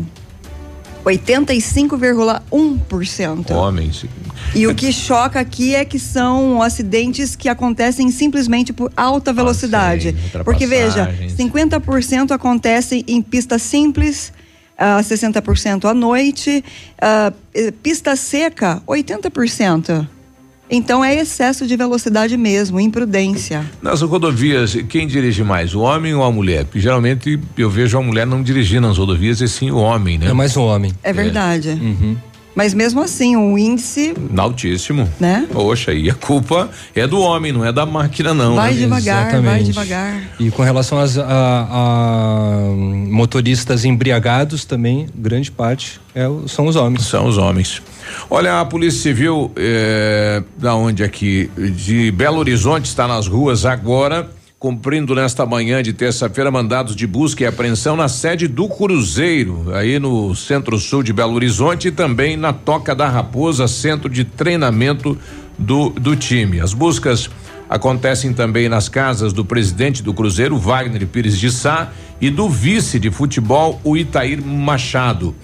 85,1%. 1.06 3.52
Homens. 3.52 4.06
E 4.56 4.66
o 4.68 4.76
que 4.76 4.92
choca 4.92 5.40
aqui 5.40 5.74
é 5.76 5.84
que 5.84 5.98
são 6.00 6.62
acidentes 6.62 7.36
que 7.36 7.50
acontecem 7.50 8.12
simplesmente 8.12 8.72
por 8.72 8.94
alta 8.96 9.34
velocidade. 9.34 10.10
Ah, 10.10 10.14
sim, 10.38 10.44
Porque 10.44 10.68
veja, 10.68 11.12
50% 11.38 12.32
acontecem 12.32 13.04
em 13.08 13.22
pista 13.22 13.60
simples, 13.60 14.32
uh, 14.78 15.04
60% 15.04 15.86
à 15.86 15.94
noite, 15.94 16.64
uh, 16.98 17.32
pista 17.82 18.16
seca, 18.16 18.82
80%. 18.88 20.08
Então 20.70 21.04
é 21.04 21.16
excesso 21.16 21.68
de 21.68 21.76
velocidade 21.76 22.36
mesmo, 22.38 22.80
imprudência. 22.80 23.66
Nas 23.82 24.02
rodovias, 24.02 24.76
quem 24.90 25.06
dirige 25.06 25.44
mais, 25.44 25.76
o 25.76 25.82
homem 25.82 26.14
ou 26.16 26.24
a 26.24 26.32
mulher? 26.32 26.66
Porque 26.66 26.80
geralmente 26.80 27.40
eu 27.58 27.70
vejo 27.70 27.98
a 27.98 28.02
mulher 28.02 28.26
não 28.26 28.42
dirigindo 28.42 28.88
nas 28.88 28.98
rodovias, 28.98 29.42
e 29.42 29.48
sim 29.48 29.72
o 29.72 29.78
homem, 29.78 30.18
né? 30.18 30.28
É 30.28 30.34
mais 30.34 30.56
o 30.56 30.64
homem. 30.64 30.92
É 31.04 31.14
verdade. 31.14 31.70
É. 31.70 31.74
Uhum. 31.74 32.16
Mas 32.56 32.74
mesmo 32.74 33.02
assim, 33.02 33.36
o 33.36 33.58
índice. 33.58 34.14
Altíssimo. 34.38 35.10
Né? 35.20 35.48
Poxa, 35.52 35.92
e 35.92 36.10
a 36.10 36.14
culpa 36.14 36.70
é 36.96 37.08
do 37.08 37.20
homem, 37.20 37.52
não 37.52 37.66
é 37.66 37.72
da 37.72 37.86
máquina, 37.86 38.34
não. 38.34 38.56
Vai 38.56 38.74
né? 38.74 38.80
devagar, 38.82 39.28
Exatamente. 39.30 39.52
vai 39.52 39.64
devagar. 39.64 40.22
E 40.40 40.52
com 40.52 40.62
relação 40.62 41.00
às, 41.00 41.18
a, 41.18 41.26
a 41.28 42.60
motoristas 43.10 43.86
embriagados 43.86 44.66
também, 44.66 45.08
grande 45.16 45.50
parte 45.52 46.00
é, 46.14 46.26
são 46.48 46.68
os 46.68 46.76
homens. 46.76 47.06
São 47.06 47.28
os 47.28 47.38
homens. 47.38 47.82
Olha, 48.30 48.62
a 48.62 48.66
Polícia 48.66 49.02
Civil, 49.02 49.52
é, 49.56 50.42
da 50.58 50.76
onde 50.76 51.04
aqui? 51.04 51.50
De 51.58 52.12
Belo 52.12 52.40
Horizonte 52.40 52.86
está 52.86 53.08
nas 53.08 53.28
ruas 53.28 53.66
agora, 53.66 54.30
cumprindo 54.58 55.14
nesta 55.14 55.46
manhã 55.46 55.84
de 55.84 55.92
terça-feira 55.92 56.50
mandados 56.50 56.96
de 56.96 57.06
busca 57.06 57.44
e 57.44 57.46
apreensão 57.46 57.96
na 57.96 58.08
sede 58.08 58.48
do 58.48 58.68
Cruzeiro, 58.70 59.76
aí 59.76 60.00
no 60.00 60.34
centro-sul 60.34 61.04
de 61.04 61.12
Belo 61.12 61.34
Horizonte 61.34 61.90
e 61.90 61.92
também 61.92 62.38
na 62.38 62.54
Toca 62.54 62.96
da 62.96 63.10
Raposa, 63.10 63.68
centro 63.68 64.10
de 64.10 64.24
treinamento 64.24 65.18
do, 65.60 65.90
do 65.90 66.16
time. 66.16 66.62
As 66.62 66.74
buscas 66.74 67.30
acontecem 67.70 68.34
também 68.34 68.70
nas 68.70 68.88
casas 68.88 69.34
do 69.34 69.44
presidente 69.44 70.02
do 70.02 70.14
Cruzeiro, 70.14 70.58
Wagner 70.58 71.06
Pires 71.08 71.38
de 71.38 71.52
Sá, 71.52 71.92
e 72.22 72.30
do 72.30 72.48
vice 72.48 73.00
de 73.00 73.12
futebol, 73.12 73.82
o 73.84 73.98
Itair 73.98 74.42
Machado. 74.42 75.36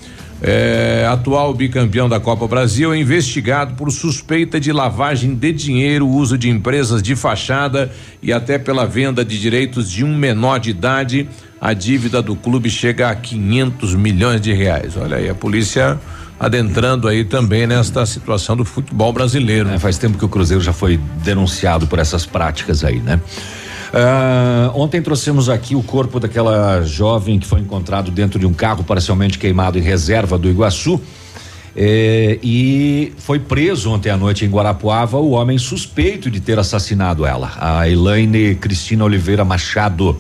É, 0.41 1.05
atual 1.09 1.53
bicampeão 1.53 2.07
da 2.07 2.19
Copa 2.19 2.47
Brasil, 2.47 2.93
é 2.93 2.97
investigado 2.97 3.75
por 3.75 3.91
suspeita 3.91 4.59
de 4.59 4.71
lavagem 4.71 5.35
de 5.35 5.51
dinheiro, 5.51 6.07
uso 6.07 6.37
de 6.37 6.49
empresas 6.49 7.03
de 7.03 7.15
fachada 7.15 7.91
e 8.21 8.31
até 8.31 8.57
pela 8.57 8.85
venda 8.85 9.25
de 9.25 9.39
direitos 9.39 9.91
de 9.91 10.05
um 10.05 10.15
menor 10.15 10.59
de 10.59 10.69
idade. 10.69 11.27
A 11.59 11.73
dívida 11.73 12.21
do 12.21 12.37
clube 12.37 12.69
chega 12.69 13.09
a 13.09 13.15
500 13.15 13.95
milhões 13.95 14.39
de 14.39 14.53
reais. 14.53 14.95
Olha 14.95 15.17
aí, 15.17 15.29
a 15.29 15.35
polícia 15.35 15.99
adentrando 16.39 17.07
aí 17.09 17.25
também 17.25 17.67
nesta 17.67 18.05
situação 18.05 18.55
do 18.55 18.63
futebol 18.63 19.11
brasileiro. 19.11 19.69
É, 19.69 19.77
faz 19.77 19.97
tempo 19.97 20.17
que 20.17 20.23
o 20.23 20.29
Cruzeiro 20.29 20.63
já 20.63 20.71
foi 20.71 20.97
denunciado 21.21 21.85
por 21.85 21.99
essas 21.99 22.25
práticas 22.25 22.83
aí, 22.85 23.01
né? 23.01 23.19
Ah, 23.93 24.71
ontem 24.75 25.01
trouxemos 25.01 25.49
aqui 25.49 25.75
o 25.75 25.81
corpo 25.81 26.19
daquela 26.19 26.81
jovem 26.83 27.39
que 27.39 27.47
foi 27.47 27.59
encontrado 27.59 28.11
dentro 28.11 28.39
de 28.39 28.45
um 28.45 28.53
carro 28.53 28.83
parcialmente 28.83 29.37
queimado 29.39 29.77
em 29.77 29.81
reserva 29.81 30.37
do 30.37 30.49
Iguaçu. 30.49 31.01
Eh, 31.75 32.39
e 32.43 33.13
foi 33.17 33.39
preso 33.39 33.91
ontem 33.91 34.09
à 34.09 34.17
noite 34.17 34.43
em 34.43 34.49
Guarapuava 34.49 35.17
o 35.17 35.31
homem 35.31 35.57
suspeito 35.57 36.29
de 36.29 36.39
ter 36.39 36.57
assassinado 36.59 37.25
ela, 37.25 37.51
a 37.57 37.87
Elaine 37.87 38.55
Cristina 38.55 39.05
Oliveira 39.05 39.45
Machado. 39.45 40.17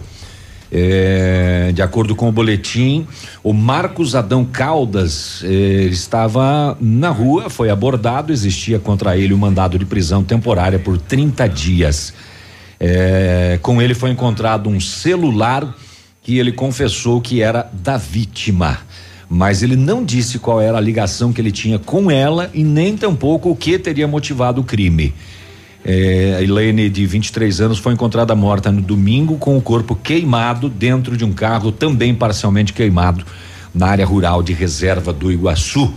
Eh, 0.71 1.71
de 1.73 1.81
acordo 1.81 2.15
com 2.15 2.29
o 2.29 2.31
boletim, 2.31 3.07
o 3.43 3.53
Marcos 3.53 4.13
Adão 4.13 4.45
Caldas 4.45 5.43
eh, 5.43 5.87
estava 5.89 6.77
na 6.79 7.09
rua, 7.09 7.49
foi 7.49 7.71
abordado, 7.71 8.31
existia 8.31 8.77
contra 8.77 9.17
ele 9.17 9.33
um 9.33 9.37
mandado 9.37 9.79
de 9.79 9.85
prisão 9.85 10.23
temporária 10.23 10.77
por 10.77 10.99
30 10.99 11.49
dias. 11.49 12.13
Eh, 12.79 13.59
com 13.61 13.81
ele 13.81 13.93
foi 13.93 14.09
encontrado 14.11 14.69
um 14.69 14.79
celular 14.79 15.75
que 16.23 16.37
ele 16.37 16.51
confessou 16.51 17.19
que 17.19 17.41
era 17.41 17.69
da 17.73 17.97
vítima. 17.97 18.79
Mas 19.29 19.61
ele 19.61 19.75
não 19.75 20.03
disse 20.03 20.39
qual 20.39 20.59
era 20.59 20.77
a 20.77 20.81
ligação 20.81 21.31
que 21.31 21.39
ele 21.39 21.51
tinha 21.51 21.77
com 21.77 22.09
ela 22.09 22.49
e 22.53 22.63
nem 22.63 22.97
tampouco 22.97 23.51
o 23.51 23.55
que 23.55 23.77
teria 23.77 24.07
motivado 24.07 24.61
o 24.61 24.63
crime. 24.63 25.13
É, 25.85 26.35
a 26.37 26.41
Elaine, 26.43 26.89
de 26.89 27.05
23 27.05 27.61
anos, 27.61 27.79
foi 27.79 27.93
encontrada 27.93 28.35
morta 28.35 28.71
no 28.71 28.81
domingo 28.81 29.37
com 29.37 29.57
o 29.57 29.61
corpo 29.61 29.95
queimado 29.95 30.67
dentro 30.67 31.15
de 31.15 31.23
um 31.23 31.31
carro 31.31 31.71
também 31.71 32.13
parcialmente 32.13 32.73
queimado 32.73 33.23
na 33.73 33.87
área 33.87 34.05
rural 34.05 34.41
de 34.41 34.51
reserva 34.51 35.13
do 35.13 35.31
Iguaçu. 35.31 35.93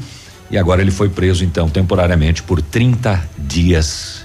E 0.51 0.59
agora 0.59 0.83
ele 0.83 0.91
foi 0.91 1.09
preso, 1.09 1.45
então, 1.45 1.69
temporariamente 1.69 2.43
por 2.43 2.61
30 2.61 3.29
dias, 3.39 4.22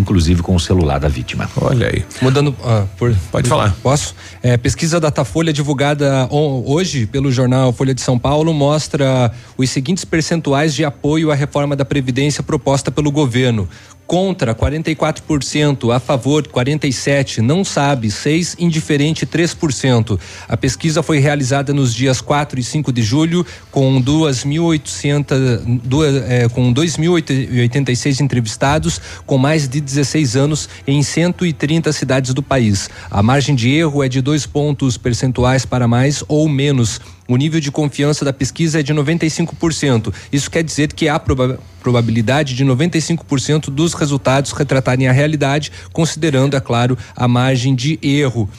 inclusive 0.00 0.42
com 0.42 0.54
o 0.56 0.60
celular 0.60 0.98
da 0.98 1.08
vítima. 1.08 1.48
Olha 1.60 1.86
aí. 1.88 2.04
Mudando. 2.20 2.54
ah, 2.64 2.84
por, 2.98 3.14
Pode 3.30 3.48
falar. 3.48 3.76
Posso? 3.82 4.14
É, 4.42 4.56
pesquisa 4.56 4.98
Datafolha 4.98 5.52
divulgada 5.52 6.26
on- 6.30 6.64
hoje 6.66 7.06
pelo 7.06 7.30
jornal 7.30 7.72
Folha 7.72 7.94
de 7.94 8.00
São 8.00 8.18
Paulo 8.18 8.52
mostra 8.52 9.30
os 9.56 9.70
seguintes 9.70 10.04
percentuais 10.04 10.74
de 10.74 10.84
apoio 10.84 11.30
à 11.30 11.34
reforma 11.34 11.76
da 11.76 11.84
Previdência 11.84 12.42
proposta 12.42 12.90
pelo 12.90 13.10
governo. 13.10 13.68
Contra 14.10 14.56
44%, 14.56 15.94
a 15.94 16.00
favor 16.00 16.44
47%, 16.44 17.38
não 17.38 17.64
sabe 17.64 18.08
6%, 18.08 18.56
indiferente 18.58 19.24
3%. 19.24 20.18
A 20.48 20.56
pesquisa 20.56 21.00
foi 21.00 21.20
realizada 21.20 21.72
nos 21.72 21.94
dias 21.94 22.20
4 22.20 22.58
e 22.58 22.64
5 22.64 22.92
de 22.92 23.02
julho 23.04 23.46
com 23.70 24.02
2.800, 24.02 25.80
duas, 25.84 26.28
é, 26.28 26.48
com 26.48 26.74
2.086 26.74 28.18
entrevistados 28.18 29.00
com 29.24 29.38
mais 29.38 29.68
de 29.68 29.80
16 29.80 30.34
anos 30.34 30.68
em 30.88 31.04
130 31.04 31.92
cidades 31.92 32.34
do 32.34 32.42
país. 32.42 32.90
A 33.08 33.22
margem 33.22 33.54
de 33.54 33.70
erro 33.70 34.02
é 34.02 34.08
de 34.08 34.20
dois 34.20 34.44
pontos 34.44 34.96
percentuais 34.96 35.64
para 35.64 35.86
mais 35.86 36.24
ou 36.26 36.48
menos. 36.48 37.00
O 37.30 37.36
nível 37.36 37.60
de 37.60 37.70
confiança 37.70 38.24
da 38.24 38.32
pesquisa 38.32 38.80
é 38.80 38.82
de 38.82 38.92
95%. 38.92 40.12
Isso 40.32 40.50
quer 40.50 40.64
dizer 40.64 40.92
que 40.92 41.08
há 41.08 41.16
proba 41.16 41.60
probabilidade 41.80 42.56
de 42.56 42.64
95% 42.64 43.70
dos 43.70 43.94
resultados 43.94 44.50
retratarem 44.50 45.06
a 45.06 45.12
realidade, 45.12 45.70
considerando, 45.92 46.56
é 46.56 46.60
claro, 46.60 46.98
a 47.14 47.28
margem 47.28 47.72
de 47.72 48.00
erro. 48.02 48.50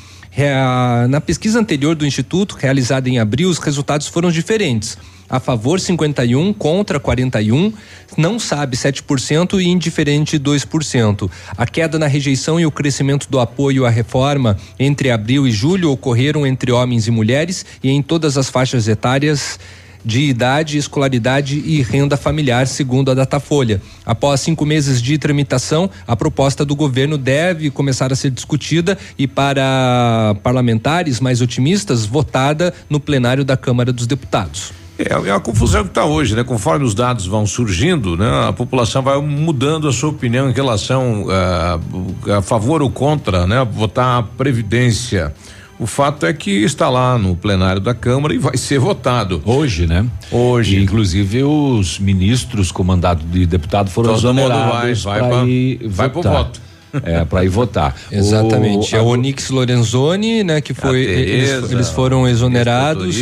Na 1.10 1.19
pesquisa 1.19 1.60
anterior 1.60 1.95
do 1.95 2.06
Instituto, 2.06 2.56
realizada 2.57 3.10
em 3.10 3.19
abril, 3.19 3.49
os 3.49 3.60
resultados 3.60 4.07
foram 4.07 4.31
diferentes. 4.31 4.98
A 5.31 5.39
favor 5.39 5.79
51, 5.79 6.51
contra 6.51 6.99
41, 6.99 7.71
não 8.17 8.37
sabe 8.37 8.75
7% 8.75 9.61
e 9.61 9.67
indiferente 9.69 10.37
2%. 10.37 11.31
A 11.55 11.65
queda 11.65 11.97
na 11.97 12.05
rejeição 12.05 12.59
e 12.59 12.65
o 12.65 12.71
crescimento 12.71 13.29
do 13.29 13.39
apoio 13.39 13.85
à 13.85 13.89
reforma 13.89 14.57
entre 14.77 15.09
abril 15.09 15.47
e 15.47 15.51
julho 15.51 15.89
ocorreram 15.89 16.45
entre 16.45 16.69
homens 16.69 17.07
e 17.07 17.11
mulheres 17.11 17.65
e 17.81 17.89
em 17.89 18.01
todas 18.01 18.37
as 18.37 18.49
faixas 18.49 18.89
etárias 18.89 19.57
de 20.03 20.21
idade, 20.23 20.77
escolaridade 20.77 21.59
e 21.59 21.81
renda 21.81 22.17
familiar, 22.17 22.67
segundo 22.67 23.09
a 23.09 23.13
Datafolha. 23.13 23.81
Após 24.05 24.41
cinco 24.41 24.65
meses 24.65 25.01
de 25.01 25.17
tramitação, 25.17 25.89
a 26.05 26.13
proposta 26.13 26.65
do 26.65 26.75
governo 26.75 27.17
deve 27.17 27.69
começar 27.69 28.11
a 28.11 28.15
ser 28.17 28.31
discutida 28.31 28.97
e, 29.17 29.27
para 29.27 30.35
parlamentares 30.43 31.21
mais 31.21 31.39
otimistas, 31.39 32.05
votada 32.05 32.73
no 32.89 32.99
plenário 32.99 33.45
da 33.45 33.55
Câmara 33.55 33.93
dos 33.93 34.07
Deputados. 34.07 34.80
É, 35.09 35.29
é 35.29 35.31
a 35.31 35.39
confusão 35.39 35.83
que 35.83 35.89
está 35.89 36.05
hoje, 36.05 36.35
né? 36.35 36.43
Conforme 36.43 36.85
os 36.85 36.93
dados 36.93 37.25
vão 37.25 37.45
surgindo, 37.45 38.15
né? 38.17 38.47
A 38.47 38.53
população 38.53 39.01
vai 39.01 39.19
mudando 39.21 39.87
a 39.87 39.93
sua 39.93 40.09
opinião 40.09 40.49
em 40.49 40.53
relação 40.53 41.23
uh, 41.23 42.31
a 42.37 42.41
favor 42.41 42.81
ou 42.81 42.89
contra, 42.89 43.47
né? 43.47 43.65
Votar 43.71 44.19
a 44.19 44.23
previdência. 44.23 45.33
O 45.79 45.87
fato 45.87 46.27
é 46.27 46.33
que 46.33 46.51
está 46.63 46.89
lá 46.89 47.17
no 47.17 47.35
plenário 47.35 47.81
da 47.81 47.95
Câmara 47.95 48.35
e 48.35 48.37
vai 48.37 48.55
ser 48.55 48.77
votado. 48.77 49.41
Hoje, 49.43 49.87
né? 49.87 50.05
Hoje. 50.31 50.77
E, 50.77 50.83
inclusive 50.83 51.43
os 51.43 51.97
ministros 51.97 52.71
comandados 52.71 53.25
de 53.31 53.47
deputado 53.47 53.89
foram 53.89 54.09
Todo 54.09 54.19
exonerados 54.19 55.03
vai, 55.03 55.19
vai, 55.19 55.29
para 55.29 55.39
pra, 55.39 55.47
ir 55.47 55.87
vai 55.87 56.09
pro 56.09 56.21
votar. 56.21 56.33
voto. 56.33 56.61
É, 57.03 57.23
para 57.26 57.43
ir 57.43 57.49
votar. 57.49 57.95
Exatamente. 58.11 58.95
O, 58.95 58.97
é 58.97 59.01
o 59.01 59.05
Onix 59.05 59.49
Lorenzoni, 59.49 60.43
né, 60.43 60.61
que 60.61 60.73
foi 60.73 61.05
Tereza, 61.05 61.53
eles, 61.57 61.72
eles 61.72 61.89
foram 61.89 62.27
exonerados 62.27 63.18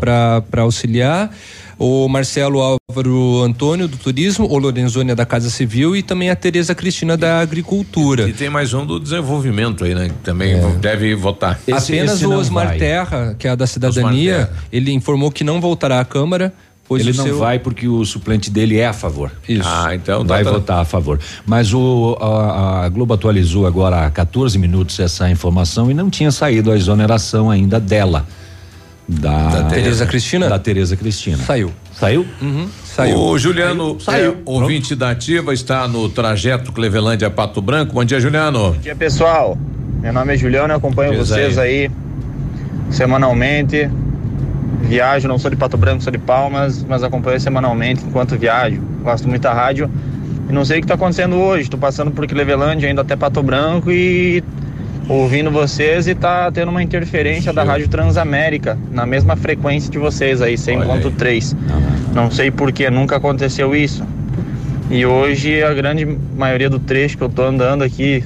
para 0.00 0.62
auxiliar. 0.62 1.30
O 1.78 2.08
Marcelo 2.08 2.60
Álvaro 2.60 3.40
Antônio 3.44 3.86
do 3.86 3.96
Turismo, 3.96 4.48
o 4.50 4.58
Lorenzoni 4.58 5.12
é 5.12 5.14
da 5.14 5.24
Casa 5.24 5.48
Civil 5.48 5.94
e 5.94 6.02
também 6.02 6.28
a 6.28 6.34
Tereza 6.34 6.74
Cristina 6.74 7.16
da 7.16 7.38
Agricultura. 7.38 8.28
E 8.28 8.32
tem 8.32 8.50
mais 8.50 8.74
um 8.74 8.84
do 8.84 8.98
desenvolvimento 8.98 9.84
aí, 9.84 9.94
né? 9.94 10.08
Que 10.08 10.14
também 10.24 10.56
deve 10.80 11.14
votar. 11.14 11.60
Apenas 11.70 12.20
o 12.22 12.32
Osmar 12.32 12.76
Terra, 12.76 13.36
que 13.38 13.46
é 13.46 13.50
a 13.50 13.54
da 13.54 13.66
cidadania, 13.66 14.50
ele 14.72 14.90
informou 14.90 15.30
que 15.30 15.44
não 15.44 15.60
voltará 15.60 16.00
à 16.00 16.04
Câmara. 16.04 16.52
Pois 16.88 17.06
Ele 17.06 17.14
não 17.16 17.24
seu- 17.24 17.38
vai 17.38 17.58
porque 17.58 17.86
o 17.86 18.02
suplente 18.04 18.50
dele 18.50 18.78
é 18.78 18.86
a 18.86 18.94
favor. 18.94 19.30
Isso. 19.46 19.68
Ah, 19.68 19.94
então 19.94 20.24
tá- 20.24 20.34
vai 20.34 20.42
tá- 20.44 20.50
votar 20.50 20.78
a 20.80 20.84
favor. 20.86 21.20
Mas 21.44 21.74
o 21.74 22.16
a, 22.18 22.86
a 22.86 22.88
Globo 22.88 23.12
atualizou 23.12 23.66
agora 23.66 24.06
há 24.06 24.10
14 24.10 24.58
minutos 24.58 24.98
essa 24.98 25.28
informação 25.30 25.90
e 25.90 25.94
não 25.94 26.08
tinha 26.08 26.30
saído 26.30 26.72
a 26.72 26.76
exoneração 26.76 27.50
ainda 27.50 27.78
dela. 27.78 28.26
Da, 29.06 29.48
Da 29.48 29.64
Tereza 29.64 30.06
Cristina? 30.06 30.48
Da 30.48 30.58
Tereza 30.58 30.94
Cristina. 30.96 31.38
Saiu. 31.38 31.70
Saiu? 31.92 32.26
Uhum, 32.42 32.68
saiu. 32.84 33.16
O 33.18 33.38
Juliano, 33.38 33.98
Saiu. 34.00 34.32
é, 34.32 34.36
ouvinte 34.44 34.94
da 34.94 35.10
Ativa, 35.10 35.52
está 35.54 35.88
no 35.88 36.08
trajeto 36.10 36.72
Clevelândia 36.72 37.28
Pato 37.30 37.60
Branco. 37.62 37.94
Bom 37.94 38.04
dia, 38.04 38.20
Juliano. 38.20 38.72
Bom 38.72 38.78
dia, 38.80 38.94
pessoal. 38.94 39.56
Meu 40.00 40.12
nome 40.12 40.34
é 40.34 40.36
Juliano, 40.36 40.72
eu 40.72 40.76
acompanho 40.76 41.10
Diz 41.18 41.28
vocês 41.28 41.56
aí. 41.58 41.90
semanalmente. 42.90 43.88
Viajo, 44.82 45.28
não 45.28 45.38
sou 45.38 45.50
de 45.50 45.56
Pato 45.56 45.76
Branco, 45.76 46.02
sou 46.02 46.12
de 46.12 46.18
Palmas, 46.18 46.84
mas 46.84 47.02
acompanho 47.02 47.40
semanalmente 47.40 48.04
enquanto 48.06 48.36
viajo. 48.36 48.80
Gosto 49.02 49.28
muito 49.28 49.42
da 49.42 49.52
rádio. 49.52 49.90
E 50.48 50.52
não 50.52 50.64
sei 50.64 50.78
o 50.78 50.80
que 50.80 50.84
está 50.84 50.94
acontecendo 50.94 51.36
hoje. 51.36 51.64
Estou 51.64 51.78
passando 51.78 52.10
por 52.10 52.26
Clevelândia, 52.26 52.90
indo 52.90 53.00
até 53.00 53.14
Pato 53.16 53.42
Branco 53.42 53.90
e 53.90 54.42
ouvindo 55.08 55.50
vocês 55.50 56.06
e 56.06 56.14
tá 56.14 56.50
tendo 56.50 56.68
uma 56.68 56.82
interferência 56.82 57.52
da 57.52 57.64
Rádio 57.64 57.88
Transamérica 57.88 58.78
na 58.90 59.06
mesma 59.06 59.36
frequência 59.36 59.90
de 59.90 59.98
vocês 59.98 60.42
aí, 60.42 60.54
100.3. 60.54 61.56
Não 62.14 62.30
sei 62.30 62.50
por 62.50 62.72
que 62.72 62.88
nunca 62.90 63.16
aconteceu 63.16 63.74
isso. 63.74 64.04
E 64.90 65.04
hoje 65.04 65.62
a 65.62 65.72
grande 65.74 66.06
maioria 66.36 66.70
do 66.70 66.78
trecho 66.78 67.16
que 67.16 67.24
eu 67.24 67.28
tô 67.28 67.42
andando 67.42 67.82
aqui 67.84 68.24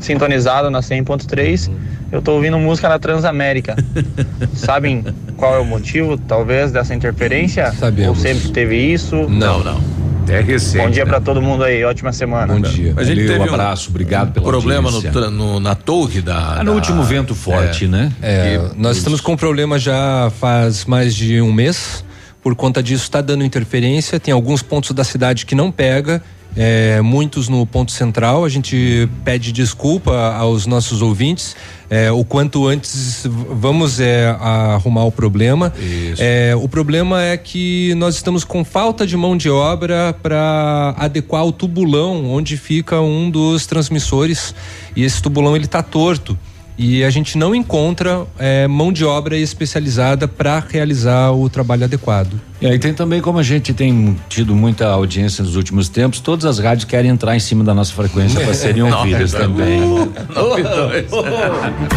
sintonizado 0.00 0.70
na 0.70 0.80
100.3, 0.80 1.70
eu 2.12 2.22
tô 2.22 2.32
ouvindo 2.34 2.58
música 2.58 2.88
na 2.88 2.98
Transamérica. 2.98 3.74
Sabem 4.54 5.04
qual 5.36 5.56
é 5.56 5.58
o 5.58 5.64
motivo, 5.64 6.16
talvez, 6.16 6.70
dessa 6.70 6.94
interferência? 6.94 7.72
Sabemos. 7.72 8.10
Ou 8.10 8.14
sempre 8.22 8.50
teve 8.50 8.76
isso? 8.76 9.16
Não, 9.28 9.64
não. 9.64 9.80
É 10.28 10.40
recente. 10.40 10.84
Bom 10.84 10.90
dia 10.90 11.04
né? 11.04 11.10
pra 11.10 11.20
todo 11.20 11.42
mundo 11.42 11.64
aí, 11.64 11.82
ótima 11.84 12.12
semana. 12.12 12.54
Bom 12.54 12.60
dia. 12.60 12.92
Mas 12.94 13.08
ele 13.08 13.22
Valeu, 13.26 13.38
teve 13.38 13.50
um 13.50 13.54
abraço, 13.54 13.90
obrigado 13.90 14.32
pela 14.32 14.46
problema 14.46 14.88
no, 14.90 15.30
no- 15.30 15.60
na 15.60 15.74
torre 15.74 16.20
da. 16.22 16.60
Ah, 16.60 16.64
no 16.64 16.66
da- 16.70 16.72
último 16.72 17.02
vento 17.02 17.34
forte, 17.34 17.86
É. 17.86 17.88
né? 17.88 18.12
É, 18.22 18.58
Que- 18.70 18.80
nós 18.80 18.96
estamos 18.98 19.20
com 19.20 19.36
problema 19.36 19.78
já 19.80 20.30
faz 20.38 20.84
mais 20.84 21.14
de 21.14 21.40
um 21.40 21.52
mês. 21.52 22.04
Por 22.40 22.54
conta 22.54 22.82
disso, 22.82 23.02
está 23.04 23.20
dando 23.20 23.44
interferência. 23.44 24.18
Tem 24.20 24.32
alguns 24.32 24.62
pontos 24.62 24.92
da 24.92 25.02
cidade 25.04 25.44
que 25.44 25.54
não 25.56 25.70
pega, 25.72 26.22
é, 26.56 27.00
muitos 27.00 27.48
no 27.48 27.66
ponto 27.66 27.92
central. 27.92 28.44
A 28.44 28.48
gente 28.48 29.08
pede 29.24 29.52
desculpa 29.52 30.34
aos 30.34 30.66
nossos 30.66 31.02
ouvintes. 31.02 31.56
é, 31.92 32.10
o 32.10 32.24
quanto 32.24 32.66
antes 32.66 33.26
vamos 33.26 34.00
é, 34.00 34.34
arrumar 34.40 35.04
o 35.04 35.12
problema. 35.12 35.72
É, 36.18 36.54
o 36.56 36.66
problema 36.66 37.22
é 37.22 37.36
que 37.36 37.94
nós 37.96 38.14
estamos 38.14 38.44
com 38.44 38.64
falta 38.64 39.06
de 39.06 39.14
mão 39.14 39.36
de 39.36 39.50
obra 39.50 40.16
para 40.22 40.94
adequar 40.96 41.44
o 41.44 41.52
tubulão 41.52 42.30
onde 42.30 42.56
fica 42.56 42.98
um 43.00 43.30
dos 43.30 43.66
transmissores 43.66 44.54
e 44.96 45.04
esse 45.04 45.20
tubulão 45.20 45.54
ele 45.54 45.66
está 45.66 45.82
torto 45.82 46.38
e 46.78 47.04
a 47.04 47.10
gente 47.10 47.36
não 47.36 47.54
encontra 47.54 48.26
é, 48.38 48.66
mão 48.66 48.90
de 48.90 49.04
obra 49.04 49.36
especializada 49.36 50.26
para 50.26 50.58
realizar 50.60 51.30
o 51.32 51.48
trabalho 51.50 51.84
adequado. 51.84 52.40
E 52.62 52.66
aí 52.68 52.78
tem 52.78 52.94
também, 52.94 53.20
como 53.20 53.40
a 53.40 53.42
gente 53.42 53.74
tem 53.74 54.16
tido 54.28 54.54
muita 54.54 54.86
audiência 54.86 55.42
nos 55.42 55.56
últimos 55.56 55.88
tempos, 55.88 56.20
todas 56.20 56.44
as 56.44 56.60
rádios 56.60 56.84
querem 56.84 57.10
entrar 57.10 57.34
em 57.34 57.40
cima 57.40 57.64
da 57.64 57.74
nossa 57.74 57.92
frequência 57.92 58.40
para 58.40 58.54
serem 58.54 58.84
ouvidas 58.86 59.32
também. 59.32 59.80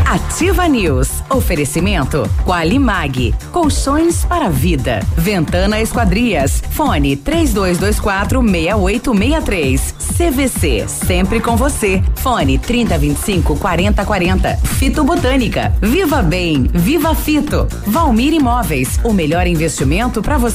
Ativa 0.10 0.68
News. 0.68 1.22
Oferecimento 1.30 2.28
Qualimag. 2.44 3.36
Colchões 3.52 4.26
para 4.26 4.50
vida. 4.50 5.02
Ventana 5.16 5.80
Esquadrias. 5.80 6.64
Fone 6.72 7.16
3224 7.16 8.42
6863. 8.42 9.94
CVC. 10.18 10.86
Sempre 10.88 11.40
com 11.40 11.56
você. 11.56 12.02
Fone 12.16 12.58
3025 12.58 13.56
4040. 13.58 14.58
Fito 14.64 15.04
Botânica. 15.04 15.76
Viva 15.80 16.24
Bem. 16.24 16.68
Viva 16.74 17.14
Fito. 17.14 17.68
Valmir 17.86 18.34
Imóveis. 18.34 19.00
O 19.04 19.14
melhor 19.14 19.46
investimento 19.46 20.24
para 20.24 20.40
você. 20.40 20.55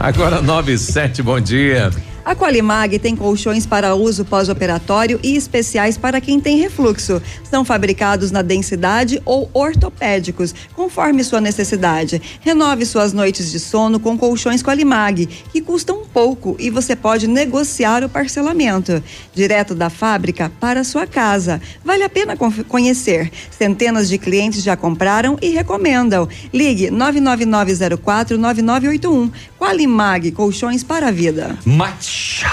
Agora 0.00 0.40
9 0.40 0.72
e 0.72 0.78
7, 0.78 1.22
bom 1.24 1.40
dia. 1.40 1.90
A 2.28 2.36
Qualimag 2.36 2.98
tem 2.98 3.16
colchões 3.16 3.64
para 3.64 3.94
uso 3.94 4.22
pós-operatório 4.22 5.18
e 5.22 5.34
especiais 5.34 5.96
para 5.96 6.20
quem 6.20 6.38
tem 6.38 6.58
refluxo. 6.58 7.22
São 7.50 7.64
fabricados 7.64 8.30
na 8.30 8.42
densidade 8.42 9.22
ou 9.24 9.48
ortopédicos, 9.54 10.54
conforme 10.74 11.24
sua 11.24 11.40
necessidade. 11.40 12.20
Renove 12.42 12.84
suas 12.84 13.14
noites 13.14 13.50
de 13.50 13.58
sono 13.58 13.98
com 13.98 14.18
colchões 14.18 14.62
Qualimag, 14.62 15.24
que 15.24 15.62
custam 15.62 16.02
pouco 16.12 16.54
e 16.58 16.68
você 16.68 16.94
pode 16.94 17.26
negociar 17.26 18.04
o 18.04 18.10
parcelamento. 18.10 19.02
Direto 19.34 19.74
da 19.74 19.88
fábrica 19.88 20.52
para 20.60 20.84
sua 20.84 21.06
casa. 21.06 21.62
Vale 21.82 22.02
a 22.02 22.10
pena 22.10 22.36
conhecer. 22.36 23.32
Centenas 23.50 24.06
de 24.06 24.18
clientes 24.18 24.62
já 24.62 24.76
compraram 24.76 25.38
e 25.40 25.48
recomendam. 25.48 26.28
Ligue 26.52 26.88
999049981. 26.88 29.30
Qualimag, 29.58 30.30
colchões 30.32 30.84
para 30.84 31.08
a 31.08 31.10
vida. 31.10 31.58
Matcha. 32.18 32.50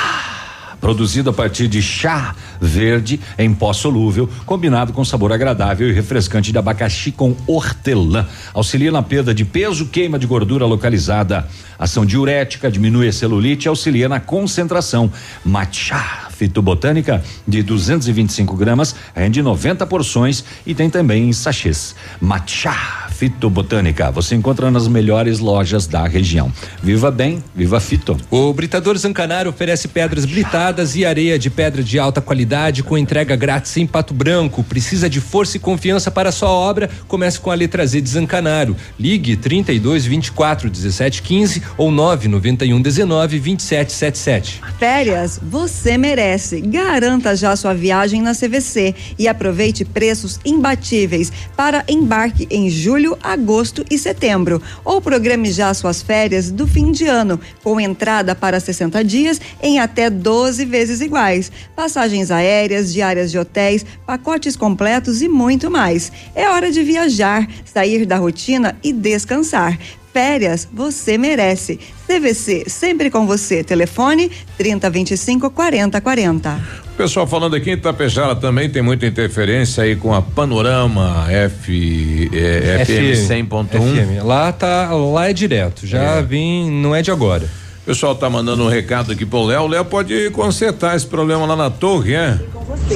Produzido 0.79 1.31
a 1.31 1.33
partir 1.33 1.67
de 1.67 1.81
chá 1.81 2.35
verde 2.61 3.19
em 3.39 3.51
pó 3.51 3.73
solúvel, 3.73 4.29
combinado 4.45 4.93
com 4.93 5.03
sabor 5.03 5.33
agradável 5.33 5.89
e 5.89 5.91
refrescante 5.91 6.51
de 6.51 6.57
abacaxi 6.59 7.11
com 7.11 7.35
hortelã. 7.47 8.27
Auxilia 8.53 8.91
na 8.91 9.01
perda 9.01 9.33
de 9.33 9.43
peso, 9.43 9.87
queima 9.87 10.19
de 10.19 10.27
gordura 10.27 10.67
localizada. 10.67 11.47
Ação 11.79 12.05
diurética, 12.05 12.69
diminui 12.69 13.07
a 13.07 13.11
celulite 13.11 13.67
e 13.67 13.69
auxilia 13.69 14.07
na 14.07 14.19
concentração. 14.19 15.11
Matcha 15.43 16.29
fitobotânica 16.29 17.23
de 17.47 17.63
225 17.63 18.55
gramas, 18.55 18.93
rende 19.15 19.41
90 19.41 19.87
porções 19.87 20.43
e 20.65 20.75
tem 20.75 20.89
também 20.91 21.29
em 21.29 21.33
sachês. 21.33 21.95
Matcha 22.21 23.04
Fitobotânica. 23.15 24.11
Você 24.11 24.35
encontra 24.35 24.69
nas 24.69 24.87
melhores 24.87 25.39
lojas 25.39 25.87
da 25.87 26.05
região. 26.05 26.51
Viva 26.83 27.09
bem, 27.09 27.43
viva 27.55 27.79
Fito. 27.79 28.17
O 28.29 28.51
Britador 28.53 28.97
Zancanaro 28.97 29.49
oferece 29.49 29.87
pedras 29.87 30.25
britadas 30.25 30.95
e 30.95 31.05
areia 31.05 31.39
de 31.39 31.49
pedra 31.49 31.83
de 31.83 31.97
alta 31.97 32.21
qualidade 32.21 32.83
com 32.83 32.97
entrega 32.97 33.35
grátis 33.35 33.75
em 33.77 33.87
Pato 33.87 34.13
Branco. 34.13 34.63
Precisa 34.63 35.09
de 35.09 35.21
força 35.21 35.57
e 35.57 35.59
confiança 35.59 36.11
para 36.11 36.31
sua 36.31 36.49
obra? 36.49 36.89
Comece 37.07 37.39
com 37.39 37.51
a 37.51 37.55
letra 37.55 37.85
Z 37.85 38.01
de 38.01 38.09
Zancanaro. 38.09 38.75
Ligue 38.99 39.37
32 39.37 40.05
24 40.05 40.69
17 40.69 41.21
15 41.21 41.63
ou 41.77 41.91
991 41.91 42.81
19 42.81 43.39
27 43.39 43.91
77. 43.91 44.61
Férias, 44.77 45.39
você 45.41 45.97
merece. 45.97 46.59
Garanta 46.61 47.35
já 47.35 47.55
sua 47.55 47.73
viagem 47.73 48.21
na 48.21 48.33
CVC 48.33 48.93
e 49.17 49.27
aproveite 49.27 49.85
preços 49.85 50.39
imbatíveis 50.43 51.31
para 51.55 51.83
embarque 51.87 52.47
em 52.49 52.69
julho, 52.69 53.04
agosto 53.21 53.83
e 53.91 53.97
setembro. 53.97 54.61
Ou 54.83 55.01
programe 55.01 55.51
já 55.51 55.73
suas 55.73 56.01
férias 56.01 56.49
do 56.49 56.65
fim 56.65 56.91
de 56.91 57.05
ano, 57.05 57.39
com 57.61 57.79
entrada 57.79 58.33
para 58.33 58.59
60 58.59 59.03
dias 59.03 59.41
em 59.61 59.79
até 59.79 60.09
12 60.09 60.63
vezes 60.63 61.01
iguais. 61.01 61.51
Passagens 61.75 62.31
aéreas, 62.31 62.93
diárias 62.93 63.29
de 63.29 63.37
hotéis, 63.37 63.85
pacotes 64.05 64.55
completos 64.55 65.21
e 65.21 65.27
muito 65.27 65.69
mais. 65.69 66.11
É 66.33 66.49
hora 66.49 66.71
de 66.71 66.81
viajar, 66.81 67.47
sair 67.65 68.05
da 68.05 68.15
rotina 68.15 68.77
e 68.81 68.93
descansar. 68.93 69.77
Férias 70.15 70.65
você 70.71 71.17
merece. 71.17 71.77
CVC, 72.07 72.69
sempre 72.69 73.09
com 73.09 73.27
você. 73.27 73.65
Telefone 73.65 74.31
3025 74.57 75.49
4040. 75.49 76.57
Pessoal 76.95 77.27
falando 77.27 77.57
aqui 77.57 77.71
em 77.71 77.73
Itapejara 77.73 78.33
também 78.33 78.69
tem 78.69 78.81
muita 78.81 79.05
interferência 79.05 79.83
aí 79.83 79.97
com 79.97 80.13
a 80.13 80.21
Panorama 80.21 81.29
F, 81.29 82.31
é, 82.33 82.85
FM 82.85 83.49
100.1. 83.49 84.23
Lá 84.23 84.53
tá, 84.53 84.93
lá 84.93 85.29
é 85.29 85.33
direto. 85.33 85.85
Já 85.85 86.01
é. 86.01 86.23
vim, 86.23 86.71
não 86.71 86.95
é 86.95 87.01
de 87.01 87.11
agora. 87.11 87.64
O 87.85 87.89
pessoal 87.89 88.15
tá 88.15 88.27
mandando 88.27 88.63
um 88.63 88.67
recado 88.67 89.11
aqui 89.11 89.27
pro 89.27 89.43
Léo. 89.43 89.61
O 89.61 89.67
Léo 89.67 89.85
pode 89.85 90.31
consertar 90.31 90.95
esse 90.95 91.05
problema 91.05 91.45
lá 91.45 91.55
na 91.55 91.69
torre, 91.69 92.15
é? 92.15 92.39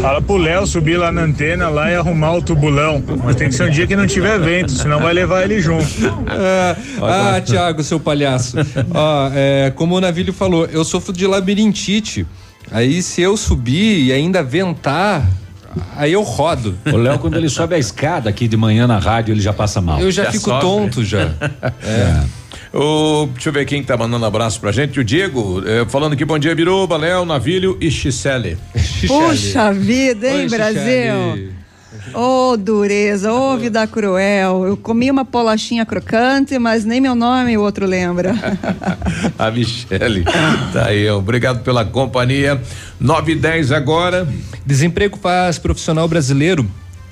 Fala 0.02 0.20
pro 0.20 0.36
Léo 0.36 0.66
subir 0.66 0.98
lá 0.98 1.12
na 1.12 1.22
antena 1.22 1.70
lá 1.70 1.92
e 1.92 1.96
arrumar 1.96 2.34
o 2.34 2.42
tubulão. 2.42 3.04
Mas 3.24 3.36
tem 3.36 3.50
que 3.50 3.54
ser 3.54 3.70
um 3.70 3.70
dia 3.70 3.86
que 3.86 3.96
não 3.96 4.08
tiver 4.08 4.40
vento, 4.40 4.72
senão 4.72 5.00
vai 5.00 5.14
levar 5.14 5.44
ele 5.44 5.62
junto. 5.62 5.86
ah, 6.28 6.76
ah 7.36 7.40
Tiago, 7.40 7.84
seu 7.84 8.00
palhaço. 8.00 8.58
Ó, 8.92 9.30
é, 9.32 9.72
como 9.76 9.96
o 9.96 10.02
Navilho 10.02 10.34
falou, 10.34 10.66
eu 10.66 10.84
sofro 10.84 11.14
de 11.14 11.28
labirintite. 11.28 12.26
Aí 12.72 13.04
se 13.04 13.22
eu 13.22 13.38
subir 13.38 14.06
e 14.06 14.12
ainda 14.12 14.42
ventar, 14.42 15.24
aí 15.96 16.14
eu 16.14 16.24
rodo. 16.24 16.76
O 16.92 16.98
Léo, 16.98 17.20
quando 17.20 17.38
ele 17.38 17.48
sobe 17.48 17.76
a 17.76 17.78
escada 17.78 18.28
aqui 18.28 18.48
de 18.48 18.58
manhã 18.58 18.88
na 18.88 18.98
rádio, 18.98 19.34
ele 19.34 19.42
já 19.42 19.54
passa 19.54 19.80
mal. 19.80 20.00
Eu 20.00 20.10
já, 20.10 20.24
já 20.24 20.32
fico 20.32 20.50
sobe. 20.50 20.62
tonto 20.62 21.06
já. 21.06 21.30
é. 21.86 22.40
O, 22.74 23.28
deixa 23.34 23.50
eu 23.50 23.54
ver 23.54 23.66
quem 23.66 23.84
tá 23.84 23.98
mandando 23.98 24.26
abraço 24.26 24.60
pra 24.60 24.72
gente. 24.72 25.00
O 25.00 25.04
Diego, 25.04 25.64
eh, 25.66 25.86
falando 25.90 26.14
aqui, 26.14 26.24
bom 26.24 26.38
dia, 26.38 26.54
Biruba, 26.54 26.98
Léo, 26.98 27.26
Navilho 27.26 27.78
e 27.82 27.90
Xicele. 27.90 28.58
Puxa 29.08 29.74
vida, 29.74 30.28
hein, 30.28 30.42
Oi, 30.42 30.50
Brasil? 30.50 31.50
Ô, 32.14 32.52
oh, 32.52 32.58
dureza, 32.58 33.34
ô, 33.34 33.54
oh, 33.54 33.58
vida 33.58 33.86
cruel. 33.88 34.68
Eu 34.68 34.78
comi 34.78 35.10
uma 35.10 35.26
polachinha 35.26 35.84
crocante, 35.84 36.60
mas 36.60 36.86
nem 36.86 37.02
meu 37.02 37.16
nome 37.16 37.58
o 37.58 37.62
outro 37.62 37.88
lembra. 37.88 38.36
a 39.38 39.50
Michele, 39.50 40.24
tá 40.72 40.88
aí, 40.88 41.10
obrigado 41.10 41.64
pela 41.64 41.84
companhia. 41.84 42.62
9 43.00 43.32
e 43.32 43.36
10 43.36 43.72
agora. 43.72 44.28
Desemprego 44.64 45.18
faz 45.18 45.58
profissional 45.58 46.08
brasileiro 46.08 46.70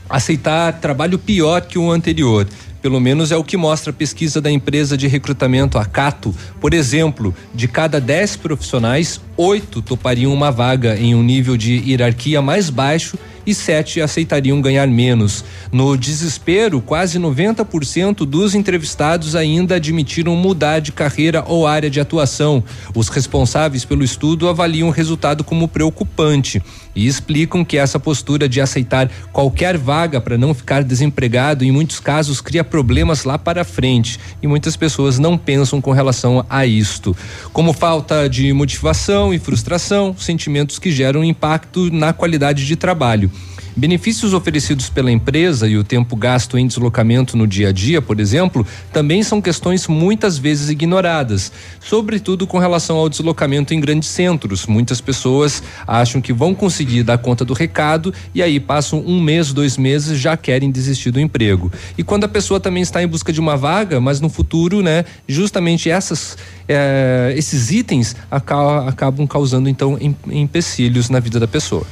aceitar 0.09 0.73
trabalho 0.73 1.17
pior 1.19 1.61
que 1.61 1.77
o 1.77 1.91
anterior. 1.91 2.47
Pelo 2.81 2.99
menos 2.99 3.31
é 3.31 3.37
o 3.37 3.43
que 3.43 3.57
mostra 3.57 3.91
a 3.91 3.93
pesquisa 3.93 4.39
da 4.39 4.51
empresa 4.51 4.97
de 4.97 5.07
recrutamento 5.07 5.77
Acato. 5.77 6.33
Por 6.59 6.73
exemplo, 6.73 7.33
de 7.53 7.67
cada 7.67 7.99
10 7.99 8.37
profissionais, 8.37 9.19
oito 9.35 9.81
topariam 9.81 10.33
uma 10.33 10.51
vaga 10.51 10.97
em 10.97 11.15
um 11.15 11.23
nível 11.23 11.57
de 11.57 11.73
hierarquia 11.77 12.41
mais 12.41 12.69
baixo 12.69 13.17
e 13.47 13.55
sete 13.55 14.01
aceitariam 14.01 14.59
ganhar 14.59 14.85
menos. 14.87 15.45
No 15.71 15.97
desespero, 15.97 16.81
quase 16.81 17.17
90% 17.17 18.25
dos 18.25 18.53
entrevistados 18.53 19.35
ainda 19.35 19.75
admitiram 19.75 20.35
mudar 20.35 20.79
de 20.79 20.91
carreira 20.91 21.43
ou 21.47 21.65
área 21.65 21.89
de 21.89 22.01
atuação. 22.01 22.61
Os 22.93 23.07
responsáveis 23.07 23.85
pelo 23.85 24.03
estudo 24.03 24.49
avaliam 24.49 24.89
o 24.89 24.91
resultado 24.91 25.45
como 25.45 25.67
preocupante 25.67 26.61
e 26.93 27.07
explicam 27.07 27.63
que 27.63 27.77
essa 27.77 27.99
postura 27.99 28.49
de 28.49 28.59
aceitar 28.59 29.09
qualquer 29.31 29.77
vaga 29.77 30.19
para 30.19 30.37
não 30.37 30.53
ficar 30.53 30.83
desempregado, 30.83 31.63
em 31.63 31.71
muitos 31.71 31.99
casos, 32.01 32.41
cria 32.41 32.63
problemas 32.63 33.23
lá 33.23 33.37
para 33.37 33.63
frente 33.63 34.19
e 34.41 34.47
muitas 34.47 34.75
pessoas 34.75 35.17
não 35.17 35.37
pensam 35.37 35.79
com 35.79 35.91
relação 35.91 36.45
a 36.49 36.65
isto. 36.65 37.15
Como 37.53 37.71
falta 37.71 38.27
de 38.27 38.51
motivação 38.51 39.33
e 39.33 39.39
frustração, 39.39 40.13
sentimentos 40.17 40.79
que 40.79 40.91
geram 40.91 41.23
impacto 41.23 41.89
na 41.91 42.11
qualidade 42.11 42.65
de 42.65 42.75
trabalho. 42.75 43.31
Benefícios 43.77 44.33
oferecidos 44.33 44.89
pela 44.89 45.11
empresa 45.11 45.67
e 45.67 45.77
o 45.77 45.83
tempo 45.83 46.15
gasto 46.15 46.57
em 46.57 46.65
deslocamento 46.65 47.37
no 47.37 47.45
dia 47.45 47.69
a 47.69 47.71
dia, 47.71 48.01
por 48.01 48.19
exemplo, 48.19 48.65
também 48.91 49.21
são 49.21 49.39
questões 49.39 49.87
muitas 49.87 50.35
vezes 50.39 50.71
ignoradas, 50.71 51.51
sobretudo 51.79 52.47
com 52.47 52.57
relação 52.57 52.97
ao 52.97 53.07
deslocamento 53.07 53.75
em 53.75 53.79
grandes 53.79 54.09
centros. 54.09 54.65
Muitas 54.65 54.99
pessoas 54.99 55.61
acham 55.85 56.19
que 56.19 56.33
vão 56.33 56.55
conseguir 56.55 57.03
dar 57.03 57.19
conta 57.19 57.45
do 57.45 57.53
recado 57.53 58.11
e 58.33 58.41
aí 58.41 58.59
passam 58.59 58.99
um 59.05 59.21
mês, 59.21 59.53
dois 59.53 59.77
meses 59.77 60.19
já 60.19 60.35
querem 60.35 60.71
desistir 60.71 61.11
do 61.11 61.19
emprego. 61.19 61.71
E 61.95 62.03
quando 62.03 62.23
a 62.23 62.27
pessoa 62.27 62.59
também 62.59 62.81
está 62.81 63.03
em 63.03 63.07
busca 63.07 63.31
de 63.31 63.39
uma 63.39 63.55
vaga, 63.55 64.01
mas 64.01 64.19
no 64.19 64.27
futuro, 64.27 64.81
né, 64.81 65.05
justamente 65.27 65.87
essas, 65.87 66.35
eh, 66.67 67.31
esses 67.37 67.69
itens 67.69 68.15
acabam 68.31 69.27
causando 69.27 69.69
então 69.69 69.99
empecilhos 70.31 71.11
na 71.11 71.19
vida 71.19 71.39
da 71.39 71.47
pessoa. 71.47 71.85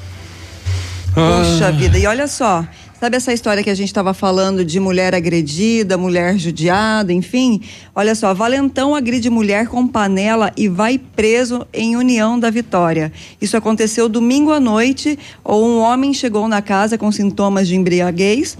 Puxa 1.15 1.71
vida, 1.71 1.97
e 1.97 2.05
olha 2.05 2.27
só, 2.27 2.65
Sabe 2.99 3.17
essa 3.17 3.33
história 3.33 3.61
que 3.61 3.69
a 3.69 3.75
gente 3.75 3.89
estava 3.89 4.13
falando 4.13 4.63
de 4.63 4.79
mulher 4.79 5.13
agredida, 5.13 5.97
mulher 5.97 6.37
judiada, 6.37 7.11
enfim? 7.11 7.61
Olha 7.93 8.15
só, 8.15 8.33
Valentão 8.33 8.95
agride 8.95 9.29
mulher 9.29 9.67
com 9.67 9.85
panela 9.85 10.51
e 10.55 10.69
vai 10.69 10.97
preso 10.97 11.67
em 11.73 11.97
União 11.97 12.39
da 12.39 12.49
Vitória. 12.49 13.11
Isso 13.39 13.57
aconteceu 13.57 14.07
domingo 14.07 14.51
à 14.51 14.61
noite, 14.61 15.19
ou 15.43 15.67
um 15.67 15.79
homem 15.79 16.13
chegou 16.13 16.47
na 16.47 16.61
casa 16.61 16.97
com 16.97 17.11
sintomas 17.11 17.67
de 17.67 17.75
embriaguez 17.75 18.57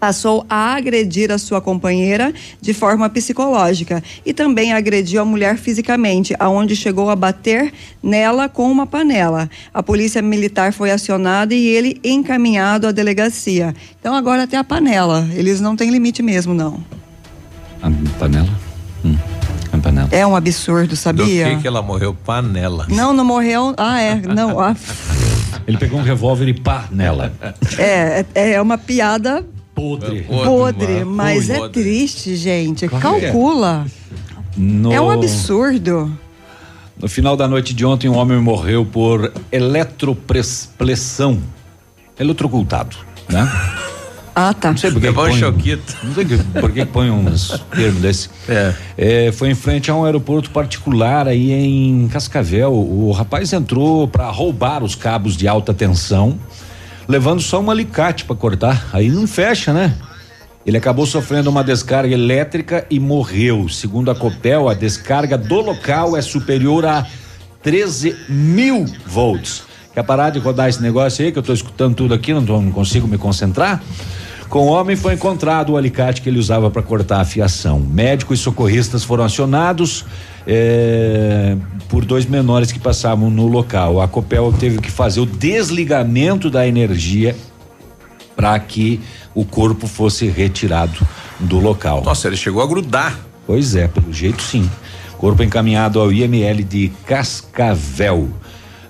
passou 0.00 0.46
a 0.48 0.74
agredir 0.74 1.30
a 1.30 1.36
sua 1.36 1.60
companheira 1.60 2.32
de 2.60 2.72
forma 2.72 3.08
psicológica 3.10 4.02
e 4.24 4.32
também 4.32 4.72
agrediu 4.72 5.20
a 5.20 5.24
mulher 5.24 5.58
fisicamente, 5.58 6.34
aonde 6.38 6.74
chegou 6.74 7.10
a 7.10 7.14
bater 7.14 7.72
nela 8.02 8.48
com 8.48 8.72
uma 8.72 8.86
panela. 8.86 9.50
A 9.72 9.82
polícia 9.82 10.22
militar 10.22 10.72
foi 10.72 10.90
acionada 10.90 11.54
e 11.54 11.68
ele 11.68 12.00
encaminhado 12.02 12.86
à 12.86 12.92
delegacia. 12.92 13.74
Então 14.00 14.14
agora 14.14 14.44
até 14.44 14.56
a 14.56 14.64
panela, 14.64 15.28
eles 15.34 15.60
não 15.60 15.76
têm 15.76 15.90
limite 15.90 16.22
mesmo 16.22 16.54
não. 16.54 16.82
A 17.82 17.90
panela? 18.18 18.48
Hum. 19.04 19.16
Panela. 19.80 20.08
É 20.12 20.26
um 20.26 20.36
absurdo, 20.36 20.94
sabia? 20.94 21.48
Do 21.48 21.56
que, 21.56 21.62
que 21.62 21.68
ela 21.68 21.80
morreu? 21.80 22.14
Panela. 22.14 22.86
Não, 22.88 23.12
não 23.12 23.24
morreu. 23.24 23.74
Ah, 23.76 24.00
é. 24.00 24.16
Não. 24.16 24.50
Ah. 24.60 24.74
Ele 25.66 25.78
pegou 25.78 25.98
um 25.98 26.02
revólver 26.02 26.48
e 26.48 26.54
pá 26.54 26.86
nela. 26.90 27.32
É, 27.78 28.24
é, 28.34 28.52
é 28.52 28.62
uma 28.62 28.76
piada 28.76 29.44
podre. 29.80 30.18
É 30.18 30.44
podre, 30.44 31.04
mas 31.04 31.48
é 31.48 31.68
triste, 31.68 32.36
gente. 32.36 32.86
Calcula. 32.88 33.86
No... 34.56 34.92
É 34.92 35.00
um 35.00 35.10
absurdo. 35.10 36.12
No 37.00 37.08
final 37.08 37.34
da 37.36 37.48
noite 37.48 37.72
de 37.72 37.86
ontem, 37.86 38.08
um 38.08 38.16
homem 38.16 38.38
morreu 38.38 38.84
por 38.84 39.32
eletropressão. 39.50 41.40
Eletrocultado, 42.18 42.96
né? 43.28 43.50
Ah, 44.34 44.52
tá. 44.52 44.70
Não 44.70 44.76
sei 44.76 44.90
por 44.90 45.00
que 45.00 45.10
põe, 45.12 45.32
choquito. 45.34 45.96
Não 46.02 46.14
sei 46.14 46.26
por 46.60 46.70
que 46.70 46.84
põe 46.84 47.10
uns 47.10 47.58
termos 47.74 48.02
desse. 48.02 48.28
É. 48.48 48.74
é. 48.96 49.32
Foi 49.32 49.50
em 49.50 49.54
frente 49.54 49.90
a 49.90 49.94
um 49.94 50.04
aeroporto 50.04 50.50
particular 50.50 51.26
aí 51.26 51.50
em 51.52 52.06
Cascavel. 52.08 52.72
O 52.72 53.10
rapaz 53.12 53.52
entrou 53.52 54.06
para 54.06 54.28
roubar 54.30 54.84
os 54.84 54.94
cabos 54.94 55.36
de 55.36 55.48
alta 55.48 55.72
tensão 55.72 56.38
levando 57.08 57.40
só 57.40 57.60
um 57.60 57.70
alicate 57.70 58.24
para 58.24 58.36
cortar. 58.36 58.88
Aí 58.92 59.08
não 59.08 59.26
fecha, 59.26 59.72
né? 59.72 59.94
Ele 60.64 60.76
acabou 60.76 61.06
sofrendo 61.06 61.48
uma 61.48 61.64
descarga 61.64 62.12
elétrica 62.12 62.86
e 62.90 63.00
morreu. 63.00 63.68
Segundo 63.68 64.10
a 64.10 64.14
Copel, 64.14 64.68
a 64.68 64.74
descarga 64.74 65.38
do 65.38 65.60
local 65.60 66.16
é 66.16 66.22
superior 66.22 66.84
a 66.84 67.06
13 67.62 68.16
mil 68.28 68.84
volts. 69.06 69.62
Quer 69.94 70.02
parar 70.04 70.30
de 70.30 70.38
rodar 70.38 70.68
esse 70.68 70.80
negócio 70.82 71.24
aí, 71.24 71.32
que 71.32 71.38
eu 71.38 71.40
estou 71.40 71.54
escutando 71.54 71.96
tudo 71.96 72.14
aqui, 72.14 72.32
não, 72.32 72.44
tô, 72.44 72.60
não 72.60 72.70
consigo 72.70 73.08
me 73.08 73.18
concentrar? 73.18 73.82
Com 74.48 74.66
o 74.66 74.66
homem 74.66 74.96
foi 74.96 75.14
encontrado 75.14 75.70
o 75.70 75.76
alicate 75.76 76.20
que 76.20 76.28
ele 76.28 76.38
usava 76.38 76.70
para 76.70 76.82
cortar 76.82 77.20
a 77.20 77.24
fiação. 77.24 77.80
Médicos 77.80 78.40
e 78.40 78.42
socorristas 78.42 79.02
foram 79.02 79.24
acionados 79.24 80.04
é, 80.46 81.56
por 81.88 82.04
dois 82.04 82.26
menores 82.26 82.72
que 82.72 82.78
passavam 82.78 83.30
no 83.30 83.46
local. 83.46 84.00
A 84.00 84.08
Copel 84.08 84.52
teve 84.52 84.78
que 84.78 84.90
fazer 84.90 85.20
o 85.20 85.26
desligamento 85.26 86.50
da 86.50 86.66
energia 86.66 87.36
para 88.34 88.58
que 88.58 89.00
o 89.34 89.44
corpo 89.44 89.86
fosse 89.86 90.26
retirado 90.28 91.06
do 91.38 91.58
local. 91.58 92.02
Nossa, 92.02 92.28
ele 92.28 92.36
chegou 92.36 92.62
a 92.62 92.66
grudar. 92.66 93.18
Pois 93.46 93.74
é, 93.74 93.88
pelo 93.88 94.12
jeito 94.12 94.42
sim. 94.42 94.70
Corpo 95.18 95.42
encaminhado 95.42 96.00
ao 96.00 96.12
IML 96.12 96.62
de 96.64 96.90
Cascavel. 97.04 98.28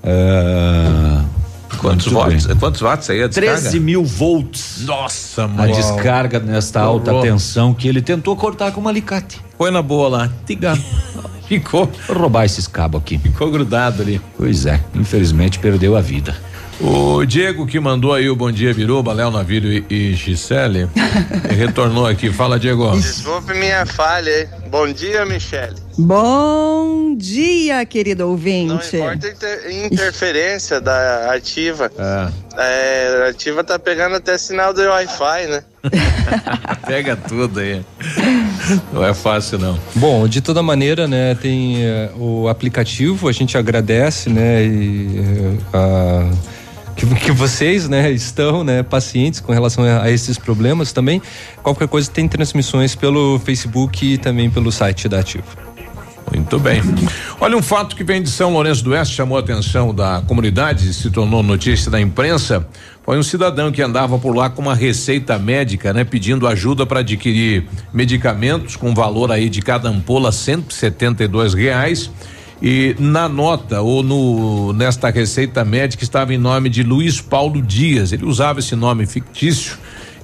Uh, 0.03 1.40
quantos 1.79 2.07
watts? 2.13 2.47
Bem. 2.47 2.57
Quantos 2.57 2.81
watts 2.81 3.11
aí 3.11 3.23
a 3.23 3.27
descarga? 3.29 3.61
13 3.61 3.81
mil 3.81 4.05
volts. 4.05 4.83
Nossa, 4.85 5.47
mano. 5.47 5.63
A 5.63 5.67
descarga 5.75 6.39
nesta 6.39 6.81
alta 6.81 7.21
tensão 7.21 7.75
que 7.75 7.89
ele 7.89 8.03
tentou 8.03 8.37
cortar 8.37 8.73
com 8.73 8.81
um 8.81 8.89
alicate. 8.89 9.41
Põe 9.57 9.71
na 9.71 9.83
boa 9.83 10.09
lá. 10.09 10.31
Tiga. 10.47 10.77
Ficou. 11.47 11.91
Vou 12.07 12.17
roubar 12.17 12.45
esses 12.45 12.69
cabos 12.69 13.01
aqui. 13.01 13.19
Ficou 13.19 13.51
grudado 13.51 14.03
ali. 14.03 14.21
Pois 14.37 14.67
é, 14.67 14.81
infelizmente 14.95 15.59
perdeu 15.59 15.97
a 15.97 16.01
vida. 16.01 16.37
O 16.81 17.27
Diego 17.27 17.67
que 17.67 17.79
mandou 17.79 18.15
aí 18.15 18.31
o 18.31 18.35
Bom 18.35 18.51
Dia 18.51 18.73
Biruba, 18.73 19.13
Léo 19.13 19.31
Navírio 19.31 19.71
e, 19.71 19.85
e 19.91 20.15
Gisele, 20.15 20.89
retornou 21.55 22.07
aqui. 22.07 22.33
Fala, 22.33 22.59
Diego. 22.59 22.91
Desculpe 22.93 23.53
minha 23.53 23.85
falha, 23.85 24.41
hein? 24.41 24.49
Bom 24.71 24.91
dia, 24.91 25.27
Michele. 25.27 25.75
Bom 25.99 27.15
dia, 27.19 27.85
querido 27.85 28.27
ouvinte. 28.29 28.97
Não 28.97 29.03
importa 29.03 29.29
inter 29.29 29.85
interferência 29.85 30.81
da 30.81 31.35
ativa. 31.35 31.91
É. 31.99 32.31
é. 32.57 33.25
A 33.27 33.29
ativa 33.29 33.63
tá 33.63 33.79
pegando 33.79 34.17
até 34.17 34.39
sinal 34.39 34.73
do 34.73 34.81
Wi-Fi, 34.81 35.47
né? 35.49 35.63
Pega 36.87 37.15
tudo 37.15 37.61
aí. 37.61 37.85
Não 38.93 39.05
é 39.05 39.13
fácil, 39.13 39.59
não. 39.59 39.79
Bom, 39.95 40.27
de 40.27 40.41
toda 40.41 40.63
maneira, 40.63 41.07
né, 41.07 41.35
tem 41.35 41.79
uh, 41.85 42.23
o 42.23 42.49
aplicativo, 42.49 43.29
a 43.29 43.33
gente 43.33 43.59
agradece, 43.59 44.31
né, 44.31 44.65
e, 44.65 45.59
uh, 45.75 46.39
que, 46.97 47.07
que, 47.07 47.33
vocês, 47.33 47.89
né, 47.89 48.11
estão, 48.11 48.63
né, 48.65 48.83
pacientes 48.83 49.41
com 49.41 49.53
relação 49.53 49.85
a, 49.85 50.03
a, 50.03 50.11
esses 50.11 50.39
problemas 50.39 50.93
também. 50.93 51.21
Qualquer 51.63 51.89
coisa 51.89 52.11
tem 52.11 52.29
transmissões 52.29 52.95
pelo 52.95 53.39
Facebook 53.39 54.15
e 54.15 54.19
também 54.19 54.51
pelo 54.51 54.71
site 54.71 55.09
da 55.09 55.21
Ativo. 55.21 55.45
Muito 56.33 56.59
bem. 56.61 56.81
Olha, 57.41 57.57
um 57.57 57.63
fato 57.63 57.97
que 57.97 58.05
vem 58.05 58.23
de 58.23 58.31
São 58.31 58.53
Lourenço 58.53 58.85
do 58.85 58.91
Oeste 58.91 59.17
chamou 59.17 59.37
a 59.37 59.41
atenção 59.41 59.93
da 59.93 60.23
comunidade 60.27 60.89
e 60.89 60.95
se 60.95 61.11
tornou 61.11 61.43
notícia 61.43 61.91
da 61.91 62.01
imprensa. 62.01 62.67
Foi 63.03 63.19
um 63.19 63.23
cidadão 63.23 63.73
que 63.73 63.83
andava 63.83 64.17
por 64.19 64.37
lá 64.37 64.49
com 64.49 64.63
uma 64.63 64.75
receita 64.75 65.37
médica, 65.39 65.93
né, 65.93 66.05
pedindo 66.05 66.47
ajuda 66.47 66.87
para 66.87 67.01
adquirir 67.01 67.67
medicamentos 67.93 68.77
com 68.77 68.95
valor 68.95 69.33
aí 69.33 69.49
de 69.49 69.61
cada 69.61 69.89
ampola 69.89 70.31
172 70.31 71.55
reais. 71.55 72.11
E 72.63 72.95
na 72.99 73.29
nota 73.29 73.81
ou 73.81 74.03
no 74.03 74.73
nesta 74.75 75.09
receita 75.09 75.65
médica 75.65 76.05
estava 76.05 76.35
em 76.35 76.39
nome 76.39 76.69
de 76.69 76.83
Luiz 76.83 77.21
Paulo 77.21 77.63
Dias. 77.63 78.13
Ele 78.13 78.27
usava 78.27 78.59
esse 78.59 78.77
nome 78.77 79.07
fictício 79.07 79.79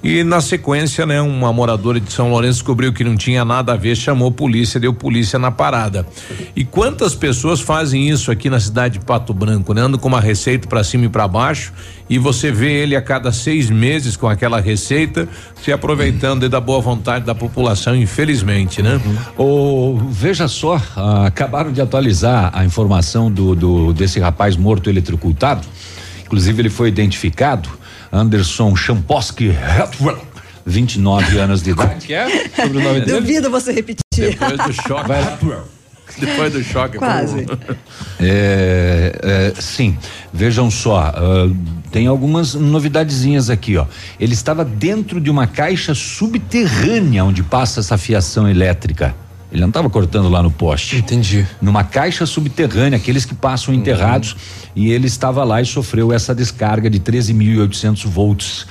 e 0.06 0.22
na 0.22 0.40
sequência, 0.40 1.04
né, 1.04 1.20
uma 1.20 1.52
moradora 1.52 1.98
de 1.98 2.12
São 2.12 2.30
Lourenço 2.30 2.60
descobriu 2.60 2.92
que 2.92 3.02
não 3.02 3.16
tinha 3.16 3.44
nada 3.44 3.72
a 3.72 3.76
ver, 3.76 3.96
chamou 3.96 4.30
polícia, 4.30 4.78
deu 4.78 4.94
polícia 4.94 5.36
na 5.36 5.50
parada. 5.50 6.06
E 6.54 6.64
quantas 6.64 7.12
pessoas 7.12 7.60
fazem 7.60 8.08
isso 8.08 8.30
aqui 8.30 8.48
na 8.48 8.60
cidade 8.60 9.00
de 9.00 9.04
Pato 9.04 9.34
Branco, 9.34 9.74
né? 9.74 9.80
Andam 9.80 9.98
com 9.98 10.06
uma 10.06 10.20
receita 10.20 10.68
para 10.68 10.84
cima 10.84 11.06
e 11.06 11.08
para 11.08 11.26
baixo 11.26 11.72
e 12.08 12.20
você 12.20 12.52
vê 12.52 12.72
ele 12.72 12.94
a 12.94 13.02
cada 13.02 13.32
seis 13.32 13.68
meses 13.68 14.16
com 14.16 14.28
aquela 14.28 14.60
receita, 14.60 15.28
se 15.60 15.72
aproveitando 15.72 16.48
da 16.48 16.60
boa 16.60 16.80
vontade 16.80 17.24
da 17.24 17.34
população, 17.34 17.96
infelizmente, 17.96 18.80
né? 18.80 19.00
Uhum. 19.36 20.08
veja 20.08 20.46
só, 20.46 20.80
ah, 20.94 21.26
acabaram 21.26 21.72
de 21.72 21.80
atualizar 21.80 22.52
a 22.54 22.64
informação 22.64 23.28
do, 23.28 23.56
do 23.56 23.92
desse 23.92 24.20
rapaz 24.20 24.56
morto 24.56 24.88
eletrocutado. 24.88 25.66
Inclusive 26.24 26.62
ele 26.62 26.70
foi 26.70 26.90
identificado 26.90 27.68
Anderson 28.16 28.74
Champoski 28.74 29.48
Hetwell. 29.48 30.18
29 30.64 31.38
anos 31.38 31.62
de 31.62 31.70
idade. 31.70 31.90
Como 31.90 32.00
que 32.00 32.14
é? 32.14 32.48
Sobre 32.48 32.78
o 32.78 32.82
nome 32.82 33.00
dele? 33.00 33.20
Duvido 33.20 33.50
você 33.50 33.72
repetir. 33.72 34.02
Depois 34.16 34.58
do 34.58 34.72
choque. 34.72 35.08
Vai 35.08 35.20
lá. 35.22 35.38
Depois 36.18 36.52
do 36.52 36.64
choque. 36.64 36.98
Quase. 36.98 37.46
É, 38.18 39.12
é, 39.22 39.60
sim, 39.60 39.96
vejam 40.32 40.70
só, 40.70 41.10
uh, 41.10 41.56
tem 41.92 42.06
algumas 42.06 42.54
novidadezinhas 42.54 43.50
aqui, 43.50 43.76
ó. 43.76 43.86
Ele 44.18 44.32
estava 44.32 44.64
dentro 44.64 45.20
de 45.20 45.30
uma 45.30 45.46
caixa 45.46 45.94
subterrânea 45.94 47.24
onde 47.24 47.42
passa 47.42 47.80
essa 47.80 47.98
fiação 47.98 48.48
elétrica. 48.48 49.14
Ele 49.50 49.60
não 49.60 49.68
estava 49.68 49.88
cortando 49.88 50.28
lá 50.28 50.42
no 50.42 50.50
poste. 50.50 50.96
Entendi. 50.96 51.46
Numa 51.62 51.84
caixa 51.84 52.26
subterrânea, 52.26 52.96
aqueles 52.96 53.24
que 53.24 53.34
passam 53.34 53.72
uhum. 53.72 53.80
enterrados, 53.80 54.36
e 54.74 54.90
ele 54.90 55.06
estava 55.06 55.44
lá 55.44 55.62
e 55.62 55.66
sofreu 55.66 56.12
essa 56.12 56.34
descarga 56.34 56.90
de 56.90 56.98
13.800 56.98 58.06
volts. 58.08 58.66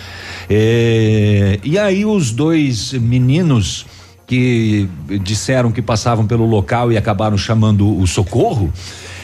É, 0.50 1.60
e 1.64 1.80
aí 1.80 2.06
os 2.06 2.32
dois 2.32 2.94
meninos 2.94 3.86
que 4.28 4.90
disseram 5.24 5.72
que 5.72 5.82
passavam 5.82 6.26
pelo 6.26 6.46
local 6.46 6.92
e 6.92 6.98
acabaram 6.98 7.38
chamando 7.38 7.98
o 7.98 8.06
socorro, 8.06 8.72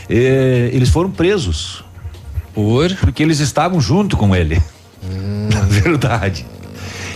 é, 0.09 0.69
eles 0.73 0.89
foram 0.89 1.11
presos. 1.11 1.83
Por? 2.53 2.93
Porque 2.95 3.23
eles 3.23 3.39
estavam 3.39 3.79
junto 3.79 4.15
com 4.15 4.35
ele. 4.35 4.61
Hum. 5.03 5.49
Na 5.51 5.61
verdade. 5.67 6.45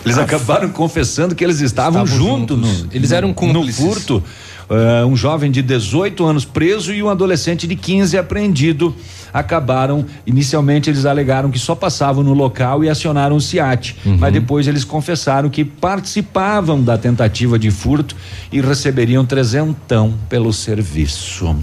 Eles 0.06 0.18
acabaram 0.18 0.70
confessando 0.70 1.34
que 1.34 1.44
eles 1.44 1.60
estavam, 1.60 2.04
estavam 2.04 2.26
juntos. 2.26 2.58
No, 2.58 2.90
eles 2.92 3.12
eram 3.12 3.34
cúmplices. 3.34 3.84
No 3.84 3.92
furto. 3.92 4.24
Uh, 4.68 5.06
um 5.06 5.16
jovem 5.16 5.52
de 5.52 5.62
18 5.62 6.26
anos 6.26 6.44
preso 6.44 6.92
e 6.92 7.04
um 7.04 7.10
adolescente 7.10 7.68
de 7.68 7.76
15 7.76 8.18
apreendido. 8.18 8.96
Acabaram, 9.34 10.06
inicialmente 10.26 10.90
eles 10.90 11.06
alegaram 11.06 11.52
que 11.52 11.60
só 11.60 11.76
passavam 11.76 12.24
no 12.24 12.34
local 12.34 12.84
e 12.84 12.90
acionaram 12.90 13.36
o 13.36 13.42
SIAT, 13.42 13.96
uhum. 14.06 14.18
mas 14.18 14.32
depois 14.32 14.68
eles 14.68 14.84
confessaram 14.84 15.50
que 15.50 15.66
participavam 15.66 16.82
da 16.82 16.98
tentativa 16.98 17.60
de 17.60 17.70
furto 17.70 18.16
e 18.52 18.62
receberiam 18.62 19.26
trezentão 19.26 20.14
pelo 20.30 20.54
serviço. 20.54 21.56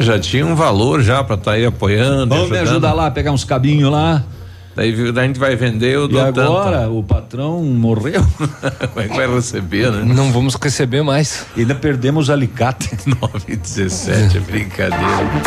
Já 0.00 0.18
tinha 0.18 0.46
um 0.46 0.54
valor 0.54 1.02
já 1.02 1.22
para 1.24 1.36
estar 1.36 1.50
tá 1.52 1.56
aí 1.56 1.64
apoiando. 1.64 2.34
Vamos 2.34 2.50
me 2.50 2.58
ajudar 2.58 2.92
lá, 2.92 3.10
pegar 3.10 3.32
uns 3.32 3.44
cabinhos 3.44 3.90
lá. 3.90 4.24
Daí 4.76 4.92
a 4.92 5.22
gente 5.26 5.38
vai 5.38 5.54
vender 5.56 5.98
o 5.98 6.10
E 6.10 6.18
agora 6.18 6.78
tanto. 6.80 6.98
o 6.98 7.02
patrão 7.02 7.62
morreu. 7.62 8.22
Como 8.92 9.00
é 9.04 9.08
que 9.08 9.16
vai 9.16 9.32
receber, 9.32 9.90
né? 9.90 10.02
Não 10.04 10.32
vamos 10.32 10.54
receber 10.56 11.02
mais. 11.02 11.46
E 11.56 11.60
ainda 11.60 11.74
perdemos 11.74 12.30
alicate. 12.30 12.90
9 13.06 13.44
e 13.48 13.56
17, 13.56 14.36
é 14.36 14.40
brincadeira. 14.40 15.04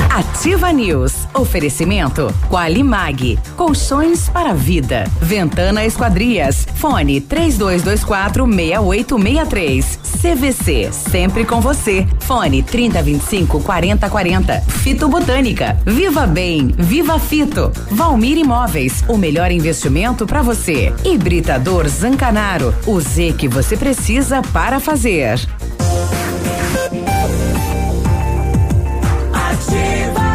Ativa 0.09 0.71
News. 0.71 1.13
Oferecimento 1.33 2.33
Qualimag. 2.49 3.37
Colchões 3.55 4.29
para 4.29 4.53
vida. 4.53 5.05
Ventana 5.21 5.85
Esquadrias. 5.85 6.67
Fone 6.75 7.19
3224 7.21 8.45
6863. 8.45 9.99
CVC. 10.21 10.89
Sempre 10.91 11.45
com 11.45 11.59
você. 11.61 12.07
Fone 12.21 12.63
3025 12.63 13.61
4040. 13.61 14.61
Fito 14.61 15.07
Botânica. 15.07 15.77
Viva 15.85 16.25
Bem. 16.25 16.73
Viva 16.77 17.19
Fito. 17.19 17.71
Valmir 17.91 18.37
Imóveis. 18.37 19.03
O 19.07 19.16
melhor 19.17 19.51
investimento 19.51 20.25
para 20.25 20.41
você. 20.41 20.93
Hibridador 21.03 21.87
Zancanaro. 21.87 22.73
O 22.85 22.99
Z 23.01 23.33
que 23.37 23.47
você 23.47 23.75
precisa 23.75 24.41
para 24.41 24.79
fazer. 24.79 25.39
Ativa. 29.33 30.27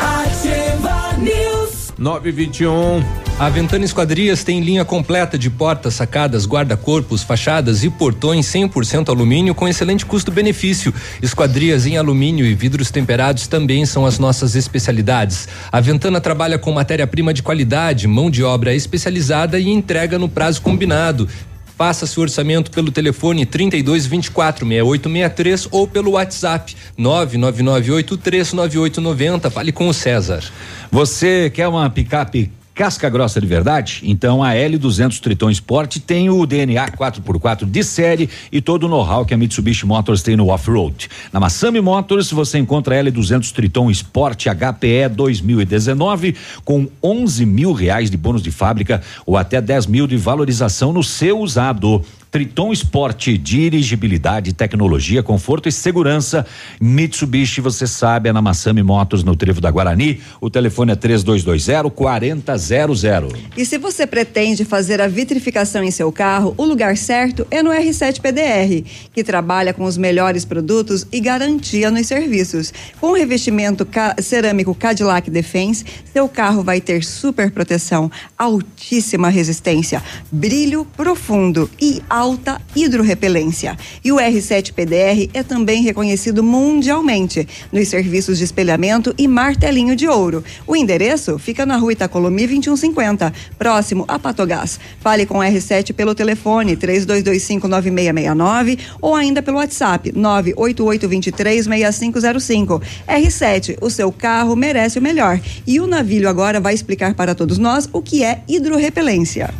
Ativa 0.00 1.16
News. 1.18 1.92
921. 1.98 3.21
A 3.38 3.48
Ventana 3.48 3.84
Esquadrias 3.84 4.44
tem 4.44 4.60
linha 4.60 4.84
completa 4.84 5.36
de 5.36 5.50
portas, 5.50 5.94
sacadas, 5.94 6.46
guarda-corpos, 6.46 7.24
fachadas 7.24 7.82
e 7.82 7.90
portões 7.90 8.46
100% 8.46 9.08
alumínio 9.08 9.52
com 9.54 9.66
excelente 9.66 10.06
custo-benefício. 10.06 10.94
Esquadrias 11.20 11.84
em 11.84 11.96
alumínio 11.96 12.46
e 12.46 12.54
vidros 12.54 12.88
temperados 12.90 13.48
também 13.48 13.84
são 13.84 14.06
as 14.06 14.16
nossas 14.18 14.54
especialidades. 14.54 15.48
A 15.72 15.80
Ventana 15.80 16.20
trabalha 16.20 16.56
com 16.56 16.70
matéria-prima 16.70 17.34
de 17.34 17.42
qualidade, 17.42 18.06
mão 18.06 18.30
de 18.30 18.44
obra 18.44 18.72
especializada 18.74 19.58
e 19.58 19.68
entrega 19.68 20.16
no 20.18 20.28
prazo 20.28 20.62
combinado. 20.62 21.28
Faça 21.76 22.06
seu 22.06 22.22
orçamento 22.22 22.70
pelo 22.70 22.92
telefone 22.92 23.44
32 23.44 24.06
24 24.06 24.64
6863 24.64 25.66
ou 25.72 25.88
pelo 25.88 26.12
WhatsApp 26.12 26.76
999839890. 26.96 29.50
Fale 29.50 29.72
com 29.72 29.88
o 29.88 29.94
César. 29.94 30.44
Você 30.92 31.50
quer 31.50 31.66
uma 31.66 31.90
picape 31.90 32.61
Casca 32.74 33.10
grossa 33.10 33.38
de 33.38 33.46
verdade? 33.46 34.00
Então 34.02 34.42
a 34.42 34.52
L200 34.52 35.20
Triton 35.20 35.50
Sport 35.50 35.98
tem 35.98 36.30
o 36.30 36.46
DNA 36.46 36.90
4x4 36.92 37.66
de 37.66 37.84
série 37.84 38.30
e 38.50 38.62
todo 38.62 38.84
o 38.84 38.88
know-how 38.88 39.26
que 39.26 39.34
a 39.34 39.36
Mitsubishi 39.36 39.84
Motors 39.84 40.22
tem 40.22 40.36
no 40.36 40.48
off-road. 40.48 41.10
Na 41.30 41.38
Massami 41.38 41.82
Motors 41.82 42.30
você 42.30 42.58
encontra 42.58 42.98
a 42.98 43.04
L200 43.04 43.52
Triton 43.52 43.90
Sport 43.90 44.46
HPE 44.46 45.10
2019 45.14 46.34
com 46.64 46.88
11 47.02 47.44
mil 47.44 47.74
reais 47.74 48.10
de 48.10 48.16
bônus 48.16 48.42
de 48.42 48.50
fábrica 48.50 49.02
ou 49.26 49.36
até 49.36 49.60
10 49.60 49.86
mil 49.86 50.06
de 50.06 50.16
valorização 50.16 50.94
no 50.94 51.02
seu 51.02 51.40
usado. 51.40 52.02
Triton 52.32 52.72
Sport, 52.72 53.28
dirigibilidade, 53.42 54.54
tecnologia, 54.54 55.22
conforto 55.22 55.68
e 55.68 55.72
segurança. 55.72 56.46
Mitsubishi, 56.80 57.60
você 57.60 57.86
sabe, 57.86 58.30
é 58.30 58.32
na 58.32 58.40
Massami 58.40 58.82
Motos, 58.82 59.22
no 59.22 59.36
Trevo 59.36 59.60
da 59.60 59.70
Guarani. 59.70 60.18
O 60.40 60.48
telefone 60.48 60.92
é 60.92 60.96
3220 60.96 61.90
4000. 61.94 63.28
E 63.54 63.66
se 63.66 63.76
você 63.76 64.06
pretende 64.06 64.64
fazer 64.64 64.98
a 65.02 65.08
vitrificação 65.08 65.84
em 65.84 65.90
seu 65.90 66.10
carro, 66.10 66.54
o 66.56 66.64
lugar 66.64 66.96
certo 66.96 67.46
é 67.50 67.62
no 67.62 67.68
R7 67.68 68.22
PDR, 68.22 68.82
que 69.12 69.22
trabalha 69.22 69.74
com 69.74 69.84
os 69.84 69.98
melhores 69.98 70.46
produtos 70.46 71.06
e 71.12 71.20
garantia 71.20 71.90
nos 71.90 72.06
serviços. 72.06 72.72
Com 72.98 73.12
revestimento 73.12 73.84
ca 73.84 74.16
cerâmico 74.22 74.74
Cadillac 74.74 75.30
Defense, 75.30 75.84
seu 76.10 76.26
carro 76.30 76.62
vai 76.62 76.80
ter 76.80 77.04
super 77.04 77.50
proteção, 77.50 78.10
altíssima 78.38 79.28
resistência, 79.28 80.02
brilho 80.30 80.86
profundo 80.96 81.68
e 81.78 82.00
alta 82.22 82.62
hidrorrepelência. 82.76 83.76
E 84.04 84.12
o 84.12 84.16
R7 84.16 84.72
PDR 84.72 85.28
é 85.34 85.42
também 85.42 85.82
reconhecido 85.82 86.40
mundialmente 86.40 87.48
nos 87.72 87.88
serviços 87.88 88.38
de 88.38 88.44
espelhamento 88.44 89.12
e 89.18 89.26
martelinho 89.26 89.96
de 89.96 90.06
ouro. 90.06 90.44
O 90.64 90.76
endereço 90.76 91.36
fica 91.36 91.66
na 91.66 91.76
rua 91.76 91.94
Itacolomi 91.94 92.46
2150, 92.46 93.32
próximo 93.58 94.04
a 94.06 94.20
Patogás. 94.20 94.78
Fale 95.00 95.26
com 95.26 95.38
o 95.38 95.40
R7 95.40 95.92
pelo 95.92 96.14
telefone 96.14 96.76
32259669 96.76 98.78
ou 99.00 99.16
ainda 99.16 99.42
pelo 99.42 99.56
WhatsApp 99.56 100.12
988236505. 100.12 102.80
R7, 103.08 103.78
o 103.80 103.90
seu 103.90 104.12
carro 104.12 104.54
merece 104.54 105.00
o 105.00 105.02
melhor. 105.02 105.40
E 105.66 105.80
o 105.80 105.88
Navilho 105.88 106.28
agora 106.28 106.60
vai 106.60 106.72
explicar 106.72 107.14
para 107.14 107.34
todos 107.34 107.58
nós 107.58 107.88
o 107.92 108.00
que 108.00 108.22
é 108.22 108.44
hidrorrepelência. 108.46 109.52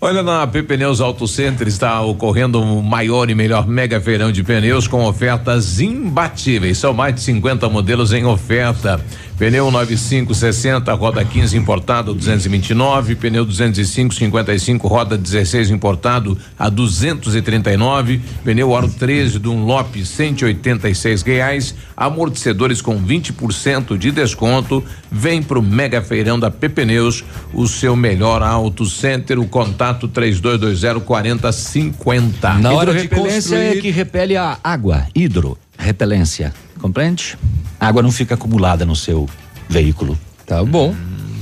Olha, 0.00 0.22
na 0.22 0.46
P 0.46 0.62
Pneus 0.62 1.00
Auto 1.00 1.26
Center 1.26 1.66
está 1.66 2.00
ocorrendo 2.02 2.62
o 2.62 2.80
maior 2.80 3.28
e 3.28 3.34
melhor 3.34 3.66
mega 3.66 4.00
feirão 4.00 4.30
de 4.30 4.44
pneus 4.44 4.86
com 4.86 5.04
ofertas 5.04 5.80
imbatíveis. 5.80 6.78
São 6.78 6.94
mais 6.94 7.16
de 7.16 7.20
50 7.22 7.68
modelos 7.68 8.12
em 8.12 8.24
oferta. 8.24 9.04
Pneu 9.38 9.70
9560, 9.70 10.92
roda 10.94 11.24
15 11.24 11.56
importado 11.56 12.12
229, 12.12 13.14
pneu 13.14 13.44
205 13.44 14.12
55, 14.12 14.88
roda 14.88 15.16
16 15.16 15.70
importado 15.70 16.36
a 16.58 16.68
239, 16.68 18.20
pneu 18.42 18.74
aro 18.74 18.88
13 18.88 19.38
Dunlop 19.38 19.94
186 20.04 21.22
reais, 21.22 21.72
amortecedores 21.96 22.82
com 22.82 23.00
20% 23.00 23.96
de 23.96 24.10
desconto. 24.10 24.82
Vem 25.08 25.40
pro 25.40 25.62
Mega 25.62 26.02
Feirão 26.02 26.38
da 26.38 26.50
P 26.50 26.68
Pneus, 26.68 27.24
o 27.54 27.68
seu 27.68 27.94
melhor 27.94 28.42
auto 28.42 28.86
center, 28.86 29.38
o 29.38 29.46
contato 29.46 30.08
3220 30.08 31.04
4050. 31.04 32.54
Na 32.54 32.72
hora 32.72 32.92
de 32.92 33.02
repelência 33.02 33.54
é 33.54 33.76
que 33.76 33.90
repele 33.90 34.36
a 34.36 34.58
água, 34.64 35.06
hidro, 35.14 35.56
repelência, 35.78 36.52
compreende? 36.78 37.38
A 37.78 37.86
água 37.86 38.02
não 38.02 38.10
fica 38.10 38.34
acumulada 38.34 38.84
no 38.84 38.96
seu 38.96 39.28
veículo. 39.68 40.18
Tá 40.46 40.64
bom. 40.64 40.94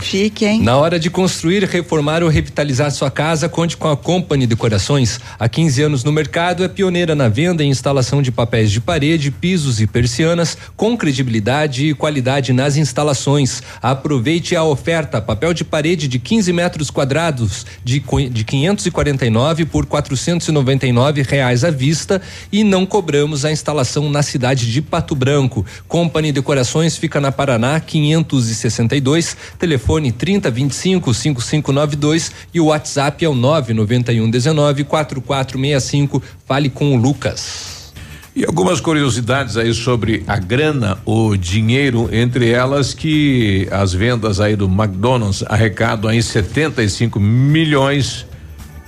Chique, 0.02 0.44
hein? 0.44 0.62
Na 0.62 0.76
hora 0.76 0.98
de 0.98 1.08
construir, 1.08 1.64
reformar 1.64 2.22
ou 2.22 2.28
revitalizar 2.28 2.90
sua 2.90 3.10
casa, 3.10 3.48
conte 3.48 3.76
com 3.76 3.88
a 3.88 3.96
Company 3.96 4.46
Decorações. 4.46 5.18
Há 5.38 5.48
15 5.48 5.82
anos 5.82 6.04
no 6.04 6.12
mercado, 6.12 6.62
é 6.62 6.68
pioneira 6.68 7.14
na 7.14 7.28
venda 7.28 7.64
e 7.64 7.66
instalação 7.66 8.20
de 8.20 8.30
papéis 8.30 8.70
de 8.70 8.80
parede, 8.80 9.30
pisos 9.30 9.80
e 9.80 9.86
persianas, 9.86 10.56
com 10.76 10.96
credibilidade 10.96 11.88
e 11.88 11.94
qualidade 11.94 12.52
nas 12.52 12.76
instalações. 12.76 13.62
Aproveite 13.82 14.54
a 14.54 14.62
oferta: 14.62 15.20
papel 15.20 15.54
de 15.54 15.64
parede 15.64 16.06
de 16.06 16.18
15 16.18 16.52
metros 16.52 16.90
quadrados 16.90 17.64
de, 17.82 18.02
de 18.30 18.44
549 18.44 19.64
por 19.64 19.86
499 19.86 21.22
reais 21.22 21.64
à 21.64 21.70
vista 21.70 22.20
e 22.52 22.62
não 22.62 22.84
cobramos 22.84 23.44
a 23.44 23.50
instalação 23.50 24.10
na 24.10 24.22
cidade 24.22 24.70
de 24.70 24.82
Pato 24.82 25.14
Branco. 25.14 25.64
Company 25.88 26.32
Decorações 26.32 26.96
fica 26.96 27.20
na 27.20 27.32
Paraná 27.32 27.80
562, 27.80 29.36
telefone 29.58 29.85
telefone 29.86 30.10
3025 30.10 31.14
5592 31.14 32.32
e 32.52 32.60
o 32.60 32.66
WhatsApp 32.66 33.24
é 33.24 33.28
o 33.28 33.34
991 33.34 34.28
19 34.28 34.84
4465. 34.84 36.22
Fale 36.44 36.68
com 36.68 36.94
o 36.94 36.96
Lucas. 36.96 37.92
E 38.34 38.44
algumas 38.44 38.80
curiosidades 38.80 39.56
aí 39.56 39.72
sobre 39.72 40.22
a 40.26 40.36
grana, 40.36 40.98
o 41.06 41.36
dinheiro, 41.36 42.10
entre 42.12 42.50
elas 42.50 42.92
que 42.92 43.66
as 43.70 43.94
vendas 43.94 44.40
aí 44.40 44.56
do 44.56 44.66
McDonald's 44.66 45.42
arrecadam 45.46 46.10
aí 46.10 46.22
75 46.22 47.18
milhões. 47.18 48.26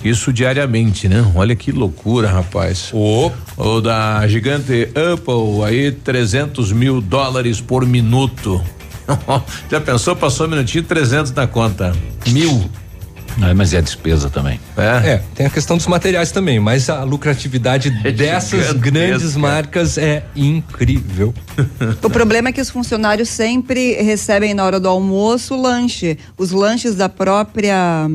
Isso 0.03 0.31
diariamente, 0.31 1.09
né? 1.09 1.29
Olha 1.33 1.55
que 1.55 1.71
loucura, 1.71 2.29
rapaz. 2.29 2.91
O, 2.93 3.31
o 3.57 3.81
da 3.81 4.25
gigante 4.27 4.89
Apple 4.89 5.63
aí 5.65 5.91
300 5.91 6.71
mil 6.71 7.01
dólares 7.01 7.59
por 7.59 7.85
minuto. 7.85 8.61
Já 9.69 9.81
pensou? 9.81 10.15
Passou 10.15 10.47
um 10.47 10.49
minutinho, 10.49 10.83
300 10.83 11.31
na 11.31 11.47
conta. 11.47 11.93
Mil. 12.27 12.69
É, 13.41 13.53
mas 13.53 13.73
é 13.73 13.77
a 13.77 13.81
despesa 13.81 14.29
também. 14.29 14.59
É. 14.75 15.11
é. 15.11 15.23
tem 15.33 15.45
a 15.45 15.49
questão 15.49 15.77
dos 15.77 15.87
materiais 15.87 16.31
também, 16.31 16.59
mas 16.59 16.89
a 16.89 17.03
lucratividade 17.03 17.89
é 18.03 18.11
dessas 18.11 18.73
grandes 18.73 19.35
marcas 19.35 19.97
é 19.97 20.23
incrível. 20.35 21.33
O 22.01 22.09
problema 22.09 22.49
é 22.49 22.51
que 22.51 22.61
os 22.61 22.69
funcionários 22.69 23.29
sempre 23.29 23.93
recebem 24.01 24.53
na 24.53 24.63
hora 24.65 24.79
do 24.79 24.87
almoço 24.87 25.55
lanche. 25.55 26.17
Os 26.37 26.51
lanches 26.51 26.95
da 26.95 27.07
própria 27.07 28.09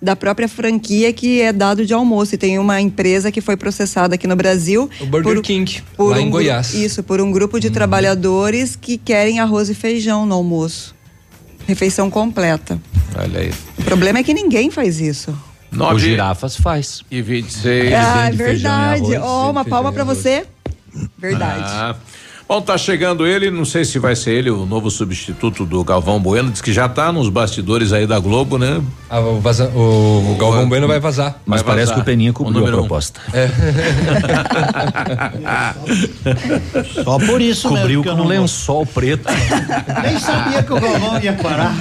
da 0.00 0.16
própria 0.16 0.48
franquia 0.48 1.12
que 1.12 1.40
é 1.40 1.52
dado 1.52 1.84
de 1.84 1.92
almoço. 1.92 2.34
E 2.34 2.38
tem 2.38 2.58
uma 2.58 2.80
empresa 2.80 3.30
que 3.30 3.40
foi 3.40 3.56
processada 3.56 4.14
aqui 4.14 4.26
no 4.26 4.36
Brasil. 4.36 4.88
O 5.00 5.06
Burger 5.06 5.34
por, 5.34 5.42
King, 5.42 5.82
por 5.96 6.10
lá 6.10 6.16
um 6.16 6.20
em 6.20 6.30
Goiás. 6.30 6.74
Isso, 6.74 7.02
por 7.02 7.20
um 7.20 7.30
grupo 7.30 7.60
de 7.60 7.68
hum. 7.68 7.72
trabalhadores 7.72 8.76
que 8.76 8.96
querem 8.96 9.40
arroz 9.40 9.68
e 9.68 9.74
feijão 9.74 10.24
no 10.24 10.34
almoço. 10.34 10.94
Refeição 11.66 12.10
completa. 12.10 12.80
Olha 13.16 13.40
aí. 13.40 13.52
O 13.78 13.82
problema 13.82 14.18
é 14.18 14.22
que 14.22 14.34
ninguém 14.34 14.70
faz 14.70 15.00
isso. 15.00 15.36
Nove, 15.70 15.96
Os 15.96 16.02
girafas 16.02 16.56
faz. 16.56 17.02
E 17.10 17.22
26. 17.22 17.92
Ah, 17.92 18.28
é 18.28 18.32
verdade. 18.32 19.16
Ó, 19.16 19.46
oh, 19.46 19.50
uma 19.50 19.64
palma 19.64 19.92
para 19.92 20.02
você. 20.02 20.44
Verdade. 21.16 21.62
Ah. 21.64 21.96
Bom, 22.50 22.60
tá 22.60 22.76
chegando 22.76 23.24
ele, 23.24 23.48
não 23.48 23.64
sei 23.64 23.84
se 23.84 23.96
vai 24.00 24.16
ser 24.16 24.32
ele 24.32 24.50
o 24.50 24.66
novo 24.66 24.90
substituto 24.90 25.64
do 25.64 25.84
Galvão 25.84 26.18
Bueno, 26.18 26.50
diz 26.50 26.60
que 26.60 26.72
já 26.72 26.88
tá 26.88 27.12
nos 27.12 27.28
bastidores 27.28 27.92
aí 27.92 28.08
da 28.08 28.18
Globo, 28.18 28.58
né? 28.58 28.82
Ah, 29.08 29.20
o, 29.20 29.38
vaza, 29.38 29.68
o, 29.68 30.32
o 30.32 30.36
Galvão 30.36 30.68
Bueno 30.68 30.88
vai 30.88 30.98
vazar. 30.98 31.40
Mas 31.46 31.62
vai 31.62 31.74
parece 31.74 31.92
vazar. 31.92 31.94
que 31.94 32.00
o 32.00 32.04
Peninha 32.04 32.32
cobriu 32.32 32.66
a 32.66 32.70
proposta. 32.72 33.20
Um. 33.32 33.36
É. 33.36 33.50
Só 37.04 37.20
por 37.20 37.40
isso 37.40 37.68
Cobriu 37.68 38.02
com 38.02 38.10
um 38.10 38.26
lençol 38.26 38.84
preto. 38.84 39.28
Nem 40.02 40.18
sabia 40.18 40.60
que 40.64 40.72
o 40.72 40.80
Galvão 40.80 41.20
ia 41.20 41.34
parar. 41.34 41.72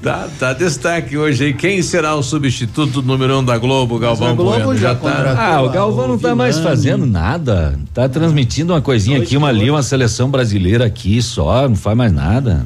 tá, 0.00 0.28
tá 0.38 0.52
destaque 0.52 1.18
hoje 1.18 1.46
aí. 1.46 1.54
Quem 1.54 1.82
será 1.82 2.14
o 2.14 2.22
substituto 2.22 3.02
número 3.02 3.40
um 3.40 3.44
da 3.44 3.58
Globo, 3.58 3.98
Galvão 3.98 4.36
Globo 4.36 4.50
Bueno? 4.52 4.76
Já, 4.76 4.90
já 4.90 4.94
tá. 4.94 5.34
Ah, 5.36 5.60
o 5.62 5.70
Galvão 5.70 6.06
não 6.06 6.18
tá 6.18 6.36
mais 6.36 6.60
fazendo 6.60 7.04
nada. 7.04 7.76
Tá 7.92 8.08
transmitindo 8.08 8.72
uma 8.72 8.80
coisinha 8.80 9.18
aqui, 9.18 9.36
uma 9.36 9.48
ali, 9.48 9.71
uma 9.72 9.82
seleção 9.82 10.30
brasileira 10.30 10.86
aqui 10.86 11.20
só, 11.22 11.68
não 11.68 11.76
faz 11.76 11.96
mais 11.96 12.12
nada. 12.12 12.64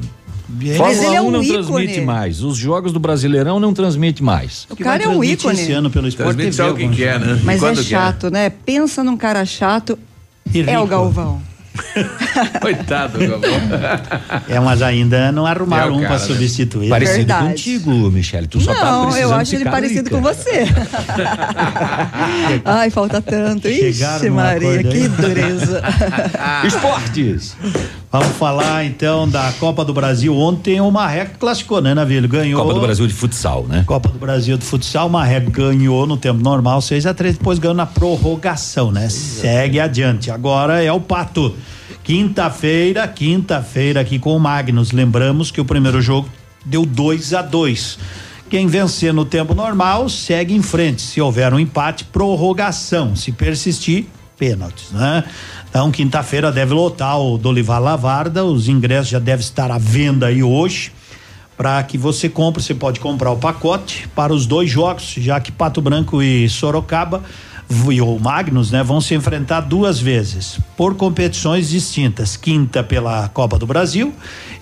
Mas 0.79 1.03
ele 1.03 1.15
é 1.15 1.21
um 1.21 1.29
não 1.29 1.43
ícone. 1.43 1.63
transmite 1.65 2.01
mais. 2.01 2.41
Os 2.41 2.57
jogos 2.57 2.93
do 2.93 2.99
Brasileirão 2.99 3.59
não 3.59 3.73
transmite 3.73 4.23
mais. 4.23 4.65
O 4.69 4.75
cara 4.77 5.03
é 5.03 5.07
um 5.07 5.23
ícone. 5.23 5.59
Esse 5.59 5.73
ano 5.73 5.89
pelo 5.89 6.07
Sport 6.07 6.37
TV. 6.37 6.63
o 6.63 6.75
que 6.75 6.89
quer, 6.89 7.19
né? 7.19 7.41
Mas 7.43 7.61
é 7.61 7.75
chato, 7.75 8.31
né? 8.31 8.49
Pensa 8.49 9.03
num 9.03 9.17
cara 9.17 9.45
chato. 9.45 9.99
É 10.53 10.79
o 10.79 10.87
Galvão. 10.87 11.41
Coitado, 12.61 13.19
Galvão. 13.19 13.49
É, 14.47 14.59
mas 14.59 14.81
ainda 14.81 15.31
não 15.31 15.45
arrumaram 15.45 15.95
é 15.95 15.97
um 15.97 15.99
para 15.99 16.09
né? 16.09 16.19
substituir. 16.19 16.89
Parecido 16.89 17.17
Verdade. 17.17 17.47
contigo, 17.47 17.91
Michele. 18.11 18.47
Tu 18.47 18.57
não, 18.57 18.65
só 18.65 18.73
tá 18.73 19.19
eu 19.19 19.33
acho 19.33 19.55
ele 19.55 19.65
parecido 19.65 20.09
com 20.09 20.21
você. 20.21 20.65
Ai, 22.65 22.89
falta 22.89 23.21
tanto. 23.21 23.67
Ixi, 23.67 24.29
Maria, 24.29 24.83
que 24.83 25.07
dureza. 25.07 25.81
Esportes. 26.65 27.55
Vamos 28.09 28.37
falar 28.37 28.85
então 28.85 29.27
da 29.27 29.51
Copa 29.59 29.83
do 29.83 29.93
Brasil. 29.93 30.35
Ontem 30.35 30.79
o 30.79 30.89
Marreco 30.89 31.37
classificou, 31.37 31.81
né, 31.81 31.93
Navilho? 31.93 32.27
Ganhou. 32.27 32.61
Copa 32.61 32.73
do 32.73 32.79
Brasil 32.79 33.05
de 33.05 33.13
futsal, 33.13 33.65
né? 33.67 33.83
Copa 33.85 34.09
do 34.09 34.17
Brasil 34.17 34.57
de 34.57 34.65
futsal. 34.65 35.07
O 35.07 35.09
Marreco 35.09 35.51
ganhou 35.51 36.07
no 36.07 36.15
tempo 36.15 36.41
normal, 36.41 36.81
6 36.81 37.05
a 37.05 37.13
3 37.13 37.37
depois 37.37 37.59
ganhou 37.59 37.75
na 37.75 37.85
prorrogação, 37.85 38.91
né? 38.91 39.09
Segue 39.09 39.79
adiante. 39.79 40.31
Agora 40.31 40.81
é 40.81 40.91
o 40.91 41.01
Pato. 41.01 41.53
Quinta-feira, 42.07 43.05
quinta-feira 43.05 43.99
aqui 43.99 44.17
com 44.17 44.33
o 44.33 44.39
Magnus. 44.39 44.93
Lembramos 44.93 45.51
que 45.51 45.59
o 45.59 45.65
primeiro 45.65 46.01
jogo 46.01 46.29
deu 46.65 46.85
2 46.85 47.33
a 47.33 47.41
2 47.41 47.99
quem 48.49 48.65
vencer 48.65 49.13
no 49.13 49.25
tempo 49.25 49.53
normal 49.53 50.07
segue 50.07 50.55
em 50.55 50.61
frente. 50.61 51.01
Se 51.01 51.19
houver 51.19 51.53
um 51.53 51.59
empate, 51.59 52.05
prorrogação. 52.05 53.13
Se 53.13 53.33
persistir, 53.33 54.05
pênaltis, 54.37 54.89
né? 54.91 55.25
Então, 55.69 55.91
quinta-feira 55.91 56.49
deve 56.49 56.73
lotar 56.73 57.19
o 57.19 57.37
Dolivar 57.37 57.81
Lavarda. 57.81 58.45
Os 58.45 58.69
ingressos 58.69 59.09
já 59.09 59.19
devem 59.19 59.43
estar 59.43 59.69
à 59.69 59.77
venda 59.77 60.27
aí 60.27 60.41
hoje 60.41 60.93
para 61.57 61.83
que 61.83 61.97
você 61.97 62.29
compre, 62.29 62.63
você 62.63 62.73
pode 62.73 63.01
comprar 63.01 63.31
o 63.31 63.37
pacote 63.37 64.07
para 64.15 64.31
os 64.31 64.45
dois 64.45 64.69
jogos, 64.69 65.15
já 65.17 65.41
que 65.41 65.51
Pato 65.51 65.81
Branco 65.81 66.23
e 66.23 66.47
Sorocaba 66.47 67.23
e 67.91 68.01
o 68.01 68.17
Magnus, 68.17 68.71
né, 68.71 68.81
vão 68.81 69.01
se 69.01 69.13
enfrentar 69.13 69.61
duas 69.61 69.99
vezes 69.99 70.57
por 70.77 70.95
competições 70.95 71.69
distintas. 71.69 72.37
Quinta 72.37 72.81
pela 72.81 73.27
Copa 73.29 73.59
do 73.59 73.67
Brasil 73.67 74.13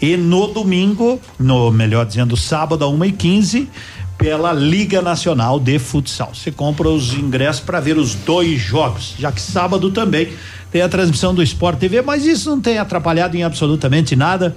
e 0.02 0.18
no 0.18 0.48
domingo, 0.48 1.19
no 1.38 1.72
melhor 1.72 2.06
dizendo, 2.06 2.36
sábado 2.36 2.84
a 2.84 2.88
uma 2.88 3.06
e 3.06 3.11
quinze 3.11 3.69
pela 4.18 4.53
Liga 4.53 5.02
Nacional 5.02 5.60
de 5.60 5.77
Futsal. 5.77 6.32
Você 6.34 6.52
compra 6.52 6.90
os 6.90 7.14
ingressos 7.14 7.61
para 7.61 7.80
ver 7.80 7.98
os 7.98 8.15
dois 8.15 8.60
jogos, 8.60 9.14
já 9.19 9.32
que 9.32 9.41
sábado 9.41 9.91
também 9.91 10.30
tem 10.72 10.82
a 10.82 10.90
transmissão 10.90 11.34
do 11.34 11.44
Sport 11.44 11.77
TV, 11.77 12.02
mas 12.02 12.26
isso 12.26 12.49
não 12.49 12.60
tem 12.60 12.77
atrapalhado 12.77 13.38
em 13.38 13.44
absolutamente 13.44 14.15
nada. 14.15 14.56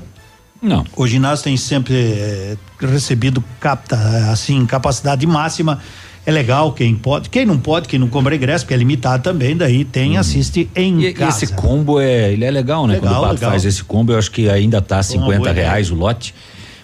Não. 0.60 0.84
O 0.96 1.06
ginásio 1.06 1.44
tem 1.44 1.56
sempre 1.56 1.94
eh, 1.94 2.56
recebido 2.80 3.42
capta 3.60 3.96
assim 4.30 4.64
capacidade 4.66 5.24
máxima. 5.26 5.80
É 6.28 6.30
legal 6.30 6.72
quem 6.72 6.94
pode, 6.94 7.30
quem 7.30 7.46
não 7.46 7.58
pode, 7.58 7.88
quem 7.88 7.98
não 7.98 8.06
compra 8.06 8.36
ingresso, 8.36 8.64
porque 8.66 8.74
é 8.74 8.76
limitado 8.76 9.22
também, 9.22 9.56
daí 9.56 9.82
tem, 9.82 10.18
assiste 10.18 10.68
em 10.76 11.00
E, 11.00 11.06
e 11.06 11.14
casa. 11.14 11.44
esse 11.44 11.54
combo 11.54 11.98
é, 11.98 12.30
ele 12.30 12.44
é 12.44 12.50
legal, 12.50 12.86
né? 12.86 12.96
Legal, 12.96 13.08
Quando 13.14 13.18
o 13.18 13.22
Pato 13.22 13.34
legal. 13.36 13.50
faz 13.52 13.64
esse 13.64 13.82
combo, 13.82 14.12
eu 14.12 14.18
acho 14.18 14.30
que 14.30 14.46
ainda 14.50 14.82
tá 14.82 14.96
Uma 14.96 15.02
50 15.04 15.38
boa 15.38 15.52
reais 15.52 15.86
ideia. 15.86 15.98
o 15.98 16.04
lote 16.04 16.34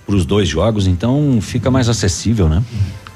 para 0.07 0.17
os 0.17 0.25
dois 0.25 0.49
jogos, 0.49 0.87
então 0.87 1.41
fica 1.43 1.71
mais 1.71 1.91
acessível, 1.91 2.49
né? 2.49 2.63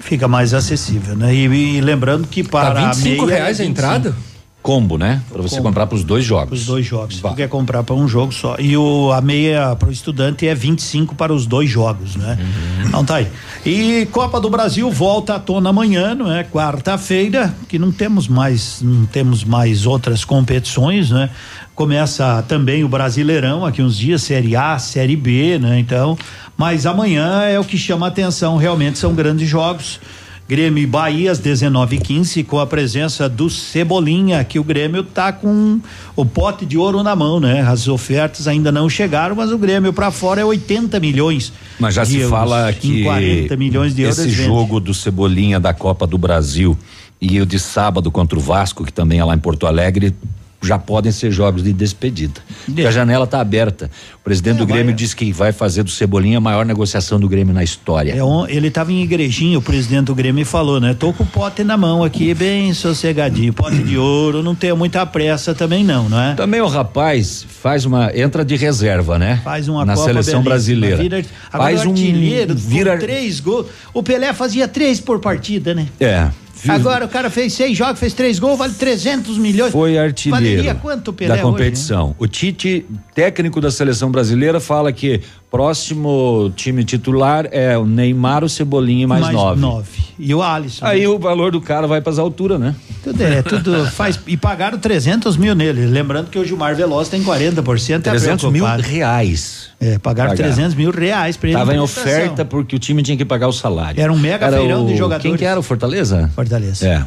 Fica 0.01 0.29
mais 0.29 0.53
acessível, 0.53 1.17
né? 1.17 1.35
E, 1.35 1.47
e 1.47 1.81
lembrando 1.81 2.27
que 2.29 2.43
para 2.45 2.73
Tá 2.75 2.81
a 2.91 2.93
25 2.93 3.25
meia 3.25 3.37
reais 3.39 3.59
é 3.59 3.63
a 3.63 3.67
25. 3.67 3.71
entrada? 3.71 4.17
Combo, 4.63 4.99
né? 4.99 5.23
Para 5.31 5.41
você 5.41 5.57
Combo. 5.57 5.69
comprar 5.69 5.87
para 5.87 5.97
os 5.97 6.05
dois 6.05 6.25
jogos. 6.25 6.61
Os 6.61 6.67
dois 6.67 6.85
jogos. 6.85 7.21
Tu 7.21 7.35
quer 7.35 7.49
comprar 7.49 7.83
para 7.83 7.95
um 7.95 8.09
jogo 8.09 8.33
só. 8.33 8.57
E 8.59 8.77
o, 8.77 9.13
a 9.13 9.21
meia 9.21 9.75
para 9.77 9.89
o 9.89 9.93
estudante 9.93 10.47
é 10.47 10.55
25 10.55 11.15
para 11.15 11.33
os 11.33 11.47
dois 11.47 11.71
jogos, 11.71 12.17
né? 12.17 12.37
Uhum. 12.39 12.89
Então 12.89 13.05
tá 13.05 13.17
aí. 13.17 13.29
E 13.65 14.07
Copa 14.07 14.41
do 14.41 14.51
Brasil 14.51 14.91
volta 14.91 15.37
à 15.37 15.39
tona 15.39 15.71
amanhã, 15.71 16.15
não 16.15 16.31
é? 16.31 16.45
Quarta-feira, 16.45 17.55
que 17.69 17.79
não 17.79 17.93
temos 17.93 18.29
mais, 18.29 18.83
não 18.83 19.07
temos 19.07 19.45
mais 19.45 19.87
outras 19.87 20.25
competições, 20.25 21.11
né? 21.11 21.31
Começa 21.75 22.45
também 22.49 22.83
o 22.83 22.89
Brasileirão, 22.89 23.65
aqui 23.65 23.81
uns 23.81 23.97
dias, 23.97 24.23
Série 24.23 24.57
A, 24.57 24.79
Série 24.79 25.15
B, 25.15 25.59
né? 25.61 25.79
Então, 25.79 26.19
mas 26.57 26.85
amanhã 26.87 27.43
é 27.43 27.59
o 27.59 27.65
que 27.65 27.79
chama 27.79 28.07
a 28.07 28.09
atenção, 28.09 28.57
realmente 28.57 28.99
são 28.99 29.15
grandes 29.15 29.49
jogos. 29.49 30.01
Grêmio 30.49 30.83
e 30.83 30.87
Bahia 30.87 31.31
às 31.31 31.39
19h15 31.39 32.47
com 32.47 32.59
a 32.59 32.67
presença 32.67 33.29
do 33.29 33.51
Cebolinha, 33.51 34.43
que 34.43 34.59
o 34.59 34.65
Grêmio 34.65 35.03
tá 35.03 35.31
com 35.31 35.79
o 36.17 36.25
pote 36.25 36.65
de 36.65 36.79
ouro 36.79 37.03
na 37.03 37.15
mão, 37.15 37.39
né? 37.39 37.61
As 37.61 37.87
ofertas 37.87 38.49
ainda 38.49 38.73
não 38.73 38.89
chegaram, 38.89 39.37
mas 39.37 39.53
o 39.53 39.59
Grêmio 39.59 39.93
para 39.93 40.11
fora 40.11 40.41
é 40.41 40.45
80 40.45 40.99
milhões. 41.01 41.53
Mas 41.79 41.95
já 41.95 42.05
se 42.07 42.17
euros. 42.17 42.31
fala 42.31 42.73
que 42.73 43.03
40 43.05 43.57
milhões 43.59 43.95
de 43.95 44.03
euros. 44.03 44.19
esse 44.19 44.29
vende. 44.29 44.45
jogo 44.45 44.81
do 44.81 44.95
Cebolinha 44.95 45.61
da 45.61 45.75
Copa 45.75 46.07
do 46.07 46.17
Brasil 46.17 46.79
e 47.21 47.39
o 47.43 47.45
de 47.45 47.59
sábado 47.59 48.11
contra 48.11 48.39
o 48.39 48.41
Vasco, 48.41 48.87
que 48.87 48.93
também 48.93 49.19
é 49.19 49.25
lá 49.25 49.35
em 49.35 49.39
Porto 49.39 49.67
Alegre, 49.67 50.15
já 50.61 50.79
podem 50.79 51.13
ser 51.13 51.31
jogos 51.31 51.63
de 51.63 51.73
despedida. 51.73 52.41
Porque 52.67 52.83
a 52.85 52.91
janela 52.91 53.25
está 53.25 53.41
aberta. 53.41 53.89
O 54.17 54.25
presidente 54.25 54.57
É, 54.57 54.59
do 54.59 54.67
Grêmio 54.67 54.87
vai- 54.87 54.95
disse 54.95 55.15
que 55.15 55.33
vai 55.33 55.53
fazer 55.53 55.83
do 55.85 55.91
Cebolinha 55.91 56.39
a 56.39 56.41
maior 56.41 56.67
negociação 56.67 57.19
do 57.21 57.29
Grêmio 57.29 57.55
na 57.55 57.63
história. 57.63 58.13
É 58.13 58.23
on- 58.25 58.47
ele 58.49 58.67
estava 58.69 58.93
em 58.93 59.03
igrejinha, 59.03 59.57
o 59.59 59.63
presidente 59.63 60.07
do 60.07 60.15
Grêmio 60.15 60.45
falou, 60.45 60.81
né? 60.81 60.95
Tô 60.95 61.13
com 61.13 61.23
o 61.23 61.27
pote 61.27 61.63
na 61.63 61.77
mão 61.77 62.03
aqui, 62.03 62.35
bem 62.35 62.75
sossegadinho, 62.75 63.53
pote 63.53 63.79
de 63.83 63.97
ouro, 63.97 64.43
não 64.43 64.55
tenho 64.55 64.77
muita 64.77 65.07
pressa 65.07 65.55
também 65.55 65.85
não, 65.85 66.09
não 66.09 66.21
é? 66.21 66.35
Também 66.35 66.61
o 66.61 66.67
rapaz 66.67 67.47
faz 67.49 67.85
uma 67.85 68.11
entra 68.17 68.45
de 68.45 68.57
reserva, 68.57 69.19
né? 69.19 69.41
Faz 69.45 69.69
uma 69.69 69.85
na 69.85 69.95
Copa 69.95 70.07
seleção 70.09 70.43
brasileira. 70.43 70.97
Vira, 70.97 71.25
faz 71.53 71.85
um 71.87 71.91
artilheiro 71.91 72.55
vira 72.57 72.99
três 72.99 73.39
gols. 73.41 73.67
O 73.95 74.03
Pelé 74.03 74.33
fazia 74.33 74.67
três 74.67 75.01
por 75.01 75.21
partida, 75.21 75.73
né? 75.73 75.87
é. 76.01 76.29
Agora 76.67 77.05
o 77.05 77.09
cara 77.09 77.31
fez 77.31 77.53
seis 77.53 77.77
jogos, 77.77 78.01
fez 78.01 78.15
três 78.15 78.39
gols, 78.39 78.59
vale 78.59 78.75
300 78.75 79.39
milhões. 79.39 79.73
Foi 79.73 79.99
artilheiro 79.99 80.45
Valeria 80.45 80.75
quanto 80.75 81.09
o 81.09 81.13
Pelé 81.13 81.37
da 81.37 81.43
competição. 81.43 82.15
O 82.19 82.27
Tite, 82.27 82.85
técnico 83.15 83.61
da 83.61 83.71
seleção 83.71 84.11
brasileira, 84.11 84.59
fala 84.59 84.93
que 84.93 85.21
próximo 85.51 86.53
time 86.57 86.85
titular 86.85 87.47
é 87.51 87.77
o 87.77 87.85
Neymar, 87.85 88.45
o 88.45 88.49
Cebolinha 88.49 89.05
e 89.05 89.07
mais, 89.07 89.23
Mais 89.23 89.35
nove. 89.35 89.61
nove. 89.61 89.89
E 90.19 90.35
o 90.35 90.43
Alisson. 90.43 90.85
Aí 90.85 91.07
o 91.07 91.19
valor 91.19 91.53
do 91.53 91.61
cara 91.61 91.87
vai 91.87 92.01
para 92.01 92.13
as 92.13 92.19
alturas, 92.19 92.59
né? 92.59 92.75
Tudo 93.03 93.23
é, 93.23 93.43
tudo 93.43 93.87
faz. 93.93 94.19
E 94.27 94.37
pagaram 94.37 94.79
300 94.79 95.37
mil 95.37 95.55
nele. 95.55 95.87
Lembrando 95.87 96.29
que 96.31 96.39
o 96.39 96.45
Gilmar 96.45 96.75
Veloz 96.75 97.09
tem 97.09 97.23
40%. 97.23 97.97
é 97.97 97.99
300 98.01 98.45
mil 98.51 98.65
preocupado. 98.65 98.83
reais. 98.83 99.69
É, 99.81 99.99
pagaram 99.99 100.35
300 100.35 100.75
mil 100.75 100.91
reais 100.91 101.37
pra 101.37 101.49
ele. 101.49 101.59
Tava 101.59 101.75
em 101.75 101.79
oferta 101.79 102.45
porque 102.45 102.75
o 102.75 102.79
time 102.79 103.03
tinha 103.03 103.17
que 103.17 103.25
pagar 103.25 103.49
o 103.49 103.53
salário. 103.53 104.01
Era 104.01 104.13
um 104.13 104.19
mega 104.19 104.47
Era 104.47 104.57
feirão 104.59 104.85
o- 104.85 104.87
de 104.89 104.97
jogadores. 104.97 105.23
Quem 105.23 105.37
que 105.37 105.45
era 105.45 105.59
o 105.59 105.63
Fortaleza? 105.63 106.31
Fortaleza. 106.35 106.87
É. 106.87 107.05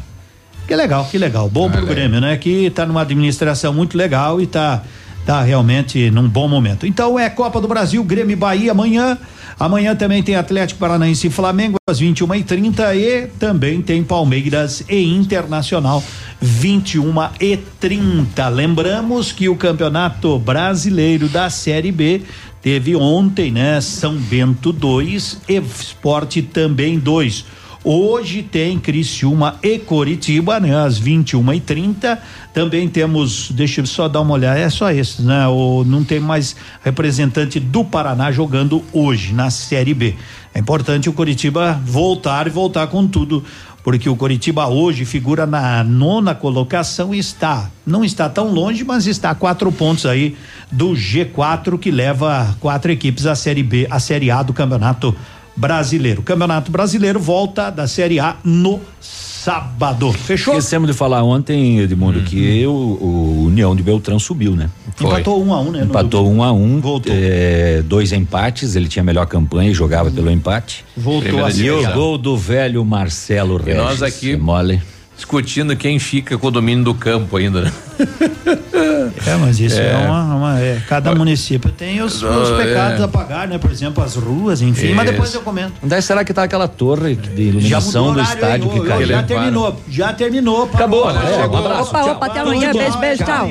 Que 0.66 0.74
legal, 0.76 1.04
que 1.10 1.18
legal. 1.18 1.48
Bom 1.50 1.70
pro 1.70 1.84
Grêmio, 1.84 2.20
né? 2.20 2.36
Que 2.36 2.70
tá 2.70 2.86
numa 2.86 3.02
administração 3.02 3.74
muito 3.74 3.98
legal 3.98 4.40
e 4.40 4.46
tá, 4.46 4.82
tá 5.24 5.42
realmente 5.42 6.10
num 6.10 6.28
bom 6.28 6.48
momento. 6.48 6.86
Então 6.86 7.18
é 7.18 7.28
Copa 7.30 7.60
do 7.60 7.68
Brasil, 7.68 8.02
Grêmio 8.04 8.36
Bahia 8.36 8.72
amanhã. 8.72 9.18
Amanhã 9.58 9.94
também 9.94 10.22
tem 10.22 10.34
Atlético 10.34 10.80
Paranaense 10.80 11.26
e 11.26 11.30
Flamengo 11.30 11.76
às 11.88 11.98
21 11.98 12.34
e 12.34 12.42
30 12.42 12.94
e 12.96 13.26
também 13.38 13.80
tem 13.80 14.02
Palmeiras 14.02 14.82
e 14.88 15.14
Internacional 15.14 16.02
21 16.40 17.12
e 17.40 17.56
30. 17.78 18.48
Lembramos 18.48 19.30
que 19.30 19.48
o 19.48 19.56
Campeonato 19.56 20.38
Brasileiro 20.38 21.28
da 21.28 21.48
Série 21.48 21.92
B 21.92 22.22
teve 22.60 22.96
ontem, 22.96 23.52
né? 23.52 23.80
São 23.80 24.16
Bento 24.16 24.72
2 24.72 25.42
e 25.48 25.56
Esporte 25.56 26.42
também 26.42 26.98
2. 26.98 27.61
Hoje 27.84 28.44
tem 28.44 28.78
Criciúma 28.78 29.56
e 29.60 29.76
Coritiba, 29.76 30.60
né? 30.60 30.76
Às 30.84 30.98
21 30.98 31.52
e 31.52 31.60
30 31.60 32.22
Também 32.54 32.88
temos, 32.88 33.50
deixa 33.50 33.80
eu 33.80 33.86
só 33.86 34.06
dar 34.06 34.20
uma 34.20 34.34
olhada, 34.34 34.60
é 34.60 34.70
só 34.70 34.92
esses, 34.92 35.18
né? 35.18 35.48
O, 35.48 35.82
não 35.84 36.04
tem 36.04 36.20
mais 36.20 36.54
representante 36.84 37.58
do 37.58 37.84
Paraná 37.84 38.30
jogando 38.30 38.84
hoje 38.92 39.32
na 39.32 39.50
Série 39.50 39.94
B. 39.94 40.14
É 40.54 40.60
importante 40.60 41.08
o 41.08 41.12
Coritiba 41.12 41.80
voltar 41.84 42.46
e 42.46 42.50
voltar 42.50 42.86
com 42.86 43.04
tudo, 43.04 43.42
porque 43.82 44.08
o 44.08 44.14
Coritiba 44.14 44.68
hoje 44.68 45.04
figura 45.04 45.44
na 45.44 45.82
nona 45.82 46.36
colocação 46.36 47.12
e 47.12 47.18
está, 47.18 47.68
não 47.84 48.04
está 48.04 48.28
tão 48.28 48.52
longe, 48.52 48.84
mas 48.84 49.08
está 49.08 49.30
a 49.30 49.34
quatro 49.34 49.72
pontos 49.72 50.06
aí 50.06 50.36
do 50.70 50.90
G4 50.90 51.76
que 51.80 51.90
leva 51.90 52.56
quatro 52.60 52.92
equipes 52.92 53.26
à 53.26 53.34
Série 53.34 53.64
B, 53.64 53.88
à 53.90 53.98
Série 53.98 54.30
A 54.30 54.40
do 54.40 54.52
Campeonato 54.52 55.16
Brasileiro. 55.56 56.20
O 56.20 56.24
Campeonato 56.24 56.70
Brasileiro 56.72 57.20
volta 57.20 57.70
da 57.70 57.86
Série 57.86 58.18
A 58.18 58.36
no 58.44 58.80
sábado. 59.00 60.12
Fechou? 60.12 60.54
Esquecemos 60.54 60.88
de 60.88 60.96
falar 60.96 61.22
ontem, 61.24 61.80
Edmundo, 61.80 62.20
que 62.22 62.64
o, 62.66 62.70
o 62.70 63.44
União 63.46 63.74
de 63.74 63.82
Beltrão 63.82 64.18
subiu, 64.18 64.54
né? 64.54 64.70
Empatou 65.00 65.42
um 65.44 65.52
a 65.52 65.60
um, 65.60 65.70
né? 65.72 65.82
Empatou 65.82 66.30
um 66.30 66.42
a 66.42 66.52
um. 66.52 66.80
é, 67.06 67.82
dois 67.84 68.12
empates, 68.12 68.76
ele 68.76 68.86
tinha 68.88 69.02
melhor 69.02 69.26
campanha 69.26 69.70
e 69.70 69.74
jogava 69.74 70.10
pelo 70.10 70.30
empate. 70.30 70.84
Voltou 70.96 71.44
a 71.44 71.50
E 71.50 71.70
o 71.70 71.92
gol 71.92 72.16
do 72.16 72.36
velho 72.36 72.84
Marcelo 72.84 73.60
E 73.60 73.64
Regis. 73.64 73.82
nós 73.82 74.02
aqui 74.02 74.36
Mole. 74.36 74.80
discutindo 75.16 75.74
quem 75.76 75.98
fica 75.98 76.38
com 76.38 76.46
o 76.46 76.50
domínio 76.50 76.84
do 76.84 76.94
campo 76.94 77.36
ainda. 77.36 77.62
né? 77.62 77.72
É, 79.26 79.36
mas 79.36 79.60
isso 79.60 79.78
é, 79.78 79.92
É. 79.92 79.96
uma, 80.06 80.34
uma- 80.34 80.60
é, 80.60 80.80
cada 80.88 81.14
município 81.14 81.70
tem 81.70 82.00
os, 82.02 82.22
os 82.22 82.50
Ah, 82.50 82.56
pecados 82.56 83.00
é. 83.00 83.04
a 83.04 83.08
pagar, 83.08 83.46
né? 83.48 83.58
Por 83.58 83.70
exemplo, 83.70 84.02
as 84.02 84.16
ruas, 84.16 84.60
enfim. 84.62 84.92
Mas 84.94 85.10
depois 85.10 85.32
eu 85.34 85.40
comento. 85.42 85.72
Onde 85.82 85.94
é 85.94 86.00
será 86.00 86.24
que 86.24 86.32
tá 86.34 86.42
aquela 86.42 86.66
torre 86.68 87.14
de 87.14 87.42
iluminação 87.42 88.12
do 88.12 88.20
estádio 88.20 88.70
hein? 88.72 88.80
que 88.80 88.86
caiu? 88.88 89.06
Já 89.06 89.22
terminou, 89.22 89.76
já 89.88 90.12
terminou. 90.12 90.64
Acabou, 90.72 91.12
né? 91.12 91.20
chegou. 91.40 91.56
Um 91.56 91.58
abraço. 91.66 91.90
Opa, 91.90 92.04
Opa, 92.12 92.26
até 92.26 92.40
amanhã. 92.40 92.72
Beijo, 92.72 92.98
beijo, 92.98 93.24
tchau. 93.24 93.48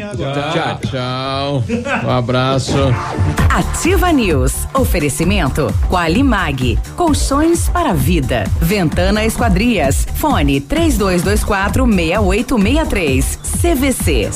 Tchau, 0.54 0.80
tchau. 0.92 1.64
Um 2.06 2.10
abraço. 2.10 2.74
Ativa 3.50 4.12
News. 4.12 4.54
Oferecimento 4.74 5.74
Qualimag. 5.90 6.78
Colchões 6.96 7.70
para 7.70 7.94
vida. 7.94 8.46
Ventana 8.60 9.24
Esquadrias. 9.26 10.08
Fone 10.16 10.60
3224 10.62 11.86
6863. 11.86 13.40
CVC. 13.62 14.30